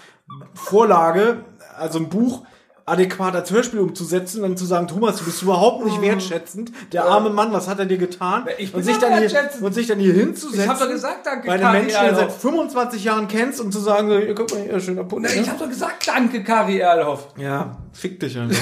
Vorlage, 0.53 1.45
also 1.77 1.99
ein 1.99 2.09
Buch 2.09 2.43
adäquat 2.87 3.35
als 3.35 3.51
Hörspiel 3.51 3.81
umzusetzen, 3.81 4.41
dann 4.41 4.55
zu 4.55 4.65
sagen, 4.65 4.87
Thomas, 4.87 5.17
du 5.17 5.25
bist 5.25 5.41
überhaupt 5.41 5.85
nicht 5.85 6.01
wertschätzend. 6.01 6.71
Der 6.93 7.03
arme 7.03 7.29
Mann, 7.29 7.51
was 7.51 7.67
hat 7.67 7.79
er 7.79 7.85
dir 7.85 7.97
getan? 7.97 8.45
Ich 8.57 8.71
bin 8.71 8.79
und 8.79 8.85
sich 8.85 8.97
dann 8.97 9.11
hier 9.11 9.21
wertschätzend. 9.23 9.63
und 9.63 9.73
sich 9.73 9.87
dann 9.87 9.99
hier 9.99 10.13
hinzusetzen. 10.13 10.63
Ich 10.63 10.69
hab 10.69 10.79
doch 10.79 10.89
gesagt, 10.89 11.25
danke, 11.25 11.47
Bei 11.47 11.53
einem 11.55 11.63
Kari 11.63 11.79
Menschen, 11.79 11.99
den 11.99 12.09
du 12.09 12.15
seit 12.15 12.23
Erloff. 12.27 12.41
25 12.41 13.03
Jahren 13.03 13.27
kennst 13.27 13.59
und 13.59 13.73
zu 13.73 13.79
sagen, 13.79 14.09
so, 14.09 14.33
guck 14.33 14.51
mal 14.53 14.63
hier, 14.63 14.79
schöner. 14.79 15.05
Na, 15.11 15.19
ne? 15.19 15.27
ich 15.35 15.49
habe 15.49 15.59
doch 15.59 15.69
gesagt, 15.69 16.07
danke, 16.07 16.43
Kari 16.43 16.79
Erlhoff. 16.79 17.27
Ja, 17.37 17.77
fick 17.91 18.21
dich 18.21 18.37
einfach. 18.39 18.57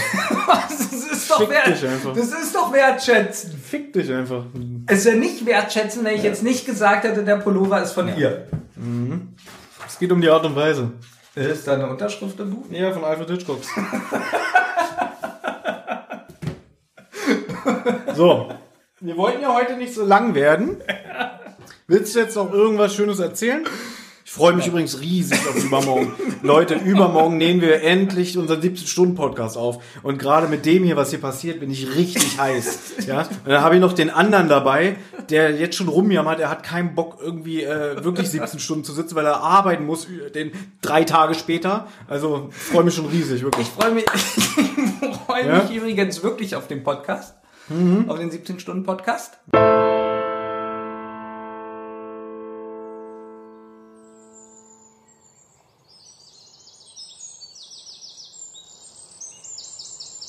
Das 0.70 0.80
ist 0.82 1.30
doch 1.30 1.38
Fick 1.38 1.50
wert, 1.52 1.68
dich 1.68 1.88
einfach. 1.88 2.14
Das 2.16 2.28
ist 2.28 2.56
doch 2.56 2.74
wertschätzen. 2.74 3.52
Fick 3.64 3.94
dich 3.94 4.12
einfach. 4.12 4.44
Es 4.88 5.06
wäre 5.06 5.18
nicht 5.18 5.46
wertschätzen, 5.46 6.04
wenn 6.04 6.16
ich 6.16 6.24
jetzt 6.24 6.42
nicht 6.42 6.66
gesagt 6.66 7.04
hätte, 7.04 7.24
der 7.24 7.36
Pullover 7.36 7.80
ist 7.80 7.92
von 7.92 8.08
ihr. 8.18 8.48
Mhm. 8.76 9.36
Es 9.88 10.00
geht 10.00 10.12
um 10.12 10.20
die 10.20 10.30
Art 10.30 10.44
und 10.46 10.56
Weise. 10.56 10.92
Ist 11.36 11.68
da 11.68 11.74
eine 11.74 11.88
Unterschrift 11.88 12.40
im 12.40 12.52
Buch? 12.52 12.66
Ja, 12.70 12.94
von 12.94 13.04
Alfred 13.04 13.30
Hitchcock. 13.30 13.60
so. 18.16 18.54
Wir 19.02 19.18
wollten 19.18 19.42
ja 19.42 19.54
heute 19.54 19.76
nicht 19.76 19.94
so 19.94 20.06
lang 20.06 20.34
werden. 20.34 20.82
Willst 21.88 22.16
du 22.16 22.20
jetzt 22.20 22.38
noch 22.38 22.54
irgendwas 22.54 22.96
Schönes 22.96 23.20
erzählen? 23.20 23.66
Ich 24.36 24.38
freue 24.42 24.52
mich 24.52 24.68
übrigens 24.68 25.00
riesig 25.00 25.40
auf 25.48 25.64
übermorgen. 25.64 26.14
Leute, 26.42 26.76
übermorgen 26.76 27.38
nehmen 27.38 27.62
wir 27.62 27.82
endlich 27.84 28.38
unseren 28.38 28.60
17-Stunden-Podcast 28.60 29.56
auf. 29.58 29.82
Und 30.04 30.20
gerade 30.20 30.50
mit 30.50 30.66
dem 30.66 30.84
hier, 30.84 30.98
was 30.98 31.12
hier 31.12 31.22
passiert, 31.22 31.62
bin 31.62 31.72
ich 31.72 31.96
richtig 31.96 32.38
heiß. 32.38 33.06
Ja? 33.08 33.22
Und 33.22 33.30
dann 33.46 33.62
habe 33.62 33.76
ich 33.76 33.82
noch 33.82 33.94
den 33.94 34.10
anderen 34.10 34.50
dabei, 34.50 34.98
der 35.30 35.56
jetzt 35.56 35.78
schon 35.78 35.88
rumjammert, 35.88 36.42
er 36.42 36.50
hat 36.50 36.64
keinen 36.64 36.96
Bock, 36.96 37.20
irgendwie 37.24 37.64
äh, 37.64 38.04
wirklich 38.04 38.30
17 38.30 38.60
Stunden 38.60 38.84
zu 38.84 38.92
sitzen, 38.92 39.16
weil 39.16 39.26
er 39.26 39.38
arbeiten 39.40 39.86
muss, 39.86 40.06
den 40.34 40.52
drei 40.82 41.06
Tage 41.06 41.34
später. 41.34 41.88
Also 42.10 42.50
freue 42.52 42.84
mich 42.84 42.94
schon 42.94 43.06
riesig, 43.06 43.42
wirklich. 43.42 43.68
Ich 43.68 43.74
freue 43.74 43.92
mich, 43.94 44.04
ich 44.16 45.16
freue 45.26 45.48
Ja? 45.48 45.64
mich 45.64 45.74
übrigens 45.74 46.22
wirklich 46.24 46.58
auf 46.58 46.68
den 46.68 46.84
Podcast. 46.84 47.36
Auf 48.10 48.20
den 48.20 48.30
17-Stunden-Podcast. 48.32 49.40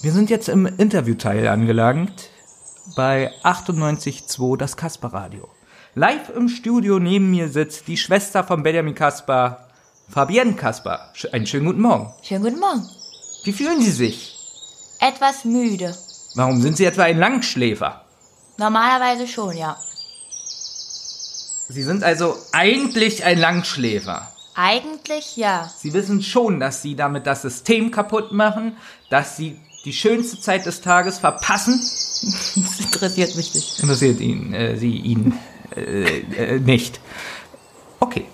Wir 0.02 0.12
sind 0.12 0.28
jetzt 0.28 0.48
im 0.48 0.66
Interviewteil 0.66 1.48
angelangt 1.48 2.28
bei 2.94 3.32
98.2 3.42 4.58
das 4.58 4.76
Kasper-Radio. 4.76 5.48
Live 5.94 6.28
im 6.36 6.48
Studio 6.48 6.98
neben 6.98 7.30
mir 7.30 7.48
sitzt 7.48 7.88
die 7.88 7.96
Schwester 7.96 8.44
von 8.44 8.62
Benjamin 8.62 8.94
Kasper, 8.94 9.68
Fabienne 10.10 10.52
Kasper. 10.52 11.12
Einen 11.32 11.46
schönen 11.46 11.64
guten 11.64 11.80
Morgen. 11.80 12.12
Schönen 12.22 12.44
guten 12.44 12.60
Morgen. 12.60 12.86
Wie 13.44 13.52
fühlen 13.52 13.80
Sie 13.80 13.90
sich? 13.90 14.36
Etwas 15.00 15.46
müde. 15.46 15.96
Warum 16.34 16.60
sind 16.60 16.76
Sie 16.76 16.84
etwa 16.84 17.04
ein 17.04 17.18
Langschläfer? 17.18 18.02
Normalerweise 18.58 19.26
schon, 19.26 19.56
ja. 19.56 19.78
Sie 21.68 21.82
sind 21.82 22.04
also 22.04 22.36
eigentlich 22.52 23.24
ein 23.24 23.38
Langschläfer. 23.38 24.30
Eigentlich 24.54 25.36
ja. 25.36 25.70
Sie 25.76 25.94
wissen 25.94 26.22
schon, 26.22 26.60
dass 26.60 26.82
Sie 26.82 26.96
damit 26.96 27.26
das 27.26 27.42
System 27.42 27.90
kaputt 27.90 28.32
machen, 28.32 28.76
dass 29.10 29.36
Sie 29.36 29.58
die 29.86 29.92
schönste 29.92 30.38
Zeit 30.40 30.66
des 30.66 30.80
Tages 30.82 31.18
verpassen. 31.18 31.80
Das 31.80 32.80
interessiert 32.80 33.36
mich 33.36 33.54
nicht. 33.54 33.78
Interessiert 33.78 34.20
ihn, 34.20 34.52
äh, 34.52 34.76
Sie 34.76 34.90
ihn 34.96 35.38
äh, 35.74 36.18
äh, 36.36 36.58
nicht. 36.58 37.00
Okay. 38.00 38.26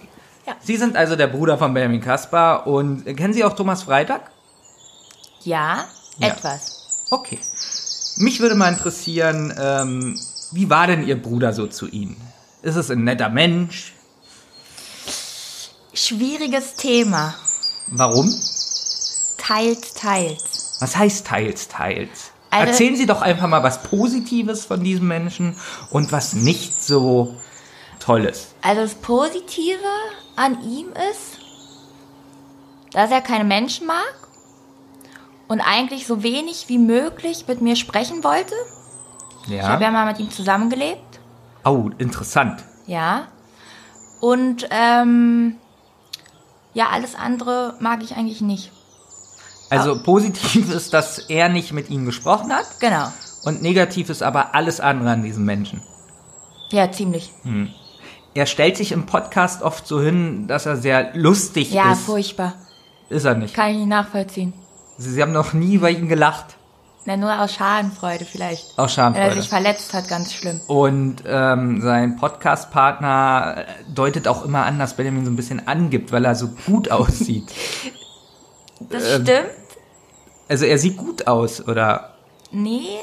Ja. 0.47 0.57
Sie 0.61 0.77
sind 0.77 0.97
also 0.97 1.15
der 1.15 1.27
Bruder 1.27 1.59
von 1.59 1.75
Benjamin 1.75 2.01
Kaspar 2.01 2.67
und 2.67 3.05
kennen 3.17 3.35
Sie 3.35 3.45
auch 3.45 3.55
Thomas 3.55 3.83
Freitag? 3.83 4.31
Ja, 5.45 5.85
Ja. 6.19 6.29
etwas. 6.29 6.87
Okay. 7.11 7.39
Mich 8.17 8.41
würde 8.41 8.55
mal 8.55 8.69
interessieren, 8.73 9.53
ähm, 9.59 10.19
wie 10.53 10.71
war 10.71 10.87
denn 10.87 11.07
Ihr 11.07 11.21
Bruder 11.21 11.53
so 11.53 11.67
zu 11.67 11.87
Ihnen? 11.87 12.17
Ist 12.63 12.77
es 12.77 12.91
ein 12.91 13.05
netter 13.05 13.29
Mensch? 13.29 13.93
Schwieriges 15.93 16.75
Thema. 16.77 17.35
Warum? 17.89 18.35
Teils, 19.37 19.93
teils. 19.95 20.52
Was 20.83 20.97
heißt 20.97 21.25
teils, 21.29 21.69
teils? 21.69 22.33
Also- 22.51 22.67
Erzählen 22.73 22.97
Sie 22.97 23.07
doch 23.07 23.23
einfach 23.23 23.47
mal 23.47 23.63
was 23.63 23.85
Positives 23.85 24.65
von 24.67 24.83
diesem 24.83 25.07
Menschen 25.07 25.55
und 25.91 26.11
was 26.11 26.33
nicht 26.33 26.83
so 26.83 27.37
Tolles. 28.01 28.49
Also 28.63 28.81
das 28.83 28.97
Positive 28.97 29.79
an 30.35 30.61
ihm 30.65 30.89
ist, 31.13 31.39
dass 32.93 33.13
er 33.13 33.21
keine 33.21 33.45
Menschen 33.45 33.87
mag 33.87 34.29
und 35.47 35.61
eigentlich 35.61 36.05
so 36.09 36.25
wenig 36.25 36.65
wie 36.69 36.79
möglich 36.79 37.45
mit 37.47 37.63
mir 37.63 37.77
sprechen 37.77 38.25
wollte. 38.25 38.55
Ich 39.47 39.63
habe 39.63 39.85
ja 39.85 39.91
mal 39.93 40.07
mit 40.07 40.19
ihm 40.19 40.33
zusammengelebt. 40.33 41.21
Oh, 41.65 41.91
interessant. 41.99 42.65
Ja. 42.87 43.29
Und 44.21 44.67
ähm, 44.71 45.59
ja, 46.75 46.89
alles 46.91 47.15
andere 47.15 47.77
mag 47.79 48.03
ich 48.03 48.17
eigentlich 48.17 48.41
nicht. 48.41 48.73
Also 49.79 50.03
positiv 50.03 50.71
ist, 50.73 50.93
dass 50.95 51.19
er 51.19 51.49
nicht 51.49 51.73
mit 51.73 51.91
Ihnen 51.91 52.07
gesprochen 52.07 52.53
hat. 52.53 52.67
Genau. 52.81 53.07
Und 53.45 53.63
negativ 53.63 54.09
ist 54.11 54.23
aber 54.23 54.55
alles 54.55 54.81
andere 54.81 55.11
an 55.11 55.23
diesem 55.23 55.45
Menschen. 55.45 55.83
Ja, 56.71 56.91
ziemlich. 56.91 57.31
Hm. 57.43 57.69
Er 58.35 58.47
stellt 58.47 58.77
sich 58.77 58.93
im 58.93 59.05
Podcast 59.07 59.63
oft 59.63 59.87
so 59.87 60.01
hin, 60.01 60.47
dass 60.47 60.65
er 60.67 60.77
sehr 60.77 61.11
lustig 61.15 61.71
Ja, 61.73 61.93
ist. 61.93 62.03
furchtbar. 62.03 62.55
Ist 63.11 63.25
er 63.25 63.35
nicht. 63.35 63.55
Kann 63.55 63.71
ich 63.71 63.77
nicht 63.79 63.89
nachvollziehen. 63.89 64.55
Sie, 64.97 65.11
Sie 65.11 65.21
haben 65.23 65.33
noch 65.33 65.53
nie 65.53 65.79
bei 65.79 65.91
ihm 65.91 66.09
gelacht. 66.09 66.57
Na, 67.05 67.17
nur 67.17 67.37
aus 67.41 67.53
Schadenfreude 67.55 68.25
vielleicht. 68.25 68.79
Aus 68.79 68.97
Wenn 68.97 69.05
er 69.05 69.13
Schadenfreude. 69.15 69.41
sich 69.41 69.49
verletzt 69.51 69.93
hat, 69.93 70.09
ganz 70.09 70.33
schlimm. 70.33 70.61
Und 70.69 71.17
ähm, 71.27 71.83
sein 71.83 72.17
Podcast-Partner 72.17 73.65
deutet 73.93 74.29
auch 74.29 74.45
immer 74.45 74.65
an, 74.65 74.79
dass 74.79 74.95
Benjamin 74.95 75.25
so 75.25 75.31
ein 75.31 75.37
bisschen 75.37 75.67
angibt, 75.67 76.13
weil 76.13 76.25
er 76.25 76.35
so 76.37 76.49
gut 76.67 76.91
aussieht. 76.93 77.51
Das 78.89 79.03
Ähm, 79.17 79.23
stimmt. 79.23 79.51
Also 80.53 80.67
er 80.67 80.77
sieht 80.77 80.99
gut 80.99 81.27
aus, 81.27 81.67
oder? 81.67 82.11
Nee, 82.51 82.99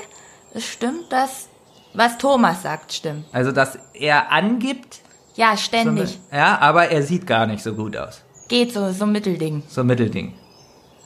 es 0.53 0.67
stimmt, 0.67 1.11
dass 1.11 1.47
was 1.95 2.15
Thomas 2.19 2.61
sagt, 2.61 2.93
stimmt. 2.93 3.25
Also 3.31 3.51
dass 3.51 3.79
er 3.95 4.31
angibt, 4.31 4.99
Ja, 5.35 5.53
so 5.57 5.63
ständig. 5.63 6.19
mit- 6.29 6.37
ja, 6.39 6.59
aber 6.59 6.89
er 6.89 7.01
sieht 7.01 7.25
gar 7.25 7.47
nicht 7.47 7.63
so 7.63 7.73
gut 7.73 7.97
aus. 7.97 8.21
Geht 8.49 8.71
so, 8.71 8.91
so 8.91 9.05
ein 9.05 9.11
Mittelding. 9.13 9.63
So 9.67 9.81
ein 9.81 9.87
Mittelding. 9.87 10.35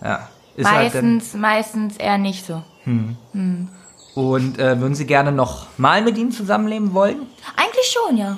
Ja. 0.04 0.28
Ist 0.58 0.70
halt 0.70 0.94
meistens, 0.94 1.34
meistens 1.34 1.96
eher 1.96 2.18
nicht 2.18 2.46
so. 2.46 2.62
Hm. 2.84 3.16
Hm. 3.32 3.70
Und 4.14 4.60
äh, 4.60 4.78
würden 4.82 4.96
Sie 4.96 5.06
gerne 5.06 5.32
noch 5.32 5.68
mal 5.78 6.02
mit 6.02 6.18
ihm 6.18 6.32
zusammenleben 6.32 6.94
wollen? 6.94 7.26
Eigentlich 7.56 7.86
schon, 7.90 8.18
ja. 8.18 8.38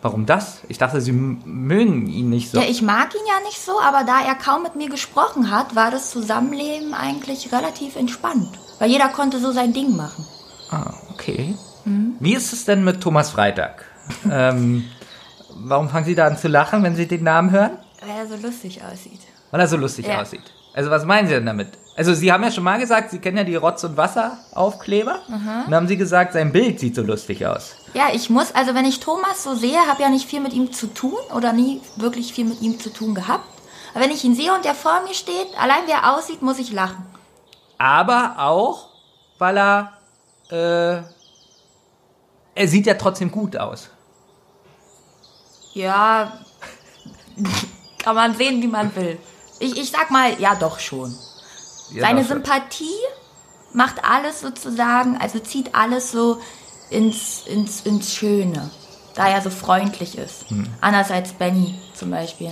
Warum 0.00 0.26
das? 0.26 0.58
Ich 0.68 0.78
dachte, 0.78 1.00
Sie 1.00 1.12
mögen 1.12 2.06
ihn 2.06 2.30
nicht 2.30 2.50
so. 2.50 2.58
Ja, 2.60 2.66
ich 2.68 2.82
mag 2.82 3.14
ihn 3.14 3.26
ja 3.26 3.44
nicht 3.44 3.60
so, 3.60 3.80
aber 3.80 4.04
da 4.04 4.20
er 4.24 4.36
kaum 4.36 4.62
mit 4.62 4.76
mir 4.76 4.88
gesprochen 4.88 5.50
hat, 5.50 5.74
war 5.74 5.90
das 5.90 6.10
Zusammenleben 6.10 6.94
eigentlich 6.94 7.52
relativ 7.52 7.96
entspannt. 7.96 8.48
Weil 8.78 8.90
jeder 8.90 9.08
konnte 9.08 9.40
so 9.40 9.50
sein 9.50 9.72
Ding 9.72 9.96
machen. 9.96 10.24
Ah, 10.70 10.92
okay. 11.12 11.56
Hm? 11.84 12.16
Wie 12.20 12.34
ist 12.34 12.52
es 12.52 12.64
denn 12.64 12.84
mit 12.84 13.00
Thomas 13.00 13.30
Freitag? 13.30 13.84
ähm, 14.30 14.84
warum 15.50 15.88
fangen 15.88 16.06
Sie 16.06 16.14
da 16.14 16.26
an 16.28 16.38
zu 16.38 16.46
lachen, 16.46 16.82
wenn 16.84 16.94
Sie 16.94 17.08
den 17.08 17.24
Namen 17.24 17.50
hören? 17.50 17.78
Weil 18.00 18.16
er 18.18 18.26
so 18.28 18.36
lustig 18.36 18.80
aussieht. 18.84 19.20
Weil 19.50 19.60
er 19.60 19.66
so 19.66 19.76
lustig 19.76 20.06
Ja. 20.06 20.20
aussieht. 20.20 20.52
Also 20.74 20.90
was 20.90 21.04
meinen 21.04 21.26
Sie 21.26 21.34
denn 21.34 21.46
damit? 21.46 21.68
Also 21.96 22.14
Sie 22.14 22.32
haben 22.32 22.44
ja 22.44 22.52
schon 22.52 22.62
mal 22.62 22.78
gesagt, 22.78 23.10
Sie 23.10 23.18
kennen 23.18 23.38
ja 23.38 23.42
die 23.44 23.56
Rotz- 23.56 23.82
und 23.82 23.96
Wasseraufkleber. 23.96 25.18
Mhm. 25.26 25.34
Und 25.34 25.64
dann 25.66 25.74
haben 25.74 25.88
Sie 25.88 25.96
gesagt, 25.96 26.34
sein 26.34 26.52
Bild 26.52 26.78
sieht 26.78 26.94
so 26.94 27.02
lustig 27.02 27.44
aus. 27.44 27.74
Ja, 27.94 28.08
ich 28.12 28.30
muss, 28.30 28.52
also 28.52 28.74
wenn 28.74 28.84
ich 28.84 29.00
Thomas 29.00 29.42
so 29.42 29.54
sehe, 29.54 29.78
habe 29.86 30.02
ja 30.02 30.08
nicht 30.08 30.28
viel 30.28 30.40
mit 30.40 30.52
ihm 30.52 30.72
zu 30.72 30.86
tun 30.88 31.18
oder 31.34 31.52
nie 31.52 31.80
wirklich 31.96 32.32
viel 32.32 32.44
mit 32.44 32.60
ihm 32.60 32.78
zu 32.78 32.90
tun 32.90 33.14
gehabt. 33.14 33.44
Aber 33.94 34.04
wenn 34.04 34.10
ich 34.10 34.24
ihn 34.24 34.34
sehe 34.34 34.54
und 34.54 34.66
er 34.66 34.74
vor 34.74 35.00
mir 35.06 35.14
steht, 35.14 35.48
allein 35.58 35.86
wie 35.86 35.92
er 35.92 36.14
aussieht, 36.14 36.42
muss 36.42 36.58
ich 36.58 36.70
lachen. 36.72 37.04
Aber 37.78 38.36
auch, 38.38 38.88
weil 39.38 39.56
er, 39.58 39.92
äh, 40.50 41.02
er 42.54 42.68
sieht 42.68 42.86
ja 42.86 42.94
trotzdem 42.94 43.30
gut 43.30 43.56
aus. 43.56 43.88
Ja, 45.72 46.38
kann 47.98 48.14
man 48.14 48.36
sehen, 48.36 48.62
wie 48.62 48.68
man 48.68 48.94
will. 48.96 49.18
Ich, 49.60 49.76
ich 49.78 49.90
sag 49.90 50.10
mal, 50.10 50.38
ja 50.40 50.54
doch 50.54 50.78
schon. 50.78 51.16
Ja, 51.92 52.02
Seine 52.02 52.20
doch 52.20 52.28
schon. 52.28 52.36
Sympathie 52.36 52.98
macht 53.72 54.04
alles 54.04 54.40
sozusagen, 54.40 55.16
also 55.18 55.38
zieht 55.38 55.74
alles 55.74 56.10
so 56.10 56.40
ins, 56.90 57.46
ins, 57.46 57.80
ins 57.82 58.14
Schöne, 58.14 58.70
da 59.14 59.28
er 59.28 59.40
so 59.40 59.50
freundlich 59.50 60.16
ist. 60.18 60.48
Hm. 60.50 60.66
Anders 60.80 61.10
als 61.10 61.32
Benny 61.32 61.74
zum 61.94 62.10
Beispiel. 62.10 62.50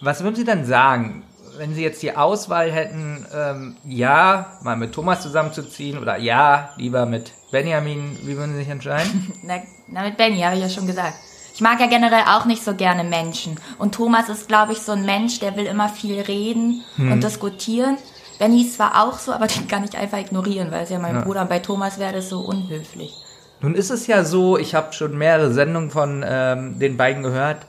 Was 0.00 0.22
würden 0.22 0.36
Sie 0.36 0.44
denn 0.44 0.64
sagen, 0.64 1.22
wenn 1.58 1.74
Sie 1.74 1.82
jetzt 1.82 2.02
die 2.02 2.16
Auswahl 2.16 2.70
hätten, 2.72 3.26
ähm, 3.34 3.76
ja, 3.84 4.46
mal 4.62 4.76
mit 4.76 4.92
Thomas 4.92 5.20
zusammenzuziehen 5.22 5.98
oder 5.98 6.16
ja, 6.16 6.70
lieber 6.76 7.04
mit 7.06 7.32
Benjamin, 7.50 8.16
wie 8.22 8.36
würden 8.36 8.52
Sie 8.52 8.60
sich 8.60 8.68
entscheiden? 8.68 9.32
Na, 9.42 9.56
na 9.88 10.02
mit 10.02 10.16
Benny, 10.16 10.40
habe 10.40 10.56
ich 10.56 10.62
ja 10.62 10.68
schon 10.70 10.86
gesagt. 10.86 11.14
Ich 11.52 11.60
mag 11.60 11.78
ja 11.80 11.86
generell 11.86 12.22
auch 12.28 12.46
nicht 12.46 12.64
so 12.64 12.74
gerne 12.74 13.04
Menschen. 13.04 13.58
Und 13.78 13.94
Thomas 13.94 14.28
ist, 14.30 14.48
glaube 14.48 14.72
ich, 14.72 14.78
so 14.78 14.92
ein 14.92 15.04
Mensch, 15.04 15.40
der 15.40 15.56
will 15.56 15.66
immer 15.66 15.88
viel 15.90 16.20
reden 16.22 16.82
Hm. 16.96 17.12
und 17.12 17.22
diskutieren. 17.24 17.98
Benny 18.38 18.62
ist 18.62 18.76
zwar 18.76 19.04
auch 19.04 19.18
so, 19.18 19.32
aber 19.32 19.46
den 19.48 19.68
kann 19.68 19.84
ich 19.84 19.94
einfach 19.98 20.16
ignorieren, 20.16 20.70
weil 20.70 20.84
es 20.84 20.90
ja 20.90 20.98
mein 20.98 21.16
Ja. 21.16 21.20
Bruder 21.22 21.42
und 21.42 21.50
bei 21.50 21.58
Thomas 21.58 21.98
wäre 21.98 22.14
das 22.14 22.30
so 22.30 22.40
unhöflich. 22.40 23.12
Nun 23.60 23.74
ist 23.74 23.90
es 23.90 24.06
ja 24.06 24.24
so, 24.24 24.56
ich 24.56 24.74
habe 24.74 24.92
schon 24.92 25.16
mehrere 25.18 25.52
Sendungen 25.52 25.90
von 25.90 26.24
ähm, 26.26 26.78
den 26.78 26.96
beiden 26.96 27.22
gehört, 27.22 27.66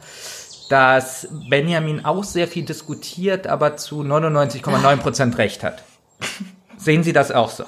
dass 0.69 1.27
Benjamin 1.49 2.05
auch 2.05 2.23
sehr 2.23 2.47
viel 2.47 2.63
diskutiert, 2.63 3.45
aber 3.47 3.76
zu 3.76 4.01
99,9% 4.01 5.38
recht 5.38 5.63
hat. 5.63 5.84
Sehen 6.77 7.03
Sie 7.03 7.13
das 7.13 7.31
auch 7.31 7.49
so? 7.49 7.65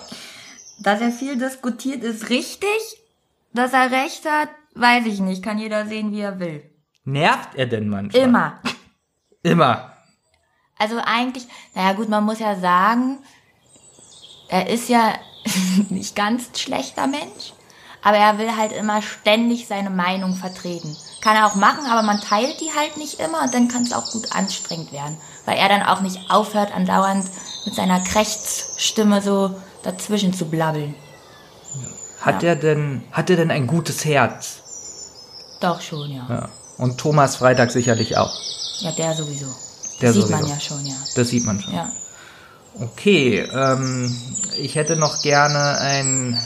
Dass 0.79 1.01
er 1.01 1.11
viel 1.11 1.37
diskutiert, 1.37 2.03
ist 2.03 2.29
richtig. 2.29 2.69
Dass 3.53 3.73
er 3.73 3.91
recht 3.91 4.25
hat, 4.25 4.49
weiß 4.75 5.05
ich 5.05 5.19
nicht. 5.19 5.43
Kann 5.43 5.59
jeder 5.59 5.85
sehen, 5.85 6.11
wie 6.11 6.21
er 6.21 6.39
will. 6.39 6.63
Nervt 7.03 7.55
er 7.55 7.67
denn 7.67 7.89
manchmal? 7.89 8.23
Immer. 8.23 8.61
Immer. 9.43 9.93
Also 10.77 10.99
eigentlich, 11.03 11.47
naja 11.75 11.93
gut, 11.93 12.09
man 12.09 12.23
muss 12.23 12.39
ja 12.39 12.55
sagen, 12.55 13.19
er 14.49 14.69
ist 14.69 14.89
ja 14.89 15.13
nicht 15.89 16.15
ganz 16.15 16.59
schlechter 16.59 17.07
Mensch, 17.07 17.53
aber 18.03 18.17
er 18.17 18.37
will 18.37 18.55
halt 18.57 18.71
immer 18.71 19.01
ständig 19.01 19.67
seine 19.67 19.89
Meinung 19.89 20.35
vertreten. 20.35 20.95
Kann 21.21 21.37
er 21.37 21.47
auch 21.47 21.55
machen, 21.55 21.85
aber 21.89 22.01
man 22.01 22.19
teilt 22.19 22.59
die 22.59 22.71
halt 22.77 22.97
nicht 22.97 23.19
immer 23.19 23.43
und 23.43 23.53
dann 23.53 23.69
kann 23.69 23.83
es 23.83 23.93
auch 23.93 24.11
gut 24.11 24.35
anstrengend 24.35 24.91
werden, 24.91 25.17
weil 25.45 25.57
er 25.57 25.69
dann 25.69 25.83
auch 25.83 26.01
nicht 26.01 26.29
aufhört, 26.29 26.75
andauernd 26.75 27.25
mit 27.65 27.75
seiner 27.75 28.01
Krächzstimme 28.01 29.21
so 29.21 29.55
dazwischen 29.83 30.33
zu 30.33 30.45
blabbeln. 30.45 30.95
Hat 32.19 32.43
er 32.43 32.55
denn, 32.55 33.03
hat 33.11 33.29
er 33.29 33.37
denn 33.37 33.51
ein 33.51 33.67
gutes 33.67 34.05
Herz? 34.05 34.59
Doch 35.59 35.81
schon, 35.81 36.11
ja. 36.11 36.25
Ja. 36.29 36.49
Und 36.77 36.97
Thomas 36.97 37.37
Freitag 37.37 37.71
sicherlich 37.71 38.17
auch. 38.17 38.33
Ja, 38.79 38.91
der 38.91 39.13
sowieso. 39.13 39.47
Der 40.01 40.11
Sieht 40.11 40.23
sowieso. 40.23 40.41
man 40.41 40.49
ja 40.49 40.59
schon, 40.59 40.85
ja. 40.85 40.95
Das 41.15 41.29
sieht 41.29 41.45
man 41.45 41.61
schon. 41.61 41.73
Ja. 41.73 41.91
Okay, 42.81 43.39
ähm, 43.39 44.15
ich 44.57 44.75
hätte 44.75 44.95
noch 44.95 45.21
gerne 45.21 45.77
ein 45.77 46.39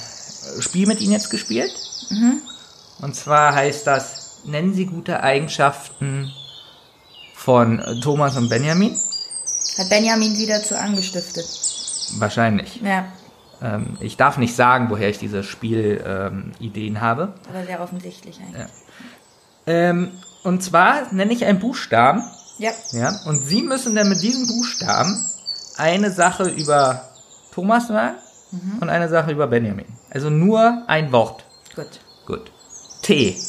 Spiel 0.61 0.87
mit 0.87 1.01
Ihnen 1.01 1.13
jetzt 1.13 1.29
gespielt. 1.29 1.71
Mhm. 2.09 2.41
Und 3.01 3.15
zwar 3.15 3.53
heißt 3.53 3.85
das, 3.87 4.39
nennen 4.45 4.73
Sie 4.73 4.85
gute 4.85 5.21
Eigenschaften 5.21 6.31
von 7.35 7.81
Thomas 8.01 8.35
und 8.37 8.49
Benjamin? 8.49 8.97
Hat 9.77 9.89
Benjamin 9.89 10.33
sie 10.35 10.47
dazu 10.47 10.75
angestiftet. 10.75 11.45
Wahrscheinlich. 12.17 12.81
Ja, 12.81 13.05
Ähm, 13.61 13.97
ich 13.99 14.17
darf 14.17 14.37
nicht 14.37 14.55
sagen, 14.55 14.89
woher 14.89 15.09
ich 15.09 15.17
diese 15.17 15.43
Spielideen 15.43 16.03
ähm, 16.05 16.51
Ideen 16.59 17.01
habe. 17.01 17.33
aber 17.49 17.65
sehr 17.65 17.81
offensichtlich 17.81 18.39
eigentlich. 18.39 18.61
Ja. 18.61 18.67
Ähm, 19.65 20.11
und 20.43 20.63
zwar 20.63 21.11
nenne 21.13 21.33
ich 21.33 21.43
einen 21.45 21.59
Buchstaben. 21.59 22.23
Ja. 22.59 22.71
Ja, 22.91 23.19
und 23.25 23.39
Sie 23.45 23.61
müssen 23.61 23.95
dann 23.95 24.09
mit 24.09 24.21
diesem 24.21 24.47
Buchstaben 24.47 25.15
eine 25.75 26.11
Sache 26.11 26.43
über 26.49 27.01
Thomas 27.51 27.89
sagen 27.89 28.15
Mhm. 28.51 28.77
und 28.79 28.89
eine 28.89 29.09
Sache 29.09 29.31
über 29.31 29.47
Benjamin. 29.47 29.87
Also 30.09 30.29
nur 30.29 30.83
ein 30.87 31.11
Wort. 31.11 31.45
Gut. 31.75 31.99
Gut. 32.25 32.51
T. 33.01 33.43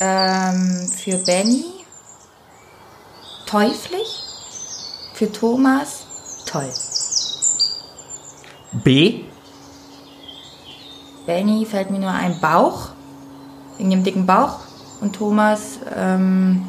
Ähm, 0.00 0.88
für 0.88 1.16
Benny 1.18 1.64
teuflisch. 3.46 4.22
Für 5.14 5.32
Thomas 5.32 6.04
toll. 6.44 6.70
B. 8.84 9.24
Benny 11.24 11.64
fällt 11.64 11.90
mir 11.90 11.98
nur 11.98 12.10
ein 12.10 12.38
Bauch, 12.40 12.90
wegen 13.78 13.90
dem 13.90 14.04
dicken 14.04 14.26
Bauch. 14.26 14.60
Und 15.00 15.16
Thomas 15.16 15.78
ähm, 15.94 16.66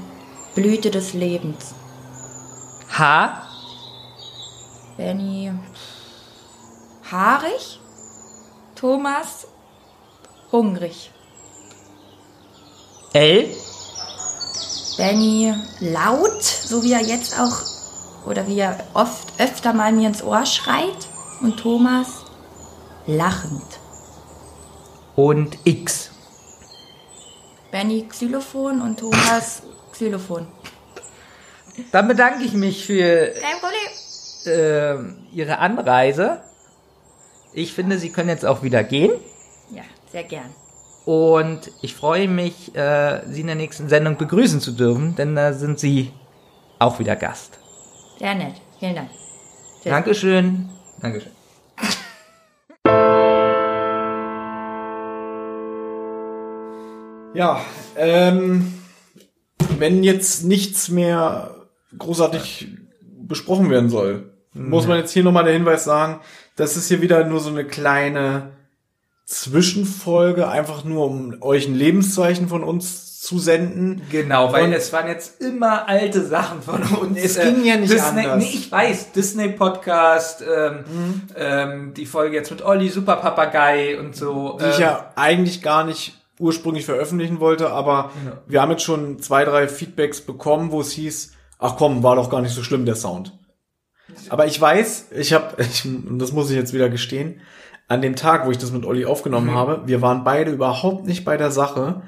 Blüte 0.55 0.91
des 0.91 1.13
Lebens. 1.13 1.73
H. 2.97 3.43
Benny 4.97 5.51
haarig. 7.11 7.79
Thomas 8.75 9.47
hungrig. 10.51 11.11
L. 13.13 13.49
Benny 14.97 15.53
laut, 15.79 16.43
so 16.43 16.84
wie 16.84 16.93
er 16.93 17.01
jetzt 17.01 17.39
auch, 17.39 17.61
oder 18.27 18.47
wie 18.47 18.59
er 18.59 18.77
oft 18.93 19.39
öfter 19.39 19.73
mal 19.73 19.91
mir 19.91 20.07
ins 20.07 20.23
Ohr 20.23 20.45
schreit. 20.45 21.07
Und 21.41 21.57
Thomas 21.59 22.25
lachend. 23.05 23.79
Und 25.15 25.57
X. 25.65 26.09
Benny 27.71 28.07
Xylophon 28.07 28.81
und 28.81 28.99
Thomas 28.99 29.61
Xylophon. 29.91 30.47
Dann 31.91 32.07
bedanke 32.07 32.43
ich 32.43 32.53
mich 32.53 32.85
für 32.85 33.34
ähm, 34.45 35.27
Ihre 35.31 35.59
Anreise. 35.59 36.41
Ich 37.53 37.74
finde, 37.74 37.98
Sie 37.98 38.11
können 38.11 38.30
jetzt 38.30 38.45
auch 38.45 38.64
wieder 38.64 38.84
gehen. 38.84 39.11
Ja, 39.72 39.84
sehr 40.11 40.24
gern. 40.24 40.53
Und 41.06 41.72
ich 41.82 41.95
freue 41.95 42.28
mich, 42.28 42.76
äh, 42.76 43.22
Sie 43.28 43.41
in 43.41 43.48
der 43.48 43.56
nächsten 43.56 43.90
Sendung 43.90 44.18
begrüßen 44.18 44.60
zu 44.60 44.74
dürfen, 44.74 45.15
denn 45.15 45.36
da 45.36 45.53
sind 45.53 45.80
Sie 45.80 46.11
auch 46.80 46.99
wieder 46.99 47.15
Gast. 47.15 47.60
Sehr 48.19 48.36
nett. 48.36 48.56
Vielen 48.80 48.95
Dank. 48.95 49.10
Tschüss. 49.82 49.91
Dankeschön. 49.91 50.69
Dankeschön. 51.02 51.32
Ja, 57.34 57.61
ähm, 57.95 58.74
wenn 59.78 60.03
jetzt 60.03 60.44
nichts 60.44 60.90
mehr 60.90 61.56
großartig 61.98 62.68
besprochen 63.28 63.69
werden 63.69 63.90
soll, 63.90 64.36
muss 64.57 64.88
man 64.88 64.97
jetzt 64.97 65.11
hier 65.11 65.23
nochmal 65.23 65.43
der 65.43 65.53
Hinweis 65.53 65.84
sagen, 65.84 66.19
das 66.55 66.75
ist 66.77 66.88
hier 66.88 67.01
wieder 67.01 67.23
nur 67.25 67.39
so 67.39 67.49
eine 67.49 67.65
kleine 67.65 68.51
Zwischenfolge, 69.25 70.47
einfach 70.47 70.84
nur 70.84 71.05
um 71.05 71.35
euch 71.41 71.67
ein 71.67 71.75
Lebenszeichen 71.75 72.47
von 72.47 72.63
uns 72.63 73.21
zu 73.21 73.39
senden. 73.39 74.01
Genau, 74.09 74.53
weil 74.53 74.63
Und 74.65 74.73
es 74.73 74.93
waren 74.93 75.07
jetzt 75.07 75.41
immer 75.41 75.88
alte 75.88 76.25
Sachen 76.25 76.61
von 76.61 76.81
uns. 76.84 77.19
Es 77.21 77.38
ging 77.39 77.63
ja 77.65 77.75
nicht 77.75 77.91
Disney, 77.91 78.21
anders. 78.21 78.38
Nee, 78.43 78.51
ich 78.53 78.71
weiß, 78.71 79.11
Disney 79.11 79.49
Podcast, 79.49 80.41
ähm, 80.41 80.85
Mhm. 80.88 81.21
ähm, 81.35 81.93
die 81.93 82.05
Folge 82.05 82.35
jetzt 82.38 82.51
mit 82.51 82.63
Olli, 82.63 82.88
Super 82.89 83.17
Papagei 83.17 83.99
und 83.99 84.15
so. 84.15 84.57
die 84.61 84.65
ich 84.69 84.75
ähm, 84.77 84.81
ja 84.81 85.11
eigentlich 85.15 85.61
gar 85.61 85.84
nicht 85.84 86.13
ursprünglich 86.39 86.85
veröffentlichen 86.85 87.39
wollte, 87.39 87.69
aber 87.69 88.11
Ja. 88.25 88.38
wir 88.47 88.61
haben 88.61 88.71
jetzt 88.71 88.84
schon 88.84 89.19
zwei, 89.19 89.43
drei 89.43 89.67
Feedbacks 89.67 90.21
bekommen, 90.21 90.71
wo 90.71 90.79
es 90.81 90.91
hieß, 90.91 91.34
ach 91.59 91.75
komm, 91.77 92.03
war 92.03 92.15
doch 92.15 92.29
gar 92.29 92.41
nicht 92.41 92.53
so 92.55 92.63
schlimm, 92.63 92.85
der 92.85 92.95
Sound. 92.95 93.36
Aber 94.30 94.45
ich 94.45 94.60
weiß, 94.60 95.07
ich 95.11 95.34
habe, 95.34 95.56
das 96.18 96.31
muss 96.31 96.49
ich 96.49 96.56
jetzt 96.56 96.73
wieder 96.73 96.89
gestehen, 96.89 97.41
an 97.88 98.02
dem 98.02 98.15
Tag, 98.15 98.45
wo 98.45 98.52
ich 98.52 98.57
das 98.57 98.72
mit 98.72 98.85
Olli 98.85 99.06
aufgenommen 99.06 99.48
Mhm. 99.52 99.56
habe, 99.56 99.81
wir 99.85 100.02
waren 100.02 100.23
beide 100.23 100.52
überhaupt 100.52 101.06
nicht 101.06 101.23
bei 101.26 101.38
der 101.38 101.52
Sache. 101.52 102.02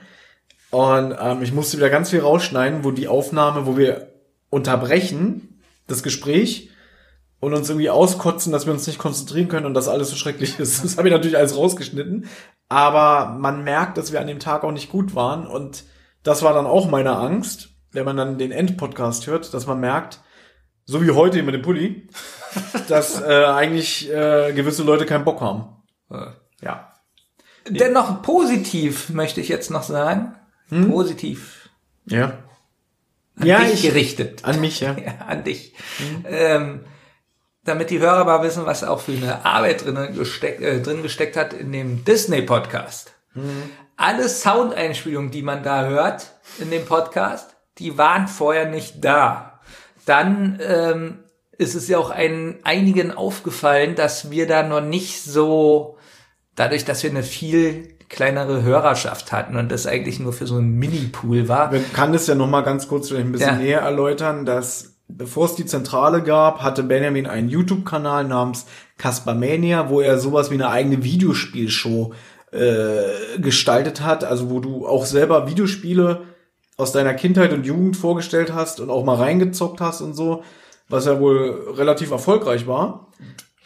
Und 0.71 1.15
ähm, 1.19 1.41
ich 1.41 1.53
musste 1.53 1.77
wieder 1.77 1.89
ganz 1.89 2.09
viel 2.09 2.19
rausschneiden, 2.19 2.83
wo 2.83 2.91
die 2.91 3.07
Aufnahme, 3.07 3.65
wo 3.65 3.77
wir 3.77 4.09
unterbrechen, 4.49 5.61
das 5.87 6.03
Gespräch, 6.03 6.69
und 7.41 7.53
uns 7.53 7.69
irgendwie 7.69 7.89
auskotzen, 7.89 8.51
dass 8.51 8.65
wir 8.65 8.73
uns 8.73 8.85
nicht 8.85 8.99
konzentrieren 8.99 9.47
können 9.47 9.65
und 9.65 9.73
das 9.73 9.87
alles 9.87 10.09
so 10.09 10.17
schrecklich 10.17 10.59
ist. 10.59 10.83
Das 10.83 10.97
habe 10.97 11.07
ich 11.07 11.13
natürlich 11.13 11.37
alles 11.37 11.55
rausgeschnitten. 11.55 12.25
Aber 12.67 13.37
man 13.39 13.63
merkt, 13.63 13.97
dass 13.97 14.11
wir 14.11 14.19
an 14.19 14.27
dem 14.27 14.39
Tag 14.39 14.63
auch 14.65 14.73
nicht 14.73 14.91
gut 14.91 15.15
waren. 15.15 15.47
Und 15.47 15.85
das 16.23 16.43
war 16.43 16.53
dann 16.53 16.65
auch 16.67 16.89
meine 16.89 17.15
Angst, 17.15 17.69
wenn 17.93 18.03
man 18.03 18.17
dann 18.17 18.37
den 18.37 18.51
Endpodcast 18.51 19.25
hört, 19.27 19.53
dass 19.53 19.65
man 19.67 19.79
merkt, 19.79 20.19
so 20.89 21.03
wie 21.03 21.11
heute 21.11 21.43
mit 21.43 21.53
dem 21.53 21.61
Pulli, 21.61 22.07
dass 22.87 23.21
äh, 23.21 23.45
eigentlich 23.45 24.09
äh, 24.11 24.53
gewisse 24.53 24.83
Leute 24.83 25.05
keinen 25.05 25.23
Bock 25.25 25.39
haben. 25.41 25.65
Ja. 26.61 26.93
Dennoch 27.69 28.21
positiv, 28.23 29.09
möchte 29.09 29.41
ich 29.41 29.49
jetzt 29.49 29.69
noch 29.69 29.83
sagen. 29.83 30.35
Positiv. 30.89 31.69
Ja. 32.05 32.39
An 33.39 33.45
Ja, 33.47 33.59
dich 33.59 33.73
ich- 33.75 33.81
gerichtet. 33.83 34.43
An 34.45 34.59
mich, 34.59 34.79
ja. 34.79 34.95
ja 35.05 35.25
an 35.27 35.43
dich. 35.43 35.73
Ähm, 36.25 36.81
damit 37.63 37.91
die 37.91 37.99
Hörer 37.99 38.25
mal 38.25 38.41
wissen, 38.41 38.65
was 38.65 38.83
auch 38.83 38.99
für 39.01 39.11
eine 39.11 39.45
Arbeit 39.45 39.85
drin, 39.85 40.15
gesteck, 40.15 40.59
äh, 40.61 40.81
drin 40.81 41.03
gesteckt 41.03 41.37
hat 41.37 41.53
in 41.53 41.71
dem 41.71 42.03
Disney-Podcast. 42.03 43.13
Alle 43.95 44.27
Soundeinspielungen, 44.27 45.29
die 45.29 45.43
man 45.43 45.61
da 45.61 45.85
hört 45.85 46.33
in 46.59 46.71
dem 46.71 46.85
Podcast, 46.85 47.55
die 47.77 47.97
waren 47.97 48.27
vorher 48.27 48.65
nicht 48.69 49.03
da. 49.05 49.58
Dann 50.09 50.59
ähm, 50.67 51.19
ist 51.59 51.75
es 51.75 51.87
ja 51.87 51.99
auch 51.99 52.09
ein, 52.09 52.55
einigen 52.63 53.11
aufgefallen, 53.11 53.93
dass 53.93 54.31
wir 54.31 54.47
da 54.47 54.63
noch 54.63 54.81
nicht 54.81 55.21
so, 55.21 55.97
dadurch, 56.55 56.83
dass 56.83 57.03
wir 57.03 57.11
eine 57.11 57.21
viel 57.21 57.89
kleinere 58.09 58.63
Hörerschaft 58.63 59.31
hatten 59.31 59.55
und 59.55 59.71
das 59.71 59.85
eigentlich 59.85 60.19
nur 60.19 60.33
für 60.33 60.47
so 60.47 60.55
einen 60.55 60.71
Mini-Pool 60.79 61.47
war. 61.47 61.71
Man 61.71 61.93
kann 61.93 62.11
das 62.11 62.25
ja 62.25 62.33
noch 62.33 62.47
mal 62.47 62.61
ganz 62.61 62.87
kurz 62.87 63.09
vielleicht 63.09 63.27
ein 63.27 63.31
bisschen 63.31 63.49
Ja. 63.49 63.55
näher 63.57 63.81
erläutern, 63.81 64.45
dass 64.45 64.95
bevor 65.07 65.45
es 65.45 65.53
die 65.55 65.65
Zentrale 65.65 66.23
gab, 66.23 66.63
hatte 66.63 66.81
Benjamin 66.81 67.27
einen 67.27 67.49
YouTube-Kanal 67.49 68.23
namens 68.23 68.65
Caspermania, 68.97 69.89
wo 69.89 70.01
er 70.01 70.17
sowas 70.17 70.49
wie 70.49 70.55
eine 70.55 70.69
eigene 70.69 71.03
Videospielshow 71.03 72.13
äh, 72.51 73.37
gestaltet 73.39 74.01
hat, 74.01 74.23
also 74.23 74.49
wo 74.49 74.59
du 74.59 74.87
auch 74.87 75.05
selber 75.05 75.47
Videospiele 75.47 76.21
aus 76.79 76.93
deiner 76.93 77.13
Kindheit 77.13 77.51
und 77.51 77.65
Jugend 77.65 77.97
vorgestellt 77.97 78.53
hast 78.53 78.79
und 78.79 78.89
auch 78.89 79.03
mal 79.03 79.17
reingezockt 79.17 79.81
hast 79.81 79.99
und 80.01 80.13
so, 80.13 80.43
was 80.87 81.05
ja 81.05 81.19
wohl 81.19 81.73
relativ 81.75 82.11
erfolgreich 82.11 82.67
war. 82.67 83.07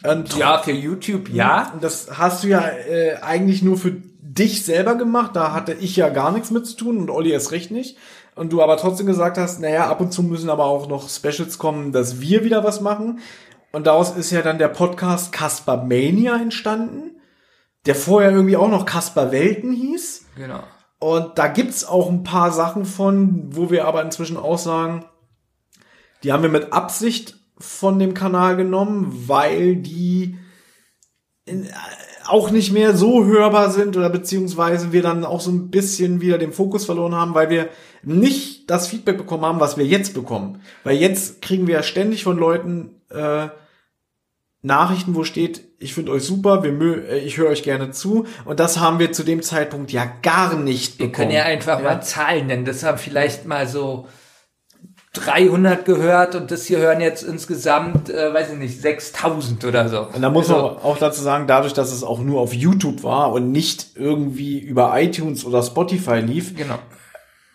Und 0.02 0.36
Ja, 0.36 0.58
für 0.58 0.72
YouTube, 0.72 1.30
ja. 1.30 1.72
Das 1.80 2.18
hast 2.18 2.42
du 2.42 2.48
ja 2.48 2.60
äh, 2.60 3.16
eigentlich 3.22 3.62
nur 3.62 3.78
für 3.78 3.92
dich 3.92 4.64
selber 4.64 4.96
gemacht. 4.96 5.36
Da 5.36 5.52
hatte 5.52 5.74
ich 5.74 5.94
ja 5.94 6.08
gar 6.08 6.32
nichts 6.32 6.50
mit 6.50 6.66
zu 6.66 6.76
tun 6.76 6.98
und 6.98 7.08
Olli 7.08 7.30
erst 7.30 7.52
recht 7.52 7.70
nicht. 7.70 7.96
Und 8.34 8.52
du 8.52 8.60
aber 8.60 8.76
trotzdem 8.76 9.06
gesagt 9.06 9.38
hast, 9.38 9.60
naja, 9.60 9.88
ab 9.88 10.00
und 10.00 10.12
zu 10.12 10.24
müssen 10.24 10.50
aber 10.50 10.64
auch 10.64 10.88
noch 10.88 11.08
Specials 11.08 11.56
kommen, 11.56 11.92
dass 11.92 12.20
wir 12.20 12.42
wieder 12.42 12.64
was 12.64 12.80
machen. 12.80 13.20
Und 13.70 13.86
daraus 13.86 14.16
ist 14.16 14.32
ja 14.32 14.42
dann 14.42 14.58
der 14.58 14.68
Podcast 14.68 15.32
Casper 15.32 15.76
Mania 15.76 16.36
entstanden, 16.36 17.20
der 17.86 17.94
vorher 17.94 18.32
irgendwie 18.32 18.56
auch 18.56 18.68
noch 18.68 18.86
Casper 18.86 19.30
Welten 19.30 19.72
hieß. 19.72 20.26
Genau. 20.36 20.64
Und 21.04 21.36
da 21.36 21.48
gibt's 21.48 21.84
auch 21.84 22.08
ein 22.08 22.22
paar 22.22 22.50
Sachen 22.50 22.86
von, 22.86 23.54
wo 23.54 23.70
wir 23.70 23.84
aber 23.84 24.02
inzwischen 24.02 24.38
auch 24.38 24.56
sagen, 24.56 25.04
die 26.22 26.32
haben 26.32 26.42
wir 26.42 26.48
mit 26.48 26.72
Absicht 26.72 27.36
von 27.58 27.98
dem 27.98 28.14
Kanal 28.14 28.56
genommen, 28.56 29.24
weil 29.26 29.76
die 29.76 30.38
in, 31.44 31.66
äh, 31.66 31.72
auch 32.26 32.50
nicht 32.50 32.72
mehr 32.72 32.96
so 32.96 33.26
hörbar 33.26 33.70
sind 33.70 33.98
oder 33.98 34.08
beziehungsweise 34.08 34.92
wir 34.92 35.02
dann 35.02 35.26
auch 35.26 35.42
so 35.42 35.50
ein 35.50 35.68
bisschen 35.68 36.22
wieder 36.22 36.38
den 36.38 36.54
Fokus 36.54 36.86
verloren 36.86 37.14
haben, 37.14 37.34
weil 37.34 37.50
wir 37.50 37.68
nicht 38.02 38.70
das 38.70 38.88
Feedback 38.88 39.18
bekommen 39.18 39.44
haben, 39.44 39.60
was 39.60 39.76
wir 39.76 39.84
jetzt 39.84 40.14
bekommen. 40.14 40.62
Weil 40.84 40.96
jetzt 40.96 41.42
kriegen 41.42 41.66
wir 41.66 41.74
ja 41.74 41.82
ständig 41.82 42.24
von 42.24 42.38
Leuten 42.38 43.02
äh, 43.10 43.48
Nachrichten, 44.62 45.14
wo 45.14 45.24
steht, 45.24 45.73
ich 45.84 45.94
finde 45.94 46.12
euch 46.12 46.24
super, 46.24 46.62
wir 46.64 46.72
mö 46.72 47.02
äh, 47.08 47.18
ich 47.18 47.36
höre 47.38 47.50
euch 47.50 47.62
gerne 47.62 47.90
zu. 47.92 48.26
Und 48.44 48.58
das 48.60 48.80
haben 48.80 48.98
wir 48.98 49.12
zu 49.12 49.22
dem 49.22 49.42
Zeitpunkt 49.42 49.92
ja 49.92 50.06
gar 50.22 50.56
nicht 50.56 50.98
Wir 50.98 51.06
bekommen. 51.06 51.28
können 51.28 51.36
ja 51.36 51.44
einfach 51.44 51.80
mal 51.82 52.02
Zahlen 52.02 52.46
nennen. 52.48 52.64
Das 52.64 52.82
haben 52.82 52.98
vielleicht 52.98 53.46
mal 53.46 53.68
so 53.68 54.06
300 55.14 55.84
gehört 55.84 56.34
und 56.34 56.50
das 56.50 56.64
hier 56.66 56.78
hören 56.78 57.00
jetzt 57.00 57.22
insgesamt, 57.22 58.10
äh, 58.10 58.34
weiß 58.34 58.50
ich 58.52 58.58
nicht, 58.58 58.80
6000 58.80 59.64
oder 59.64 59.88
so. 59.88 60.08
Und 60.12 60.22
da 60.22 60.28
muss 60.30 60.50
Also, 60.50 60.60
man 60.66 60.76
auch 60.78 60.98
dazu 60.98 61.22
sagen, 61.22 61.46
dadurch, 61.46 61.72
dass 61.72 61.92
es 61.92 62.02
auch 62.02 62.18
nur 62.18 62.40
auf 62.40 62.52
YouTube 62.52 63.04
war 63.04 63.32
und 63.32 63.52
nicht 63.52 63.90
irgendwie 63.94 64.58
über 64.58 64.92
iTunes 65.00 65.44
oder 65.44 65.62
Spotify 65.62 66.16
lief, 66.18 66.56
Genau. 66.56 66.78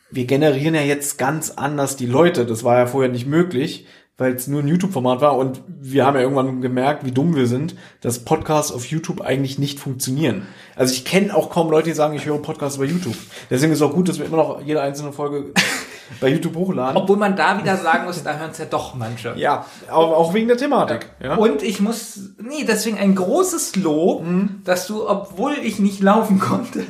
wir 0.09 0.25
generieren 0.25 0.73
ja 0.73 0.81
jetzt 0.81 1.17
ganz 1.17 1.51
anders 1.51 1.97
die 1.97 2.05
Leute. 2.05 2.45
Das 2.45 2.63
war 2.63 2.77
ja 2.77 2.85
vorher 2.87 3.11
nicht 3.11 3.27
möglich, 3.27 3.85
weil 4.19 4.33
es 4.35 4.45
nur 4.47 4.61
ein 4.61 4.67
YouTube-Format 4.67 5.21
war 5.21 5.35
und 5.37 5.61
wir 5.67 6.05
haben 6.05 6.15
ja 6.15 6.21
irgendwann 6.21 6.61
gemerkt, 6.61 7.03
wie 7.05 7.11
dumm 7.11 7.35
wir 7.35 7.47
sind, 7.47 7.75
dass 8.01 8.19
Podcasts 8.19 8.71
auf 8.71 8.85
YouTube 8.85 9.21
eigentlich 9.21 9.57
nicht 9.57 9.79
funktionieren. 9.79 10.43
Also 10.75 10.93
ich 10.93 11.05
kenne 11.05 11.35
auch 11.35 11.49
kaum 11.49 11.71
Leute, 11.71 11.89
die 11.89 11.95
sagen, 11.95 12.13
ich 12.15 12.25
höre 12.25 12.37
Podcasts 12.41 12.77
über 12.77 12.85
YouTube. 12.85 13.15
Deswegen 13.49 13.71
ist 13.73 13.79
es 13.79 13.81
auch 13.81 13.93
gut, 13.93 14.07
dass 14.07 14.19
wir 14.19 14.25
immer 14.27 14.37
noch 14.37 14.61
jede 14.61 14.81
einzelne 14.81 15.11
Folge 15.11 15.45
bei 16.21 16.27
YouTube 16.29 16.55
hochladen. 16.55 16.97
Obwohl 16.97 17.17
man 17.17 17.35
da 17.35 17.57
wieder 17.59 17.77
sagen 17.77 18.05
muss, 18.05 18.21
da 18.23 18.37
hören 18.37 18.51
es 18.51 18.57
ja 18.57 18.65
doch 18.65 18.93
manche. 18.95 19.33
Ja, 19.37 19.65
auch, 19.89 20.11
auch 20.11 20.33
wegen 20.33 20.47
der 20.47 20.57
Thematik. 20.57 21.07
Ja. 21.23 21.35
Und 21.35 21.63
ich 21.63 21.79
muss, 21.79 22.19
nee, 22.41 22.65
deswegen 22.67 22.97
ein 22.97 23.15
großes 23.15 23.75
Lob, 23.77 24.23
Mhm. 24.25 24.61
dass 24.65 24.85
du, 24.87 25.07
obwohl 25.09 25.53
ich 25.63 25.79
nicht 25.79 26.01
laufen 26.01 26.39
konnte, 26.39 26.83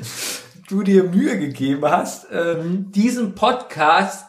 du 0.69 0.83
dir 0.83 1.03
Mühe 1.05 1.37
gegeben 1.39 1.83
hast, 1.89 2.31
äh, 2.31 2.55
Mhm. 2.63 2.91
diesen 2.91 3.35
Podcast 3.35 4.28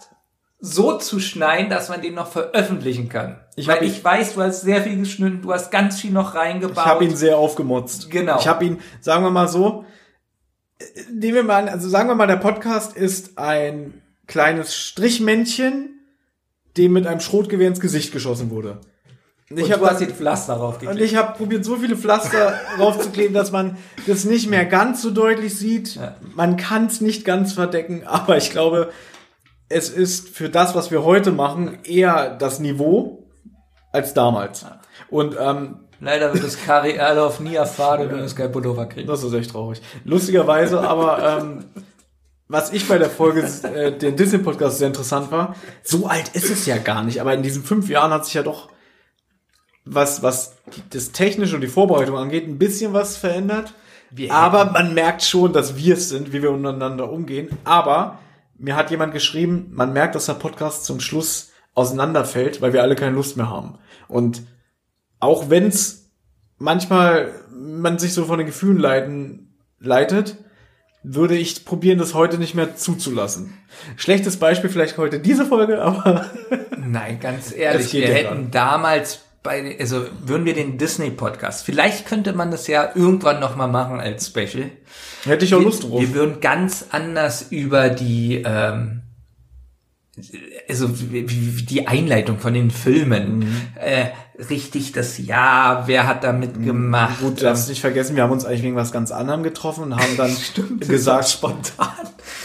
so 0.61 0.99
zu 0.99 1.21
schneiden, 1.21 1.71
dass 1.71 1.89
man 1.89 2.03
den 2.03 2.15
noch 2.15 2.31
veröffentlichen 2.31 3.09
kann. 3.09 3.41
Ich 3.57 3.67
Weil 3.67 3.83
ihn- 3.83 3.91
ich 3.91 4.05
weiß, 4.05 4.35
du 4.35 4.43
hast 4.43 4.61
sehr 4.61 4.83
viel 4.83 4.99
geschnitten, 4.99 5.41
du 5.43 5.53
hast 5.53 5.71
ganz 5.71 6.01
viel 6.01 6.11
noch 6.11 6.35
reingebaut. 6.35 6.77
Ich 6.77 6.85
habe 6.85 7.05
ihn 7.05 7.17
sehr 7.17 7.39
aufgemotzt. 7.39 8.11
Genau. 8.11 8.39
Ich 8.39 8.47
habe 8.47 8.65
ihn, 8.67 8.79
sagen 9.01 9.25
wir 9.25 9.31
mal 9.31 9.49
so, 9.49 9.85
nehmen 11.13 11.35
wir 11.35 11.43
mal 11.45 11.63
an, 11.63 11.69
also 11.69 11.89
sagen 11.89 12.09
wir 12.09 12.15
mal, 12.15 12.27
der 12.27 12.37
Podcast 12.37 12.97
ist 12.97 13.39
ein 13.39 14.03
kleines 14.27 14.75
Strichmännchen, 14.77 15.91
dem 16.77 16.93
mit 16.93 17.07
einem 17.07 17.21
Schrotgewehr 17.21 17.69
ins 17.69 17.81
Gesicht 17.81 18.13
geschossen 18.13 18.51
wurde. 18.51 18.81
und 19.51 19.59
ich 19.59 19.67
du 19.67 19.73
hab 19.75 19.81
hast 19.81 20.01
dann- 20.01 20.09
die 20.09 20.15
Pflaster 20.15 20.57
draufgeklebt. 20.57 20.95
Und 21.01 21.05
ich 21.05 21.17
habe 21.17 21.37
probiert, 21.37 21.65
so 21.65 21.77
viele 21.77 21.97
Pflaster 21.97 22.55
draufzukleben, 22.77 23.35
dass 23.35 23.51
man 23.51 23.77
das 24.07 24.25
nicht 24.25 24.49
mehr 24.49 24.65
ganz 24.65 25.03
so 25.03 25.11
deutlich 25.11 25.57
sieht. 25.57 25.99
Man 26.37 26.57
kann 26.57 26.87
es 26.87 27.01
nicht 27.01 27.25
ganz 27.25 27.53
verdecken, 27.55 28.05
aber 28.07 28.37
ich 28.37 28.51
glaube, 28.51 28.93
es 29.71 29.89
ist 29.89 30.29
für 30.29 30.51
das, 30.51 30.75
was 30.75 30.91
wir 30.91 31.05
heute 31.05 31.31
machen, 31.31 31.79
eher 31.85 32.37
das 32.37 32.61
Niveau 32.61 33.31
als 33.93 34.13
damals. 34.13 34.67
Und 35.09 35.37
ähm, 35.41 35.77
Leider 36.01 36.33
wird 36.33 36.43
das 36.43 36.63
Kari 36.63 36.93
Erloff 36.93 37.41
nie 37.41 37.55
erfahren, 37.55 38.11
wenn 38.11 38.21
es 38.21 38.35
kein 38.35 38.51
Pullover 38.51 38.87
kriegt. 38.87 39.09
das 39.09 39.23
ist 39.23 39.35
echt 39.35 39.51
traurig. 39.51 39.83
Lustigerweise, 40.05 40.81
aber 40.81 41.41
ähm, 41.41 41.65
was 42.49 42.73
ich 42.73 42.89
bei 42.89 42.97
der 42.97 43.11
Folge, 43.11 43.43
äh, 43.75 43.93
den 43.93 44.17
Disney-Podcast 44.17 44.79
sehr 44.79 44.89
interessant 44.89 45.31
war, 45.31 45.55
so 45.83 46.07
alt 46.07 46.31
ist 46.31 46.51
es 46.51 46.65
ja 46.65 46.79
gar 46.79 47.05
nicht, 47.05 47.21
aber 47.21 47.35
in 47.35 47.43
diesen 47.43 47.63
fünf 47.63 47.89
Jahren 47.91 48.13
hat 48.13 48.25
sich 48.25 48.35
ja 48.35 48.43
doch 48.43 48.71
was, 49.85 50.23
was 50.23 50.57
das 50.91 51.13
Technische 51.13 51.55
und 51.55 51.61
die 51.61 51.69
Vorbereitung 51.69 52.17
angeht, 52.17 52.49
ein 52.49 52.59
bisschen 52.59 52.95
was 52.95 53.19
verändert. 53.19 53.75
aber 54.31 54.65
man 54.67 54.95
merkt 54.95 55.23
schon, 55.23 55.53
dass 55.53 55.77
wir 55.77 55.95
es 55.95 56.09
sind, 56.09 56.33
wie 56.33 56.43
wir 56.43 56.51
untereinander 56.51 57.13
umgehen. 57.13 57.51
Aber 57.65 58.19
mir 58.61 58.77
hat 58.77 58.91
jemand 58.91 59.13
geschrieben, 59.13 59.71
man 59.73 59.93
merkt, 59.93 60.15
dass 60.15 60.27
der 60.27 60.35
Podcast 60.35 60.85
zum 60.85 61.01
Schluss 61.01 61.53
auseinanderfällt, 61.75 62.61
weil 62.61 62.73
wir 62.73 62.83
alle 62.83 62.95
keine 62.95 63.15
Lust 63.15 63.37
mehr 63.37 63.49
haben. 63.49 63.79
Und 64.07 64.43
auch 65.19 65.51
wenn 65.51 65.67
es 65.67 66.11
manchmal 66.59 67.33
man 67.51 67.99
sich 67.99 68.15
so 68.15 68.25
von 68.25 68.39
den 68.39 68.47
Gefühlen 68.47 68.79
leiten, 68.79 69.55
leitet, 69.79 70.37
würde 71.03 71.37
ich 71.37 71.65
probieren, 71.65 71.99
das 71.99 72.13
heute 72.13 72.37
nicht 72.37 72.55
mehr 72.55 72.77
zuzulassen. 72.77 73.55
Schlechtes 73.97 74.37
Beispiel 74.37 74.69
vielleicht 74.69 74.99
heute 74.99 75.19
diese 75.19 75.47
Folge, 75.47 75.81
aber 75.81 76.31
Nein, 76.77 77.19
ganz 77.21 77.53
ehrlich, 77.57 77.93
wir 77.93 78.09
hätten 78.09 78.51
damals 78.51 79.25
bei, 79.43 79.77
also 79.81 80.07
würden 80.21 80.45
wir 80.45 80.55
den 80.55 80.77
Disney-Podcast, 80.77 81.65
vielleicht 81.65 82.07
könnte 82.07 82.33
man 82.33 82.51
das 82.51 82.67
ja 82.67 82.91
irgendwann 82.95 83.41
nochmal 83.41 83.69
machen 83.69 84.01
als 84.01 84.27
Special. 84.27 84.71
Hätte 85.25 85.45
ich 85.45 85.55
auch 85.55 85.61
wir, 85.61 85.67
Lust 85.67 85.85
drauf. 85.85 86.01
Wir 86.01 86.15
würden 86.15 86.41
ganz 86.41 86.87
anders 86.91 87.47
über 87.51 87.89
die, 87.89 88.43
ähm, 88.45 89.03
also 90.69 90.89
die 90.89 91.87
Einleitung 91.87 92.39
von 92.39 92.55
den 92.55 92.71
Filmen, 92.71 93.39
Mhm. 93.41 93.57
äh, 93.77 94.07
richtig 94.49 94.93
das 94.93 95.19
Ja, 95.19 95.83
wer 95.87 96.07
hat 96.07 96.25
da 96.25 96.33
mitgemacht? 96.33 97.21
Gut, 97.21 97.41
du 97.41 97.45
darfst 97.45 97.69
nicht 97.69 97.81
vergessen, 97.81 98.17
wir 98.17 98.23
haben 98.23 98.31
uns 98.33 98.45
eigentlich 98.45 98.63
wegen 98.63 98.77
was 98.77 98.91
ganz 98.93 99.11
anderem 99.11 99.43
getroffen 99.43 99.85
und 99.85 99.97
haben 99.97 100.17
dann 100.17 100.35
gesagt, 100.81 101.29
spontan. 101.29 101.89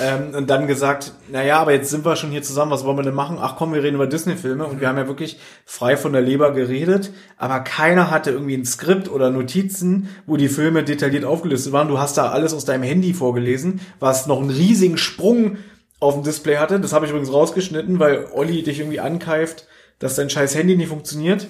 Ähm, 0.01 0.35
und 0.35 0.49
dann 0.49 0.67
gesagt, 0.67 1.13
naja, 1.31 1.59
aber 1.59 1.71
jetzt 1.71 1.89
sind 1.89 2.03
wir 2.03 2.15
schon 2.17 2.31
hier 2.31 2.43
zusammen, 2.43 2.71
was 2.71 2.83
wollen 2.83 2.97
wir 2.97 3.03
denn 3.03 3.13
machen? 3.13 3.37
Ach 3.39 3.55
komm, 3.55 3.73
wir 3.73 3.81
reden 3.81 3.95
über 3.95 4.07
Disney-Filme 4.07 4.65
und 4.65 4.81
wir 4.81 4.89
haben 4.89 4.97
ja 4.97 5.07
wirklich 5.07 5.37
frei 5.65 5.95
von 5.95 6.11
der 6.11 6.21
Leber 6.21 6.51
geredet, 6.51 7.11
aber 7.37 7.61
keiner 7.61 8.11
hatte 8.11 8.31
irgendwie 8.31 8.55
ein 8.57 8.65
Skript 8.65 9.09
oder 9.09 9.29
Notizen, 9.29 10.09
wo 10.25 10.35
die 10.35 10.49
Filme 10.49 10.83
detailliert 10.83 11.23
aufgelistet 11.23 11.71
waren. 11.71 11.87
Du 11.87 11.97
hast 11.97 12.17
da 12.17 12.29
alles 12.29 12.53
aus 12.53 12.65
deinem 12.65 12.83
Handy 12.83 13.13
vorgelesen, 13.13 13.79
was 14.01 14.27
noch 14.27 14.41
einen 14.41 14.49
riesigen 14.49 14.97
Sprung 14.97 15.57
auf 16.05 16.13
dem 16.13 16.23
Display 16.23 16.57
hatte. 16.57 16.79
Das 16.79 16.93
habe 16.93 17.05
ich 17.05 17.11
übrigens 17.11 17.31
rausgeschnitten, 17.31 17.99
weil 17.99 18.27
Olli 18.33 18.63
dich 18.63 18.79
irgendwie 18.79 18.99
ankeift, 18.99 19.67
dass 19.99 20.15
dein 20.15 20.29
scheiß 20.29 20.55
Handy 20.55 20.75
nicht 20.75 20.89
funktioniert. 20.89 21.47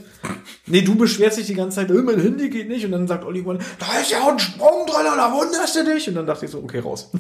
Nee, 0.68 0.82
du 0.82 0.96
beschwerst 0.96 1.38
dich 1.38 1.48
die 1.48 1.56
ganze 1.56 1.78
Zeit, 1.78 1.90
"Äh, 1.90 2.02
mein 2.02 2.20
Handy 2.20 2.50
geht 2.50 2.68
nicht. 2.68 2.86
Und 2.86 2.92
dann 2.92 3.08
sagt 3.08 3.26
Olli 3.26 3.40
irgendwann, 3.40 3.66
da 3.80 4.00
ist 4.00 4.12
ja 4.12 4.28
ein 4.28 4.40
Sprung 4.40 4.86
drin, 4.86 5.06
da 5.16 5.32
wunderst 5.32 5.76
du 5.76 5.84
dich. 5.84 6.08
Und 6.10 6.16
dann 6.16 6.26
dachte 6.28 6.46
ich 6.46 6.52
so, 6.52 6.60
okay, 6.60 6.80
raus. 6.80 7.12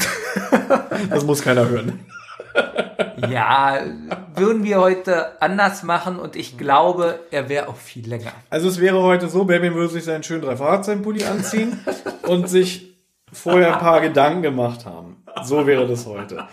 das 1.09 1.23
muss 1.23 1.41
keiner 1.41 1.67
hören. 1.67 2.05
Ja, 3.29 3.79
würden 4.35 4.63
wir 4.63 4.79
heute 4.79 5.41
anders 5.41 5.83
machen 5.83 6.19
und 6.19 6.35
ich 6.35 6.57
glaube, 6.57 7.19
er 7.31 7.49
wäre 7.49 7.67
auch 7.69 7.75
viel 7.75 8.07
länger. 8.07 8.31
Also 8.49 8.67
es 8.67 8.79
wäre 8.79 9.01
heute 9.01 9.27
so, 9.27 9.45
Baby 9.45 9.73
würde 9.73 9.89
sich 9.93 10.03
seinen 10.03 10.23
schönen 10.23 10.41
Drei-Fahrzeichen-Pulli 10.41 11.23
anziehen 11.25 11.79
und 12.23 12.49
sich 12.49 12.95
vorher 13.31 13.73
ein 13.73 13.79
paar 13.79 14.01
Gedanken 14.01 14.41
gemacht 14.41 14.85
haben. 14.85 15.23
So 15.43 15.65
wäre 15.67 15.87
das 15.87 16.05
heute. 16.05 16.47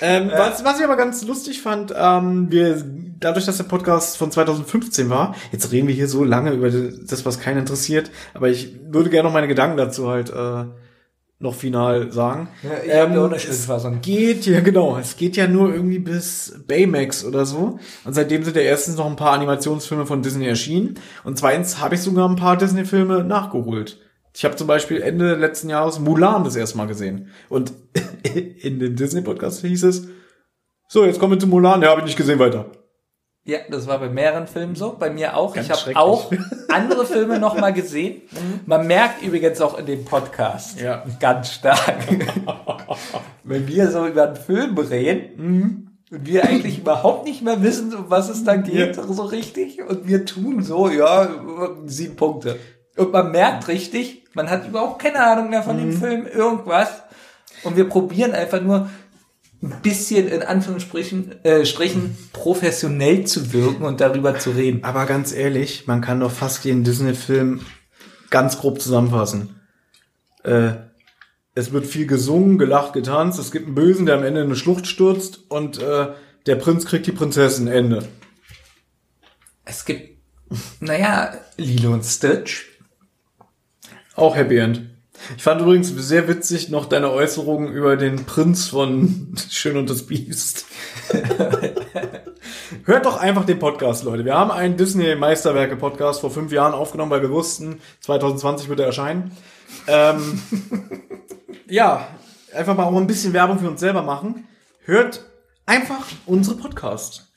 Ähm, 0.00 0.30
was, 0.30 0.64
was 0.64 0.78
ich 0.78 0.84
aber 0.84 0.96
ganz 0.96 1.24
lustig 1.24 1.62
fand, 1.62 1.94
ähm, 1.96 2.50
wir, 2.50 2.82
dadurch, 3.20 3.46
dass 3.46 3.56
der 3.56 3.64
Podcast 3.64 4.16
von 4.16 4.30
2015 4.30 5.08
war, 5.10 5.34
jetzt 5.52 5.72
reden 5.72 5.88
wir 5.88 5.94
hier 5.94 6.08
so 6.08 6.24
lange 6.24 6.52
über 6.52 6.70
das, 6.70 7.24
was 7.24 7.40
keinen 7.40 7.58
interessiert, 7.58 8.10
aber 8.34 8.48
ich 8.48 8.74
würde 8.88 9.10
gerne 9.10 9.28
noch 9.28 9.34
meine 9.34 9.48
Gedanken 9.48 9.76
dazu 9.76 10.08
halt 10.08 10.30
äh, 10.30 10.64
noch 11.38 11.54
final 11.54 12.10
sagen. 12.10 12.48
Ja, 12.62 12.94
ja 12.94 13.04
eine 13.04 13.34
es 13.36 13.68
geht 14.02 14.46
ja, 14.46 14.60
genau, 14.60 14.96
es 14.98 15.16
geht 15.16 15.36
ja 15.36 15.46
nur 15.46 15.72
irgendwie 15.72 15.98
bis 15.98 16.60
Baymax 16.66 17.24
oder 17.24 17.46
so. 17.46 17.78
Und 18.04 18.14
seitdem 18.14 18.42
sind 18.42 18.56
ja 18.56 18.62
erstens 18.62 18.96
noch 18.96 19.06
ein 19.06 19.16
paar 19.16 19.32
Animationsfilme 19.32 20.06
von 20.06 20.22
Disney 20.22 20.46
erschienen. 20.46 20.94
Und 21.22 21.38
zweitens 21.38 21.80
habe 21.80 21.94
ich 21.94 22.00
sogar 22.00 22.28
ein 22.28 22.36
paar 22.36 22.56
Disney-Filme 22.56 23.24
nachgeholt. 23.24 24.00
Ich 24.36 24.44
habe 24.44 24.56
zum 24.56 24.66
Beispiel 24.66 25.00
Ende 25.00 25.34
letzten 25.36 25.70
Jahres 25.70 26.00
Mulan 26.00 26.42
das 26.42 26.56
erste 26.56 26.76
Mal 26.76 26.86
gesehen. 26.86 27.30
Und 27.48 27.72
in 28.62 28.80
dem 28.80 28.96
Disney-Podcast 28.96 29.60
hieß 29.60 29.84
es, 29.84 30.08
so, 30.88 31.04
jetzt 31.04 31.18
kommen 31.20 31.32
wir 31.34 31.38
zu 31.38 31.46
Mulan. 31.46 31.82
Ja, 31.82 31.90
habe 31.90 32.00
ich 32.00 32.06
nicht 32.06 32.16
gesehen, 32.16 32.38
weiter. 32.38 32.66
Ja, 33.46 33.58
das 33.70 33.86
war 33.86 33.98
bei 33.98 34.08
mehreren 34.08 34.46
Filmen 34.46 34.74
so, 34.74 34.96
bei 34.98 35.10
mir 35.10 35.36
auch. 35.36 35.54
Ganz 35.54 35.66
ich 35.66 35.72
habe 35.72 35.96
auch 35.96 36.32
andere 36.68 37.04
Filme 37.04 37.38
noch 37.38 37.58
mal 37.60 37.72
gesehen. 37.72 38.22
Man 38.66 38.86
merkt 38.86 39.22
übrigens 39.22 39.60
auch 39.60 39.78
in 39.78 39.86
dem 39.86 40.04
Podcast 40.04 40.80
Ja. 40.80 41.04
ganz 41.20 41.52
stark, 41.52 41.94
wenn 43.44 43.68
wir 43.68 43.90
so 43.90 44.06
über 44.06 44.28
einen 44.28 44.36
Film 44.36 44.76
reden 44.78 45.98
und 46.10 46.26
wir 46.26 46.44
eigentlich 46.44 46.78
überhaupt 46.78 47.26
nicht 47.26 47.42
mehr 47.42 47.62
wissen, 47.62 47.94
um 47.94 48.06
was 48.08 48.30
es 48.30 48.44
dann 48.44 48.62
geht, 48.64 48.94
so 48.96 49.22
richtig. 49.24 49.82
Und 49.82 50.08
wir 50.08 50.24
tun 50.24 50.62
so, 50.62 50.88
ja, 50.88 51.28
sieben 51.84 52.16
Punkte. 52.16 52.58
Und 52.96 53.12
man 53.12 53.30
merkt 53.30 53.68
richtig, 53.68 54.23
man 54.34 54.50
hat 54.50 54.66
überhaupt 54.66 55.02
keine 55.02 55.24
Ahnung 55.24 55.50
mehr 55.50 55.62
von 55.62 55.78
dem 55.78 55.92
Film, 55.92 56.26
irgendwas. 56.26 56.88
Und 57.62 57.76
wir 57.76 57.88
probieren 57.88 58.32
einfach 58.32 58.60
nur 58.60 58.90
ein 59.62 59.80
bisschen 59.82 60.28
in 60.28 60.42
Anführungsstrichen 60.42 61.44
äh, 61.44 61.64
Strichen 61.64 62.16
professionell 62.32 63.24
zu 63.24 63.52
wirken 63.52 63.84
und 63.84 64.00
darüber 64.00 64.38
zu 64.38 64.50
reden. 64.50 64.84
Aber 64.84 65.06
ganz 65.06 65.32
ehrlich, 65.32 65.86
man 65.86 66.00
kann 66.00 66.20
doch 66.20 66.30
fast 66.30 66.64
jeden 66.64 66.84
Disney-Film 66.84 67.60
ganz 68.30 68.58
grob 68.58 68.80
zusammenfassen. 68.80 69.60
Äh, 70.42 70.72
es 71.54 71.72
wird 71.72 71.86
viel 71.86 72.06
gesungen, 72.06 72.58
gelacht, 72.58 72.92
getanzt. 72.92 73.38
Es 73.38 73.52
gibt 73.52 73.66
einen 73.66 73.74
Bösen, 73.74 74.06
der 74.06 74.16
am 74.16 74.24
Ende 74.24 74.40
in 74.40 74.46
eine 74.46 74.56
Schlucht 74.56 74.86
stürzt 74.86 75.50
und 75.50 75.80
äh, 75.80 76.08
der 76.46 76.56
Prinz 76.56 76.84
kriegt 76.84 77.06
die 77.06 77.12
Prinzessin. 77.12 77.68
Ende. 77.68 78.06
Es 79.64 79.84
gibt, 79.84 80.18
naja, 80.80 81.32
Lilo 81.56 81.92
und 81.92 82.04
Stitch. 82.04 82.73
Auch 84.16 84.36
Happy 84.36 84.58
End. 84.58 84.82
Ich 85.36 85.42
fand 85.42 85.60
übrigens 85.60 85.88
sehr 85.88 86.28
witzig 86.28 86.68
noch 86.68 86.86
deine 86.86 87.10
Äußerungen 87.10 87.72
über 87.72 87.96
den 87.96 88.26
Prinz 88.26 88.68
von 88.68 89.34
Schön 89.50 89.76
und 89.76 89.90
das 89.90 90.06
Biest. 90.06 90.66
Hört 92.84 93.06
doch 93.06 93.16
einfach 93.16 93.44
den 93.44 93.58
Podcast, 93.58 94.04
Leute. 94.04 94.24
Wir 94.24 94.34
haben 94.34 94.50
einen 94.50 94.76
Disney-Meisterwerke-Podcast 94.76 96.20
vor 96.20 96.30
fünf 96.30 96.52
Jahren 96.52 96.74
aufgenommen, 96.74 97.10
weil 97.10 97.22
wir 97.22 97.30
wussten, 97.30 97.80
2020 98.00 98.68
wird 98.68 98.80
er 98.80 98.86
erscheinen. 98.86 99.32
Ähm, 99.86 100.40
ja, 101.68 102.06
einfach 102.54 102.76
mal 102.76 102.84
auch 102.84 102.96
ein 102.96 103.06
bisschen 103.06 103.32
Werbung 103.32 103.58
für 103.58 103.68
uns 103.68 103.80
selber 103.80 104.02
machen. 104.02 104.46
Hört 104.84 105.24
einfach 105.66 106.06
unsere 106.26 106.56
Podcast. 106.56 107.33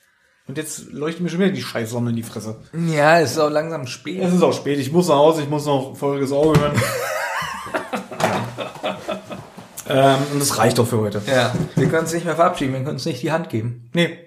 Und 0.48 0.56
jetzt 0.56 0.92
leuchtet 0.92 1.22
mir 1.22 1.28
schon 1.28 1.40
wieder 1.40 1.50
die 1.50 1.62
scheiß 1.62 1.90
Sonne 1.90 2.10
in 2.10 2.16
die 2.16 2.22
Fresse. 2.22 2.56
Ja, 2.72 3.20
es 3.20 3.32
ist 3.32 3.38
auch 3.38 3.50
langsam 3.50 3.86
spät. 3.86 4.22
Es 4.22 4.32
ist 4.32 4.42
auch 4.42 4.54
spät. 4.54 4.78
Ich 4.78 4.90
muss 4.90 5.08
nach 5.08 5.16
Hause. 5.16 5.42
Ich 5.42 5.48
muss 5.48 5.66
noch 5.66 5.94
Folgendes 5.94 6.32
Auge 6.32 6.58
hören. 6.58 6.74
ähm, 9.88 10.16
und 10.32 10.40
das 10.40 10.56
reicht 10.56 10.78
doch 10.78 10.86
für 10.86 10.98
heute. 10.98 11.20
Ja, 11.26 11.52
wir 11.76 11.88
können 11.88 12.02
uns 12.02 12.14
nicht 12.14 12.24
mehr 12.24 12.34
verabschieden, 12.34 12.72
wir 12.72 12.80
können 12.80 12.94
uns 12.94 13.04
nicht 13.04 13.22
die 13.22 13.30
Hand 13.30 13.50
geben. 13.50 13.90
Nee. 13.92 14.18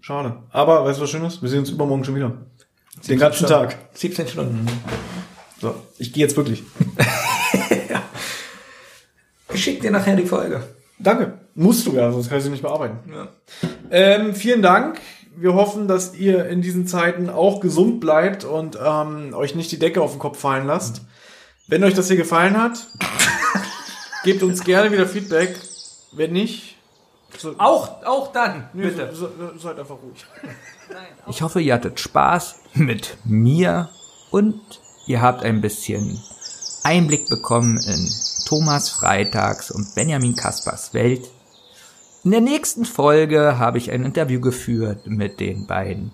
Schade. 0.00 0.44
Aber 0.50 0.84
weißt 0.84 0.98
du, 0.98 1.02
was 1.02 1.10
Schönes? 1.10 1.42
Wir 1.42 1.48
sehen 1.48 1.60
uns 1.60 1.70
übermorgen 1.70 2.04
schon 2.04 2.14
wieder. 2.14 2.28
Den 2.28 3.02
17 3.02 3.18
ganzen 3.18 3.46
Stunden. 3.46 3.68
Tag. 3.68 3.78
17 3.94 4.28
Stunden. 4.28 4.66
So, 5.60 5.74
ich 5.98 6.12
gehe 6.12 6.24
jetzt 6.24 6.36
wirklich. 6.36 6.62
Ich 9.54 9.62
schick 9.62 9.80
dir 9.80 9.90
nachher 9.90 10.16
die 10.16 10.24
Folge. 10.24 10.62
Danke. 10.98 11.34
Musst 11.54 11.86
du 11.86 11.92
ja, 11.92 12.10
sonst 12.10 12.28
kann 12.28 12.38
ich 12.38 12.44
sie 12.44 12.50
nicht 12.50 12.62
bearbeiten. 12.62 12.98
Ja. 13.12 13.28
Ähm, 13.90 14.34
vielen 14.34 14.62
Dank. 14.62 14.98
Wir 15.36 15.54
hoffen, 15.54 15.88
dass 15.88 16.14
ihr 16.14 16.46
in 16.46 16.62
diesen 16.62 16.86
Zeiten 16.86 17.30
auch 17.30 17.60
gesund 17.60 18.00
bleibt 18.00 18.44
und 18.44 18.78
ähm, 18.82 19.34
euch 19.34 19.54
nicht 19.54 19.72
die 19.72 19.78
Decke 19.78 20.02
auf 20.02 20.12
den 20.12 20.18
Kopf 20.18 20.38
fallen 20.38 20.66
lasst. 20.66 21.02
Wenn 21.68 21.82
euch 21.84 21.94
das 21.94 22.08
hier 22.08 22.16
gefallen 22.16 22.60
hat, 22.60 22.86
gebt 24.24 24.42
uns 24.42 24.62
gerne 24.64 24.92
wieder 24.92 25.06
Feedback. 25.06 25.58
Wenn 26.12 26.32
nicht, 26.32 26.76
so, 27.38 27.54
Auch, 27.58 28.04
auch 28.04 28.32
dann, 28.32 28.68
nee, 28.72 28.84
bitte. 28.84 29.10
So, 29.14 29.28
so, 29.28 29.58
seid 29.58 29.78
einfach 29.78 29.96
ruhig. 30.02 30.24
Ich 31.26 31.40
hoffe, 31.40 31.62
ihr 31.62 31.72
hattet 31.72 32.00
Spaß 32.00 32.56
mit 32.74 33.16
mir 33.24 33.88
und 34.30 34.60
ihr 35.06 35.22
habt 35.22 35.42
ein 35.42 35.62
bisschen 35.62 36.20
Einblick 36.84 37.30
bekommen 37.30 37.78
in 37.78 38.12
Thomas 38.44 38.90
Freitags 38.90 39.70
und 39.70 39.94
Benjamin 39.94 40.36
Kaspers 40.36 40.92
Welt. 40.92 41.30
In 42.24 42.30
der 42.30 42.40
nächsten 42.40 42.84
Folge 42.84 43.58
habe 43.58 43.78
ich 43.78 43.90
ein 43.90 44.04
Interview 44.04 44.40
geführt 44.40 45.08
mit 45.08 45.40
den 45.40 45.66
beiden 45.66 46.12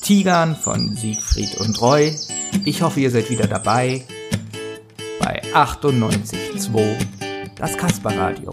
Tigern 0.00 0.54
von 0.54 0.94
Siegfried 0.94 1.56
und 1.58 1.80
Roy. 1.82 2.14
Ich 2.64 2.82
hoffe, 2.82 3.00
ihr 3.00 3.10
seid 3.10 3.28
wieder 3.28 3.48
dabei 3.48 4.04
bei 5.18 5.42
98.2 5.52 6.96
das 7.56 7.76
Kasper 7.76 8.16
Radio. 8.16 8.52